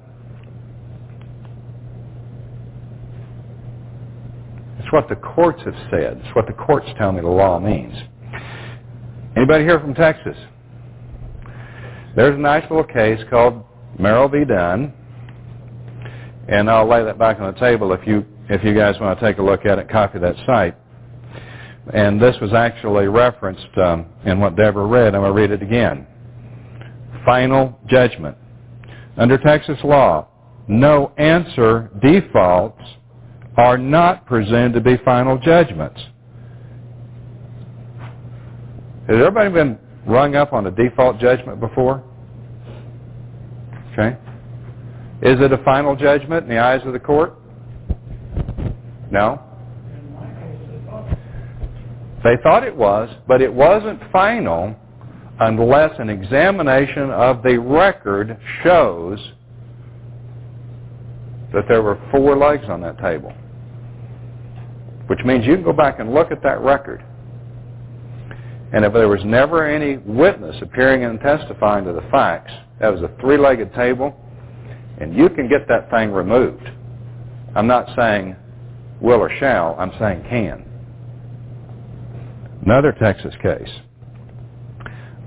It's 4.92 5.08
what 5.08 5.08
the 5.08 5.16
courts 5.16 5.62
have 5.64 5.76
said. 5.90 6.22
It's 6.22 6.36
what 6.36 6.48
the 6.48 6.54
courts 6.54 6.86
tell 6.98 7.14
me 7.14 7.22
the 7.22 7.28
law 7.28 7.62
means. 7.62 7.94
Anybody 9.38 9.64
here 9.64 9.80
from 9.80 9.94
Texas? 9.94 10.36
There's 12.14 12.36
a 12.36 12.42
nice 12.42 12.64
little 12.70 12.84
case 12.84 13.22
called 13.30 13.64
Merrill 13.98 14.28
v. 14.28 14.44
Dunn, 14.44 14.92
and 16.50 16.70
I'll 16.70 16.90
lay 16.90 17.06
that 17.06 17.18
back 17.18 17.40
on 17.40 17.54
the 17.54 17.60
table 17.62 17.94
if 17.94 18.06
you 18.06 18.26
if 18.50 18.66
you 18.66 18.74
guys 18.74 18.96
want 19.00 19.18
to 19.18 19.26
take 19.26 19.38
a 19.38 19.42
look 19.42 19.66
at 19.66 19.80
it, 19.80 19.88
copy 19.88 20.20
that 20.20 20.36
cite. 20.46 20.76
And 21.94 22.22
this 22.22 22.36
was 22.42 22.52
actually 22.52 23.08
referenced 23.08 23.78
um, 23.78 24.08
in 24.26 24.42
what 24.42 24.58
Deborah 24.58 24.86
read. 24.86 25.16
I'm 25.16 25.22
going 25.22 25.34
to 25.34 25.42
read 25.42 25.52
it 25.52 25.64
again. 25.64 26.06
final 27.26 27.80
judgment. 27.88 28.36
Under 29.16 29.38
Texas 29.38 29.78
law, 29.86 30.28
no 30.68 31.14
answer 31.18 31.90
defaults 32.02 32.84
are 33.58 33.78
not 33.78 34.26
presumed 34.26 34.74
to 34.74 34.82
be 34.82 34.98
final 35.04 35.38
judgments. 35.38 36.00
Has 39.08 39.18
everybody 39.18 39.50
been 39.50 39.78
rung 40.06 40.36
up 40.36 40.54
on 40.54 40.68
a 40.68 40.72
default 40.72 41.20
judgment 41.20 41.60
before? 41.60 42.04
Okay. 43.94 44.18
Is 45.22 45.40
it 45.42 45.52
a 45.52 45.58
final 45.64 45.96
judgment 45.96 46.44
in 46.44 46.50
the 46.50 46.60
eyes 46.60 46.82
of 46.86 46.94
the 46.94 47.00
court? 47.00 47.36
No. 49.12 49.42
They 52.24 52.38
thought 52.44 52.64
it 52.64 52.76
was, 52.76 53.10
but 53.28 53.42
it 53.42 53.52
wasn't 53.54 54.00
final 54.12 54.76
unless 55.40 55.92
an 56.00 56.10
examination 56.10 57.10
of 57.10 57.42
the 57.44 57.58
record 57.58 58.38
shows 58.64 59.20
that 61.54 61.64
there 61.68 61.82
were 61.82 62.00
four 62.12 62.38
legs 62.38 62.66
on 62.70 62.80
that 62.82 62.98
table. 63.00 63.34
Which 65.12 65.26
means 65.26 65.46
you 65.46 65.56
can 65.56 65.64
go 65.66 65.74
back 65.74 66.00
and 66.00 66.14
look 66.14 66.32
at 66.32 66.42
that 66.44 66.62
record. 66.62 67.04
And 68.72 68.86
if 68.86 68.94
there 68.94 69.10
was 69.10 69.20
never 69.26 69.68
any 69.68 69.98
witness 69.98 70.56
appearing 70.62 71.04
and 71.04 71.20
testifying 71.20 71.84
to 71.84 71.92
the 71.92 72.08
facts, 72.10 72.54
that 72.80 72.88
was 72.88 73.02
a 73.02 73.12
three-legged 73.20 73.74
table, 73.74 74.16
and 75.02 75.14
you 75.14 75.28
can 75.28 75.50
get 75.50 75.68
that 75.68 75.92
thing 75.92 76.14
removed. 76.14 76.64
I'm 77.58 77.68
not 77.68 77.94
saying 77.98 78.38
will 79.02 79.20
or 79.20 79.30
shall, 79.38 79.76
I'm 79.78 79.92
saying 80.00 80.24
can. 80.30 80.64
Another 82.66 82.94
Texas 82.94 83.36
case. 83.44 83.82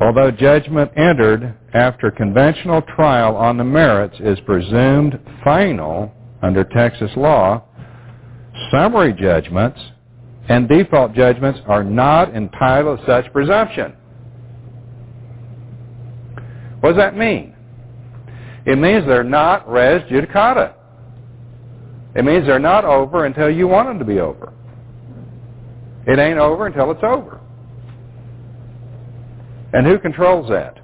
Although 0.01 0.31
judgment 0.31 0.93
entered 0.97 1.55
after 1.75 2.11
conventional 2.11 2.81
trial 2.81 3.37
on 3.37 3.59
the 3.59 3.65
merits 3.65 4.17
is 4.21 4.41
presumed 4.47 5.21
final 5.45 6.11
under 6.41 6.65
Texas 6.65 7.11
law, 7.19 7.63
summary 8.71 9.13
judgments 9.13 9.81
and 10.49 10.69
default 10.69 11.15
judgments 11.15 11.61
are 11.67 11.83
not 11.83 12.35
entitled 12.35 13.01
to 13.01 13.07
such 13.07 13.33
presumption. 13.33 13.95
What 16.81 16.91
does 16.91 16.99
that 16.99 17.17
mean? 17.17 17.55
It 18.67 18.79
means 18.79 19.07
they're 19.07 19.25
not 19.25 19.69
res 19.71 20.03
judicata. 20.11 20.75
It 22.15 22.25
means 22.25 22.47
they're 22.47 22.59
not 22.59 22.85
over 22.85 23.25
until 23.25 23.51
you 23.51 23.67
want 23.67 23.89
them 23.89 23.99
to 23.99 24.05
be 24.05 24.21
over. 24.21 24.53
It 26.07 26.19
ain't 26.19 26.39
over 26.39 26.67
until 26.67 26.91
it's 26.91 27.03
over. 27.03 27.41
And 29.73 29.87
who 29.87 29.99
controls 29.99 30.49
that? 30.51 30.79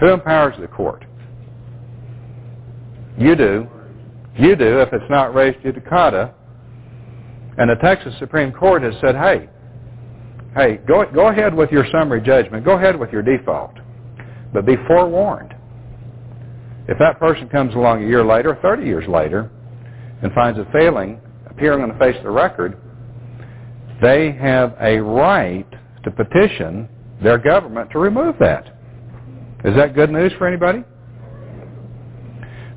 Who 0.00 0.08
empowers 0.08 0.54
the 0.60 0.68
court? 0.68 1.04
You 3.18 3.34
do. 3.34 3.66
You 4.36 4.54
do 4.54 4.80
if 4.80 4.92
it's 4.92 5.10
not 5.10 5.34
res 5.34 5.54
judicata. 5.64 6.32
And 7.58 7.68
the 7.68 7.74
Texas 7.74 8.14
Supreme 8.18 8.52
Court 8.52 8.82
has 8.82 8.94
said, 9.00 9.16
hey, 9.16 9.48
hey, 10.54 10.78
go, 10.86 11.04
go 11.12 11.28
ahead 11.28 11.52
with 11.52 11.70
your 11.70 11.84
summary 11.90 12.20
judgment. 12.20 12.64
Go 12.64 12.76
ahead 12.76 12.98
with 12.98 13.10
your 13.10 13.22
default. 13.22 13.74
But 14.52 14.64
be 14.64 14.76
forewarned. 14.86 15.54
If 16.88 16.98
that 16.98 17.18
person 17.18 17.48
comes 17.48 17.74
along 17.74 18.04
a 18.04 18.06
year 18.06 18.24
later, 18.24 18.56
30 18.62 18.84
years 18.84 19.06
later, 19.08 19.50
and 20.22 20.32
finds 20.32 20.58
a 20.58 20.66
failing 20.72 21.20
appearing 21.50 21.82
on 21.82 21.88
the 21.88 21.98
face 21.98 22.16
of 22.16 22.22
the 22.22 22.30
record, 22.30 22.78
they 24.00 24.32
have 24.32 24.76
a 24.80 24.98
right 24.98 25.66
to 26.04 26.10
petition 26.10 26.88
their 27.22 27.38
government 27.38 27.90
to 27.90 27.98
remove 27.98 28.36
that. 28.38 28.66
Is 29.64 29.74
that 29.74 29.94
good 29.94 30.10
news 30.10 30.32
for 30.38 30.46
anybody? 30.46 30.84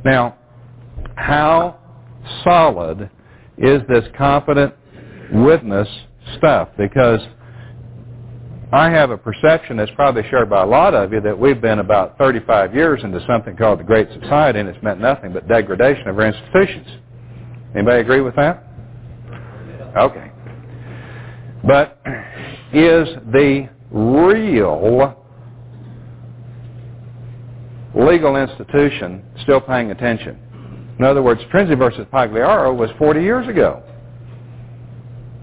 Now, 0.03 0.35
how 1.15 1.77
solid 2.43 3.09
is 3.61 3.81
this 3.87 4.03
competent 4.17 4.73
witness 5.31 5.87
stuff? 6.37 6.69
Because 6.77 7.21
I 8.73 8.89
have 8.89 9.11
a 9.11 9.17
perception 9.17 9.77
that's 9.77 9.91
probably 9.95 10.23
shared 10.29 10.49
by 10.49 10.63
a 10.63 10.65
lot 10.65 10.93
of 10.93 11.13
you 11.13 11.21
that 11.21 11.37
we've 11.37 11.61
been 11.61 11.79
about 11.79 12.17
35 12.17 12.73
years 12.73 13.01
into 13.03 13.23
something 13.27 13.55
called 13.55 13.79
the 13.79 13.83
Great 13.83 14.07
Society 14.21 14.59
and 14.59 14.67
it's 14.69 14.81
meant 14.81 14.99
nothing 14.99 15.33
but 15.33 15.47
degradation 15.47 16.07
of 16.07 16.17
our 16.17 16.27
institutions. 16.27 16.87
Anybody 17.75 17.99
agree 17.99 18.21
with 18.21 18.35
that? 18.35 18.63
Okay. 19.97 20.31
But 21.67 22.01
is 22.73 23.07
the 23.31 23.69
real 23.91 25.15
legal 27.93 28.37
institution 28.37 29.23
still 29.43 29.61
paying 29.61 29.91
attention? 29.91 30.40
In 31.01 31.07
other 31.07 31.23
words, 31.23 31.41
Trinsey 31.51 31.75
versus 31.75 32.05
Pagliaro 32.13 32.77
was 32.77 32.91
40 32.99 33.23
years 33.23 33.47
ago. 33.47 33.81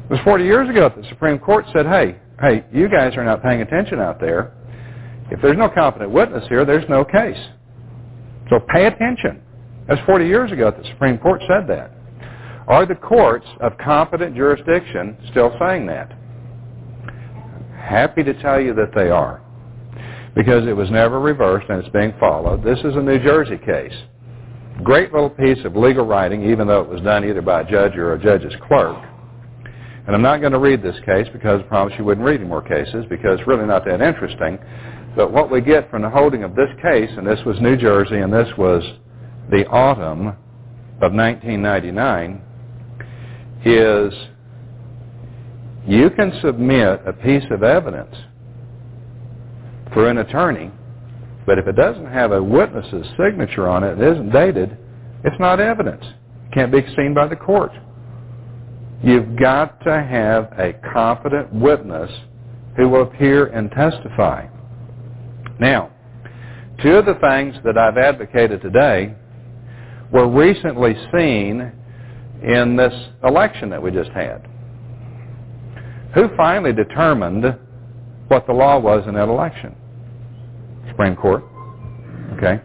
It 0.05 0.13
was 0.13 0.21
40 0.23 0.45
years 0.45 0.71
ago 0.71 0.83
that 0.83 0.95
the 0.95 1.09
Supreme 1.09 1.37
Court 1.41 1.65
said, 1.75 1.85
hey, 1.85 2.15
hey, 2.41 2.65
you 2.73 2.89
guys 2.89 3.17
are 3.17 3.25
not 3.25 3.43
paying 3.43 3.61
attention 3.61 3.99
out 3.99 4.21
there. 4.21 4.53
If 5.33 5.43
there's 5.43 5.59
no 5.59 5.69
competent 5.69 6.13
witness 6.13 6.45
here, 6.49 6.65
there's 6.65 6.89
no 6.89 7.05
case. 7.05 7.45
So 8.51 8.61
pay 8.73 8.87
attention. 8.87 9.43
That's 9.89 10.01
40 10.07 10.29
years 10.29 10.53
ago 10.53 10.71
that 10.71 10.81
the 10.81 10.89
Supreme 10.91 11.19
Court 11.19 11.43
said 11.49 11.67
that. 11.67 11.91
Are 12.69 12.87
the 12.87 12.95
courts 12.95 13.47
of 13.61 13.77
competent 13.79 14.37
jurisdiction 14.37 15.17
still 15.33 15.53
saying 15.59 15.87
that? 15.87 16.17
Happy 17.77 18.23
to 18.23 18.41
tell 18.43 18.61
you 18.61 18.75
that 18.75 18.93
they 18.95 19.11
are. 19.11 19.43
Because 20.37 20.69
it 20.69 20.77
was 20.77 20.89
never 20.93 21.19
reversed 21.19 21.67
and 21.69 21.81
it's 21.81 21.93
being 21.93 22.15
followed. 22.21 22.63
This 22.63 22.79
is 22.85 22.95
a 22.95 23.03
New 23.03 23.19
Jersey 23.19 23.59
case. 23.59 24.05
Great 24.83 25.12
little 25.12 25.31
piece 25.31 25.64
of 25.64 25.76
legal 25.76 26.07
writing, 26.07 26.51
even 26.51 26.68
though 26.68 26.81
it 26.81 26.89
was 26.89 27.01
done 27.01 27.24
either 27.24 27.43
by 27.43 27.62
a 27.62 27.70
judge 27.70 27.97
or 27.97 28.14
a 28.14 28.18
judge's 28.18 28.55
clerk. 28.66 28.97
And 30.07 30.14
I'm 30.14 30.22
not 30.22 30.41
going 30.41 30.53
to 30.53 30.59
read 30.59 30.83
this 30.83 30.97
case 31.05 31.26
because 31.33 31.61
I 31.61 31.64
promise 31.64 31.93
you 31.99 32.05
wouldn't 32.05 32.26
read 32.26 32.41
any 32.41 32.49
more 32.49 32.62
cases 32.62 33.05
because 33.11 33.39
it's 33.39 33.47
really 33.47 33.66
not 33.66 33.85
that 33.85 34.01
interesting. 34.01 34.59
But 35.14 35.33
what 35.33 35.51
we 35.51 35.61
get 35.61 35.91
from 35.91 36.03
the 36.03 36.09
holding 36.09 36.45
of 36.45 36.55
this 36.55 36.70
case, 36.81 37.11
and 37.16 37.26
this 37.26 37.41
was 37.45 37.61
New 37.61 37.76
Jersey 37.76 38.18
and 38.18 38.33
this 38.33 38.49
was 38.57 38.83
the 39.51 39.66
autumn 39.66 40.29
of 41.03 41.12
1999, 41.12 42.41
is 43.64 44.14
you 45.87 46.09
can 46.11 46.33
submit 46.41 47.01
a 47.07 47.12
piece 47.12 47.45
of 47.51 47.62
evidence 47.62 48.14
for 49.93 50.09
an 50.09 50.18
attorney, 50.18 50.70
but 51.49 51.59
if 51.59 51.66
it 51.66 51.76
doesn't 51.76 52.05
have 52.05 52.32
a 52.32 52.42
witness's 52.42 53.07
signature 53.18 53.66
on 53.66 53.83
it, 53.83 53.99
it 53.99 54.12
isn't 54.12 54.30
dated, 54.30 54.76
it's 55.25 55.41
not 55.41 55.61
evidence. 55.61 56.04
It 56.04 56.53
can't 56.53 56.70
be 56.70 56.83
seen 56.95 57.14
by 57.14 57.26
the 57.26 57.37
court. 57.37 57.72
You've 59.03 59.34
got 59.34 59.83
to 59.84 59.92
have 60.03 60.53
a 60.58 60.75
competent 60.92 61.50
witness 61.50 62.11
who 62.76 62.91
will 62.91 63.00
appear 63.00 63.46
and 63.46 63.70
testify. 63.70 64.46
Now, 65.58 65.91
two 66.83 66.96
of 66.96 67.07
the 67.07 67.14
things 67.14 67.57
that 67.64 67.79
I've 67.79 67.96
advocated 67.96 68.61
today 68.61 69.14
were 70.12 70.29
recently 70.29 70.95
seen 71.16 71.72
in 72.42 72.76
this 72.76 72.92
election 73.25 73.70
that 73.70 73.83
we 73.83 73.91
just 73.91 74.11
had. 74.11 74.46
Who 76.14 76.29
finally 76.37 76.75
determined 76.75 77.57
what 78.29 78.46
the 78.46 78.53
law 78.53 78.79
was 78.79 79.08
in 79.08 79.14
that 79.14 79.30
election? 79.30 79.75
Supreme 80.99 81.14
Court. 81.14 81.45
Okay. 82.37 82.61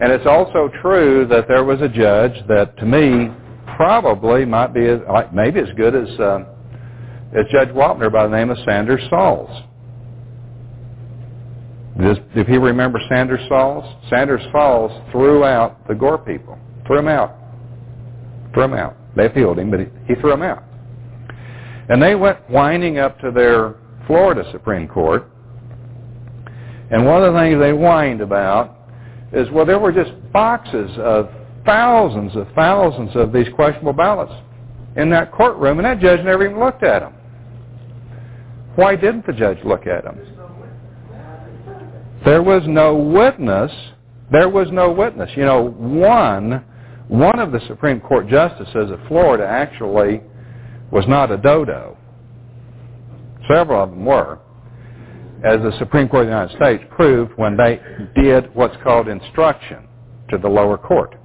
And 0.00 0.12
it's 0.12 0.26
also 0.26 0.70
true 0.82 1.26
that 1.30 1.48
there 1.48 1.64
was 1.64 1.80
a 1.80 1.88
judge 1.88 2.32
that, 2.46 2.76
to 2.76 2.84
me, 2.84 3.30
probably 3.76 4.44
might 4.44 4.74
be 4.74 4.84
as, 4.86 5.00
maybe 5.32 5.60
as 5.60 5.68
good 5.74 5.94
as 5.94 6.20
uh, 6.20 6.44
as 7.34 7.46
Judge 7.50 7.70
Wapner 7.70 8.12
by 8.12 8.24
the 8.24 8.36
name 8.36 8.50
of 8.50 8.58
Sanders 8.66 9.00
Sauls. 9.08 9.48
Does, 11.98 12.18
if 12.34 12.46
he 12.46 12.58
remembers 12.58 13.02
Sanders 13.08 13.40
Sauls, 13.48 13.84
Sanders 14.10 14.42
Sauls 14.52 14.92
threw 15.10 15.44
out 15.44 15.88
the 15.88 15.94
Gore 15.94 16.18
people. 16.18 16.58
Threw 16.86 16.96
them 16.96 17.08
out. 17.08 17.34
Threw 18.52 18.64
them 18.64 18.74
out. 18.74 18.94
They 19.16 19.24
appealed 19.24 19.58
him, 19.58 19.70
but 19.70 19.80
he, 19.80 19.86
he 20.06 20.14
threw 20.20 20.30
them 20.30 20.42
out. 20.42 20.64
And 21.88 22.02
they 22.02 22.14
went 22.14 22.50
whining 22.50 22.98
up 22.98 23.18
to 23.20 23.30
their 23.30 23.76
Florida 24.06 24.46
Supreme 24.52 24.86
Court. 24.86 25.31
And 26.92 27.06
one 27.06 27.24
of 27.24 27.32
the 27.32 27.40
things 27.40 27.58
they 27.58 27.70
whined 27.70 28.20
about 28.20 28.76
is, 29.32 29.50
well, 29.50 29.64
there 29.64 29.78
were 29.78 29.92
just 29.92 30.12
boxes 30.30 30.90
of 30.98 31.30
thousands 31.64 32.36
of 32.36 32.46
thousands 32.54 33.16
of 33.16 33.32
these 33.32 33.46
questionable 33.54 33.94
ballots 33.94 34.32
in 34.96 35.08
that 35.10 35.32
courtroom, 35.32 35.78
and 35.78 35.86
that 35.86 36.00
judge 36.00 36.22
never 36.24 36.44
even 36.44 36.60
looked 36.60 36.82
at 36.82 37.00
them. 37.00 37.14
Why 38.76 38.94
didn't 38.96 39.26
the 39.26 39.32
judge 39.32 39.58
look 39.64 39.86
at 39.86 40.04
them? 40.04 40.18
There 42.24 42.42
was 42.42 42.62
no 42.66 42.94
witness. 42.94 43.72
There 44.30 44.48
was 44.48 44.68
no 44.70 44.92
witness. 44.92 45.30
You 45.34 45.44
know, 45.44 45.70
one 45.70 46.64
one 47.08 47.38
of 47.38 47.52
the 47.52 47.60
Supreme 47.66 48.00
Court 48.00 48.28
justices 48.28 48.90
of 48.90 48.98
Florida 49.08 49.46
actually 49.46 50.22
was 50.90 51.04
not 51.08 51.30
a 51.30 51.36
dodo. 51.36 51.96
Several 53.48 53.82
of 53.82 53.90
them 53.90 54.04
were. 54.04 54.38
As 55.44 55.60
the 55.60 55.72
Supreme 55.78 56.08
Court 56.08 56.26
of 56.26 56.28
the 56.28 56.32
United 56.32 56.56
States 56.56 56.84
proved 56.94 57.32
when 57.36 57.56
they 57.56 57.80
did 58.14 58.54
what's 58.54 58.76
called 58.82 59.08
instruction 59.08 59.88
to 60.30 60.38
the 60.38 60.48
lower 60.48 60.78
court. 60.78 61.16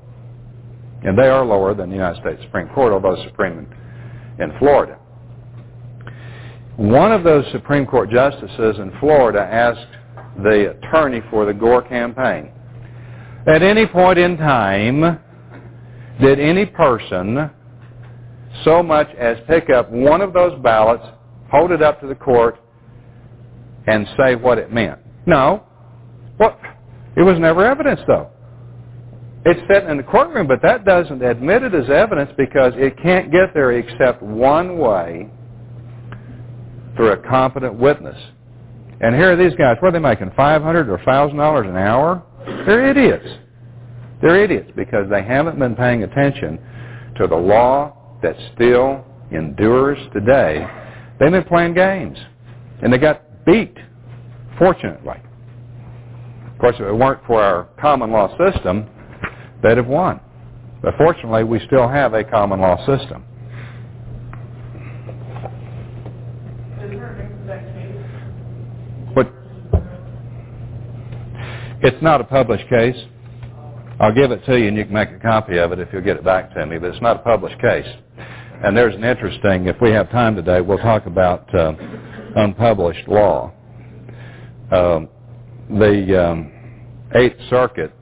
And 1.03 1.17
they 1.17 1.27
are 1.27 1.45
lower 1.45 1.75
than 1.75 1.89
the 1.89 1.95
United 1.95 2.21
States 2.21 2.41
Supreme 2.43 2.67
Court, 2.69 2.93
although 2.93 3.21
Supreme 3.25 3.67
in, 4.39 4.51
Florida. 4.59 4.97
One 6.77 7.11
of 7.11 7.23
those 7.23 7.45
Supreme 7.51 7.85
Court 7.85 8.09
justices 8.09 8.77
in 8.79 8.91
Florida 8.99 9.39
asked 9.39 9.87
the 10.43 10.71
attorney 10.77 11.21
for 11.29 11.45
the 11.45 11.53
Gore 11.53 11.81
campaign, 11.81 12.51
at 13.47 13.63
any 13.63 13.85
point 13.85 14.19
in 14.19 14.37
time, 14.37 15.19
did 16.19 16.39
any 16.39 16.65
person 16.65 17.49
so 18.65 18.81
much 18.83 19.07
as 19.17 19.37
pick 19.47 19.69
up 19.69 19.91
one 19.91 20.21
of 20.21 20.33
those 20.33 20.59
ballots, 20.61 21.05
hold 21.51 21.71
it 21.71 21.81
up 21.81 22.01
to 22.01 22.07
the 22.07 22.15
court, 22.15 22.59
and 23.87 24.07
say 24.17 24.35
what 24.35 24.57
it 24.57 24.71
meant? 24.71 24.99
No. 25.25 25.63
Well, 26.39 26.59
it 27.15 27.23
was 27.23 27.39
never 27.39 27.65
evidence, 27.65 28.01
though. 28.07 28.29
It's 29.45 29.59
sitting 29.71 29.89
in 29.89 29.97
the 29.97 30.03
courtroom, 30.03 30.47
but 30.47 30.61
that 30.61 30.83
doesn't 30.83 31.23
admit 31.23 31.63
it 31.63 31.73
as 31.73 31.89
evidence 31.89 32.31
because 32.37 32.73
it 32.75 32.97
can't 33.01 33.31
get 33.31 33.53
there 33.53 33.71
except 33.71 34.21
one 34.21 34.77
way 34.77 35.29
through 36.95 37.11
a 37.11 37.17
competent 37.17 37.75
witness. 37.75 38.17
And 38.99 39.15
here 39.15 39.31
are 39.31 39.35
these 39.35 39.57
guys. 39.57 39.77
What 39.79 39.89
are 39.89 39.91
they 39.91 39.99
making? 39.99 40.31
Five 40.35 40.63
hundred 40.63 40.89
or 40.89 40.97
thousand 41.05 41.37
dollars 41.37 41.67
an 41.67 41.77
hour? 41.77 42.23
They're 42.65 42.89
idiots. 42.89 43.27
They're 44.21 44.43
idiots 44.43 44.71
because 44.75 45.07
they 45.09 45.23
haven't 45.23 45.59
been 45.59 45.75
paying 45.75 46.03
attention 46.03 46.59
to 47.17 47.27
the 47.27 47.35
law 47.35 48.19
that 48.23 48.35
still 48.55 49.05
endures 49.31 49.99
today. 50.13 50.67
They've 51.19 51.31
been 51.31 51.43
playing 51.43 51.75
games. 51.75 52.17
And 52.81 52.91
they 52.91 52.97
got 52.97 53.21
beat, 53.47 53.75
fortunately. 54.59 55.15
Of 56.53 56.59
course, 56.59 56.75
if 56.75 56.81
it 56.81 56.93
weren't 56.93 57.25
for 57.25 57.41
our 57.41 57.69
common 57.79 58.11
law 58.11 58.29
system, 58.37 58.87
they'd 59.63 59.77
have 59.77 59.87
won. 59.87 60.19
But 60.81 60.95
fortunately, 60.97 61.43
we 61.43 61.59
still 61.65 61.87
have 61.87 62.13
a 62.13 62.23
common 62.23 62.59
law 62.61 62.77
system. 62.85 63.23
But 69.15 69.33
it's 71.81 72.03
not 72.03 72.21
a 72.21 72.25
published 72.25 72.67
case. 72.69 72.97
I'll 73.99 74.13
give 74.13 74.31
it 74.31 74.45
to 74.45 74.59
you 74.59 74.67
and 74.67 74.77
you 74.77 74.85
can 74.85 74.93
make 74.93 75.09
a 75.09 75.19
copy 75.19 75.57
of 75.57 75.71
it 75.71 75.79
if 75.79 75.89
you'll 75.91 76.03
get 76.03 76.17
it 76.17 76.23
back 76.23 76.53
to 76.53 76.65
me, 76.67 76.77
but 76.77 76.91
it's 76.91 77.01
not 77.01 77.15
a 77.17 77.19
published 77.19 77.59
case. 77.59 77.87
And 78.63 78.75
there's 78.75 78.95
an 78.95 79.03
interesting, 79.03 79.67
if 79.67 79.79
we 79.79 79.91
have 79.91 80.09
time 80.09 80.35
today, 80.35 80.61
we'll 80.61 80.79
talk 80.79 81.05
about 81.05 81.53
uh, 81.53 81.73
unpublished 82.35 83.07
law. 83.07 83.53
Um, 84.71 85.09
the 85.69 86.29
um, 86.29 86.51
Eighth 87.13 87.37
Circuit 87.51 87.93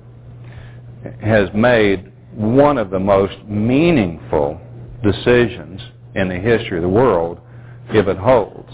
has 1.22 1.50
made 1.54 2.10
one 2.34 2.78
of 2.78 2.90
the 2.90 3.00
most 3.00 3.36
meaningful 3.46 4.60
decisions 5.04 5.82
in 6.16 6.30
the 6.30 6.36
history 6.36 6.78
of 6.78 6.84
the 6.84 6.90
world 6.90 7.42
if 7.90 8.08
it 8.08 8.18
holds. 8.18 8.72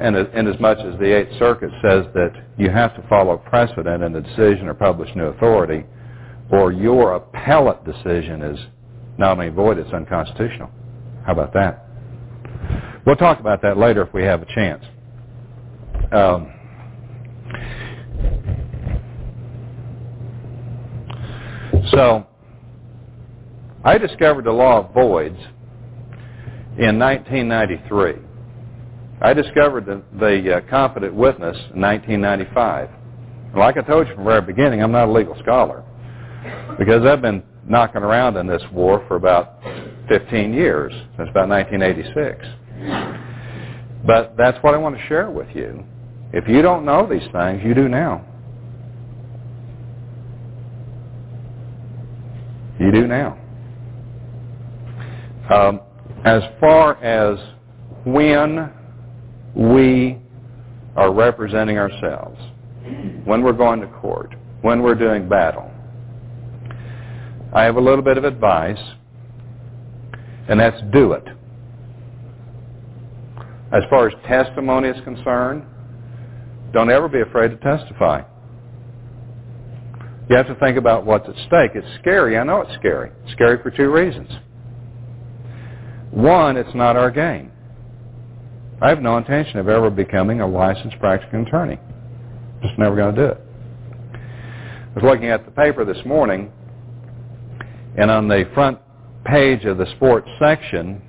And 0.00 0.16
in 0.16 0.46
as 0.48 0.58
much 0.60 0.78
as 0.78 0.98
the 0.98 1.14
Eighth 1.14 1.38
Circuit 1.38 1.70
says 1.82 2.06
that 2.14 2.32
you 2.56 2.70
have 2.70 2.96
to 2.96 3.06
follow 3.06 3.36
precedent 3.36 4.02
in 4.02 4.12
the 4.14 4.22
decision 4.22 4.66
or 4.66 4.74
publish 4.74 5.14
new 5.14 5.26
authority, 5.26 5.84
or 6.50 6.72
your 6.72 7.16
appellate 7.16 7.84
decision 7.84 8.40
is 8.40 8.58
not 9.18 9.32
only 9.32 9.50
void, 9.50 9.78
it's 9.78 9.92
unconstitutional. 9.92 10.70
How 11.26 11.32
about 11.32 11.52
that? 11.54 11.84
We'll 13.04 13.16
talk 13.16 13.40
about 13.40 13.60
that 13.62 13.76
later 13.76 14.02
if 14.02 14.14
we 14.14 14.22
have 14.22 14.42
a 14.42 14.46
chance. 14.46 14.84
Um, 16.12 16.52
so, 21.90 22.26
I 23.84 23.98
discovered 23.98 24.44
the 24.44 24.52
law 24.52 24.84
of 24.84 24.94
voids 24.94 25.38
in 26.78 26.98
1993. 26.98 28.14
I 29.20 29.32
discovered 29.32 29.86
the, 29.86 30.02
the 30.18 30.56
uh, 30.56 30.60
competent 30.70 31.12
witness 31.12 31.56
in 31.74 31.80
1995. 31.80 32.90
Like 33.56 33.76
I 33.76 33.82
told 33.82 34.06
you 34.06 34.14
from 34.14 34.24
the 34.24 34.30
very 34.30 34.42
beginning, 34.42 34.80
I'm 34.80 34.92
not 34.92 35.08
a 35.08 35.12
legal 35.12 35.36
scholar 35.40 35.82
because 36.78 37.04
I've 37.04 37.22
been 37.22 37.42
knocking 37.68 38.02
around 38.02 38.36
in 38.36 38.46
this 38.46 38.62
war 38.72 39.04
for 39.08 39.16
about 39.16 39.60
15 40.08 40.52
years, 40.52 40.92
since 41.16 41.28
about 41.30 41.48
1986. 41.48 42.46
But 44.06 44.34
that's 44.36 44.62
what 44.62 44.74
I 44.74 44.76
want 44.78 44.96
to 44.96 45.06
share 45.06 45.30
with 45.30 45.48
you. 45.54 45.84
If 46.32 46.48
you 46.48 46.62
don't 46.62 46.84
know 46.84 47.08
these 47.08 47.26
things, 47.32 47.62
you 47.64 47.74
do 47.74 47.88
now. 47.88 48.24
You 52.78 52.92
do 52.92 53.06
now. 53.06 53.38
Um, 55.52 55.80
as 56.24 56.42
far 56.60 57.02
as 57.02 57.38
when 58.04 58.70
we 59.54 60.18
are 60.96 61.12
representing 61.12 61.78
ourselves, 61.78 62.38
when 63.24 63.42
we're 63.42 63.52
going 63.52 63.80
to 63.80 63.86
court, 63.86 64.34
when 64.62 64.82
we're 64.82 64.94
doing 64.94 65.28
battle, 65.28 65.70
I 67.54 67.62
have 67.62 67.76
a 67.76 67.80
little 67.80 68.02
bit 68.02 68.18
of 68.18 68.24
advice, 68.24 68.78
and 70.48 70.60
that's 70.60 70.80
do 70.92 71.12
it. 71.12 71.24
As 73.72 73.82
far 73.90 74.08
as 74.08 74.14
testimony 74.26 74.88
is 74.88 75.04
concerned, 75.04 75.64
don't 76.72 76.90
ever 76.90 77.08
be 77.08 77.20
afraid 77.20 77.48
to 77.48 77.56
testify. 77.56 78.22
You 80.28 80.36
have 80.36 80.46
to 80.46 80.54
think 80.56 80.76
about 80.76 81.04
what's 81.06 81.28
at 81.28 81.34
stake. 81.46 81.72
It's 81.74 81.86
scary. 82.00 82.36
I 82.36 82.44
know 82.44 82.60
it's 82.60 82.74
scary. 82.74 83.10
It's 83.24 83.32
scary 83.32 83.62
for 83.62 83.70
two 83.70 83.90
reasons. 83.90 84.28
One, 86.10 86.56
it's 86.56 86.74
not 86.74 86.96
our 86.96 87.10
game. 87.10 87.52
I 88.80 88.88
have 88.88 89.00
no 89.00 89.16
intention 89.16 89.58
of 89.58 89.68
ever 89.68 89.88
becoming 89.90 90.40
a 90.40 90.46
licensed 90.46 90.98
practicing 90.98 91.46
attorney. 91.46 91.78
Just 92.62 92.78
never 92.78 92.96
going 92.96 93.14
to 93.14 93.20
do 93.20 93.28
it. 93.32 93.40
I 94.12 95.00
was 95.00 95.04
looking 95.04 95.28
at 95.28 95.44
the 95.44 95.50
paper 95.50 95.84
this 95.84 96.04
morning, 96.04 96.50
and 97.96 98.10
on 98.10 98.28
the 98.28 98.48
front 98.54 98.78
page 99.26 99.64
of 99.64 99.78
the 99.78 99.86
sports 99.96 100.28
section, 100.38 101.02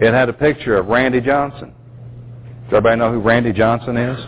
it 0.00 0.12
had 0.12 0.28
a 0.28 0.32
picture 0.32 0.76
of 0.76 0.86
Randy 0.86 1.20
Johnson. 1.20 1.74
Does 2.64 2.78
everybody 2.78 2.98
know 2.98 3.12
who 3.12 3.20
Randy 3.20 3.52
Johnson 3.52 3.96
is? 3.96 4.18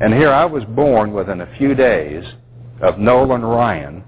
And 0.00 0.14
here 0.14 0.30
I 0.30 0.44
was 0.44 0.64
born 0.64 1.12
within 1.12 1.42
a 1.42 1.56
few 1.58 1.74
days 1.74 2.24
of 2.80 2.98
Nolan 2.98 3.42
Ryan. 3.42 4.02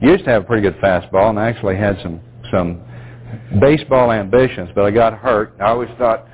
Used 0.00 0.24
to 0.24 0.30
have 0.30 0.42
a 0.42 0.46
pretty 0.46 0.62
good 0.62 0.76
fastball 0.80 1.30
and 1.30 1.38
I 1.38 1.48
actually 1.48 1.76
had 1.76 1.98
some 2.02 2.20
some 2.50 2.82
baseball 3.60 4.12
ambitions, 4.12 4.70
but 4.74 4.84
I 4.84 4.90
got 4.90 5.14
hurt. 5.14 5.54
I 5.60 5.70
always 5.70 5.88
thought, 5.98 6.26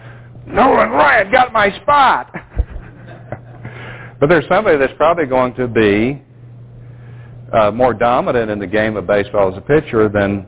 Nolan 0.47 0.91
Ryan 0.91 1.31
got 1.31 1.53
my 1.53 1.71
spot. 1.83 2.33
but 4.21 4.29
there's 4.29 4.45
somebody 4.49 4.79
that's 4.79 4.93
probably 4.97 5.27
going 5.27 5.55
to 5.55 5.69
be 5.69 6.23
uh, 7.53 7.71
more 7.71 7.95
dominant 7.95 8.51
in 8.51 8.59
the 8.59 8.67
game 8.67 8.97
of 8.97 9.07
baseball 9.07 9.51
as 9.51 9.59
a 9.59 9.61
pitcher 9.61 10.09
than 10.09 10.47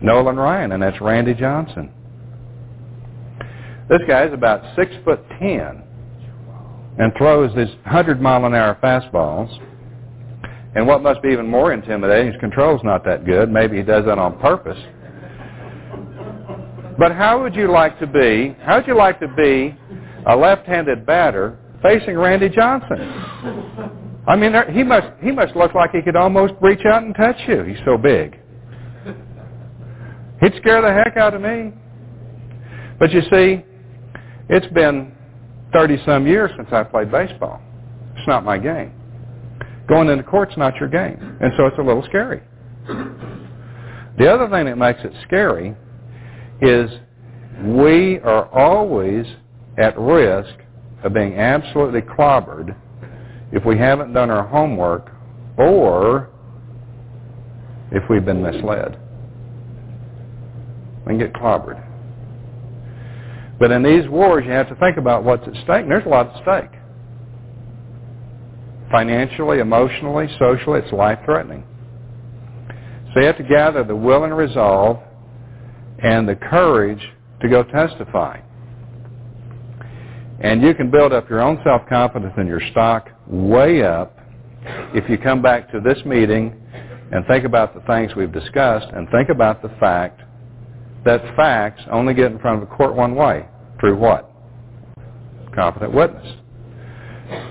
Nolan 0.00 0.36
Ryan, 0.36 0.72
and 0.72 0.82
that's 0.82 1.00
Randy 1.00 1.34
Johnson. 1.34 1.90
This 3.88 4.00
guy's 4.06 4.32
about 4.32 4.62
six 4.76 4.92
foot 5.04 5.20
ten 5.38 5.82
and 6.98 7.12
throws 7.16 7.54
these 7.56 7.74
hundred 7.86 8.20
mile 8.20 8.44
an 8.44 8.54
hour 8.54 8.78
fastballs. 8.82 9.48
And 10.74 10.86
what 10.86 11.02
must 11.02 11.22
be 11.22 11.30
even 11.30 11.46
more 11.46 11.72
intimidating, 11.72 12.32
his 12.32 12.40
control's 12.40 12.82
not 12.84 13.04
that 13.04 13.24
good. 13.24 13.50
Maybe 13.50 13.78
he 13.78 13.82
does 13.82 14.04
that 14.04 14.18
on 14.18 14.38
purpose. 14.38 14.78
But 16.98 17.12
how 17.12 17.40
would 17.42 17.54
you 17.54 17.70
like 17.70 17.98
to 18.00 18.06
be? 18.06 18.54
How 18.62 18.76
would 18.76 18.86
you 18.86 18.96
like 18.96 19.18
to 19.20 19.28
be 19.28 19.74
a 20.26 20.36
left-handed 20.36 21.06
batter 21.06 21.56
facing 21.82 22.18
Randy 22.18 22.48
Johnson? 22.48 24.07
I 24.28 24.36
mean, 24.36 24.52
he 24.74 24.84
must 24.84 25.06
he 25.22 25.32
must 25.32 25.56
look 25.56 25.74
like 25.74 25.90
he 25.92 26.02
could 26.02 26.14
almost 26.14 26.52
reach 26.60 26.84
out 26.84 27.02
and 27.02 27.14
touch 27.16 27.38
you. 27.48 27.62
He's 27.62 27.78
so 27.86 27.96
big. 27.96 28.38
He'd 30.42 30.54
scare 30.58 30.82
the 30.82 30.92
heck 30.92 31.16
out 31.16 31.32
of 31.32 31.40
me. 31.40 31.72
But 32.98 33.10
you 33.10 33.22
see, 33.32 33.64
it's 34.50 34.66
been 34.74 35.12
30 35.72 36.02
some 36.04 36.26
years 36.26 36.50
since 36.56 36.68
I 36.72 36.82
played 36.82 37.10
baseball. 37.10 37.60
It's 38.16 38.28
not 38.28 38.44
my 38.44 38.58
game. 38.58 38.92
Going 39.88 40.10
into 40.10 40.24
court's 40.24 40.56
not 40.58 40.76
your 40.76 40.90
game. 40.90 41.38
And 41.40 41.52
so 41.56 41.66
it's 41.66 41.78
a 41.78 41.82
little 41.82 42.04
scary. 42.04 42.42
The 44.18 44.28
other 44.28 44.48
thing 44.50 44.66
that 44.66 44.76
makes 44.76 45.00
it 45.04 45.12
scary 45.26 45.74
is 46.60 46.90
we 47.64 48.18
are 48.20 48.46
always 48.48 49.24
at 49.78 49.98
risk 49.98 50.54
of 51.02 51.14
being 51.14 51.38
absolutely 51.38 52.02
clobbered 52.02 52.76
if 53.52 53.64
we 53.64 53.78
haven't 53.78 54.12
done 54.12 54.30
our 54.30 54.46
homework 54.46 55.10
or 55.56 56.30
if 57.90 58.02
we've 58.10 58.24
been 58.24 58.42
misled. 58.42 58.98
We 61.06 61.12
can 61.12 61.18
get 61.18 61.32
clobbered. 61.32 61.84
But 63.58 63.70
in 63.72 63.82
these 63.82 64.08
wars, 64.08 64.44
you 64.46 64.52
have 64.52 64.68
to 64.68 64.74
think 64.76 64.98
about 64.98 65.24
what's 65.24 65.46
at 65.46 65.54
stake, 65.54 65.82
and 65.82 65.90
there's 65.90 66.04
a 66.06 66.08
lot 66.08 66.26
at 66.26 66.42
stake. 66.42 66.78
Financially, 68.90 69.58
emotionally, 69.58 70.28
socially, 70.38 70.80
it's 70.80 70.92
life-threatening. 70.92 71.64
So 73.12 73.20
you 73.20 73.26
have 73.26 73.36
to 73.38 73.42
gather 73.42 73.84
the 73.84 73.96
will 73.96 74.24
and 74.24 74.36
resolve 74.36 74.98
and 76.02 76.28
the 76.28 76.36
courage 76.36 77.02
to 77.40 77.48
go 77.48 77.64
testify. 77.64 78.40
And 80.40 80.62
you 80.62 80.74
can 80.74 80.90
build 80.90 81.12
up 81.12 81.28
your 81.28 81.40
own 81.40 81.60
self-confidence 81.64 82.34
and 82.36 82.46
your 82.46 82.60
stock 82.70 83.08
way 83.28 83.82
up 83.82 84.18
if 84.94 85.08
you 85.08 85.18
come 85.18 85.42
back 85.42 85.70
to 85.72 85.80
this 85.80 85.98
meeting 86.04 86.54
and 87.12 87.26
think 87.26 87.44
about 87.44 87.74
the 87.74 87.80
things 87.82 88.14
we've 88.14 88.32
discussed 88.32 88.86
and 88.92 89.08
think 89.10 89.28
about 89.28 89.62
the 89.62 89.68
fact 89.80 90.22
that 91.04 91.22
facts 91.36 91.82
only 91.90 92.14
get 92.14 92.30
in 92.32 92.38
front 92.38 92.62
of 92.62 92.68
a 92.68 92.74
court 92.74 92.94
one 92.94 93.14
way. 93.14 93.46
Through 93.80 93.96
what? 93.96 94.30
Competent 95.54 95.92
witness. 95.92 96.26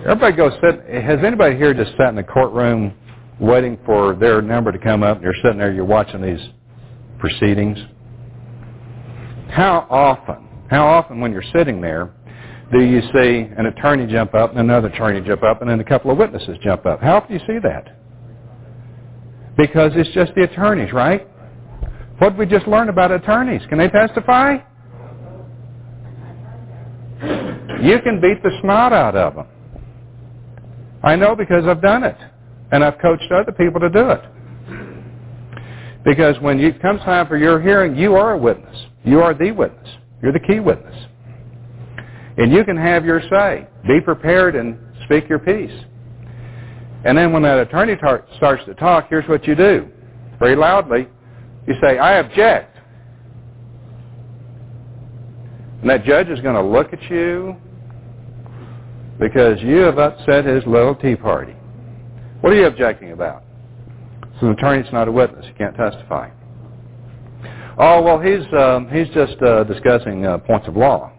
Everybody 0.06 0.36
goes 0.36 0.54
sit. 0.62 1.04
Has 1.04 1.20
anybody 1.24 1.56
here 1.56 1.74
just 1.74 1.92
sat 1.98 2.10
in 2.10 2.16
the 2.16 2.24
courtroom 2.24 2.94
waiting 3.40 3.78
for 3.86 4.16
their 4.16 4.42
number 4.42 4.72
to 4.72 4.80
come 4.80 5.04
up 5.04 5.18
and 5.18 5.24
you're 5.24 5.36
sitting 5.44 5.58
there, 5.58 5.72
you're 5.72 5.86
watching 5.86 6.22
these 6.22 6.40
proceedings? 7.20 7.78
How 9.50 9.88
often, 9.90 10.48
how 10.70 10.86
often 10.88 11.20
when 11.20 11.32
you're 11.32 11.44
sitting 11.54 11.80
there 11.82 12.12
do 12.72 12.82
you 12.82 13.02
see 13.14 13.48
an 13.58 13.66
attorney 13.68 14.12
jump 14.12 14.34
up 14.34 14.52
and 14.52 14.60
another 14.60 14.88
attorney 14.90 15.26
jump 15.26 15.44
up 15.44 15.62
and 15.62 15.70
then 15.70 15.80
a 15.80 15.84
couple 15.84 16.12
of 16.12 16.18
witnesses 16.18 16.58
jump 16.64 16.86
up? 16.86 17.02
How 17.02 17.18
often 17.18 17.30
do 17.30 17.34
you 17.36 17.48
see 17.48 17.60
that? 17.64 17.98
Because 19.56 19.92
it's 19.96 20.10
just 20.12 20.34
the 20.36 20.44
attorneys, 20.44 20.92
right? 20.92 21.28
What 22.20 22.32
did 22.32 22.38
we 22.38 22.46
just 22.46 22.68
learn 22.68 22.90
about 22.90 23.12
attorneys? 23.12 23.62
Can 23.70 23.78
they 23.78 23.90
testify? 23.90 24.58
You 27.82 28.00
can 28.02 28.20
beat 28.22 28.44
the 28.44 28.52
snot 28.62 28.92
out 28.92 29.16
of 29.16 29.36
them. 29.36 29.48
I 31.04 31.16
know 31.16 31.36
because 31.36 31.66
I've 31.66 31.82
done 31.82 32.04
it. 32.04 32.18
And 32.72 32.84
I've 32.84 33.00
coached 33.00 33.32
other 33.32 33.54
people 33.54 33.80
to 33.80 33.90
do 33.90 34.10
it. 34.10 34.22
Because 36.04 36.40
when 36.42 36.60
it 36.60 36.82
comes 36.82 37.00
time 37.02 37.28
for 37.28 37.38
your 37.38 37.62
hearing, 37.62 37.96
you 37.96 38.16
are 38.16 38.34
a 38.34 38.38
witness. 38.38 38.78
You 39.06 39.22
are 39.22 39.34
the 39.34 39.52
witness. 39.52 39.88
You're 40.22 40.34
the 40.34 40.40
key 40.40 40.60
witness. 40.60 40.96
And 42.38 42.52
you 42.52 42.64
can 42.64 42.78
have 42.78 43.04
your 43.04 43.22
say. 43.30 43.68
Be 43.88 44.00
prepared 44.00 44.56
and 44.56 44.78
speak 45.06 45.28
your 45.28 45.40
piece. 45.40 45.72
And 47.04 47.18
then 47.18 47.32
when 47.32 47.44
that 47.44 47.60
attorney 47.60 47.96
tar- 47.96 48.26
starts 48.38 48.64
to 48.66 48.74
talk, 48.76 49.08
here's 49.10 49.28
what 49.28 49.48
you 49.48 49.56
do. 49.56 49.88
Very 50.40 50.56
loudly, 50.56 51.08
you 51.68 51.74
say, 51.82 51.98
I 51.98 52.18
object. 52.20 52.78
And 55.82 55.90
that 55.90 56.04
judge 56.04 56.28
is 56.28 56.40
going 56.42 56.56
to 56.56 56.62
look 56.62 56.94
at 56.94 57.02
you 57.10 57.56
because 59.20 59.62
you 59.62 59.78
have 59.78 59.98
upset 59.98 60.46
his 60.46 60.64
little 60.66 60.96
tea 60.96 61.16
party. 61.16 61.54
What 62.42 62.54
are 62.54 62.56
you 62.56 62.66
objecting 62.68 63.12
about? 63.12 63.44
So 64.40 64.48
the 64.48 64.52
attorney's 64.52 64.92
not 64.94 65.08
a 65.08 65.12
witness. 65.12 65.46
He 65.48 65.54
can't 65.54 65.76
testify. 65.76 66.30
Oh, 67.80 68.02
well, 68.02 68.20
he's, 68.20 68.46
um, 68.54 68.90
he's 68.90 69.08
just 69.14 69.42
uh, 69.42 69.64
discussing 69.64 70.26
uh, 70.26 70.40
points 70.40 70.68
of 70.68 70.76
law. 70.76 71.12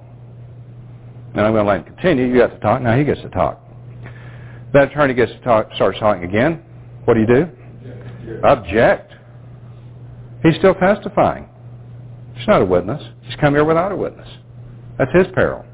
And 1.35 1.41
I'm 1.41 1.53
going 1.53 1.65
to 1.65 1.71
let 1.71 1.79
him 1.81 1.85
continue. 1.85 2.27
You 2.27 2.39
got 2.39 2.49
to 2.49 2.59
talk. 2.61 2.83
Now 2.83 2.97
he 2.97 3.05
gets 3.05 3.21
to 3.21 3.29
talk. 3.29 3.61
That 4.73 4.91
attorney 4.91 5.15
gets 5.15 5.33
to 5.33 5.41
talk, 5.41 5.69
starts 5.75 5.99
talking 5.99 6.25
again. 6.25 6.63
What 7.05 7.15
do 7.15 7.21
you 7.21 7.27
do? 7.27 7.49
Object. 8.45 9.13
He's 10.43 10.57
still 10.57 10.75
testifying. 10.75 11.49
He's 12.35 12.47
not 12.47 12.63
a 12.63 12.65
witness. 12.65 13.03
He's 13.23 13.37
come 13.37 13.55
here 13.55 13.65
without 13.65 13.93
a 13.93 13.97
witness. 13.97 14.29
That's 14.99 15.11
his 15.13 15.27
peril. 15.35 15.65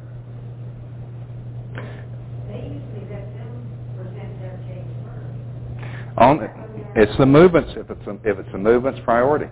On, 6.16 6.38
it's 6.94 7.16
the 7.18 7.26
movements. 7.26 7.72
If 7.76 7.90
it's 7.90 8.06
a, 8.06 8.12
if 8.22 8.38
it's 8.38 8.52
the 8.52 8.58
movement's 8.58 9.00
priority, 9.04 9.46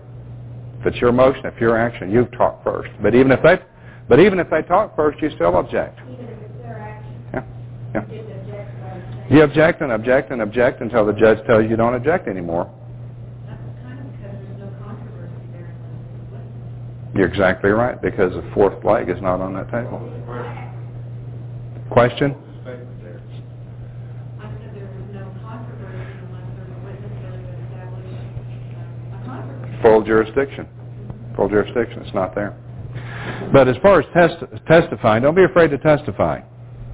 if 0.79 0.87
it's 0.87 0.97
your 0.97 1.11
motion, 1.11 1.45
if 1.45 1.59
your 1.59 1.77
action, 1.77 2.09
you 2.09 2.25
talk 2.37 2.63
first. 2.63 2.89
But 3.01 3.13
even 3.13 3.31
if 3.31 3.41
they, 3.43 3.59
but 4.07 4.19
even 4.19 4.39
if 4.39 4.49
they 4.49 4.61
talk 4.61 4.95
first, 4.95 5.21
you 5.21 5.29
still 5.31 5.55
object. 5.55 5.99
Yeah, 7.33 7.43
yeah. 7.93 8.05
You 9.29 9.43
object 9.43 9.81
and 9.81 9.91
object 9.91 10.31
and 10.31 10.41
object 10.41 10.81
until 10.81 11.05
the 11.05 11.13
judge 11.13 11.45
tells 11.47 11.63
you 11.63 11.69
you 11.69 11.75
don't 11.75 11.95
object 11.95 12.27
anymore. 12.27 12.71
You're 17.15 17.27
exactly 17.27 17.69
right 17.69 18.01
because 18.01 18.33
the 18.33 18.43
fourth 18.53 18.83
leg 18.83 19.09
is 19.09 19.21
not 19.21 19.39
on 19.39 19.53
that 19.53 19.69
table. 19.69 20.01
Question? 21.91 22.35
Full 29.83 30.01
jurisdiction. 30.01 30.67
Full 31.35 31.49
jurisdiction. 31.49 32.01
It's 32.01 32.15
not 32.15 32.33
there. 32.33 32.57
But 33.51 33.67
as 33.67 33.77
far 33.81 33.99
as 33.99 34.05
test, 34.13 34.43
testifying, 34.67 35.23
don't 35.23 35.35
be 35.35 35.43
afraid 35.43 35.69
to 35.69 35.77
testify. 35.77 36.41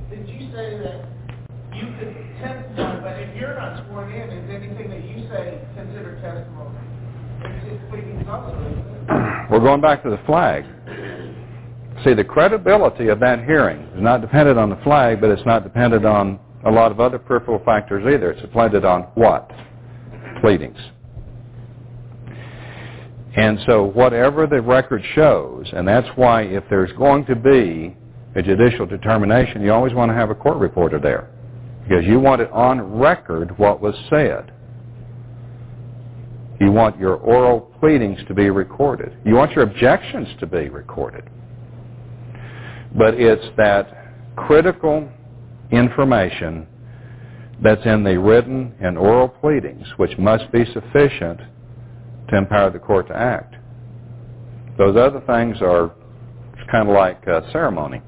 Did 0.09 0.27
you 0.27 0.51
say 0.51 0.77
that 0.83 1.05
you 1.73 1.87
could 1.97 2.15
testify, 2.41 2.99
but 2.99 3.19
if 3.19 3.35
you're 3.35 3.55
not 3.55 3.85
sworn 3.87 4.11
in, 4.11 4.29
is 4.29 4.49
anything 4.49 4.89
that 4.89 5.03
you 5.03 5.27
say 5.29 5.61
considered 5.75 6.21
testimony? 6.21 6.79
It's 7.41 7.79
just 7.79 7.89
pleading 7.89 8.25
publicly. 8.25 8.75
We're 9.49 9.59
going 9.59 9.81
back 9.81 10.03
to 10.03 10.09
the 10.09 10.19
flag. 10.25 10.65
See, 12.03 12.13
the 12.13 12.23
credibility 12.23 13.07
of 13.09 13.19
that 13.19 13.43
hearing 13.43 13.81
is 13.95 14.01
not 14.01 14.21
dependent 14.21 14.57
on 14.57 14.69
the 14.69 14.79
flag, 14.83 15.19
but 15.19 15.29
it's 15.29 15.45
not 15.45 15.63
dependent 15.63 16.05
on 16.05 16.39
a 16.65 16.71
lot 16.71 16.91
of 16.91 16.99
other 16.99 17.19
peripheral 17.19 17.61
factors 17.63 18.03
either. 18.05 18.31
It's 18.31 18.41
dependent 18.41 18.85
on 18.85 19.03
what? 19.15 19.51
Pleadings. 20.41 20.77
And 23.35 23.59
so 23.67 23.83
whatever 23.83 24.47
the 24.47 24.61
record 24.61 25.03
shows, 25.13 25.67
and 25.73 25.87
that's 25.87 26.07
why 26.15 26.43
if 26.43 26.63
there's 26.69 26.91
going 26.93 27.25
to 27.25 27.35
be 27.35 27.95
a 28.35 28.41
judicial 28.41 28.85
determination, 28.85 29.61
you 29.61 29.71
always 29.71 29.93
want 29.93 30.09
to 30.09 30.15
have 30.15 30.29
a 30.29 30.35
court 30.35 30.57
reporter 30.57 30.99
there. 30.99 31.29
Because 31.83 32.05
you 32.05 32.19
want 32.19 32.41
it 32.41 32.51
on 32.51 32.99
record 32.99 33.57
what 33.57 33.81
was 33.81 33.95
said. 34.09 34.51
You 36.59 36.71
want 36.71 36.99
your 36.99 37.15
oral 37.15 37.61
pleadings 37.79 38.19
to 38.27 38.33
be 38.33 38.49
recorded. 38.49 39.17
You 39.25 39.35
want 39.35 39.53
your 39.53 39.63
objections 39.63 40.27
to 40.39 40.45
be 40.45 40.69
recorded. 40.69 41.29
But 42.95 43.13
it's 43.15 43.45
that 43.57 44.35
critical 44.35 45.09
information 45.71 46.67
that's 47.61 47.85
in 47.85 48.03
the 48.03 48.17
written 48.17 48.73
and 48.81 48.97
oral 48.97 49.27
pleadings 49.27 49.85
which 49.97 50.17
must 50.17 50.51
be 50.51 50.65
sufficient 50.73 51.39
to 52.29 52.37
empower 52.37 52.69
the 52.69 52.79
court 52.79 53.07
to 53.07 53.15
act. 53.15 53.55
Those 54.77 54.95
other 54.95 55.21
things 55.27 55.57
are 55.61 55.93
kind 56.71 56.87
of 56.87 56.95
like 56.95 57.27
uh, 57.27 57.41
ceremony. 57.51 58.01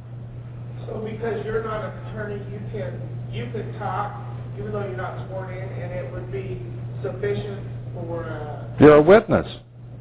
So 0.85 0.99
because 0.99 1.43
you're 1.45 1.63
not 1.63 1.85
an 1.85 2.07
attorney, 2.07 2.43
you 2.51 2.59
can 2.71 3.01
you 3.31 3.51
can 3.51 3.77
talk 3.79 4.31
even 4.57 4.71
though 4.71 4.85
you're 4.85 4.97
not 4.97 5.27
sworn 5.27 5.53
in, 5.53 5.63
and 5.63 5.91
it 5.91 6.11
would 6.11 6.31
be 6.31 6.61
sufficient 7.01 7.65
for. 7.93 8.25
Uh, 8.25 8.77
You're 8.79 8.97
a 8.97 9.01
witness. 9.01 9.47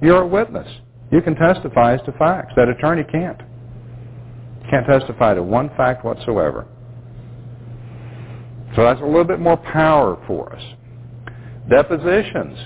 You're 0.03 0.23
a 0.23 0.27
witness. 0.27 0.69
You 1.11 1.21
can 1.23 1.35
testify 1.35 1.95
as 1.95 2.01
to 2.03 2.13
facts. 2.13 2.53
That 2.57 2.69
attorney 2.69 3.05
can't. 3.05 3.41
Can't 4.71 4.87
testify 4.87 5.35
to 5.35 5.43
one 5.43 5.69
fact 5.77 6.05
whatsoever. 6.05 6.67
So 8.77 8.85
that's 8.85 9.01
a 9.01 9.05
little 9.05 9.25
bit 9.25 9.41
more 9.41 9.57
power 9.57 10.23
for 10.27 10.55
us. 10.55 10.63
Depositions. 11.69 12.59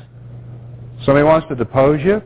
Somebody 1.05 1.25
wants 1.25 1.47
to 1.49 1.55
depose 1.55 2.01
you, 2.03 2.23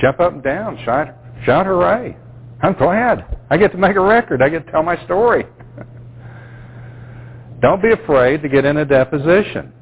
jump 0.00 0.20
up 0.20 0.32
and 0.32 0.42
down, 0.42 0.78
shout, 0.84 1.08
shout 1.44 1.66
hooray. 1.66 2.16
I'm 2.62 2.74
glad. 2.74 3.38
I 3.50 3.56
get 3.56 3.72
to 3.72 3.78
make 3.78 3.96
a 3.96 4.00
record. 4.00 4.40
I 4.40 4.48
get 4.48 4.64
to 4.66 4.72
tell 4.72 4.82
my 4.82 5.02
story. 5.04 5.44
Don't 7.60 7.82
be 7.82 7.92
afraid 7.92 8.42
to 8.42 8.48
get 8.48 8.64
in 8.64 8.78
a 8.78 8.84
deposition. 8.84 9.72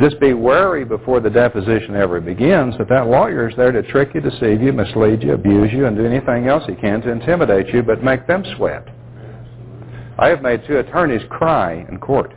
Just 0.00 0.18
be 0.18 0.32
wary 0.32 0.84
before 0.84 1.20
the 1.20 1.30
deposition 1.30 1.94
ever 1.94 2.20
begins 2.20 2.76
that 2.78 2.88
that 2.88 3.06
lawyer 3.06 3.48
is 3.48 3.56
there 3.56 3.70
to 3.70 3.82
trick 3.82 4.14
you, 4.14 4.20
deceive 4.20 4.62
you, 4.62 4.72
mislead 4.72 5.22
you, 5.22 5.34
abuse 5.34 5.70
you, 5.72 5.86
and 5.86 5.96
do 5.96 6.04
anything 6.04 6.48
else 6.48 6.64
he 6.66 6.74
can 6.74 7.02
to 7.02 7.10
intimidate 7.10 7.72
you, 7.72 7.82
but 7.82 8.02
make 8.02 8.26
them 8.26 8.42
sweat. 8.56 8.88
I 10.18 10.28
have 10.28 10.42
made 10.42 10.66
two 10.66 10.78
attorneys 10.78 11.22
cry 11.28 11.86
in 11.88 11.98
court. 11.98 12.34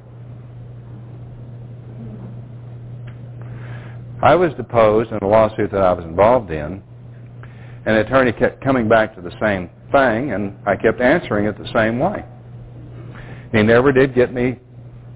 I 4.25 4.33
was 4.33 4.51
deposed 4.55 5.11
in 5.11 5.19
a 5.21 5.27
lawsuit 5.27 5.69
that 5.69 5.83
I 5.83 5.93
was 5.93 6.03
involved 6.03 6.49
in, 6.49 6.81
and 7.85 7.95
the 7.95 7.99
attorney 7.99 8.31
kept 8.31 8.63
coming 8.63 8.89
back 8.89 9.13
to 9.15 9.21
the 9.21 9.29
same 9.39 9.69
thing, 9.91 10.31
and 10.31 10.57
I 10.65 10.75
kept 10.75 10.99
answering 10.99 11.45
it 11.45 11.55
the 11.59 11.71
same 11.75 11.99
way. 11.99 12.25
He 13.51 13.61
never 13.61 13.91
did 13.91 14.15
get 14.15 14.33
me 14.33 14.57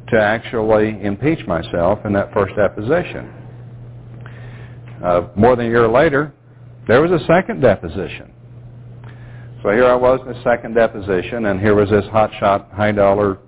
to 0.09 0.21
actually 0.21 1.01
impeach 1.01 1.43
myself 1.47 1.97
in 2.05 2.13
that 2.13 2.31
first 2.35 2.55
deposition. 2.55 3.33
Uh, 5.03 5.29
more 5.35 5.55
than 5.55 5.65
a 5.65 5.69
year 5.69 5.87
later, 5.87 6.31
there 6.87 7.01
was 7.01 7.09
a 7.09 7.25
second 7.25 7.61
deposition. 7.61 8.31
So 9.63 9.71
here 9.71 9.87
I 9.87 9.95
was 9.95 10.19
in 10.21 10.33
the 10.33 10.43
second 10.43 10.75
deposition, 10.75 11.47
and 11.47 11.59
here 11.59 11.73
was 11.73 11.89
this 11.89 12.05
hotshot, 12.13 12.71
high-dollar 12.75 13.39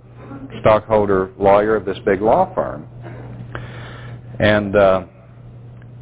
stockholder 0.62 1.30
lawyer 1.38 1.76
of 1.76 1.86
this 1.86 2.00
big 2.04 2.20
law 2.20 2.52
firm. 2.56 2.88
And 4.40 4.76
uh, 4.76 5.04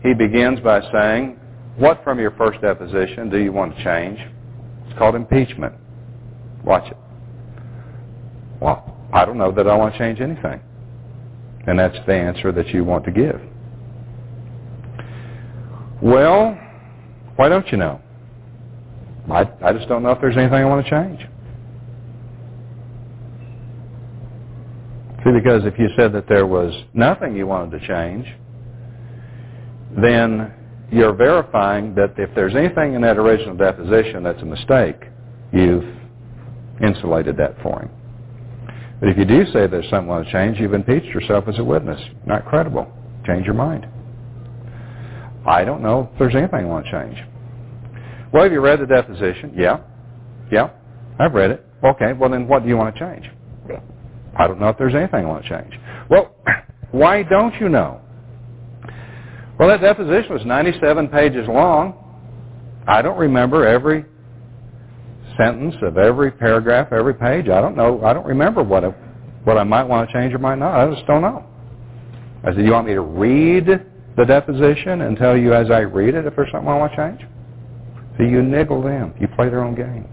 he 0.03 0.13
begins 0.13 0.59
by 0.61 0.81
saying, 0.91 1.39
what 1.77 2.03
from 2.03 2.19
your 2.19 2.31
first 2.31 2.61
deposition 2.61 3.29
do 3.29 3.37
you 3.37 3.51
want 3.51 3.75
to 3.75 3.83
change? 3.83 4.19
It's 4.87 4.97
called 4.97 5.15
impeachment. 5.15 5.73
Watch 6.63 6.89
it. 6.91 6.97
Well, 8.61 8.97
I 9.13 9.25
don't 9.25 9.37
know 9.37 9.51
that 9.51 9.67
I 9.67 9.75
want 9.75 9.93
to 9.93 9.99
change 9.99 10.19
anything. 10.19 10.61
And 11.67 11.77
that's 11.77 11.97
the 12.05 12.13
answer 12.13 12.51
that 12.51 12.67
you 12.69 12.83
want 12.83 13.05
to 13.05 13.11
give. 13.11 13.39
Well, 16.01 16.57
why 17.35 17.49
don't 17.49 17.67
you 17.71 17.77
know? 17.77 18.01
I, 19.31 19.49
I 19.63 19.73
just 19.73 19.87
don't 19.87 20.01
know 20.01 20.11
if 20.11 20.21
there's 20.21 20.37
anything 20.37 20.55
I 20.55 20.65
want 20.65 20.85
to 20.85 20.89
change. 20.89 21.19
See, 25.23 25.31
because 25.31 25.65
if 25.65 25.77
you 25.77 25.89
said 25.97 26.13
that 26.13 26.27
there 26.27 26.47
was 26.47 26.73
nothing 26.93 27.35
you 27.35 27.45
wanted 27.45 27.79
to 27.79 27.87
change, 27.87 28.25
then 30.01 30.53
you're 30.91 31.13
verifying 31.13 31.93
that 31.95 32.13
if 32.17 32.33
there's 32.35 32.55
anything 32.55 32.93
in 32.93 33.01
that 33.01 33.17
original 33.17 33.55
deposition 33.55 34.23
that's 34.23 34.41
a 34.41 34.45
mistake, 34.45 34.97
you've 35.51 35.85
insulated 36.81 37.37
that 37.37 37.61
for 37.61 37.81
him. 37.81 37.89
But 38.99 39.09
if 39.09 39.17
you 39.17 39.25
do 39.25 39.45
say 39.53 39.67
there's 39.67 39.89
something 39.89 40.07
want 40.07 40.25
to 40.25 40.31
change, 40.31 40.59
you've 40.59 40.73
impeached 40.73 41.07
yourself 41.07 41.45
as 41.47 41.57
a 41.59 41.63
witness. 41.63 42.01
Not 42.25 42.45
credible. 42.45 42.91
Change 43.25 43.45
your 43.45 43.55
mind. 43.55 43.87
I 45.47 45.63
don't 45.63 45.81
know 45.81 46.09
if 46.11 46.19
there's 46.19 46.35
anything 46.35 46.59
I 46.59 46.65
want 46.65 46.85
to 46.85 46.91
change. 46.91 47.17
Well, 48.33 48.43
have 48.43 48.51
you 48.51 48.61
read 48.61 48.79
the 48.79 48.85
deposition? 48.85 49.53
Yeah. 49.55 49.79
Yeah. 50.51 50.71
I've 51.19 51.33
read 51.33 51.51
it. 51.51 51.65
Okay, 51.83 52.13
well 52.13 52.29
then 52.29 52.47
what 52.47 52.63
do 52.63 52.69
you 52.69 52.77
want 52.77 52.95
to 52.95 52.99
change? 52.99 53.29
I 54.37 54.47
don't 54.47 54.59
know 54.59 54.69
if 54.69 54.77
there's 54.77 54.95
anything 54.95 55.25
I 55.25 55.27
want 55.27 55.43
to 55.43 55.49
change. 55.49 55.73
Well, 56.09 56.35
why 56.91 57.23
don't 57.23 57.53
you 57.59 57.69
know? 57.69 58.01
Well, 59.59 59.67
that 59.67 59.81
deposition 59.81 60.33
was 60.33 60.45
97 60.45 61.09
pages 61.09 61.45
long. 61.49 61.93
I 62.87 63.01
don't 63.01 63.17
remember 63.17 63.67
every 63.67 64.05
sentence 65.37 65.75
of 65.81 65.97
every 65.97 66.31
paragraph, 66.31 66.93
every 66.93 67.13
page. 67.13 67.49
I 67.49 67.59
don't 67.59 67.75
know. 67.75 68.03
I 68.05 68.13
don't 68.13 68.25
remember 68.25 68.63
what 68.63 68.85
I, 68.85 68.87
what 69.43 69.57
I 69.57 69.63
might 69.63 69.83
want 69.83 70.09
to 70.09 70.13
change 70.13 70.33
or 70.33 70.37
might 70.37 70.59
not. 70.59 70.79
I 70.79 70.93
just 70.95 71.05
don't 71.05 71.21
know. 71.21 71.45
I 72.45 72.53
said, 72.53 72.63
you 72.63 72.71
want 72.71 72.87
me 72.87 72.93
to 72.93 73.01
read 73.01 73.67
the 74.15 74.25
deposition 74.25 75.01
and 75.01 75.17
tell 75.17 75.35
you 75.35 75.53
as 75.53 75.69
I 75.69 75.79
read 75.79 76.15
it 76.15 76.25
if 76.25 76.37
there's 76.37 76.49
something 76.53 76.69
I 76.69 76.77
want 76.77 76.93
to 76.93 76.97
change? 76.97 77.29
So 78.17 78.23
you 78.23 78.41
niggle 78.41 78.81
them. 78.81 79.13
You 79.19 79.27
play 79.27 79.49
their 79.49 79.63
own 79.63 79.75
game. 79.75 80.07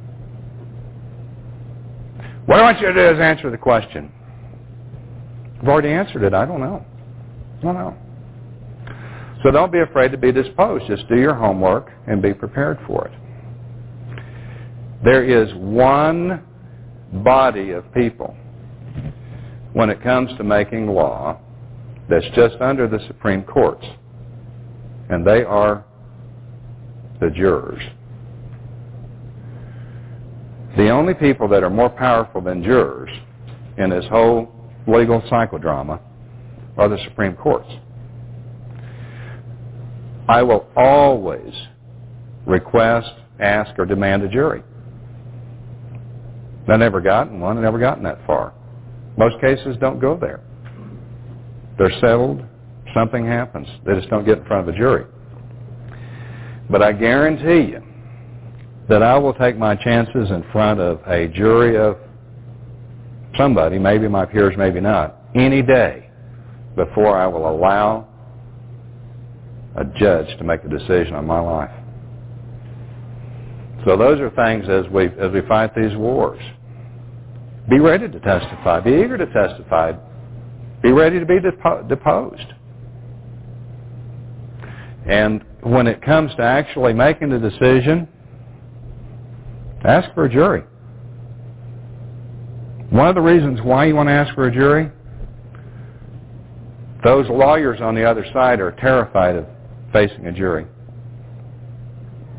What 2.47 2.59
I 2.59 2.63
want 2.63 2.81
you 2.81 2.89
to 2.89 2.95
do 2.95 3.15
is 3.15 3.21
answer 3.21 3.49
the 3.51 3.59
question. 3.59 4.11
I've 5.63 5.69
already 5.69 5.91
answered 5.91 6.25
it. 6.25 6.35
I 6.35 6.45
don't 6.45 6.61
know. 6.61 6.85
I 7.59 7.63
don't 7.63 7.75
know. 7.75 7.97
So 9.47 9.53
don't 9.53 9.71
be 9.71 9.79
afraid 9.79 10.11
to 10.11 10.19
be 10.19 10.33
disposed. 10.33 10.89
Just 10.89 11.09
do 11.09 11.15
your 11.15 11.33
homework 11.33 11.93
and 12.09 12.21
be 12.21 12.35
prepared 12.35 12.81
for 12.85 13.07
it. 13.07 13.13
There 15.05 15.23
is 15.25 15.55
one 15.55 16.43
body 17.23 17.71
of 17.71 17.85
people 17.95 18.37
when 19.73 19.89
it 19.89 20.03
comes 20.03 20.37
to 20.39 20.43
making 20.43 20.89
law 20.89 21.39
that's 22.11 22.27
just 22.35 22.57
under 22.61 22.89
the 22.89 22.99
Supreme 23.07 23.45
Courts, 23.45 23.87
and 25.11 25.25
they 25.25 25.45
are 25.45 25.85
the 27.21 27.31
jurors. 27.31 27.83
The 30.77 30.89
only 30.89 31.15
people 31.15 31.47
that 31.51 31.63
are 31.63 31.71
more 31.71 31.91
powerful 31.91 32.41
than 32.41 32.65
jurors 32.65 33.11
in 33.79 33.91
this 33.91 34.07
whole 34.11 34.53
legal 34.89 35.21
psychodrama 35.31 36.01
are 36.77 36.89
the 36.89 36.99
Supreme 37.05 37.37
Courts. 37.37 37.71
I 40.29 40.43
will 40.43 40.67
always 40.77 41.53
request, 42.47 43.11
ask, 43.41 43.79
or 43.79 43.87
demand 43.87 44.23
a 44.23 44.29
jury. 44.29 44.63
I've 46.69 46.81
never 46.81 47.01
gotten 47.01 47.39
one. 47.41 47.57
I've 47.57 47.63
never 47.63 47.79
gotten 47.79 48.03
that 48.05 48.19
far. 48.27 48.53
Most 49.17 49.41
cases 49.41 49.77
don't 49.81 50.01
go 50.01 50.17
there. 50.17 50.41
They're 51.79 51.93
settled. 52.01 52.45
Something 52.95 53.27
happens. 53.27 53.69
They 53.85 53.95
just 53.95 54.09
don't 54.09 54.25
get 54.25 54.39
in 54.39 54.45
front 54.47 54.69
of 54.69 54.75
a 54.75 54.77
jury. 54.77 55.05
But 56.69 56.83
I 56.83 56.93
guarantee 56.93 57.73
you 57.73 57.83
that 58.89 59.03
I 59.03 59.17
will 59.19 59.35
take 59.35 59.57
my 59.57 59.77
chances 59.77 60.31
in 60.31 60.45
front 60.53 60.81
of 60.81 61.01
a 61.07 61.29
jury 61.29 61.77
of 61.77 61.99
somebody, 63.37 63.79
maybe 63.79 64.09
my 64.09 64.25
peers, 64.25 64.55
maybe 64.57 64.81
not, 64.81 65.17
any 65.35 65.63
day 65.63 66.09
before 66.75 67.17
I 67.17 67.27
will 67.27 67.49
allow 67.49 68.06
a 69.77 69.85
judge 69.99 70.27
to 70.39 70.45
make 70.45 70.65
a 70.65 70.69
decision 70.69 71.15
on 71.15 71.27
my 71.27 71.41
life. 71.41 71.71
So 73.85 73.97
those 73.97 74.21
are 74.21 74.31
things 74.31 74.69
as 74.69 74.91
we 74.91 75.07
as 75.07 75.33
we 75.33 75.43
fight 75.43 75.75
these 75.75 75.97
wars. 75.97 76.41
Be 77.69 77.79
ready 77.79 78.09
to 78.09 78.21
testify. 78.21 78.81
Be 78.81 78.91
eager 78.91 79.17
to 79.19 79.27
testify. 79.27 79.93
Be 80.83 80.93
ready 80.93 81.19
to 81.19 81.27
be 81.27 81.39
depo- 81.39 81.89
deposed. 81.89 82.53
And 85.07 85.45
when 85.63 85.87
it 85.87 86.03
comes 86.03 86.35
to 86.37 86.43
actually 86.43 86.93
making 86.93 87.31
the 87.31 87.39
decision, 87.39 88.09
ask 89.85 90.13
for 90.15 90.25
a 90.25 90.29
jury. 90.29 90.63
One 92.91 93.09
of 93.09 93.15
the 93.15 93.21
reasons 93.21 93.61
why 93.63 93.87
you 93.87 93.95
want 93.95 94.09
to 94.09 94.13
ask 94.13 94.35
for 94.35 94.47
a 94.47 94.53
jury, 94.53 94.91
those 97.05 97.29
lawyers 97.29 97.81
on 97.81 97.95
the 97.95 98.05
other 98.05 98.25
side 98.33 98.61
are 98.61 98.73
terrified 98.73 99.37
of 99.37 99.47
facing 99.93 100.27
a 100.27 100.33
jury. 100.33 100.67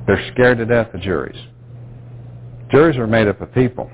They're 0.06 0.32
scared 0.34 0.58
to 0.60 0.66
death 0.66 0.94
of 0.94 1.02
juries. 1.02 1.40
Juries 2.72 2.98
are 2.98 3.08
made 3.08 3.28
up 3.28 3.42
of 3.42 3.54
people. 3.54 3.90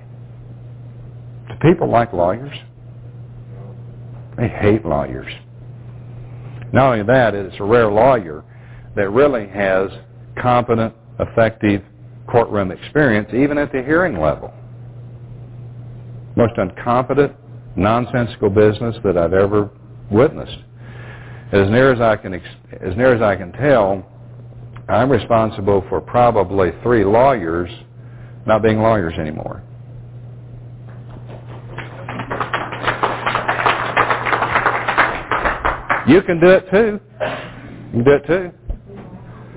Do 1.48 1.56
people 1.62 1.90
like 1.90 2.14
lawyers? 2.14 2.56
They 4.38 4.48
hate 4.48 4.86
lawyers. 4.86 5.32
Not 6.72 6.92
only 6.94 7.04
that, 7.04 7.36
it's 7.36 7.56
a 7.60 7.64
rare 7.64 7.92
lawyer 7.92 8.44
that 8.96 9.10
really 9.10 9.48
has 9.48 9.90
competent, 10.42 10.94
effective 11.20 11.84
courtroom 12.28 12.72
experience, 12.72 13.30
even 13.34 13.58
at 13.58 13.72
the 13.72 13.84
hearing 13.84 14.20
level. 14.20 14.52
Most 16.36 16.54
incompetent, 16.58 17.34
nonsensical 17.76 18.50
business 18.50 18.96
that 19.04 19.18
I've 19.18 19.34
ever 19.34 19.70
witnessed. 20.10 20.58
As 21.54 21.70
near 21.70 21.94
as 21.94 22.02
I 22.02 22.16
can, 22.16 22.34
as 22.34 22.98
near 22.98 23.14
as 23.14 23.22
I 23.22 23.36
can 23.36 23.52
tell, 23.52 24.04
I'm 24.90 25.12
responsible 25.12 25.86
for 25.88 26.02
probably 26.02 26.72
three 26.82 27.06
lawyers 27.06 27.70
not 28.48 28.64
being 28.64 28.80
lawyers 28.80 29.14
anymore. 29.20 29.62
You 36.08 36.24
can 36.24 36.40
do 36.40 36.50
it 36.50 36.72
too. 36.72 37.00
You 37.86 37.92
can 37.92 38.04
do 38.04 38.12
it 38.14 38.26
too. 38.26 38.52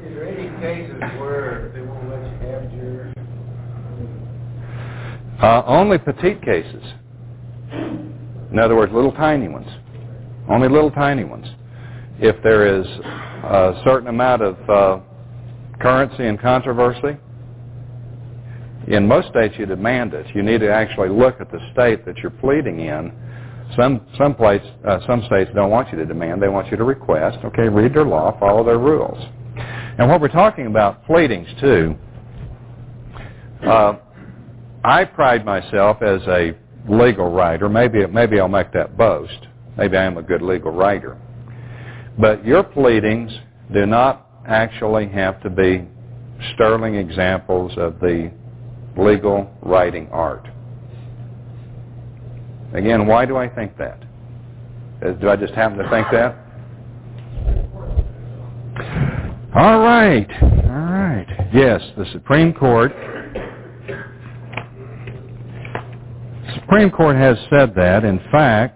Is 0.04 0.14
there 0.14 0.28
any 0.28 0.48
cases 0.60 1.00
where 1.18 1.72
they 1.74 1.80
won't 1.80 2.10
let 2.10 2.20
you 2.20 2.46
have 2.46 2.70
jurors? 2.72 3.14
Uh, 5.40 5.62
only 5.64 5.96
petite 5.96 6.42
cases. 6.42 6.84
In 7.72 8.58
other 8.58 8.76
words, 8.76 8.92
little 8.92 9.12
tiny 9.12 9.48
ones. 9.48 9.68
Only 10.46 10.68
little 10.68 10.90
tiny 10.90 11.24
ones. 11.24 11.46
If 12.18 12.42
there 12.42 12.80
is 12.80 12.86
a 12.86 13.80
certain 13.84 14.08
amount 14.08 14.42
of 14.42 14.70
uh, 14.70 15.00
currency 15.80 16.26
and 16.26 16.40
controversy, 16.40 17.18
in 18.88 19.06
most 19.06 19.28
states 19.28 19.54
you 19.58 19.66
demand 19.66 20.14
it. 20.14 20.26
You 20.34 20.42
need 20.42 20.60
to 20.60 20.72
actually 20.72 21.08
look 21.08 21.40
at 21.40 21.50
the 21.50 21.58
state 21.72 22.04
that 22.06 22.18
you're 22.18 22.30
pleading 22.30 22.80
in. 22.80 23.12
Some 23.76 24.06
some 24.16 24.34
place, 24.34 24.62
uh, 24.86 25.00
some 25.06 25.24
states 25.26 25.50
don't 25.54 25.70
want 25.70 25.90
you 25.90 25.98
to 25.98 26.06
demand; 26.06 26.40
they 26.40 26.48
want 26.48 26.70
you 26.70 26.76
to 26.76 26.84
request. 26.84 27.38
Okay, 27.44 27.68
read 27.68 27.94
their 27.94 28.04
law, 28.04 28.38
follow 28.38 28.64
their 28.64 28.78
rules. 28.78 29.18
And 29.98 30.08
what 30.08 30.20
we're 30.20 30.28
talking 30.28 30.66
about 30.66 31.04
pleadings 31.04 31.48
too. 31.60 31.96
Uh, 33.66 33.94
I 34.84 35.04
pride 35.04 35.44
myself 35.44 36.00
as 36.02 36.20
a 36.28 36.56
legal 36.88 37.32
writer. 37.32 37.68
Maybe 37.68 38.06
maybe 38.06 38.38
I'll 38.38 38.46
make 38.46 38.72
that 38.72 38.96
boast. 38.96 39.46
Maybe 39.76 39.96
I 39.96 40.04
am 40.04 40.16
a 40.16 40.22
good 40.22 40.42
legal 40.42 40.70
writer. 40.70 41.18
But 42.18 42.44
your 42.44 42.62
pleadings 42.62 43.32
do 43.72 43.86
not 43.86 44.26
actually 44.46 45.08
have 45.08 45.42
to 45.42 45.50
be 45.50 45.86
sterling 46.54 46.94
examples 46.94 47.72
of 47.76 47.98
the 48.00 48.32
legal 48.96 49.50
writing 49.62 50.08
art. 50.10 50.46
Again, 52.72 53.06
why 53.06 53.26
do 53.26 53.36
I 53.36 53.48
think 53.48 53.76
that? 53.78 54.02
Uh, 55.04 55.12
do 55.12 55.28
I 55.28 55.36
just 55.36 55.54
happen 55.54 55.78
to 55.78 55.88
think 55.90 56.06
that? 56.12 56.36
All 59.54 59.80
right. 59.80 60.28
All 60.42 60.70
right. 60.70 61.26
Yes, 61.52 61.80
the 61.96 62.06
Supreme 62.12 62.52
Court 62.52 62.92
Supreme 66.66 66.90
Court 66.90 67.16
has 67.16 67.38
said 67.48 67.74
that. 67.76 68.04
In 68.04 68.18
fact, 68.32 68.75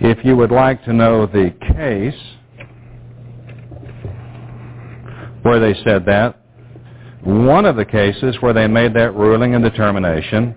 if 0.00 0.24
you 0.24 0.36
would 0.36 0.50
like 0.50 0.84
to 0.84 0.92
know 0.92 1.26
the 1.26 1.54
case 1.74 2.14
where 5.42 5.60
they 5.60 5.74
said 5.84 6.04
that, 6.06 6.40
one 7.22 7.64
of 7.64 7.76
the 7.76 7.84
cases 7.84 8.36
where 8.40 8.52
they 8.52 8.66
made 8.66 8.94
that 8.94 9.14
ruling 9.14 9.54
and 9.54 9.64
determination 9.64 10.54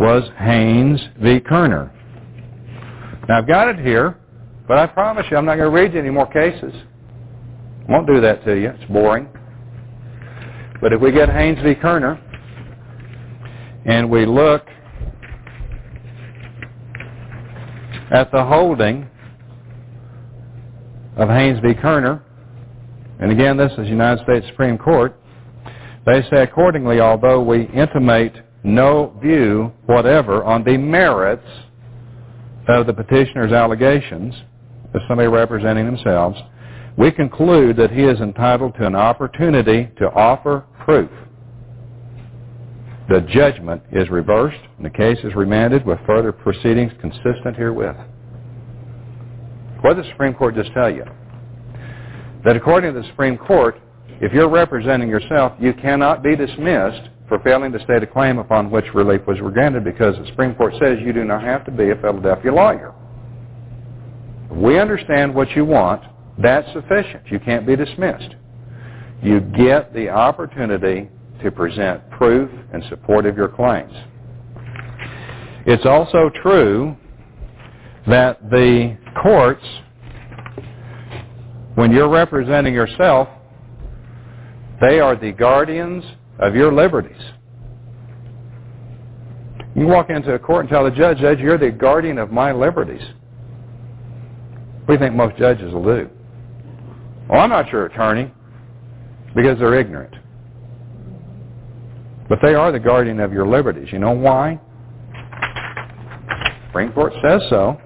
was 0.00 0.28
Haines 0.38 1.00
v. 1.20 1.40
Kerner. 1.40 1.92
Now 3.28 3.38
I've 3.38 3.46
got 3.46 3.68
it 3.68 3.78
here, 3.78 4.18
but 4.66 4.78
I 4.78 4.86
promise 4.86 5.26
you 5.30 5.36
I'm 5.36 5.44
not 5.44 5.56
going 5.56 5.70
to 5.70 5.74
read 5.74 5.92
you 5.92 6.00
any 6.00 6.10
more 6.10 6.26
cases. 6.26 6.72
I 7.88 7.92
Won't 7.92 8.06
do 8.06 8.20
that 8.20 8.44
to 8.44 8.54
you. 8.54 8.70
It's 8.70 8.90
boring. 8.90 9.28
But 10.80 10.92
if 10.92 11.00
we 11.00 11.12
get 11.12 11.28
Haines 11.28 11.62
v. 11.62 11.74
Kerner 11.74 12.20
and 13.86 14.10
we 14.10 14.26
look 14.26 14.66
at 18.12 18.30
the 18.30 18.44
holding 18.44 19.08
of 21.16 21.28
Haines 21.28 21.58
v. 21.60 21.72
Kerner, 21.74 22.22
and 23.18 23.32
again 23.32 23.56
this 23.56 23.72
is 23.78 23.88
United 23.88 24.22
States 24.24 24.46
Supreme 24.48 24.76
Court, 24.76 25.18
they 26.04 26.22
say 26.30 26.42
accordingly, 26.42 27.00
although 27.00 27.42
we 27.42 27.68
intimate 27.68 28.34
no 28.64 29.18
view 29.22 29.72
whatever 29.86 30.44
on 30.44 30.62
the 30.62 30.76
merits 30.76 31.46
of 32.68 32.86
the 32.86 32.92
petitioner's 32.92 33.52
allegations, 33.52 34.34
as 34.94 35.00
somebody 35.08 35.28
representing 35.28 35.86
themselves, 35.86 36.38
we 36.98 37.10
conclude 37.10 37.76
that 37.76 37.90
he 37.90 38.02
is 38.02 38.20
entitled 38.20 38.74
to 38.74 38.86
an 38.86 38.94
opportunity 38.94 39.88
to 39.96 40.04
offer 40.12 40.64
proof. 40.84 41.10
The 43.12 43.20
judgment 43.20 43.82
is 43.92 44.08
reversed 44.08 44.62
and 44.78 44.86
the 44.86 44.90
case 44.90 45.18
is 45.22 45.34
remanded 45.34 45.84
with 45.84 45.98
further 46.06 46.32
proceedings 46.32 46.92
consistent 46.98 47.54
herewith. 47.56 47.94
What 49.82 49.96
did 49.96 50.06
the 50.06 50.08
Supreme 50.12 50.32
Court 50.32 50.54
just 50.54 50.72
tell 50.72 50.88
you? 50.88 51.04
That 52.42 52.56
according 52.56 52.94
to 52.94 53.02
the 53.02 53.06
Supreme 53.08 53.36
Court, 53.36 53.78
if 54.22 54.32
you're 54.32 54.48
representing 54.48 55.10
yourself, 55.10 55.52
you 55.60 55.74
cannot 55.74 56.22
be 56.22 56.34
dismissed 56.34 57.10
for 57.28 57.38
failing 57.40 57.70
to 57.72 57.84
state 57.84 58.02
a 58.02 58.06
claim 58.06 58.38
upon 58.38 58.70
which 58.70 58.86
relief 58.94 59.20
was 59.26 59.36
granted 59.40 59.84
because 59.84 60.16
the 60.16 60.26
Supreme 60.28 60.54
Court 60.54 60.72
says 60.80 60.96
you 61.04 61.12
do 61.12 61.24
not 61.24 61.42
have 61.42 61.66
to 61.66 61.70
be 61.70 61.90
a 61.90 61.96
Philadelphia 61.96 62.50
lawyer. 62.50 62.94
We 64.50 64.78
understand 64.78 65.34
what 65.34 65.50
you 65.50 65.66
want, 65.66 66.02
that's 66.38 66.66
sufficient. 66.72 67.30
You 67.30 67.40
can't 67.40 67.66
be 67.66 67.76
dismissed. 67.76 68.36
You 69.22 69.40
get 69.40 69.92
the 69.92 70.08
opportunity 70.08 71.10
to 71.42 71.50
present 71.50 72.08
proof 72.10 72.50
in 72.72 72.82
support 72.88 73.26
of 73.26 73.36
your 73.36 73.48
claims. 73.48 73.92
It's 75.66 75.86
also 75.86 76.30
true 76.42 76.96
that 78.08 78.50
the 78.50 78.96
courts, 79.22 79.64
when 81.74 81.92
you're 81.92 82.08
representing 82.08 82.74
yourself, 82.74 83.28
they 84.80 84.98
are 84.98 85.14
the 85.14 85.32
guardians 85.32 86.04
of 86.40 86.56
your 86.56 86.72
liberties. 86.72 87.22
You 89.74 89.86
walk 89.86 90.10
into 90.10 90.34
a 90.34 90.38
court 90.38 90.62
and 90.62 90.68
tell 90.68 90.84
the 90.84 90.90
judge, 90.90 91.18
Judge, 91.18 91.38
you're 91.38 91.58
the 91.58 91.70
guardian 91.70 92.18
of 92.18 92.30
my 92.30 92.52
liberties. 92.52 93.02
What 94.84 94.86
do 94.86 94.92
you 94.94 94.98
think 94.98 95.14
most 95.14 95.36
judges 95.36 95.72
will 95.72 95.84
do? 95.84 96.10
Well, 97.30 97.40
I'm 97.40 97.50
not 97.50 97.68
your 97.68 97.86
attorney 97.86 98.32
because 99.34 99.58
they're 99.58 99.78
ignorant. 99.78 100.14
But 102.32 102.38
they 102.40 102.54
are 102.54 102.72
the 102.72 102.80
guardian 102.80 103.20
of 103.20 103.30
your 103.30 103.46
liberties. 103.46 103.88
You 103.92 103.98
know 103.98 104.12
why? 104.12 104.58
Supreme 106.68 106.90
Court 106.92 107.12
says 107.22 107.42
so. 107.50 107.78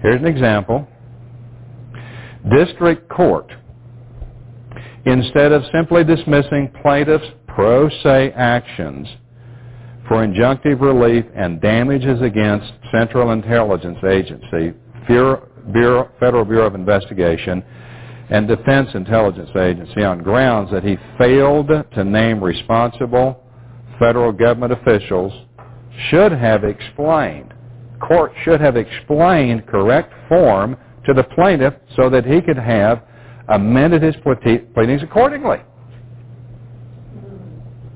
Here's 0.00 0.20
an 0.20 0.28
example. 0.28 0.86
District 2.56 3.08
Court, 3.08 3.50
instead 5.06 5.50
of 5.50 5.64
simply 5.72 6.04
dismissing 6.04 6.70
plaintiff's 6.80 7.26
pro 7.48 7.88
se 8.04 8.30
actions 8.36 9.08
for 10.06 10.24
injunctive 10.24 10.80
relief 10.80 11.24
and 11.34 11.60
damages 11.60 12.22
against 12.22 12.72
Central 12.92 13.32
Intelligence 13.32 13.98
Agency, 14.08 14.72
Federal 15.08 16.44
Bureau 16.44 16.66
of 16.68 16.76
Investigation, 16.76 17.64
and 18.30 18.46
Defense 18.46 18.90
Intelligence 18.94 19.50
Agency 19.56 20.02
on 20.02 20.22
grounds 20.22 20.70
that 20.70 20.84
he 20.84 20.96
failed 21.16 21.68
to 21.68 22.04
name 22.04 22.42
responsible 22.42 23.42
federal 23.98 24.32
government 24.32 24.72
officials 24.72 25.32
should 26.10 26.32
have 26.32 26.64
explained, 26.64 27.52
court 28.00 28.32
should 28.44 28.60
have 28.60 28.76
explained 28.76 29.66
correct 29.66 30.12
form 30.28 30.76
to 31.06 31.14
the 31.14 31.24
plaintiff 31.24 31.74
so 31.96 32.08
that 32.10 32.24
he 32.24 32.40
could 32.40 32.58
have 32.58 33.02
amended 33.48 34.02
his 34.02 34.14
pleadings 34.22 35.02
accordingly. 35.02 35.58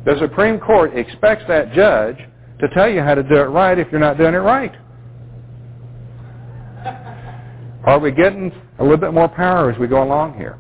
The 0.05 0.19
Supreme 0.19 0.59
Court 0.59 0.97
expects 0.97 1.45
that 1.47 1.73
judge 1.73 2.17
to 2.59 2.69
tell 2.75 2.89
you 2.89 3.03
how 3.03 3.15
to 3.15 3.23
do 3.23 3.37
it 3.37 3.51
right 3.51 3.79
if 3.79 3.89
you're 3.91 4.01
not 4.01 4.19
doing 4.19 4.35
it 4.35 4.39
right. 4.39 4.73
Are 7.85 7.99
we 7.99 8.13
getting 8.13 8.53
a 8.79 8.83
little 8.83 8.97
bit 8.97 9.13
more 9.13 9.29
power 9.29 9.71
as 9.71 9.79
we 9.79 9.89
go 9.89 10.03
along 10.03 10.35
here? 10.35 10.59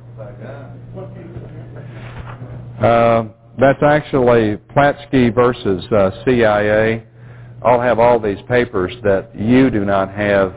Uh, 2.82 3.28
that's 3.60 3.82
actually 3.82 4.56
Platsky 4.74 5.32
versus 5.32 5.84
uh, 5.92 6.10
CIA. 6.24 7.04
I'll 7.64 7.80
have 7.80 8.00
all 8.00 8.18
these 8.18 8.40
papers 8.48 8.92
that 9.04 9.30
you 9.38 9.70
do 9.70 9.84
not 9.84 10.10
have 10.12 10.52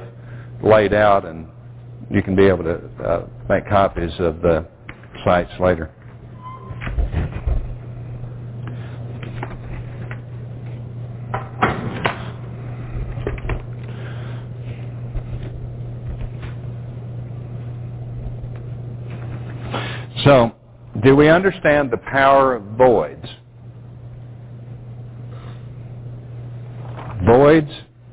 laid 0.64 0.94
out, 0.94 1.24
and 1.26 1.48
you 2.10 2.24
can 2.24 2.36
be 2.36 2.46
able 2.46 2.64
to 2.64 2.82
uh, 3.04 3.28
make 3.48 3.70
copies 3.70 4.12
of 4.18 4.42
the 4.42 4.66
cites 5.24 5.52
later. 5.60 5.92
So, 20.26 20.54
do 21.04 21.16
we 21.16 21.30
understand 21.30 21.92
the 21.92 21.98
power 21.98 22.56
of 22.56 22.64
voids? 22.78 23.26
Voids, 27.26 27.70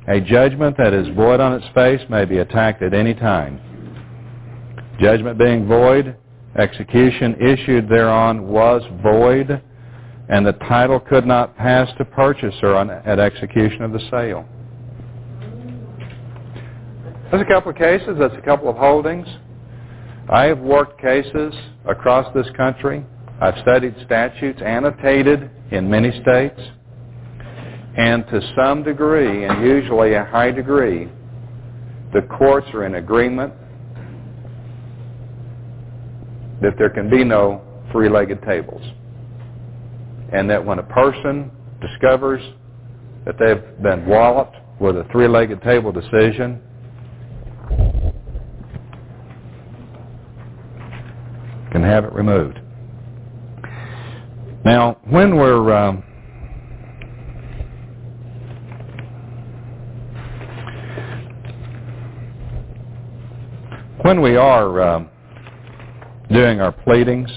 a 0.08 0.20
judgment 0.20 0.76
that 0.76 0.92
is 0.92 1.08
void 1.16 1.40
on 1.40 1.54
its 1.54 1.64
face 1.74 2.02
may 2.10 2.26
be 2.26 2.38
attacked 2.38 2.82
at 2.82 2.92
any 2.92 3.14
time. 3.14 3.58
Judgment 5.00 5.38
being 5.38 5.66
void, 5.66 6.14
execution 6.58 7.34
issued 7.40 7.88
thereon 7.88 8.46
was 8.46 8.82
void, 9.02 9.62
and 10.28 10.46
the 10.46 10.52
title 10.52 11.00
could 11.00 11.26
not 11.26 11.56
pass 11.56 11.88
to 11.96 12.04
purchaser 12.04 12.76
on, 12.76 12.90
at 12.90 13.18
execution 13.18 13.82
of 13.82 13.92
the 13.92 14.00
sale. 14.10 14.46
There's 17.30 17.42
a 17.42 17.46
couple 17.46 17.70
of 17.70 17.78
cases, 17.78 18.16
that's 18.18 18.34
a 18.36 18.42
couple 18.42 18.68
of 18.68 18.76
holdings. 18.76 19.26
I 20.30 20.44
have 20.44 20.60
worked 20.60 21.00
cases 21.00 21.52
across 21.88 22.32
this 22.34 22.46
country. 22.56 23.04
I've 23.40 23.58
studied 23.62 23.94
statutes 24.06 24.60
annotated 24.64 25.50
in 25.72 25.90
many 25.90 26.12
states. 26.22 26.60
And 27.96 28.26
to 28.28 28.40
some 28.56 28.84
degree, 28.84 29.44
and 29.44 29.62
usually 29.62 30.14
a 30.14 30.24
high 30.24 30.52
degree, 30.52 31.08
the 32.14 32.22
courts 32.22 32.68
are 32.72 32.86
in 32.86 32.94
agreement 32.94 33.52
that 36.62 36.74
there 36.78 36.90
can 36.90 37.10
be 37.10 37.24
no 37.24 37.60
three-legged 37.90 38.42
tables. 38.42 38.82
And 40.32 40.48
that 40.48 40.64
when 40.64 40.78
a 40.78 40.84
person 40.84 41.50
discovers 41.80 42.40
that 43.26 43.34
they've 43.38 43.82
been 43.82 44.06
walloped 44.06 44.56
with 44.80 44.96
a 44.96 45.04
three-legged 45.10 45.60
table 45.62 45.90
decision, 45.90 46.62
can 51.72 51.82
have 51.82 52.04
it 52.04 52.12
removed. 52.12 52.60
Now, 54.64 54.98
when 55.08 55.36
we're 55.36 55.74
um, 55.74 56.04
when 64.02 64.20
we 64.20 64.36
are 64.36 64.80
um, 64.82 65.08
doing 66.30 66.60
our 66.60 66.72
pleadings, 66.72 67.30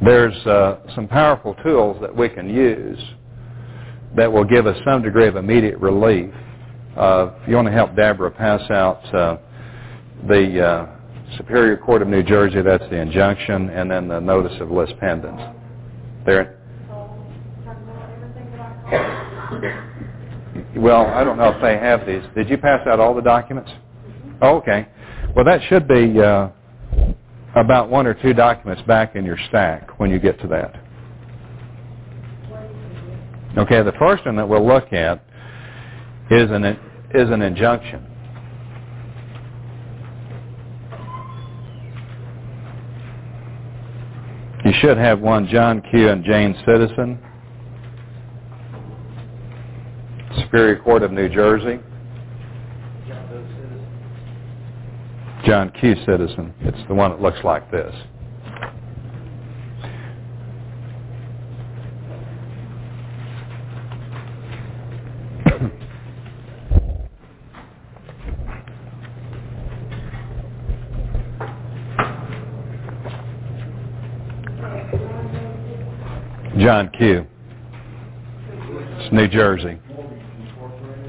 there's 0.00 0.34
uh, 0.46 0.80
some 0.94 1.06
powerful 1.08 1.54
tools 1.62 1.98
that 2.00 2.14
we 2.14 2.28
can 2.28 2.48
use 2.48 2.98
that 4.16 4.32
will 4.32 4.44
give 4.44 4.66
us 4.66 4.76
some 4.84 5.02
degree 5.02 5.26
of 5.26 5.36
immediate 5.36 5.78
relief. 5.78 6.32
Uh, 6.96 7.30
if 7.42 7.48
you 7.48 7.56
want 7.56 7.66
to 7.66 7.72
help 7.72 7.94
Deborah 7.94 8.30
pass 8.30 8.62
out 8.70 9.14
uh, 9.14 9.36
the 10.28 10.66
uh, 10.66 10.86
Superior 11.36 11.76
Court 11.76 12.02
of 12.02 12.08
New 12.08 12.22
Jersey, 12.22 12.62
that's 12.62 12.84
the 12.90 12.96
injunction, 12.96 13.70
and 13.70 13.90
then 13.90 14.08
the 14.08 14.20
notice 14.20 14.60
of 14.60 14.70
lis 14.70 14.90
pendens. 15.00 15.54
There. 16.26 16.56
Well, 20.76 21.06
I 21.06 21.24
don't 21.24 21.36
know 21.36 21.50
if 21.50 21.62
they 21.62 21.76
have 21.78 22.06
these. 22.06 22.22
Did 22.34 22.48
you 22.48 22.58
pass 22.58 22.86
out 22.86 23.00
all 23.00 23.14
the 23.14 23.22
documents? 23.22 23.70
Oh, 24.42 24.56
okay. 24.56 24.88
Well, 25.34 25.44
that 25.44 25.60
should 25.68 25.86
be 25.86 26.20
uh, 26.20 26.48
about 27.56 27.90
one 27.90 28.06
or 28.06 28.14
two 28.14 28.32
documents 28.32 28.82
back 28.82 29.16
in 29.16 29.24
your 29.24 29.38
stack 29.48 29.98
when 29.98 30.10
you 30.10 30.18
get 30.18 30.40
to 30.40 30.48
that. 30.48 30.76
Okay, 33.58 33.82
the 33.82 33.92
first 33.98 34.24
one 34.26 34.36
that 34.36 34.48
we'll 34.48 34.66
look 34.66 34.92
at 34.92 35.24
is 36.30 36.50
an 36.50 36.64
is 37.12 37.28
an 37.30 37.42
injunction. 37.42 38.06
You 44.70 44.76
should 44.80 44.98
have 44.98 45.18
one 45.18 45.48
John 45.48 45.82
Q. 45.90 46.10
and 46.10 46.24
Jane 46.24 46.54
Citizen, 46.64 47.18
Superior 50.44 50.80
Court 50.80 51.02
of 51.02 51.10
New 51.10 51.28
Jersey. 51.28 51.80
John 55.44 55.72
Q. 55.72 55.96
Citizen. 56.06 56.54
It's 56.60 56.78
the 56.86 56.94
one 56.94 57.10
that 57.10 57.20
looks 57.20 57.40
like 57.42 57.68
this. 57.72 57.92
John 76.60 76.90
Q. 76.90 77.26
It's 78.52 79.12
New 79.14 79.28
Jersey. 79.28 79.78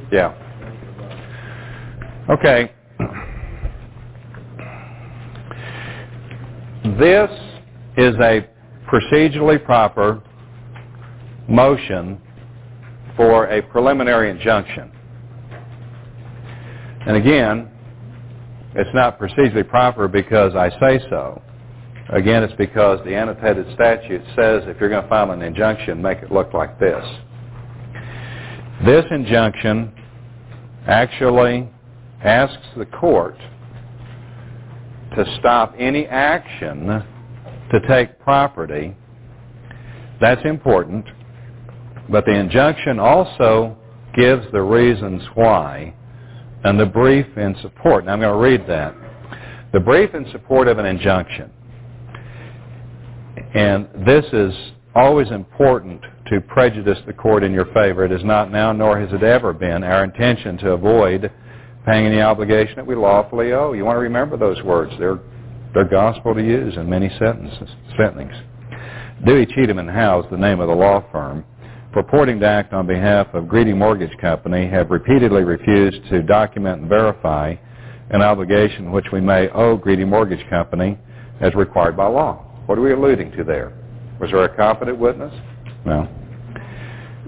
Yeah. 0.10 0.34
Okay. 2.30 2.72
This 6.98 7.30
is 7.98 8.16
a 8.22 8.48
procedurally 8.88 9.62
proper 9.62 10.24
motion 11.50 12.22
for 13.18 13.48
a 13.48 13.62
preliminary 13.62 14.32
injunction. 14.32 14.90
And 17.06 17.18
again, 17.18 17.70
it's 18.74 18.90
not 18.94 19.20
procedurally 19.20 19.68
proper 19.68 20.08
because 20.08 20.56
I 20.56 20.70
say 20.80 21.06
so. 21.10 21.42
Again, 22.12 22.44
it's 22.44 22.54
because 22.56 23.00
the 23.06 23.16
annotated 23.16 23.74
statute 23.74 24.22
says 24.36 24.64
if 24.68 24.80
you're 24.80 24.90
going 24.90 25.04
to 25.04 25.10
file 25.10 25.32
an 25.32 25.42
injunction, 25.42 26.02
make 26.02 26.18
it 26.20 26.32
look 26.32 26.54
like 26.54 26.78
this. 26.78 27.06
This 28.86 29.06
injunction 29.12 29.94
actually 30.88 31.70
asks 32.24 32.68
the 32.76 32.86
court 32.86 33.38
to 35.16 35.38
stop 35.40 35.74
any 35.78 36.06
action 36.08 36.88
to 37.72 37.80
take 37.88 38.20
property. 38.20 38.96
That's 40.20 40.42
important. 40.44 41.06
But 42.10 42.26
the 42.26 42.34
injunction 42.34 43.00
also 43.00 43.78
gives 44.16 44.46
the 44.52 44.62
reasons 44.62 45.22
why 45.36 45.96
and 46.64 46.80
the 46.80 46.86
brief 46.86 47.26
in 47.38 47.56
support. 47.62 48.06
Now 48.06 48.14
I'm 48.14 48.20
going 48.20 48.34
to 48.34 48.40
read 48.40 48.68
that. 48.68 48.96
The 49.72 49.80
brief 49.80 50.14
in 50.14 50.30
support 50.32 50.68
of 50.68 50.78
an 50.78 50.86
injunction. 50.86 51.52
And 53.54 53.88
this 54.06 54.26
is 54.32 54.54
always 54.96 55.30
important 55.32 56.02
to 56.28 56.42
prejudice 56.42 56.98
the 57.06 57.14
court 57.14 57.44
in 57.44 57.52
your 57.52 57.66
favor. 57.74 58.06
It 58.06 58.12
is 58.12 58.24
not 58.24 58.52
now, 58.52 58.72
nor 58.72 59.00
has 59.00 59.12
it 59.12 59.24
ever 59.24 59.54
been, 59.54 59.84
our 59.84 60.04
intention 60.04 60.58
to 60.60 60.72
avoid 60.72 61.32
paying 61.86 62.06
any 62.06 62.22
obligation 62.22 62.76
that 62.76 62.88
we 62.88 62.96
lawfully 62.96 63.54
owe. 63.54 63.74
You 63.74 63.86
want 63.86 63.96
to 63.96 64.02
remember 64.02 64.38
those 64.38 64.62
words. 64.64 64.94
They're, 65.00 65.20
they're 65.74 65.90
gospel 65.90 66.34
to 66.34 66.42
use 66.42 66.76
in 66.78 66.90
many 66.90 67.10
sentences, 67.20 67.70
sentences. 67.98 68.38
Dewey 69.26 69.46
Cheatham 69.46 69.80
and 69.80 69.90
Howe 69.90 70.26
the 70.30 70.38
name 70.38 70.60
of 70.60 70.68
the 70.68 70.76
law 70.76 71.04
firm. 71.12 71.44
Purporting 71.92 72.40
to 72.40 72.48
act 72.48 72.74
on 72.74 72.88
behalf 72.88 73.28
of 73.34 73.50
Greedy 73.50 73.74
Mortgage 73.74 74.18
Company 74.20 74.70
have 74.70 74.90
repeatedly 74.90 75.44
refused 75.44 76.02
to 76.10 76.24
document 76.24 76.82
and 76.82 76.90
verify 76.90 77.54
an 78.12 78.22
obligation 78.22 78.92
which 78.92 79.06
we 79.12 79.20
may 79.20 79.50
owe 79.50 79.76
Greedy 79.76 80.06
Mortgage 80.06 80.48
Company 80.50 80.98
as 81.42 81.54
required 81.54 81.98
by 81.98 82.08
law. 82.08 82.51
What 82.66 82.78
are 82.78 82.82
we 82.82 82.94
alluding 82.94 83.32
to 83.34 83.44
there? 83.44 83.74
Was 84.20 84.32
there 84.32 84.44
a 84.44 84.56
competent 84.56 84.98
witness? 84.98 85.34
No. 85.86 86.08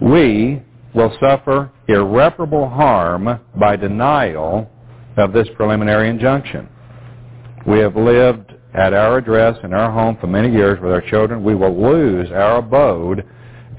We 0.02 0.62
will 0.94 1.16
suffer 1.20 1.72
irreparable 1.88 2.70
harm 2.70 3.40
by 3.60 3.76
denial 3.76 4.70
of 5.18 5.34
this 5.34 5.48
preliminary 5.56 6.10
injunction. 6.10 6.70
We 7.66 7.80
have 7.80 7.96
lived 7.96 8.54
at 8.74 8.94
our 8.94 9.18
address 9.18 9.58
in 9.64 9.74
our 9.74 9.92
home 9.92 10.18
for 10.20 10.28
many 10.28 10.52
years 10.52 10.80
with 10.82 10.92
our 10.92 11.02
children. 11.10 11.44
We 11.44 11.56
will 11.56 11.80
lose 11.80 12.30
our 12.32 12.58
abode 12.58 13.26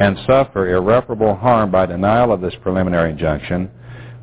and 0.00 0.16
suffer 0.26 0.68
irreparable 0.68 1.36
harm 1.36 1.70
by 1.70 1.86
denial 1.86 2.32
of 2.32 2.40
this 2.40 2.54
preliminary 2.62 3.12
injunction. 3.12 3.70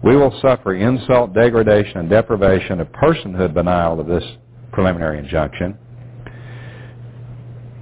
We 0.03 0.15
will 0.15 0.37
suffer 0.41 0.73
insult, 0.73 1.33
degradation, 1.33 1.97
and 1.97 2.09
deprivation 2.09 2.79
of 2.79 2.87
personhood 2.91 3.53
denial 3.53 3.99
of 3.99 4.07
this 4.07 4.23
preliminary 4.71 5.19
injunction. 5.19 5.77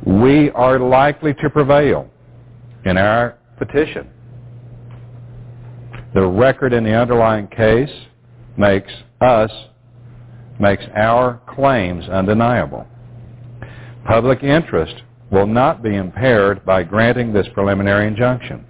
We 0.10 0.50
are 0.52 0.80
likely 0.80 1.36
to 1.36 1.52
prevail 1.52 2.10
in 2.84 2.98
our 2.98 3.38
petition. 3.60 4.10
The 6.16 6.26
record 6.26 6.74
in 6.74 6.84
the 6.84 6.96
underlying 6.96 7.48
case 7.48 7.92
makes 8.58 8.92
us, 9.22 9.52
makes 10.60 10.84
our 10.96 11.40
claims 11.54 12.10
undeniable. 12.10 12.88
Public 14.08 14.42
interest 14.42 14.96
will 15.32 15.46
not 15.46 15.84
be 15.84 15.96
impaired 15.96 16.66
by 16.66 16.82
granting 16.82 17.32
this 17.32 17.46
preliminary 17.54 18.08
injunction. 18.08 18.66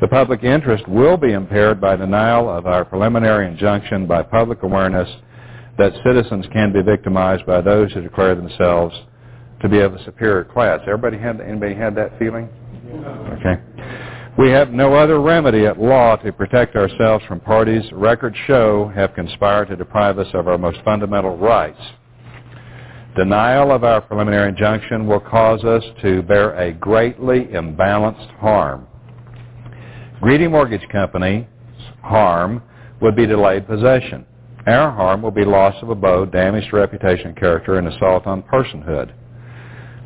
The 0.00 0.06
public 0.06 0.44
interest 0.44 0.86
will 0.86 1.16
be 1.16 1.32
impaired 1.32 1.80
by 1.80 1.96
denial 1.96 2.48
of 2.48 2.66
our 2.66 2.84
preliminary 2.84 3.48
injunction 3.48 4.06
by 4.06 4.22
public 4.22 4.62
awareness 4.62 5.08
that 5.76 5.92
citizens 6.06 6.46
can 6.52 6.72
be 6.72 6.82
victimized 6.82 7.44
by 7.46 7.60
those 7.60 7.92
who 7.92 8.02
declare 8.02 8.36
themselves 8.36 8.94
to 9.64 9.68
be 9.70 9.78
of 9.78 9.94
a 9.94 10.04
superior 10.04 10.44
class. 10.44 10.80
Everybody 10.82 11.16
had 11.16 11.40
anybody 11.40 11.74
had 11.74 11.94
that 11.94 12.18
feeling? 12.18 12.50
Okay. 13.32 13.58
We 14.36 14.50
have 14.50 14.70
no 14.70 14.94
other 14.94 15.20
remedy 15.22 15.64
at 15.64 15.80
law 15.80 16.16
to 16.16 16.32
protect 16.32 16.76
ourselves 16.76 17.24
from 17.26 17.40
parties 17.40 17.82
records 17.92 18.36
show 18.46 18.92
have 18.94 19.14
conspired 19.14 19.68
to 19.68 19.76
deprive 19.76 20.18
us 20.18 20.26
of 20.34 20.48
our 20.48 20.58
most 20.58 20.80
fundamental 20.84 21.38
rights. 21.38 21.80
Denial 23.16 23.72
of 23.72 23.84
our 23.84 24.02
preliminary 24.02 24.50
injunction 24.50 25.06
will 25.06 25.20
cause 25.20 25.64
us 25.64 25.82
to 26.02 26.20
bear 26.22 26.54
a 26.58 26.72
greatly 26.72 27.44
imbalanced 27.46 28.36
harm. 28.36 28.86
Greedy 30.20 30.46
Mortgage 30.46 30.86
Company's 30.90 31.46
harm 32.02 32.62
would 33.00 33.16
be 33.16 33.24
delayed 33.24 33.66
possession. 33.66 34.26
Our 34.66 34.90
harm 34.90 35.22
will 35.22 35.30
be 35.30 35.44
loss 35.46 35.74
of 35.80 35.88
abode, 35.88 36.32
damage 36.32 36.68
to 36.68 36.76
reputation, 36.76 37.34
character, 37.34 37.78
and 37.78 37.88
assault 37.88 38.26
on 38.26 38.42
personhood. 38.42 39.12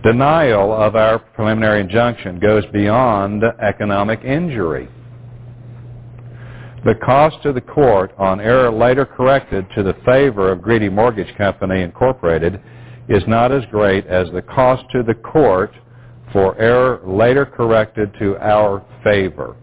Denial 0.02 0.72
of 0.72 0.94
our 0.94 1.18
preliminary 1.18 1.80
injunction 1.80 2.38
goes 2.38 2.64
beyond 2.72 3.42
economic 3.60 4.22
injury. 4.24 4.88
The 6.84 6.94
cost 7.04 7.42
to 7.42 7.52
the 7.52 7.60
court 7.60 8.12
on 8.16 8.40
error 8.40 8.70
later 8.70 9.04
corrected 9.04 9.66
to 9.74 9.82
the 9.82 9.94
favor 10.06 10.52
of 10.52 10.62
Greedy 10.62 10.88
Mortgage 10.88 11.36
Company 11.36 11.82
Incorporated 11.82 12.60
is 13.08 13.22
not 13.26 13.50
as 13.50 13.64
great 13.72 14.06
as 14.06 14.28
the 14.32 14.42
cost 14.42 14.84
to 14.92 15.02
the 15.02 15.14
court 15.14 15.72
for 16.32 16.56
error 16.60 17.00
later 17.04 17.44
corrected 17.44 18.12
to 18.20 18.36
our 18.38 18.84
favor. 19.02 19.56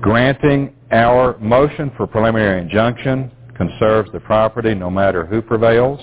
Granting 0.00 0.74
our 0.90 1.38
motion 1.38 1.90
for 1.96 2.06
preliminary 2.06 2.60
injunction 2.60 3.30
conserves 3.56 4.10
the 4.12 4.20
property 4.20 4.74
no 4.74 4.90
matter 4.90 5.24
who 5.24 5.40
prevails. 5.40 6.00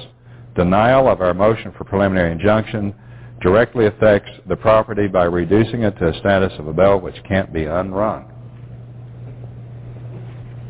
Denial 0.56 1.08
of 1.08 1.22
our 1.22 1.34
motion 1.34 1.74
for 1.78 1.86
preliminary 1.86 2.32
injunction 2.32 2.94
directly 3.42 3.88
affects 3.88 4.30
the 4.48 4.56
property 4.56 5.08
by 5.08 5.24
reducing 5.24 5.84
it 5.84 5.98
to 5.98 6.10
a 6.10 6.20
status 6.20 6.52
of 6.60 6.68
a 6.68 6.74
bell 6.74 7.00
which 7.00 7.16
can't 7.28 7.54
be 7.54 7.66
unrung. 7.66 8.32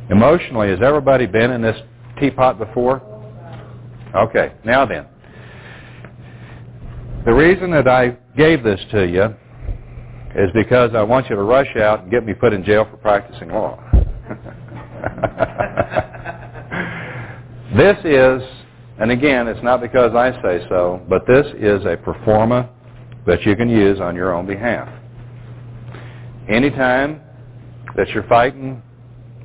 Emotionally, 0.09 0.69
has 0.69 0.79
everybody 0.83 1.25
been 1.25 1.51
in 1.51 1.61
this 1.61 1.77
teapot 2.19 2.57
before? 2.57 3.01
Okay, 4.15 4.53
now 4.65 4.85
then. 4.85 5.05
The 7.25 7.33
reason 7.33 7.71
that 7.71 7.87
I 7.87 8.17
gave 8.35 8.63
this 8.63 8.79
to 8.91 9.07
you 9.07 9.35
is 10.35 10.49
because 10.53 10.91
I 10.95 11.03
want 11.03 11.29
you 11.29 11.35
to 11.35 11.43
rush 11.43 11.75
out 11.77 12.01
and 12.01 12.11
get 12.11 12.25
me 12.25 12.33
put 12.33 12.53
in 12.53 12.63
jail 12.63 12.87
for 12.89 12.97
practicing 12.97 13.49
law. 13.49 13.79
this 17.77 17.97
is, 18.03 18.41
and 19.01 19.09
again, 19.09 19.47
it's 19.47 19.63
not 19.63 19.81
because 19.81 20.13
I 20.13 20.31
say 20.43 20.63
so, 20.69 21.01
but 21.09 21.25
this 21.25 21.47
is 21.57 21.83
a 21.85 21.97
pro 21.97 22.13
forma 22.23 22.69
that 23.25 23.41
you 23.47 23.55
can 23.55 23.67
use 23.67 23.99
on 23.99 24.15
your 24.15 24.31
own 24.31 24.45
behalf. 24.45 24.87
Anytime 26.47 27.19
that 27.97 28.09
you're 28.09 28.27
fighting 28.27 28.79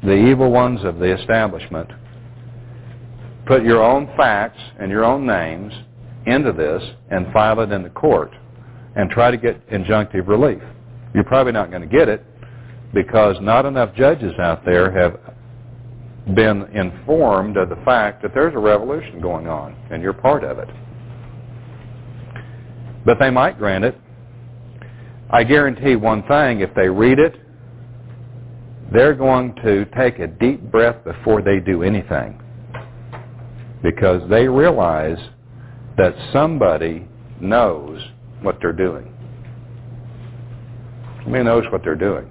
the 0.03 0.13
evil 0.13 0.53
ones 0.53 0.85
of 0.85 0.99
the 0.99 1.19
establishment, 1.19 1.89
put 3.47 3.63
your 3.63 3.83
own 3.83 4.07
facts 4.15 4.61
and 4.79 4.91
your 4.91 5.05
own 5.05 5.27
names 5.27 5.73
into 6.27 6.53
this 6.53 6.83
and 7.11 7.33
file 7.33 7.59
it 7.61 7.73
in 7.73 7.83
the 7.83 7.89
court 7.89 8.33
and 8.95 9.09
try 9.09 9.31
to 9.31 9.39
get 9.39 9.67
injunctive 9.71 10.29
relief. 10.29 10.61
You're 11.15 11.25
probably 11.25 11.53
not 11.53 11.71
going 11.71 11.81
to 11.81 11.89
get 11.89 12.11
it 12.11 12.23
because 12.93 13.37
not 13.41 13.65
enough 13.65 13.95
judges 13.95 14.33
out 14.39 14.67
there 14.67 14.91
have 14.93 15.26
been 16.35 16.65
informed 16.75 17.57
of 17.57 17.69
the 17.69 17.77
fact 17.85 18.23
that 18.23 18.35
there's 18.35 18.55
a 18.55 18.59
revolution 18.59 19.21
going 19.21 19.47
on 19.47 19.77
and 19.91 20.03
you're 20.03 20.13
part 20.13 20.43
of 20.43 20.59
it. 20.59 20.69
But 23.05 23.19
they 23.21 23.31
might 23.31 23.59
grant 23.59 23.85
it. 23.85 23.97
I 25.31 25.45
guarantee 25.45 25.97
one 25.97 26.23
thing, 26.27 26.61
if 26.61 26.75
they 26.75 26.89
read 26.89 27.19
it, 27.19 27.37
they're 28.93 29.15
going 29.15 29.55
to 29.57 29.85
take 29.97 30.19
a 30.19 30.27
deep 30.27 30.63
breath 30.71 31.03
before 31.05 31.43
they 31.43 31.61
do 31.61 31.83
anything 31.83 32.41
because 33.83 34.29
they 34.29 34.49
realize 34.49 35.19
that 35.97 36.15
somebody 36.33 37.07
knows 37.41 38.01
what 38.43 38.59
they're 38.61 38.73
doing. 38.73 39.13
Somebody 41.23 41.45
knows 41.45 41.65
what 41.71 41.83
they're 41.83 41.95
doing. 41.95 42.31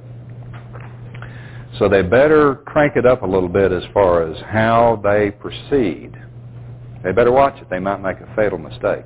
So 1.77 1.89
they 1.89 2.01
better 2.01 2.55
crank 2.65 2.95
it 2.95 3.05
up 3.05 3.23
a 3.23 3.25
little 3.25 3.49
bit 3.49 3.71
as 3.71 3.83
far 3.93 4.23
as 4.23 4.41
how 4.43 5.01
they 5.03 5.31
proceed. 5.31 6.13
They 7.03 7.11
better 7.11 7.31
watch 7.31 7.61
it. 7.61 7.69
They 7.69 7.79
might 7.79 8.01
make 8.01 8.17
a 8.19 8.33
fatal 8.35 8.57
mistake. 8.57 9.05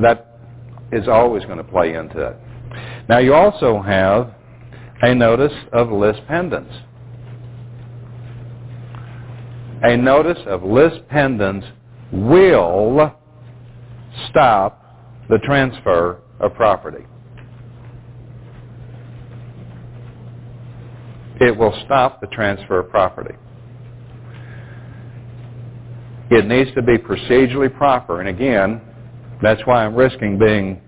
That 0.00 0.38
is 0.92 1.08
always 1.08 1.44
going 1.44 1.58
to 1.58 1.64
play 1.64 1.94
into 1.94 2.20
it. 2.28 2.36
Now 3.08 3.18
you 3.18 3.34
also 3.34 3.82
have 3.82 4.34
a 5.02 5.14
notice 5.14 5.52
of 5.72 5.92
lis 5.92 6.16
pendens. 6.30 6.82
A 9.82 9.96
notice 9.96 10.38
of 10.46 10.62
lis 10.62 10.92
pendens 11.12 11.70
will 12.12 13.12
stop 14.30 14.82
the 15.28 15.38
transfer 15.38 16.22
of 16.40 16.54
property. 16.54 17.04
It 21.42 21.56
will 21.56 21.76
stop 21.84 22.20
the 22.20 22.28
transfer 22.28 22.78
of 22.78 22.88
property. 22.88 23.34
It 26.30 26.46
needs 26.46 26.72
to 26.76 26.82
be 26.82 26.98
procedurally 26.98 27.76
proper. 27.76 28.20
And 28.20 28.28
again, 28.28 28.80
that's 29.42 29.60
why 29.64 29.84
I'm 29.84 29.96
risking 29.96 30.38
being 30.38 30.80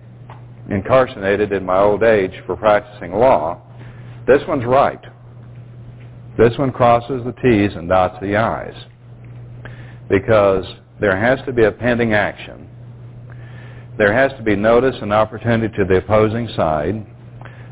incarcerated 0.70 1.51
in 1.51 1.66
my 1.66 1.81
old 1.81 2.05
age 2.05 2.31
for 2.47 2.55
practicing 2.55 3.12
law. 3.12 3.60
This 4.28 4.43
one's 4.47 4.64
right. 4.64 5.01
This 6.39 6.56
one 6.56 6.70
crosses 6.70 7.22
the 7.24 7.32
T's 7.32 7.76
and 7.76 7.89
dots 7.89 8.16
the 8.22 8.36
I's. 8.36 8.76
Because 10.09 10.64
there 11.01 11.16
has 11.16 11.44
to 11.47 11.52
be 11.52 11.64
a 11.64 11.72
pending 11.72 12.12
action. 12.12 12.68
There 13.98 14.12
has 14.12 14.31
to 14.39 14.44
be 14.44 14.55
notice 14.55 14.94
and 15.02 15.12
opportunity 15.12 15.76
to 15.76 15.85
the 15.85 15.97
opposing 15.97 16.48
side. 16.55 17.05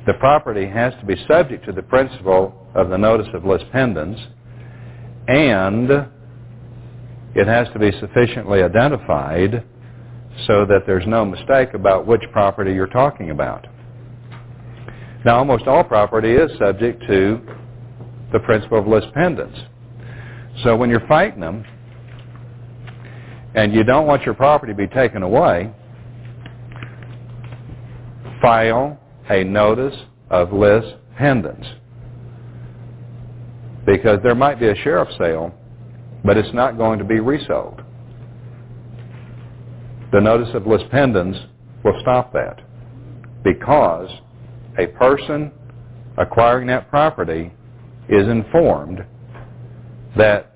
The 0.05 0.15
property 0.15 0.67
has 0.67 0.93
to 0.99 1.07
be 1.07 1.15
subject 1.29 1.65
to 1.67 1.73
the 1.73 1.83
principle 1.83 2.59
of 2.75 2.91
the 2.91 2.99
notice 2.99 3.29
of 3.35 3.45
lis 3.45 3.63
pendens. 3.75 4.19
And 5.29 5.91
it 7.35 7.47
has 7.47 7.69
to 7.73 7.79
be 7.79 7.93
sufficiently 8.01 8.63
identified 8.63 9.65
so 10.47 10.65
that 10.67 10.85
there's 10.87 11.07
no 11.07 11.25
mistake 11.25 11.75
about 11.75 12.07
which 12.07 12.23
property 12.33 12.73
you're 12.73 12.87
talking 12.87 13.31
about. 13.31 13.67
Now, 15.25 15.39
almost 15.39 15.67
all 15.67 15.85
property 15.85 16.33
is 16.33 16.51
subject 16.59 17.03
to 17.07 17.41
the 18.33 18.41
principle 18.41 18.79
of 18.79 18.87
lis 18.87 19.05
pendens. 19.17 19.69
So 20.65 20.77
when 20.77 20.91
you're 20.91 21.07
fighting 21.07 21.41
them, 21.41 21.65
and 23.55 23.75
you 23.75 23.85
don't 23.85 24.07
want 24.07 24.23
your 24.23 24.35
property 24.35 24.73
to 24.73 24.77
be 24.77 24.89
taken 24.89 25.23
away, 25.23 25.71
file 28.41 28.99
a 29.31 29.45
notice 29.45 29.95
of 30.31 30.53
lis 30.53 30.85
pendens. 31.21 31.79
Because 33.87 34.19
there 34.23 34.35
might 34.35 34.61
be 34.61 34.69
a 34.69 34.77
sheriff's 34.77 35.17
sale, 35.19 35.53
but 36.25 36.37
it's 36.37 36.53
not 36.55 36.77
going 36.77 36.99
to 36.99 37.05
be 37.05 37.21
resold. 37.21 37.83
The 40.13 40.21
notice 40.21 40.55
of 40.55 40.67
lis 40.67 40.83
pendens 40.93 41.47
will 41.85 41.99
stop 42.01 42.33
that 42.33 42.61
because 43.43 44.09
a 44.79 44.87
person 44.87 45.51
acquiring 46.19 46.67
that 46.69 46.89
property 46.91 47.53
is 48.09 48.29
informed 48.29 49.05
that 50.17 50.55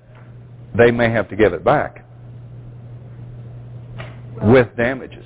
they 0.77 0.91
may 0.91 1.09
have 1.09 1.27
to 1.29 1.35
give 1.35 1.53
it 1.53 1.63
back 1.63 2.05
with 4.43 4.67
damages. 4.77 5.25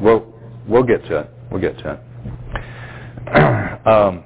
We'll, 0.00 0.26
we'll 0.68 0.82
get 0.82 1.02
to 1.06 1.20
it. 1.20 1.30
We'll 1.50 1.60
get 1.60 1.78
to 1.78 1.92
it. 1.94 2.00
um, 3.86 4.24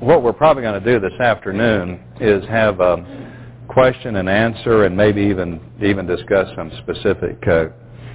what 0.00 0.22
we're 0.22 0.32
probably 0.32 0.62
going 0.62 0.82
to 0.82 0.92
do 0.92 1.00
this 1.00 1.18
afternoon 1.20 2.00
is 2.20 2.42
have 2.48 2.80
a 2.80 3.64
question 3.68 4.16
and 4.16 4.28
answer 4.28 4.84
and 4.84 4.96
maybe 4.96 5.20
even 5.20 5.60
even 5.82 6.06
discuss 6.06 6.48
some 6.56 6.72
specific 6.82 7.46
uh, 7.46 7.66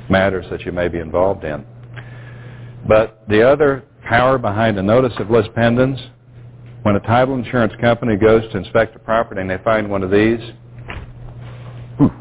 matters 0.09 0.45
that 0.49 0.61
you 0.61 0.71
may 0.71 0.87
be 0.87 0.97
involved 0.99 1.43
in. 1.43 1.63
But 2.87 3.23
the 3.29 3.47
other 3.47 3.83
power 4.07 4.37
behind 4.37 4.77
a 4.79 4.83
notice 4.83 5.13
of 5.19 5.29
lis 5.29 5.45
pendens, 5.55 5.99
when 6.83 6.95
a 6.95 6.99
title 7.01 7.35
insurance 7.35 7.73
company 7.79 8.15
goes 8.15 8.41
to 8.51 8.57
inspect 8.57 8.95
a 8.95 8.99
property 8.99 9.41
and 9.41 9.49
they 9.49 9.57
find 9.63 9.89
one 9.89 10.03
of 10.03 10.11
these, 10.11 10.39
whew, 11.97 12.11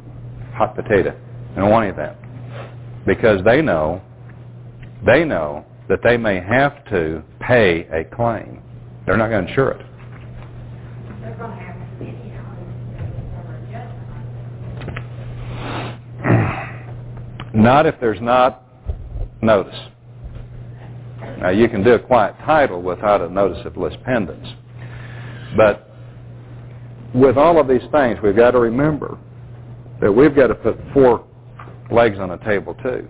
hot 0.54 0.74
potato. 0.74 1.18
They 1.54 1.60
don't 1.60 1.70
want 1.70 1.84
any 1.84 1.90
of 1.90 1.96
that. 1.96 2.18
Because 3.06 3.42
they 3.44 3.60
know, 3.60 4.00
they 5.04 5.24
know 5.24 5.66
that 5.88 6.00
they 6.02 6.16
may 6.16 6.40
have 6.40 6.84
to 6.86 7.22
pay 7.40 7.86
a 7.88 8.04
claim. 8.14 8.62
They're 9.06 9.16
not 9.16 9.28
going 9.28 9.44
to 9.44 9.50
insure 9.50 9.72
it. 9.72 9.86
Not 17.54 17.86
if 17.86 17.94
there's 18.00 18.20
not 18.20 18.62
notice. 19.40 19.78
Now 21.38 21.50
you 21.50 21.68
can 21.68 21.84
do 21.84 21.92
a 21.92 21.98
quiet 21.98 22.34
title 22.44 22.82
without 22.82 23.20
a 23.20 23.28
notice 23.28 23.64
of 23.64 23.76
lis 23.76 23.94
pendens. 24.06 24.56
But 25.56 25.88
with 27.14 27.36
all 27.36 27.60
of 27.60 27.68
these 27.68 27.82
things, 27.92 28.18
we've 28.22 28.34
got 28.34 28.52
to 28.52 28.58
remember 28.58 29.18
that 30.00 30.10
we've 30.10 30.34
got 30.34 30.48
to 30.48 30.54
put 30.54 30.76
four 30.92 31.24
legs 31.90 32.18
on 32.18 32.30
the 32.30 32.38
table 32.38 32.74
too. 32.82 33.06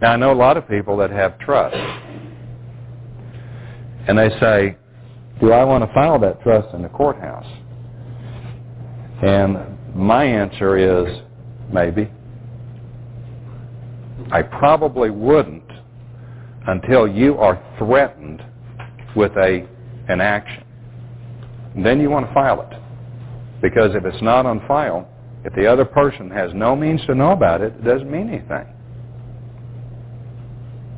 Now 0.00 0.12
I 0.12 0.16
know 0.16 0.32
a 0.32 0.34
lot 0.34 0.56
of 0.56 0.68
people 0.68 0.96
that 0.98 1.10
have 1.10 1.38
trust. 1.38 1.76
And 4.06 4.18
they 4.18 4.28
say, 4.40 4.76
do 5.40 5.52
I 5.52 5.64
want 5.64 5.84
to 5.84 5.92
file 5.94 6.18
that 6.20 6.42
trust 6.42 6.74
in 6.74 6.82
the 6.82 6.88
courthouse? 6.88 7.46
And 9.22 9.94
my 9.94 10.24
answer 10.24 10.76
is 10.76 11.22
maybe. 11.72 12.10
I 14.30 14.42
probably 14.42 15.10
wouldn't 15.10 15.62
until 16.66 17.06
you 17.06 17.38
are 17.38 17.62
threatened 17.78 18.42
with 19.16 19.32
a 19.36 19.66
an 20.08 20.20
action. 20.20 20.62
then 21.76 21.98
you 22.00 22.10
want 22.10 22.26
to 22.26 22.34
file 22.34 22.60
it. 22.60 22.78
Because 23.62 23.94
if 23.94 24.04
it's 24.04 24.22
not 24.22 24.44
on 24.44 24.66
file, 24.68 25.08
if 25.44 25.54
the 25.54 25.66
other 25.66 25.84
person 25.84 26.30
has 26.30 26.50
no 26.54 26.76
means 26.76 27.00
to 27.06 27.14
know 27.14 27.32
about 27.32 27.62
it, 27.62 27.72
it 27.72 27.84
doesn't 27.84 28.10
mean 28.10 28.28
anything. 28.28 28.66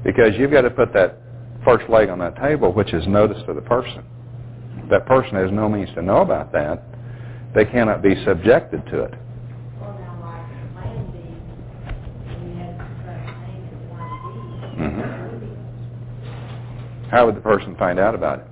Because 0.05 0.37
you've 0.39 0.51
got 0.51 0.63
to 0.63 0.71
put 0.71 0.93
that 0.93 1.19
first 1.65 1.89
leg 1.91 2.09
on 2.09 2.19
that 2.21 2.37
table, 2.37 2.73
which 2.73 2.95
is 2.95 3.07
notice 3.07 3.43
to 3.47 3.55
the 3.55 3.61
person. 3.61 4.05
That 4.91 5.05
person 5.07 5.35
has 5.35 5.51
no 5.51 5.69
means 5.69 5.91
to 5.95 6.03
know 6.03 6.19
about 6.19 6.53
that, 6.53 6.83
they 7.55 7.65
cannot 7.65 8.03
be 8.03 8.15
subjected 8.25 8.85
to 8.87 9.05
it. 9.05 9.15
Mm-hmm. 14.79 15.17
How 17.11 17.27
would 17.27 17.37
the 17.37 17.41
person 17.41 17.75
find 17.77 17.99
out 17.99 18.15
about 18.15 18.41
it? 18.41 18.47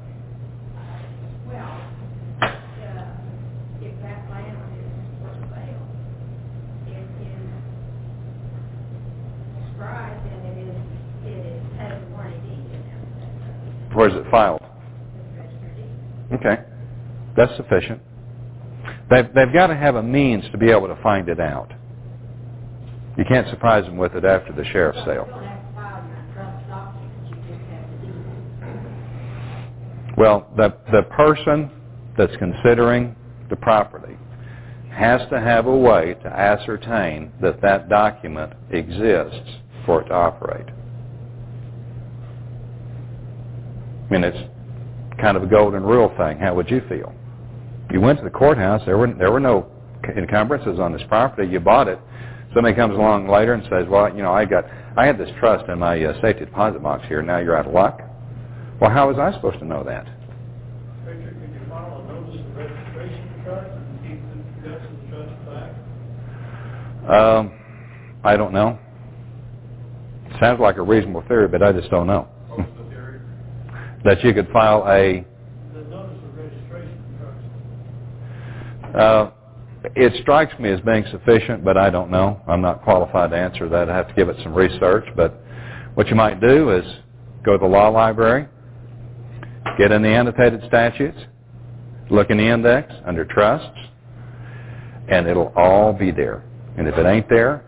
Where's 13.94 14.12
it 14.14 14.30
filed? 14.30 14.62
Okay. 16.32 16.62
That's 17.36 17.56
sufficient. 17.56 18.00
They've, 19.10 19.26
they've 19.34 19.52
got 19.52 19.68
to 19.68 19.76
have 19.76 19.96
a 19.96 20.02
means 20.02 20.44
to 20.52 20.58
be 20.58 20.70
able 20.70 20.88
to 20.88 21.00
find 21.02 21.28
it 21.28 21.40
out. 21.40 21.72
You 23.16 23.24
can't 23.24 23.48
surprise 23.50 23.84
them 23.84 23.96
with 23.96 24.14
it 24.14 24.24
after 24.24 24.52
the 24.52 24.64
sheriff's 24.64 24.98
sale. 25.04 25.28
Well, 30.16 30.48
the, 30.56 30.76
the 30.92 31.02
person 31.10 31.70
that's 32.16 32.34
considering 32.36 33.16
the 33.50 33.56
property 33.56 34.16
has 34.90 35.20
to 35.30 35.40
have 35.40 35.66
a 35.66 35.76
way 35.76 36.14
to 36.22 36.28
ascertain 36.28 37.32
that 37.42 37.60
that 37.62 37.88
document 37.88 38.52
exists 38.70 39.50
for 39.84 40.02
it 40.02 40.06
to 40.06 40.14
operate. 40.14 40.66
I 40.68 40.82
mean, 44.10 44.24
it's 44.24 44.38
kind 45.20 45.36
of 45.36 45.42
a 45.42 45.46
golden 45.46 45.82
rule 45.82 46.12
thing. 46.16 46.38
How 46.38 46.54
would 46.54 46.70
you 46.70 46.82
feel? 46.88 47.12
You 47.90 48.00
went 48.00 48.18
to 48.18 48.24
the 48.24 48.30
courthouse. 48.30 48.82
There 48.84 48.98
were 48.98 49.12
there 49.14 49.30
were 49.30 49.40
no 49.40 49.70
encumbrances 50.16 50.78
on 50.80 50.92
this 50.92 51.02
property. 51.08 51.50
You 51.50 51.60
bought 51.60 51.88
it. 51.88 51.98
Somebody 52.54 52.74
comes 52.74 52.94
along 52.94 53.28
later 53.28 53.54
and 53.54 53.62
says, 53.64 53.86
"Well, 53.88 54.14
you 54.14 54.22
know, 54.22 54.32
I 54.32 54.44
got 54.44 54.64
I 54.96 55.06
had 55.06 55.18
this 55.18 55.30
trust 55.38 55.68
in 55.68 55.78
my 55.78 56.02
uh, 56.02 56.20
safety 56.20 56.44
deposit 56.44 56.82
box 56.82 57.04
here. 57.08 57.22
Now 57.22 57.38
you're 57.38 57.56
out 57.56 57.66
of 57.66 57.72
luck." 57.72 58.00
Well, 58.80 58.90
how 58.90 59.08
was 59.08 59.18
I 59.18 59.32
supposed 59.32 59.58
to 59.60 59.64
know 59.64 59.84
that? 59.84 60.06
Um, 67.08 67.52
I 68.24 68.36
don't 68.36 68.52
know. 68.52 68.78
Sounds 70.40 70.58
like 70.58 70.78
a 70.78 70.82
reasonable 70.82 71.22
theory, 71.28 71.48
but 71.48 71.62
I 71.62 71.72
just 71.72 71.90
don't 71.90 72.06
know. 72.06 72.28
That 74.04 74.22
you 74.22 74.32
could 74.32 74.48
file 74.50 74.84
a. 74.86 75.24
Notice 75.72 76.18
of 76.24 76.36
registration 76.36 76.98
trust. 78.92 78.96
Uh, 78.96 79.30
it 79.96 80.12
strikes 80.22 80.58
me 80.58 80.70
as 80.70 80.80
being 80.80 81.04
sufficient, 81.10 81.64
but 81.64 81.76
I 81.76 81.90
don't 81.90 82.10
know. 82.10 82.40
I'm 82.46 82.60
not 82.60 82.82
qualified 82.82 83.30
to 83.30 83.36
answer 83.36 83.68
that. 83.68 83.88
I 83.90 83.96
have 83.96 84.08
to 84.08 84.14
give 84.14 84.28
it 84.28 84.36
some 84.42 84.54
research. 84.54 85.04
But 85.16 85.40
what 85.94 86.08
you 86.08 86.16
might 86.16 86.40
do 86.40 86.70
is 86.70 86.84
go 87.44 87.52
to 87.52 87.58
the 87.58 87.66
law 87.66 87.88
library, 87.88 88.48
get 89.78 89.92
in 89.92 90.02
the 90.02 90.08
annotated 90.08 90.62
statutes, 90.68 91.18
look 92.10 92.30
in 92.30 92.38
the 92.38 92.44
index 92.44 92.92
under 93.06 93.24
trusts, 93.24 93.78
and 95.08 95.26
it'll 95.26 95.52
all 95.56 95.92
be 95.92 96.10
there. 96.10 96.44
And 96.76 96.88
if 96.88 96.96
it 96.96 97.06
ain't 97.06 97.28
there, 97.28 97.64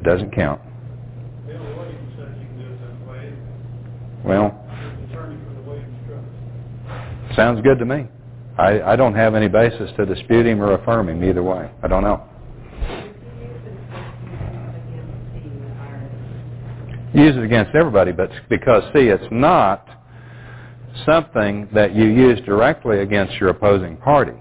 it 0.00 0.04
doesn't 0.04 0.34
count. 0.34 0.60
Well, 4.24 4.63
sounds 7.36 7.60
good 7.62 7.78
to 7.78 7.84
me. 7.84 8.06
I, 8.58 8.80
I 8.82 8.96
don't 8.96 9.14
have 9.14 9.34
any 9.34 9.48
basis 9.48 9.90
to 9.96 10.06
dispute 10.06 10.46
him 10.46 10.62
or 10.62 10.74
affirm 10.74 11.08
him 11.08 11.24
either 11.24 11.42
way. 11.42 11.70
I 11.82 11.88
don't 11.88 12.02
know. 12.02 12.24
Use 17.12 17.36
it 17.36 17.44
against 17.44 17.74
everybody, 17.74 18.12
but 18.12 18.30
because, 18.48 18.82
see, 18.92 19.06
it's 19.06 19.26
not 19.30 19.88
something 21.06 21.68
that 21.72 21.94
you 21.94 22.06
use 22.06 22.40
directly 22.44 23.00
against 23.00 23.34
your 23.34 23.50
opposing 23.50 23.96
party. 23.96 24.32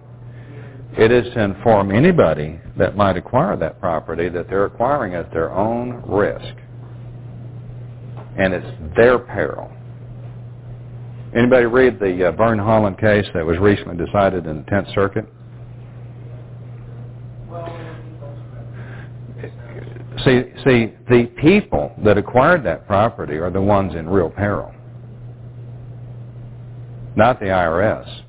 It 0.98 1.12
is 1.12 1.32
to 1.34 1.42
inform 1.42 1.92
anybody 1.92 2.60
that 2.78 2.96
might 2.96 3.18
acquire 3.18 3.58
that 3.58 3.80
property 3.80 4.30
that 4.30 4.48
they're 4.48 4.66
acquiring 4.66 5.16
at 5.16 5.32
their 5.32 5.52
own 5.52 6.04
risk. 6.08 6.56
And 8.38 8.54
it's 8.54 8.96
their 8.96 9.20
peril. 9.20 9.72
Anybody 11.36 11.66
read 11.66 12.00
the 12.00 12.28
uh, 12.28 12.32
Vern 12.34 12.60
Holland 12.60 13.00
case 13.00 13.26
that 13.34 13.44
was 13.44 13.58
recently 13.58 13.98
decided 13.98 14.46
in 14.46 14.58
the 14.58 14.64
Tenth 14.64 14.88
Circuit? 14.94 15.26
See, 20.24 20.44
see, 20.64 20.94
the 21.10 21.32
people 21.42 21.92
that 22.06 22.20
acquired 22.20 22.64
that 22.66 22.86
property 22.86 23.38
are 23.38 23.50
the 23.50 23.62
ones 23.62 23.96
in 23.96 24.08
real 24.08 24.30
peril, 24.30 24.72
not 27.16 27.40
the 27.40 27.48
IRS 27.48 28.22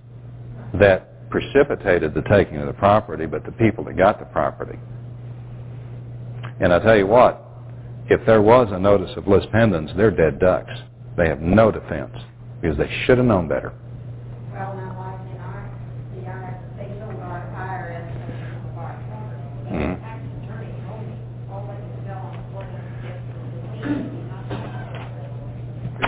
that 0.81 1.29
precipitated 1.29 2.15
the 2.15 2.23
taking 2.23 2.57
of 2.57 2.67
the 2.67 2.73
property, 2.73 3.27
but 3.27 3.45
the 3.45 3.53
people 3.53 3.85
that 3.85 3.99
got 3.99 4.19
the 4.19 4.25
property. 4.27 4.79
And 6.61 6.73
I 6.73 6.79
tell 6.79 6.97
you 6.97 7.07
what, 7.07 7.45
if 8.09 8.25
there 8.25 8.41
was 8.41 8.69
a 8.71 8.79
notice 8.79 9.15
of 9.17 9.29
lis 9.29 9.45
pendens, 9.53 9.95
they're 9.95 10.11
dead 10.11 10.41
ducks. 10.41 10.73
They 11.17 11.29
have 11.29 11.41
no 11.41 11.71
defense 11.71 12.17
because 12.65 12.79
they 12.79 12.89
should 13.05 13.19
have 13.19 13.27
known 13.27 13.47
better. 13.47 13.75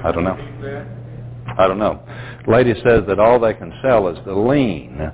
I 0.03 0.13
don't 0.13 0.25
know. 0.25 0.37
I 1.59 1.69
don't 1.69 1.79
know. 1.79 2.01
Lady 2.47 2.73
says 2.83 3.03
that 3.07 3.19
all 3.19 3.39
they 3.39 3.53
can 3.53 3.71
sell 3.83 4.09
is 4.09 4.19
the 4.25 4.33
lien 4.33 5.13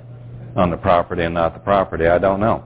on 0.55 0.69
the 0.69 0.77
property 0.77 1.23
and 1.23 1.33
not 1.33 1.53
the 1.55 1.59
property. 1.59 2.07
I 2.07 2.19
don't 2.19 2.39
know. 2.39 2.63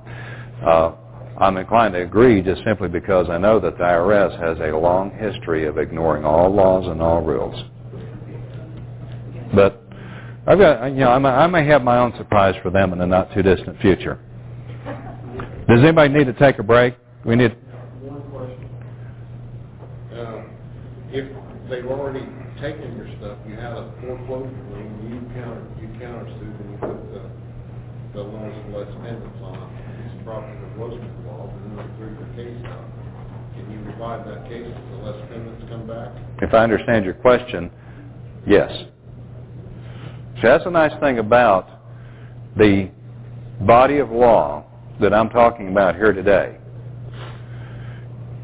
Uh, 0.63 0.91
I'm 1.39 1.57
inclined 1.57 1.95
to 1.95 2.03
agree 2.03 2.43
just 2.43 2.63
simply 2.63 2.89
because 2.89 3.27
I 3.27 3.39
know 3.39 3.59
that 3.59 3.77
the 3.79 3.83
IRS 3.83 4.39
has 4.39 4.59
a 4.59 4.77
long 4.77 5.09
history 5.17 5.65
of 5.65 5.79
ignoring 5.79 6.25
all 6.25 6.53
laws 6.53 6.85
and 6.85 7.01
all 7.01 7.23
rules. 7.23 7.63
But 9.53 9.83
I've 10.47 10.59
got, 10.59 10.87
you 10.87 10.99
know, 10.99 11.11
I 11.11 11.47
may 11.47 11.65
have 11.67 11.83
my 11.83 11.99
own 11.99 12.13
surprise 12.17 12.55
for 12.63 12.69
them 12.69 12.93
in 12.93 12.99
the 12.99 13.05
not 13.05 13.33
too 13.33 13.41
distant 13.41 13.79
future. 13.81 14.19
Does 15.67 15.83
anybody 15.83 16.13
need 16.13 16.25
to 16.25 16.33
take 16.33 16.59
a 16.59 16.63
break? 16.63 16.95
We 17.25 17.35
need. 17.35 17.51
One 17.99 18.23
question. 18.31 18.69
Uh, 20.15 20.47
if 21.11 21.27
they've 21.69 21.85
already 21.85 22.23
taken 22.61 22.95
your 22.95 23.11
stuff, 23.19 23.37
you 23.45 23.55
have 23.55 23.75
a 23.75 23.91
foreclosure 23.99 24.47
lien, 24.71 24.95
you 25.11 25.19
counter, 25.35 25.67
you 25.81 25.87
countersued 25.99 26.55
and 26.61 26.71
you 26.71 26.77
put 26.79 26.95
the, 27.11 27.21
the 28.13 28.23
loans 28.23 28.55
of 28.55 28.73
lis 28.73 28.87
pendens 29.03 29.41
on 29.43 29.55
of 29.59 30.23
property 30.23 30.57
that 30.59 30.77
wasn't 30.77 31.03
involved, 31.03 31.53
and 31.53 31.77
then 31.77 31.83
they 31.83 31.97
threw 31.97 32.15
your 32.15 32.31
case 32.39 32.65
out. 32.71 32.87
Can 33.55 33.69
you 33.69 33.79
revive 33.91 34.25
that 34.25 34.47
case 34.47 34.65
if 34.65 34.91
the 34.91 34.97
lis 35.03 35.19
pendens 35.27 35.69
come 35.69 35.85
back? 35.85 36.15
If 36.41 36.53
I 36.53 36.63
understand 36.63 37.03
your 37.03 37.15
question, 37.15 37.69
yes. 38.47 38.71
So 40.41 40.49
that's 40.49 40.65
a 40.67 40.71
nice 40.71 40.91
thing 40.99 41.17
about 41.17 41.67
the 42.57 42.91
body 43.61 43.97
of 43.97 44.11
law 44.11 44.65
that 45.01 45.11
I'm 45.11 45.29
talking 45.29 45.69
about 45.69 45.95
here 45.95 46.13
today 46.13 46.57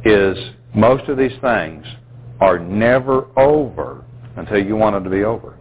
is 0.04 0.36
most 0.74 1.08
of 1.08 1.20
these 1.20 1.38
things 1.40 1.86
are 2.42 2.58
never 2.58 3.28
over 3.40 4.04
until 4.38 4.58
you 4.58 4.76
want 4.76 4.96
them 4.96 5.04
to 5.04 5.10
be 5.12 5.24
over. 5.24 5.56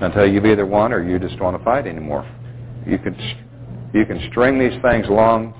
Until 0.00 0.28
you've 0.28 0.44
either 0.44 0.66
won 0.66 0.92
or 0.92 1.08
you 1.08 1.20
just 1.20 1.36
don't 1.36 1.52
want 1.52 1.58
to 1.58 1.64
fight 1.64 1.86
anymore. 1.86 2.28
You 2.84 2.98
can 2.98 3.14
you 3.94 4.04
can 4.06 4.28
string 4.30 4.58
these 4.58 4.80
things 4.82 5.06
along 5.06 5.54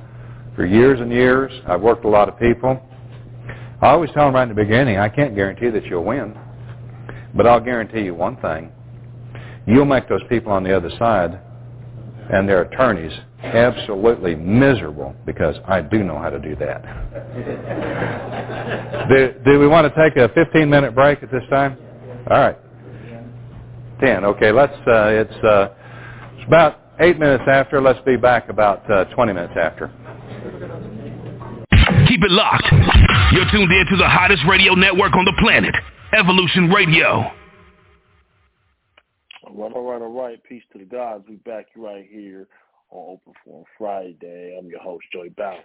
for 0.56 0.66
years 0.66 1.00
and 1.00 1.12
years. 1.12 1.52
I've 1.68 1.80
worked 1.80 2.04
a 2.04 2.08
lot 2.08 2.28
of 2.28 2.36
people. 2.38 2.80
I 3.80 3.90
always 3.90 4.10
tell 4.10 4.24
them 4.24 4.34
right 4.34 4.42
in 4.42 4.48
the 4.48 4.54
beginning, 4.56 4.98
I 4.98 5.08
can't 5.08 5.36
guarantee 5.36 5.70
that 5.70 5.84
you'll 5.84 6.04
win, 6.04 6.36
but 7.34 7.46
I'll 7.46 7.60
guarantee 7.60 8.02
you 8.02 8.14
one 8.14 8.36
thing. 8.38 8.72
You'll 9.68 9.84
make 9.84 10.08
those 10.08 10.22
people 10.30 10.50
on 10.50 10.64
the 10.64 10.74
other 10.74 10.90
side 10.98 11.38
and 12.32 12.48
their 12.48 12.62
attorneys 12.62 13.12
absolutely 13.42 14.34
miserable 14.34 15.14
because 15.26 15.56
I 15.66 15.82
do 15.82 16.02
know 16.02 16.18
how 16.18 16.30
to 16.30 16.38
do 16.38 16.56
that. 16.56 16.82
do, 19.10 19.34
do 19.44 19.58
we 19.58 19.66
want 19.68 19.92
to 19.92 20.00
take 20.02 20.16
a 20.16 20.32
15 20.32 20.70
minute 20.70 20.94
break 20.94 21.22
at 21.22 21.30
this 21.30 21.42
time? 21.50 21.76
All 22.30 22.38
right. 22.38 22.56
10. 24.00 24.24
Okay, 24.24 24.52
let's, 24.52 24.72
uh, 24.86 25.08
it's, 25.08 25.44
uh, 25.44 25.68
it's 26.36 26.46
about 26.46 26.80
8 26.98 27.18
minutes 27.18 27.44
after. 27.46 27.80
Let's 27.82 28.00
be 28.06 28.16
back 28.16 28.48
about 28.48 28.90
uh, 28.90 29.04
20 29.14 29.34
minutes 29.34 29.54
after. 29.60 29.88
Keep 32.08 32.22
it 32.22 32.30
locked. 32.30 32.72
You're 33.32 33.50
tuned 33.52 33.70
in 33.70 33.86
to 33.90 33.96
the 33.98 34.08
hottest 34.08 34.42
radio 34.48 34.74
network 34.74 35.14
on 35.14 35.26
the 35.26 35.34
planet, 35.38 35.74
Evolution 36.14 36.70
Radio. 36.70 37.37
Right, 39.58 39.72
all 39.72 39.90
right, 39.90 40.00
all 40.00 40.12
right. 40.12 40.40
Peace 40.44 40.62
to 40.72 40.78
the 40.78 40.84
gods. 40.84 41.24
We 41.28 41.34
back 41.34 41.66
right 41.74 42.06
here 42.08 42.46
on 42.90 43.14
Open 43.18 43.32
Forum 43.44 43.64
Friday. 43.76 44.56
I'm 44.56 44.68
your 44.68 44.78
host, 44.78 45.04
Joy 45.12 45.30
Bounce, 45.36 45.58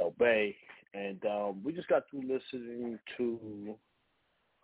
El 0.00 0.14
Bay. 0.18 0.56
And 0.94 1.22
um, 1.26 1.62
we 1.62 1.74
just 1.74 1.88
got 1.88 2.04
through 2.08 2.22
listening 2.22 2.98
to 3.18 3.76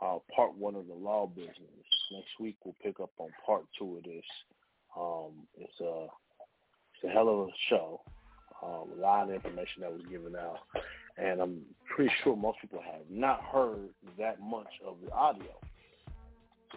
uh, 0.01 0.16
part 0.34 0.56
one 0.56 0.74
of 0.74 0.86
the 0.86 0.94
law 0.94 1.26
business. 1.26 1.52
Next 2.12 2.40
week 2.40 2.56
we'll 2.64 2.74
pick 2.82 2.98
up 2.98 3.10
on 3.18 3.28
part 3.44 3.66
two 3.78 3.98
of 3.98 4.05
this. 4.05 4.24
Um, 4.98 5.46
it's 5.59 5.78
a 5.82 6.06
it's 6.94 7.05
a 7.05 7.09
hell 7.09 7.28
of 7.28 7.48
a 7.48 7.52
show. 7.68 8.01
Um, 8.62 8.98
a 8.98 9.02
lot 9.02 9.28
of 9.28 9.34
information 9.34 9.82
that 9.82 9.92
was 9.92 10.01
given 10.10 10.34
out, 10.34 10.60
and 11.18 11.42
I'm 11.42 11.60
pretty 11.94 12.10
sure 12.22 12.34
most 12.34 12.59
people 12.62 12.80
have 12.82 13.02
not 13.10 13.42
heard 13.42 13.90
that 14.18 14.40
much 14.40 14.70
of 14.86 14.96
the 15.05 15.12
audio. 15.12 15.52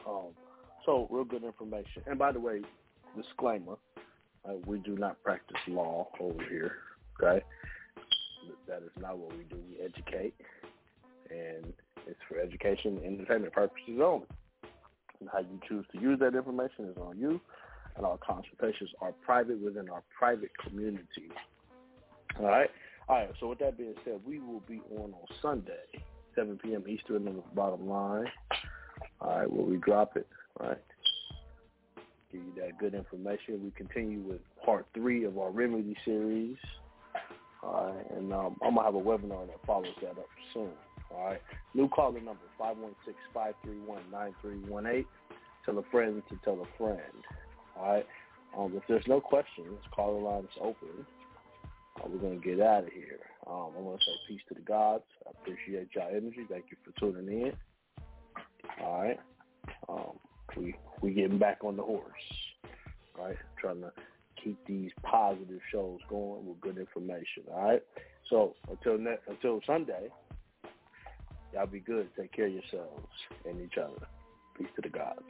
Um, 0.06 0.34
so 0.88 1.08
real 1.12 1.26
good 1.26 1.44
information. 1.44 2.02
And 2.08 2.18
by 2.18 2.32
the 2.32 2.40
way, 2.40 2.62
disclaimer: 3.16 3.76
uh, 4.48 4.54
we 4.66 4.80
do 4.80 4.98
not 4.98 5.22
practice 5.24 5.58
law 5.68 6.08
over 6.20 6.44
here. 6.50 6.72
Okay, 7.22 7.44
that 8.68 8.82
is 8.82 8.92
not 9.00 9.20
what 9.20 9.38
we 9.38 9.44
do. 9.44 9.58
We 9.70 9.84
educate, 9.84 10.34
and 11.30 11.74
it's 12.08 12.20
for 12.28 12.40
education 12.40 12.98
and 13.04 13.20
entertainment 13.20 13.54
purposes 13.54 14.00
only. 14.02 14.26
And 15.20 15.30
how 15.32 15.40
you 15.40 15.60
choose 15.68 15.86
to 15.94 16.00
use 16.00 16.20
that 16.20 16.36
information 16.36 16.86
is 16.86 16.98
on 16.98 17.18
you, 17.18 17.42
and 17.96 18.06
our 18.06 18.18
consultations 18.18 18.92
are 19.02 19.12
private 19.26 19.60
within 19.60 19.90
our 19.90 20.04
private 20.18 20.52
community. 20.64 21.30
All 22.40 22.46
right? 22.46 22.70
All 23.10 23.16
right, 23.16 23.30
so 23.40 23.50
with 23.50 23.60
that 23.60 23.78
being 23.78 23.96
said, 24.06 24.20
we 24.26 24.40
will 24.40 24.62
be 24.68 24.82
on 24.96 25.14
on 25.14 25.26
Sunday, 25.42 26.04
7 26.36 26.60
p.m. 26.62 26.84
Eastern 26.88 27.28
on 27.28 27.38
the 27.38 27.44
bottom 27.56 27.90
line. 27.90 28.28
All 29.20 29.40
right, 29.40 29.52
where 29.52 29.66
we 29.66 29.78
drop 29.78 30.16
it, 30.18 30.28
right? 30.60 30.78
Give 32.32 32.42
you 32.42 32.54
that 32.62 32.78
good 32.78 32.94
information. 32.94 33.64
We 33.64 33.72
continue 33.72 34.22
with 34.22 34.42
part 34.66 34.86
three 34.94 35.24
of 35.24 35.38
our 35.38 35.52
Remedy 35.52 35.96
series. 36.04 36.58
All 37.64 37.94
right, 37.94 38.12
and 38.12 38.34
um, 38.34 38.58
I'm 38.62 38.76
to 38.76 38.84
have 38.84 38.96
a 38.96 39.00
webinar 39.00 39.48
that 39.48 39.66
follows 39.66 39.96
that 40.02 40.12
up 40.12 40.28
soon. 40.54 40.72
All 41.12 41.26
right. 41.26 41.42
New 41.74 41.90
caller 41.90 42.20
number, 42.20 42.42
516-531-9318. 42.60 45.06
Tell 45.66 45.80
a 45.80 45.84
friend 45.92 46.22
to 46.30 46.38
tell 46.44 46.62
a 46.62 46.68
friend. 46.78 47.02
All 47.78 47.94
right. 47.94 48.06
Um, 48.58 48.74
if 48.76 48.84
there's 48.88 49.06
no 49.08 49.20
questions, 49.20 49.78
caller 49.94 50.22
line 50.22 50.44
is 50.44 50.58
open. 50.62 51.06
Uh, 51.98 52.08
we're 52.08 52.20
to 52.40 52.48
get 52.48 52.62
out 52.62 52.84
of 52.84 52.92
here. 52.92 53.20
Um, 53.48 53.72
I 53.78 53.80
want 53.80 54.00
to 54.00 54.06
say 54.06 54.12
peace 54.28 54.42
to 54.50 54.56
the 54.56 54.62
gods. 54.62 55.04
I 55.26 55.32
appreciate 55.42 55.90
y'all 55.96 56.10
energy. 56.10 56.46
Thank 56.50 56.66
you 56.72 56.78
for 56.84 56.92
tuning 57.00 57.42
in. 57.42 57.54
All 58.82 59.02
right. 59.02 59.20
Um, 59.90 60.20
we 60.58 60.76
we 61.02 61.12
getting 61.12 61.38
back 61.38 61.64
on 61.64 61.78
the 61.78 61.84
horse. 61.84 62.04
right? 63.18 63.36
Trying 63.60 63.82
to 63.82 63.92
keep 64.44 64.58
these 64.68 64.92
positive 65.04 65.60
shows 65.72 66.00
going 66.10 66.46
with 66.46 66.60
good 66.62 66.78
information. 66.78 67.44
All 67.54 67.64
right. 67.64 67.84
So 68.30 68.56
until 68.70 68.98
ne- 68.98 69.20
until 69.28 69.62
Sunday, 69.66 70.10
y'all 71.54 71.68
be 71.68 71.80
good. 71.80 72.10
Take 72.18 72.34
care 72.34 72.48
of 72.48 72.54
yourselves 72.54 73.08
and 73.46 73.62
each 73.62 73.78
other. 73.78 74.08
Peace 74.58 74.68
to 74.76 74.82
the 74.82 74.90
gods. 74.90 75.22